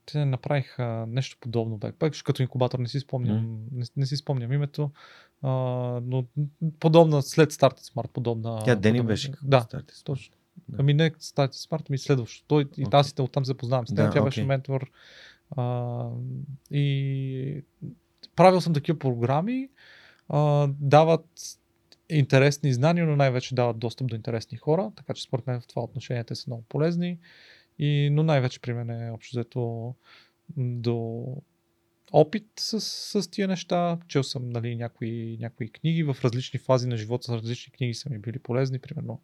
[0.07, 1.81] те направиха нещо подобно.
[1.99, 3.59] Пак като инкубатор не си спомням, mm.
[3.73, 4.91] не, не си спомням името,
[5.43, 5.51] а,
[6.05, 6.25] но
[6.81, 8.63] подобна след Start Smart, подобна.
[8.65, 9.33] Тя Дени беше.
[9.43, 10.05] Да, Started.
[10.05, 10.35] точно.
[10.69, 10.77] Да.
[10.81, 12.45] Ами не Start Smart, ми следващо.
[12.49, 12.87] Той okay.
[12.87, 14.07] и тази оттам се познавам с нея.
[14.07, 14.25] Да, тя okay.
[14.25, 14.91] беше ментор.
[15.57, 16.09] А,
[16.71, 17.63] и
[18.37, 19.69] правил съм такива програми.
[20.29, 21.27] А, дават
[22.11, 25.83] интересни знания, но най-вече дават достъп до интересни хора, така че според мен в това
[25.83, 27.19] отношение те са много полезни.
[27.79, 29.95] И, но най-вече при мен е общо взето
[30.57, 31.27] до
[32.13, 33.99] опит с, с тия неща.
[34.09, 38.11] Чел съм нали, някои, някои книги в различни фази на живота, с различни книги са
[38.11, 38.79] ми били полезни.
[38.79, 39.21] Примерно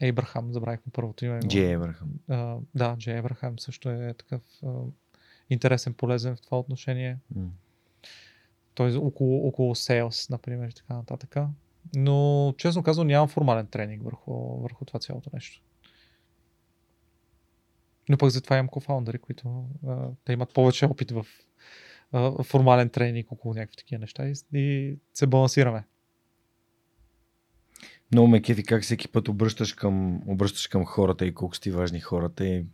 [0.00, 1.40] Ейбрахам, забравихме първото име.
[1.40, 2.08] Джей Ейбрахам.
[2.74, 4.68] да, Джей Ейбрахам също е такъв а,
[5.50, 7.18] интересен, полезен в това отношение.
[7.38, 7.48] Mm
[8.78, 8.96] т.е.
[8.96, 11.36] около, около sales, например, и така нататък.
[11.96, 15.62] Но, честно казвам, нямам формален тренинг върху, върху това цялото нещо.
[18.08, 21.26] Но пък затова имам кофаундъри, които а, те имат повече опит в
[22.12, 25.84] а, формален тренинг около някакви такива неща и, и се балансираме.
[28.12, 32.00] Много ме кефи как всеки път обръщаш към, обръщаш към хората и колко сте важни
[32.00, 32.46] хората.
[32.46, 32.66] И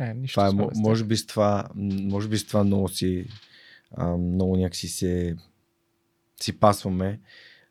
[0.00, 3.26] Е, нищо това е, може би с това, може би с това много си,
[3.90, 5.36] а, много някакси се
[6.42, 7.20] си пасваме.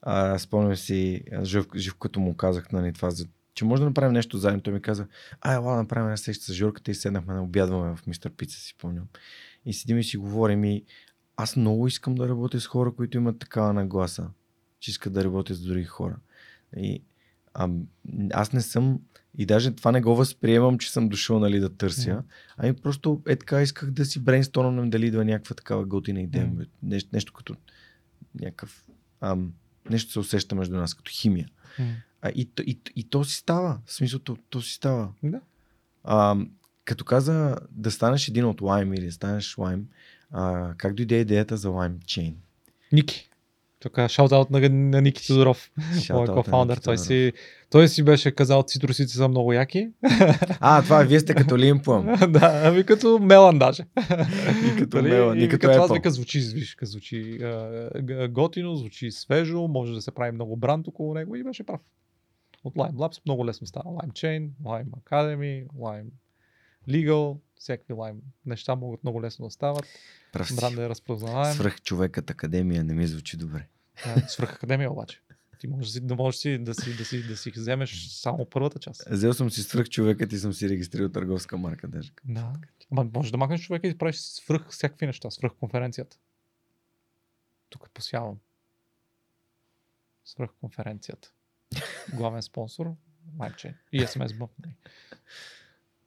[0.01, 4.13] А, спомням си, Жив, Жив като му казах нали, това, за, че може да направим
[4.13, 4.61] нещо заедно.
[4.61, 5.07] Той ми каза,
[5.41, 8.57] ай, ела да направим една среща с Жорката и седнахме да обядваме в Мистер Пица,
[8.59, 9.05] си спомням.
[9.65, 10.83] И седим и си говорим и
[11.37, 14.29] аз много искам да работя с хора, които имат такава нагласа,
[14.79, 16.15] че искат да работят с други хора.
[16.77, 17.03] И
[17.53, 17.69] а,
[18.33, 18.99] аз не съм,
[19.37, 22.21] и даже това не го възприемам, че съм дошъл нали, да търся, Мгм.
[22.57, 26.45] ами просто е така исках да си брейнстормнем дали идва някаква такава готина идея.
[26.47, 26.67] Mm.
[26.83, 27.55] Нещо, нещо като
[28.39, 28.85] някакъв,
[29.21, 29.53] ам,
[29.89, 31.49] нещо се усеща между нас, като химия.
[32.21, 35.13] А, и, и, и, то си става, в смисъл, то, то си става.
[35.23, 35.41] Да.
[36.03, 36.35] А,
[36.85, 39.83] като каза да станеш един от Lime или да станеш Lime,
[40.31, 42.33] а, как дойде идеята за Lime Chain?
[42.91, 43.30] Ники.
[43.81, 45.71] Тук шаут-аут на, на Ники Тодоров,
[46.09, 46.77] на кофаундър.
[46.77, 47.33] Той си,
[47.69, 49.89] той си беше казал, цитрусите са много яки.
[50.59, 52.05] А, това вие сте като Лимплъм.
[52.31, 53.83] да, ами като Мелан даже.
[54.73, 55.09] И като Нали?
[55.09, 55.93] Мелан, и И като това Apple.
[55.93, 57.91] вика, звучи, виж, звучи а,
[58.29, 61.81] готино, звучи свежо, може да се прави много бранд около него и беше прав.
[62.63, 63.85] От Lime Labs много лесно става.
[63.85, 66.07] Lime Chain, Lime Academy, Lime
[66.89, 69.85] Legal, всякакви Lime неща могат много лесно да стават.
[70.33, 70.55] Прав си.
[70.55, 71.53] Бранда е разпознаваем.
[71.53, 73.67] Свръх човекът академия не ми звучи добре.
[74.05, 75.21] Да, Свръх Академия обаче.
[75.59, 79.03] Ти можеш да можеш си, да, си, да, си, да си вземеш само първата част.
[79.09, 82.11] Взел съм си свръх човекът и съм си регистрирал търговска марка даже.
[82.25, 82.53] Да.
[82.91, 86.17] Ама можеш да махнеш човека и да правиш свръх всякакви неща, свръх конференцията.
[87.69, 88.39] Тук посявам.
[90.25, 91.31] Свръх конференцията.
[92.13, 92.95] Главен спонсор
[93.37, 94.75] LiveChain и SMS нали?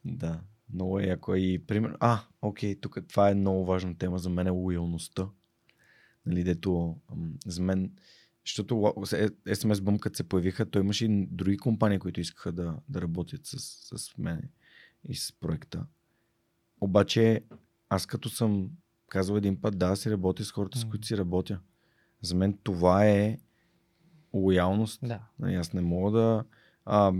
[0.05, 0.41] Да,
[0.75, 1.35] много е яко.
[1.35, 1.97] И пример...
[2.01, 5.29] А, окей, тук това е много важна тема за мен е лоялността.
[6.27, 7.93] Нали, дето ам, за мен,
[8.47, 12.53] защото ла- е- SMS Bump като се появиха, той имаше и други компании, които искаха
[12.53, 13.59] да, да работят с,
[13.99, 14.43] с мен
[15.09, 15.87] и с проекта.
[16.81, 17.45] Обаче
[17.89, 18.71] аз като съм
[19.09, 21.61] казал един път, да, си работя с хората, с които си работя.
[22.23, 23.39] За мен това е
[24.33, 25.01] лоялност.
[25.03, 25.21] Да.
[25.39, 26.45] Нали, аз не мога да.
[26.85, 27.13] А,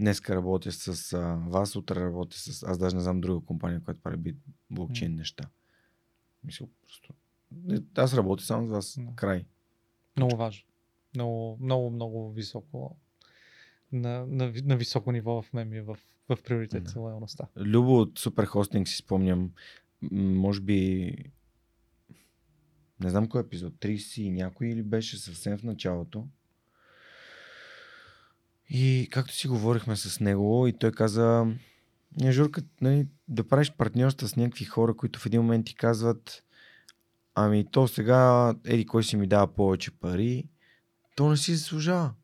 [0.00, 2.62] днеска работя с а, вас, утре работя с.
[2.62, 4.36] Аз даже не знам друга компания, която прави бит,
[4.70, 5.48] блокчейн неща.
[6.44, 7.14] Мисля, просто.
[7.96, 8.98] Аз работя само с вас.
[8.98, 9.14] Да.
[9.16, 9.46] Край.
[10.16, 10.64] Много важно.
[11.14, 12.96] Много, много, много високо.
[13.92, 15.98] На, на, на високо ниво в мен ми е в,
[16.28, 17.00] в приоритет Да.
[17.00, 17.48] лоялността.
[17.56, 19.52] Любо от Супер Хостинг си спомням.
[20.12, 21.14] Може би.
[23.00, 23.74] Не знам кой епизод.
[23.74, 26.28] 30 и някой или беше съвсем в началото.
[28.70, 31.46] И както си говорихме с него, и той каза,
[32.30, 36.42] Журка, нали, да правиш партньорства с някакви хора, които в един момент ти казват,
[37.34, 40.48] ами то сега, еди кой си ми дава повече пари,
[41.16, 42.14] то не си заслужава.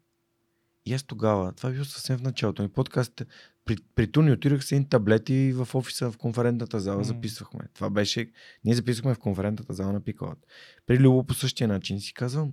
[0.87, 3.23] И аз тогава, това е било съвсем в началото ми подкаст,
[3.65, 7.05] при, при Туни отидох с един таблети в офиса в конферентната зала, М.
[7.05, 7.61] записвахме.
[7.75, 8.31] Това беше,
[8.65, 10.47] ние записвахме в конферентната зала на Пиколът.
[10.87, 12.53] При Любо по същия начин си казвам,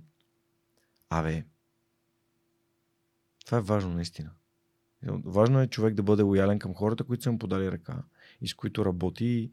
[1.10, 1.44] абе,
[3.44, 4.30] това е важно наистина.
[5.24, 8.02] Важно е човек да бъде лоялен към хората, които са му подали ръка
[8.40, 9.50] и с които работи.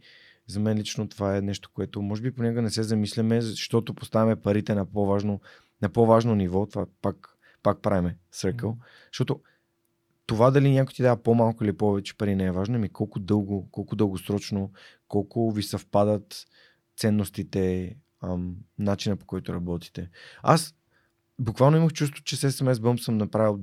[0.47, 4.35] За мен лично това е нещо, което може би понякога не се замисляме, защото поставяме
[4.35, 5.41] парите на по-важно,
[5.81, 6.65] на по-важно ниво.
[6.65, 8.17] Това пак, пак правиме.
[8.45, 8.67] Мгм.
[9.11, 9.41] Защото
[10.25, 13.67] това дали някой ти дава по-малко или повече пари не е важно, ами колко дълго,
[13.71, 14.71] колко дългосрочно,
[15.07, 16.45] колко ви съвпадат
[16.97, 20.09] ценностите, ам, начина по който работите.
[20.43, 20.75] Аз
[21.39, 23.59] буквално имах чувство, че с SMS Bump съм направил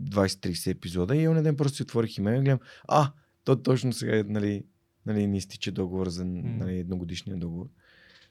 [0.00, 3.12] 20-30 епизода и ден просто си отворих имейл и гледам, а,
[3.44, 4.64] то точно сега нали,
[5.06, 7.66] нали, ни изтича договор за нали, едногодишния договор.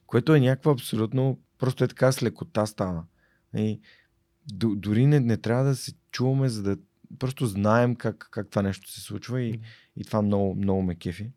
[0.08, 3.04] Което е някаква абсолютно, просто е така с лекота стана.
[3.58, 3.80] И,
[4.54, 6.78] д- дори не, не трябва да се чуваме, за да
[7.20, 9.60] просто знаем как, как това нещо се случва и,
[9.98, 11.32] и това много, много ме кефи.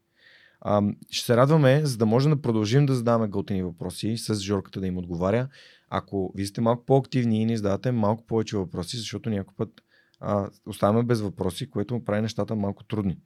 [0.61, 4.81] А, ще се радваме, за да можем да продължим да задаваме готини въпроси с Жорката
[4.81, 5.49] да им отговаря.
[5.89, 9.84] Ако вие сте малко по-активни и ни задавате малко повече въпроси, защото някой път
[10.25, 13.19] а, оставаме без въпроси, което му прави нещата малко трудни.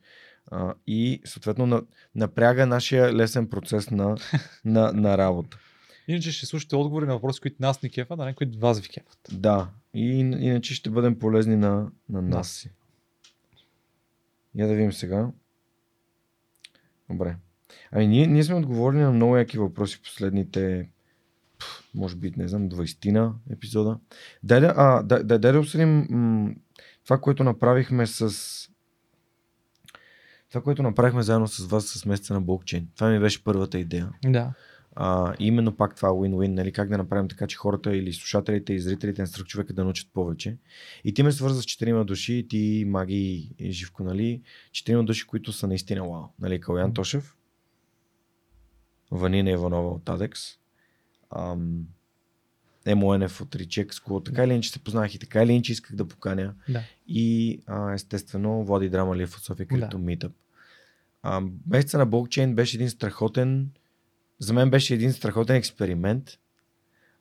[0.50, 1.82] А, и съответно на,
[2.14, 4.16] напряга нашия лесен процес на,
[4.64, 5.58] на, на работа.
[6.08, 8.88] Иначе ще слушате отговори на въпроси, които нас ни кефат, а не които вас ви
[8.88, 9.18] кефат.
[9.32, 12.70] Да, и ин- иначе ще бъдем полезни на, на нас си.
[14.54, 15.30] Я да видим сега.
[17.10, 17.36] Добре.
[17.92, 20.88] Ами ние, ние сме отговорили на много яки въпроси в последните,
[21.94, 23.98] може би, не знам, 20-на епизода.
[24.42, 26.54] Дай да, а, дай, дай, дай да обсъдим м-
[27.08, 28.30] това, което направихме с
[30.48, 32.88] това, което направихме заедно с вас с месеца на блокчейн.
[32.94, 34.10] Това ми беше първата идея.
[34.24, 34.52] Да.
[34.96, 38.80] А, именно пак това win-win, нали, как да направим така, че хората или слушателите и
[38.80, 40.56] зрителите на страх човека да научат повече.
[41.04, 45.52] И ти ме свърза с четирима души, ти, Маги и Живко, нали, четирима души, които
[45.52, 46.24] са наистина вау.
[46.40, 47.36] Нали, Калян Тошев,
[49.10, 50.40] Ванина Иванова от Адекс,
[51.30, 51.86] ам,
[52.94, 54.24] МОНФ от Ричек School.
[54.24, 56.54] Така или иначе се познах и така или иначе исках да поканя.
[56.68, 56.82] Да.
[57.08, 59.96] И а, естествено Влади Драмалиев от София Crypto Да.
[59.96, 60.32] Meetup.
[61.22, 63.70] А, месеца на блокчейн беше един страхотен,
[64.38, 66.38] за мен беше един страхотен експеримент,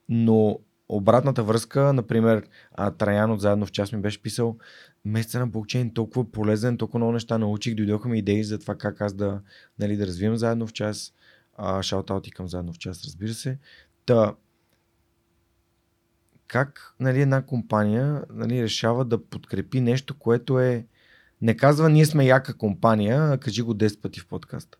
[0.08, 2.46] но обратната връзка, например,
[2.98, 4.56] Траян от заедно в час ми беше писал,
[5.04, 9.00] месеца на блокчейн толкова полезен, толкова много неща научих, дойдоха ми идеи за това как
[9.00, 9.40] аз да,
[9.78, 11.12] нали, да развивам заедно в час.
[11.56, 13.58] А, шаутаути към заедно в час, разбира се.
[14.06, 14.34] Та,
[16.48, 20.86] как нали, една компания нали, решава да подкрепи нещо, което е
[21.42, 24.78] не казва ние сме яка компания, а кажи го 10 пъти в подкаста.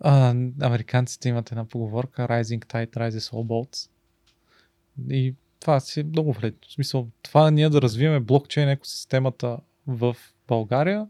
[0.00, 3.90] А, американците имат една поговорка Rising Tide rises all boats.
[5.10, 6.58] И това си е много вредно.
[6.68, 10.16] В смисъл, това ние да развиваме блокчейн екосистемата в
[10.48, 11.06] България,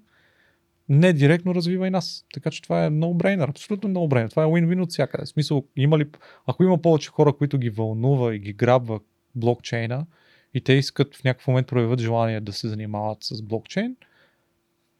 [0.89, 2.25] не директно развива и нас.
[2.35, 4.31] Така че това е no-brainer, абсолютно no-brainer.
[4.31, 5.25] Това е win-win от всякъде.
[5.25, 6.11] В смисъл, има ли,
[6.47, 9.01] ако има повече хора, които ги вълнува и ги грабва
[9.37, 10.07] блокчейна
[10.55, 13.97] и те искат в някакъв момент проявят желание да се занимават с блокчейн,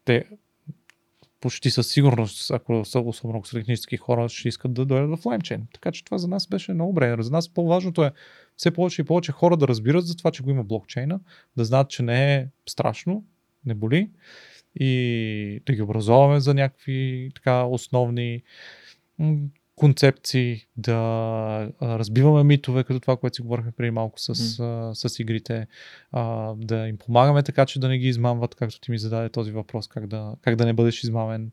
[0.05, 0.25] те
[1.41, 5.67] почти със сигурност, ако са особено технически хора, ще искат да дойдат в лаймчейн.
[5.73, 7.21] Така че това за нас беше много брейнер.
[7.21, 8.11] За нас по-важното е
[8.55, 11.19] все повече и повече хора да разбират за това, че го има блокчейна,
[11.57, 13.25] да знаят, че не е страшно,
[13.65, 14.09] не боли
[14.79, 18.43] и да ги образоваме за някакви така основни
[19.77, 25.67] концепции, да разбиваме митове, като това, което си говорихме преди малко с, а, с игрите,
[26.11, 29.51] а, да им помагаме така, че да не ги измамват, както ти ми зададе този
[29.51, 31.51] въпрос, как да, как да не бъдеш измамен.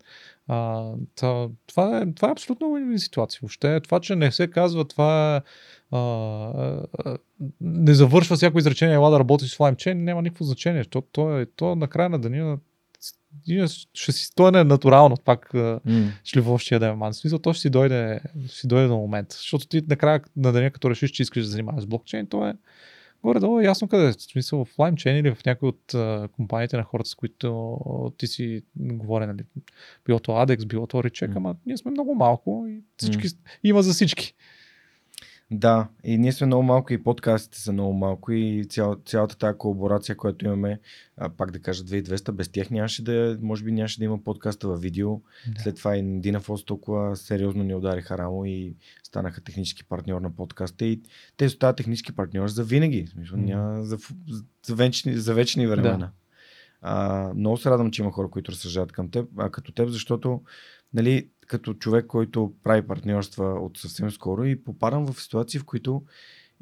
[0.49, 3.39] А, та, това, е, това е абсолютно win-win ситуация.
[3.43, 5.41] Въобще това, че не се казва, това е,
[5.97, 5.99] а,
[7.05, 7.19] а,
[7.61, 10.85] не завършва всяко изречение, ела да работиш с LimeChain, няма никакво значение.
[10.85, 12.59] То, то, е, то на края на деня
[13.95, 16.11] ще си, то е натурално, пак Mm.
[16.25, 17.13] шливощия да е ман.
[17.13, 19.33] В смисъл, то ще си дойде, ще си дойде до момент.
[19.33, 22.55] Защото ти накрая на деня, като решиш, че искаш да занимаваш с блокчейн, то е
[23.23, 24.13] горе-долу е ясно къде е.
[24.13, 28.27] В смисъл в LimeChain или в някои от а, компаниите на хората, с които ти
[28.27, 29.45] си говори, нали,
[30.07, 31.35] било то ADEX, било то Recheck, М.
[31.37, 33.29] ама ние сме много малко и всички,
[33.65, 34.35] има за всички.
[35.51, 39.59] Да, и ние сме много малко и подкастите са много малко и цял, цялата тази
[39.59, 40.81] колаборация, която имаме,
[41.17, 44.69] а, пак да кажа 2200, без тях нямаше да, може би нямаше да има подкаста
[44.69, 45.17] във видео.
[45.17, 45.63] Да.
[45.63, 50.37] След това и Дина Фос толкова сериозно ни удариха рамо и станаха технически партньор на
[50.37, 51.01] подкаста и
[51.37, 53.07] те остават технически партньор за винаги.
[53.07, 53.45] Смисъл, М.
[53.45, 53.99] няма за,
[54.67, 55.97] за, вечни, за вечни времена.
[55.97, 56.11] Да.
[56.87, 60.43] А, много се радвам, че има хора, които разсъждават към теб, а, като теб, защото
[60.95, 66.05] нали, като човек, който прави партньорства от съвсем скоро и попадам в ситуации, в които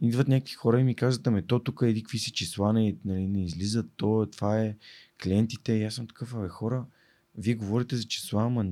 [0.03, 3.27] идват някакви хора и ми казват, ами то тук еди какви си числа не, нали,
[3.27, 4.77] не излизат, то това е
[5.23, 6.87] клиентите и аз съм такъв, абе хора,
[7.39, 8.65] вие говорите за числа, ама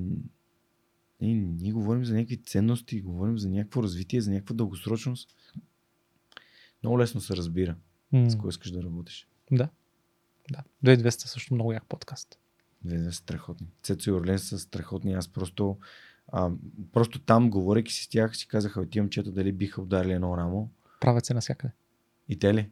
[1.21, 5.37] ние, ние говорим за някакви ценности, говорим за някакво развитие, за някаква дългосрочност.
[6.83, 7.77] Много лесно се разбира
[8.13, 9.29] М, с кой искаш да работиш.
[9.51, 9.69] Да.
[10.51, 10.63] Да.
[10.85, 12.39] 2200 също много як подкаст.
[12.85, 13.67] Две са страхотни.
[13.83, 15.15] Цецо и Орлен са страхотни.
[15.15, 15.79] Аз просто,
[16.29, 16.51] а,
[16.93, 20.71] просто там, говорейки си с тях, си казаха, ти момчета дали биха ударили едно рамо.
[21.01, 21.73] Правят се навсякъде.
[22.29, 22.71] И те ли?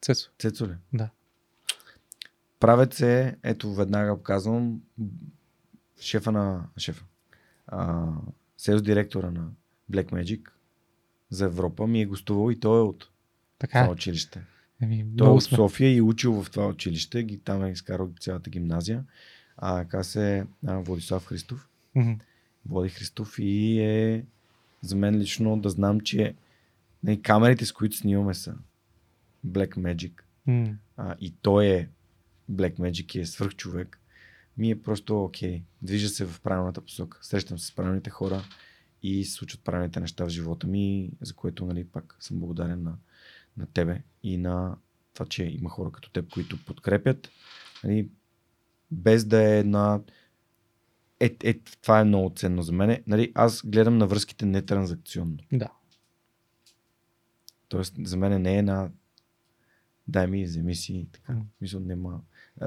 [0.00, 0.30] Цецо.
[0.38, 0.74] Цецо ли?
[0.92, 1.10] Да.
[2.60, 4.80] Правят се, ето веднага казвам,
[6.00, 7.04] шефа на шефа.
[7.66, 8.06] А,
[8.56, 9.48] селс директора на
[9.92, 10.48] Black Magic
[11.30, 13.10] за Европа ми е гостувал и той е от
[13.58, 13.92] Така това е.
[13.92, 14.42] училище.
[14.82, 15.42] Еми, Той е от.
[15.42, 17.22] София и учил в това училище.
[17.22, 19.04] Ги, там е изкарал цялата гимназия.
[19.58, 21.68] А, каза се а, Владислав Христов.
[21.94, 22.12] Мгм.
[22.68, 24.24] Води Христов и е
[24.80, 26.34] за мен лично да знам, че
[27.02, 28.54] нали, камерите, с които снимаме са
[29.46, 30.12] Black Magic
[30.46, 30.76] М.
[30.96, 31.88] а, и той е
[32.52, 34.00] Black Magic и е свръхчовек,
[34.58, 35.62] ми е просто окей.
[35.82, 37.18] Движа се в правилната посока.
[37.22, 38.44] Срещам се с правилните хора
[39.02, 42.96] и се случват правилните неща в живота ми, за което нали, пак съм благодарен на,
[43.56, 44.76] на тебе и на
[45.14, 47.30] това, че има хора като теб, които подкрепят.
[47.84, 48.08] Нали,
[48.90, 50.00] без да е една
[51.20, 53.02] е, е, това е много ценно за мен.
[53.06, 55.36] Нали, аз гледам на връзките не транзакционно.
[55.52, 55.68] Да.
[57.68, 58.90] Тоест, за мен не е една
[60.08, 61.36] дай ми, вземи си така.
[61.60, 62.20] Мисля, нема.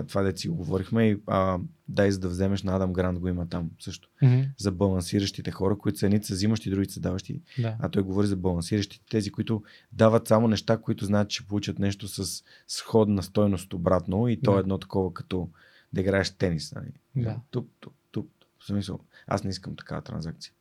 [0.08, 3.28] Това да си го говорихме и а, дай за да вземеш на Адам Грант го
[3.28, 4.10] има там също.
[4.22, 4.42] Мгм.
[4.58, 7.42] За балансиращите хора, които са едните са взимащи, другите са даващи.
[7.60, 7.76] Да.
[7.80, 12.08] А той говори за балансиращите, тези, които дават само неща, които знаят, че получат нещо
[12.08, 14.58] с сходна стойност обратно и то Да.
[14.58, 15.50] е едно такова като
[15.94, 16.74] да играеш тенис.
[16.76, 16.92] Нали?
[17.16, 17.40] Да.
[17.52, 18.32] Туп, туп, туп.
[18.60, 20.54] В смисъл, аз не искам такава транзакция.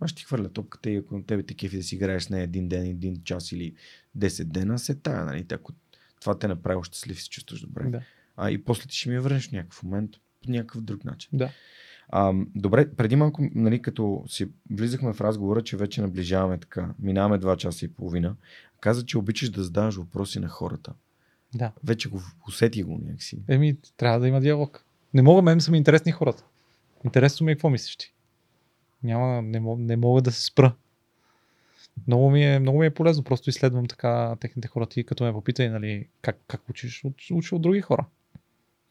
[0.00, 2.42] Аз ще ти хвърля топката и ако тебе те кефи да си играеш с нея
[2.42, 3.74] един ден, един час или
[4.18, 5.46] 10 дена, се тая, нали?
[5.52, 5.72] Ако
[6.20, 7.90] това те направи щастлив се чувстваш добре.
[7.90, 8.02] Да.
[8.36, 10.10] А и после ти ще ми я върнеш в някакъв момент
[10.44, 11.30] по някакъв друг начин.
[11.32, 11.50] Да.
[12.08, 17.38] А, добре, преди малко, нали, като си влизахме в разговора, че вече наближаваме така, минаваме
[17.38, 18.36] 2 часа и половина,
[18.80, 20.92] каза, че обичаш да задаваш въпроси на хората.
[21.54, 21.72] Да.
[21.84, 23.38] Вече го усети го някакси.
[23.48, 24.84] Еми, трябва да има диалог.
[25.14, 26.44] Не мога, мен са ми интересни хората.
[27.04, 28.12] Интересно ми е какво мислиш ти.
[29.02, 30.74] Няма, не, мога, не мога да се спра.
[32.06, 34.86] Много ми, е, много ми е полезно, просто изследвам така техните хора.
[34.86, 38.04] Ти като ме попитай, нали, как, как учиш, учи, учи от други хора.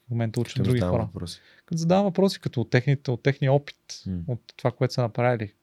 [0.07, 1.03] В момента уча от други хора.
[1.06, 1.40] Въпроси.
[1.65, 4.19] Като задавам въпроси, като от, техните, от техния опит, М.
[4.27, 5.53] от това, което са направили.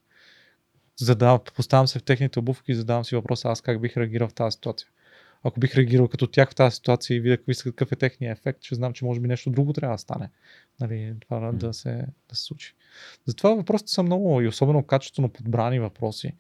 [0.97, 4.35] Задавам, поставям се в техните обувки и задавам си въпроса аз как бих реагирал в
[4.35, 4.89] тази ситуация.
[5.43, 8.75] Ако бих реагирал като тях в тази ситуация и видя какъв е техния ефект, ще
[8.75, 10.31] знам, че може би нещо друго трябва да стане.
[10.81, 11.53] Нали, това М.
[11.53, 12.75] да, се, да се случи.
[13.27, 16.33] Затова въпросите са много и особено качествено подбрани въпроси,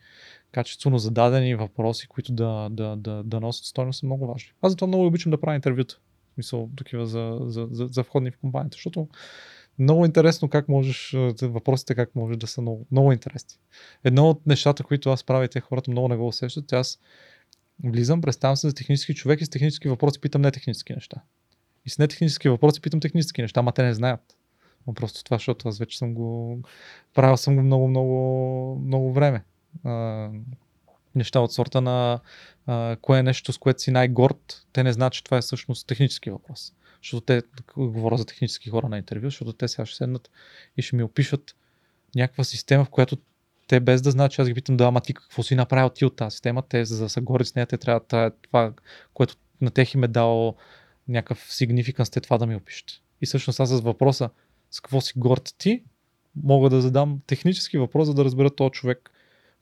[0.52, 4.52] качествено зададени въпроси, които да, да, да, да носят стойност са много важни.
[4.62, 5.98] Аз затова много обичам да правя интервюта.
[6.30, 9.08] В Смисъл, такива за, за, за, за входни в компанията, защото
[9.78, 13.58] много интересно как можеш, въпросите как може да са много, много интересни.
[14.04, 16.98] Едно от нещата, които аз правя те хората много не го усещат, аз
[17.84, 21.22] влизам, представям се за технически човек и с технически въпроси питам не технически неща.
[21.86, 24.36] И с нетехнически въпроси питам технически неща, ама те не знаят.
[24.86, 26.60] Но просто това, защото аз вече съм го
[27.14, 29.44] правил съм го много, много, много време.
[29.84, 30.30] А,
[31.14, 32.20] неща от сорта на
[32.66, 35.86] а, кое е нещо, с което си най-горд, те не знаят, че това е всъщност
[35.86, 36.72] технически въпрос.
[37.02, 37.42] Защото те,
[37.76, 40.30] говоря за технически хора на интервю, защото те сега ще седнат
[40.76, 41.56] и ще ми опишат
[42.14, 43.16] някаква система, в която
[43.68, 46.04] те без да знаят, че аз ги питам, да, ама ти какво си направил ти
[46.04, 48.00] от тази система, те за да са гори с нея, те трябва
[48.42, 48.72] това,
[49.14, 50.56] което на тех им е дало
[51.08, 52.90] някакъв significance, те това да ми опишат.
[53.20, 54.30] И всъщност аз с въпроса
[54.70, 55.82] с какво си горд ти,
[56.36, 59.10] мога да задам технически въпрос, за да разбера този човек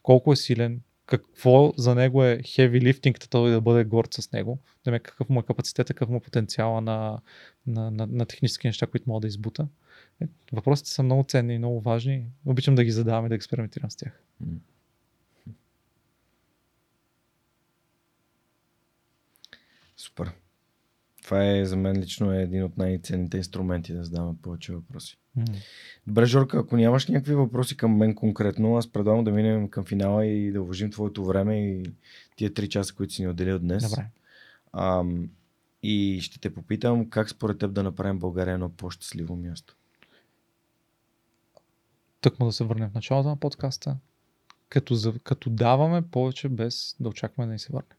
[0.02, 4.58] колко е силен, какво за него е heavy lifting, той да бъде горд с него,
[4.84, 7.20] да ме какъв му е капацитет, какъв му е потенциала на,
[7.66, 9.68] на, на, на технически неща, които мога да избута.
[10.20, 12.26] Е, Въпросите са много ценни и много важни.
[12.44, 14.22] Обичам да ги задавам и да експериментирам с тях.
[19.96, 20.32] Супер.
[21.22, 25.18] Това е за мен лично е един от най-ценните инструменти да задаваме повече въпроси.
[26.06, 30.26] Добре, Жорка, ако нямаш някакви въпроси към мен конкретно, аз предлагам да минем към финала
[30.26, 31.82] и да уважим твоето време и
[32.36, 33.90] тия три часа, които си ни отделил днес.
[33.90, 34.06] Добре.
[34.72, 35.30] Ам,
[35.82, 39.76] и ще те попитам как според теб да направим България едно по-щастливо място.
[42.26, 43.96] Тъкмо да се върнем в началото на подкаста,
[44.68, 47.96] като, за, като даваме повече без да очакваме да ни се върне.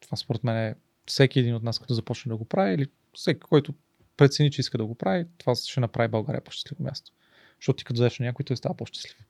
[0.00, 0.74] Това според мен е
[1.06, 3.74] всеки един от нас, като започне да го прави, или всеки, който
[4.16, 7.12] прецени, че иска да го прави, това ще направи България по-щастливо място.
[7.58, 9.26] Защото ти като дадеш на някой, той става по-щастлив.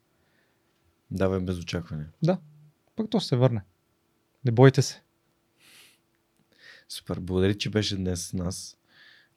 [1.11, 2.07] Давай без очакване.
[2.23, 2.39] Да,
[2.97, 3.63] пък то ще се върне.
[4.45, 5.03] Не бойте се.
[6.89, 7.21] Супер.
[7.21, 8.77] Благодаря, че беше днес с нас.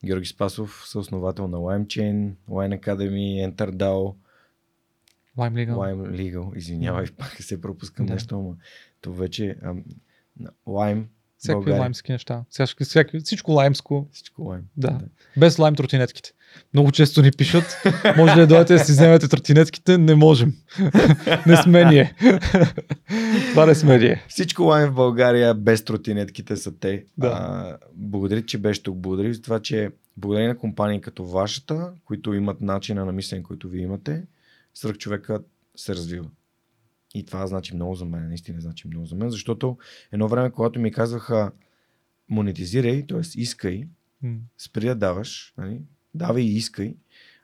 [0.04, 4.14] Георги Спасов, съосновател на LimeChain, Wine Academy, EnterDAO,
[5.36, 5.74] Lime Legal.
[5.74, 6.56] Lime Legal.
[6.56, 8.12] Извинявай, пак се пропускам Да.
[8.12, 8.56] нещо, но
[9.00, 9.56] то вече
[10.36, 11.04] на Lime,
[11.38, 11.80] Всякакви България.
[11.80, 12.44] лаймски неща.
[12.50, 14.62] Всякакви, всякакви, всичко лаймско, всичко Lime.
[14.76, 15.00] Да.
[15.36, 16.32] без лайм тротинетките.
[16.74, 17.82] Много често ни пишат,
[18.16, 19.98] може ли да дойдете да си вземете тротинетките?
[19.98, 20.54] Не можем.
[21.46, 22.14] не сме ние.
[23.50, 24.24] Това не сме ние.
[24.28, 27.04] Всичко лайм в България без тротинетките са те.
[27.18, 27.28] Да.
[27.28, 28.96] А, благодаря, че беше тук.
[28.96, 33.68] Благодаря за това, че благодаря на компании като вашата, които имат начина на мислене, който
[33.68, 34.22] вие имате,
[34.74, 35.40] сръх човека
[35.76, 36.26] се развива.
[37.14, 39.78] И това значи много за мен, наистина значи много за мен, защото
[40.12, 41.52] едно време, когато ми казваха
[42.28, 43.20] монетизирай, т.е.
[43.34, 43.88] искай,
[44.22, 44.36] М.
[44.58, 45.80] спри да даваш, нали?
[46.14, 46.96] давай и искай,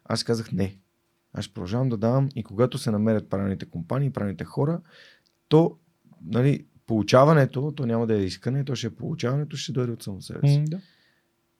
[0.05, 0.77] аз казах не.
[1.33, 4.81] Аз продължавам да давам и когато се намерят правилните компании, правилните хора,
[5.49, 5.79] то
[6.25, 10.23] нали, получаването, то няма да е искане, то ще е получаването, ще дойде от само
[10.23, 10.65] себе си.
[10.67, 10.81] Да.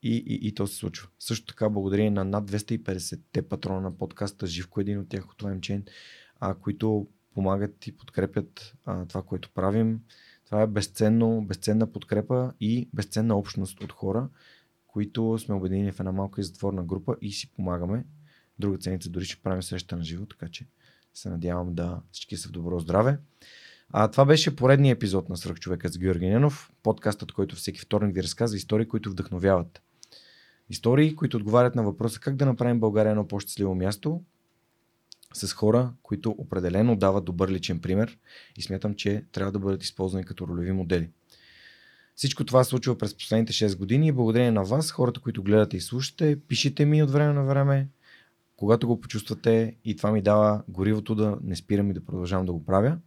[0.03, 1.07] И, и, и то се случва.
[1.19, 5.41] Също така, благодарение на над 250-те патрона на подкаста, Живко е един от тях от
[5.43, 5.89] LimeChain,
[6.39, 9.99] а, които помагат и подкрепят а, това, което правим.
[10.45, 14.29] Това е безценно, безценна подкрепа и безценна общност от хора,
[14.87, 18.05] които сме обединени в една малка и затворна група и си помагаме.
[18.59, 20.65] Друга ценица дори ще правим среща на живо, така че
[21.13, 23.17] се надявам да всички са в добро здраве.
[23.89, 28.23] А, това беше поредният епизод на Свръхчовекът с Георги Ненов, подкастът, който всеки вторник ви
[28.23, 29.81] разказва истории, които вдъхновяват.
[30.69, 34.21] Истории, които отговарят на въпроса как да направим България едно по-щастливо място
[35.33, 38.17] с хора, които определено дават добър личен пример
[38.57, 41.09] и смятам, че трябва да бъдат използвани като ролеви модели.
[42.15, 45.77] Всичко това се случва през последните 6 години и благодарение на вас, хората, които гледате
[45.77, 47.87] и слушате, пишете ми от време на време,
[48.55, 52.53] когато го почувствате и това ми дава горивото да не спирам и да продължавам да
[52.53, 52.97] го правя.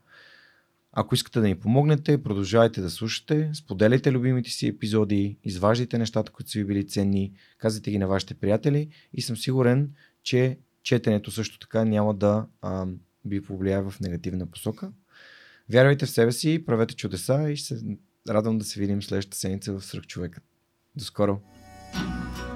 [0.92, 6.50] Ако искате да ни помогнете, продължавайте да слушате, споделяйте любимите си епизоди, изваждайте нещата, които
[6.50, 11.58] са ви били ценни, казвайте ги на вашите приятели и съм сигурен, че четенето също
[11.58, 12.86] така няма да а,
[13.24, 14.92] ви повлияе в негативна посока.
[15.70, 17.80] Вярвайте в себе си, правете чудеса и се
[18.28, 20.40] радвам да се видим следващата седмица в Сръх човека.
[20.96, 21.40] До скоро!
[21.94, 22.47] thank you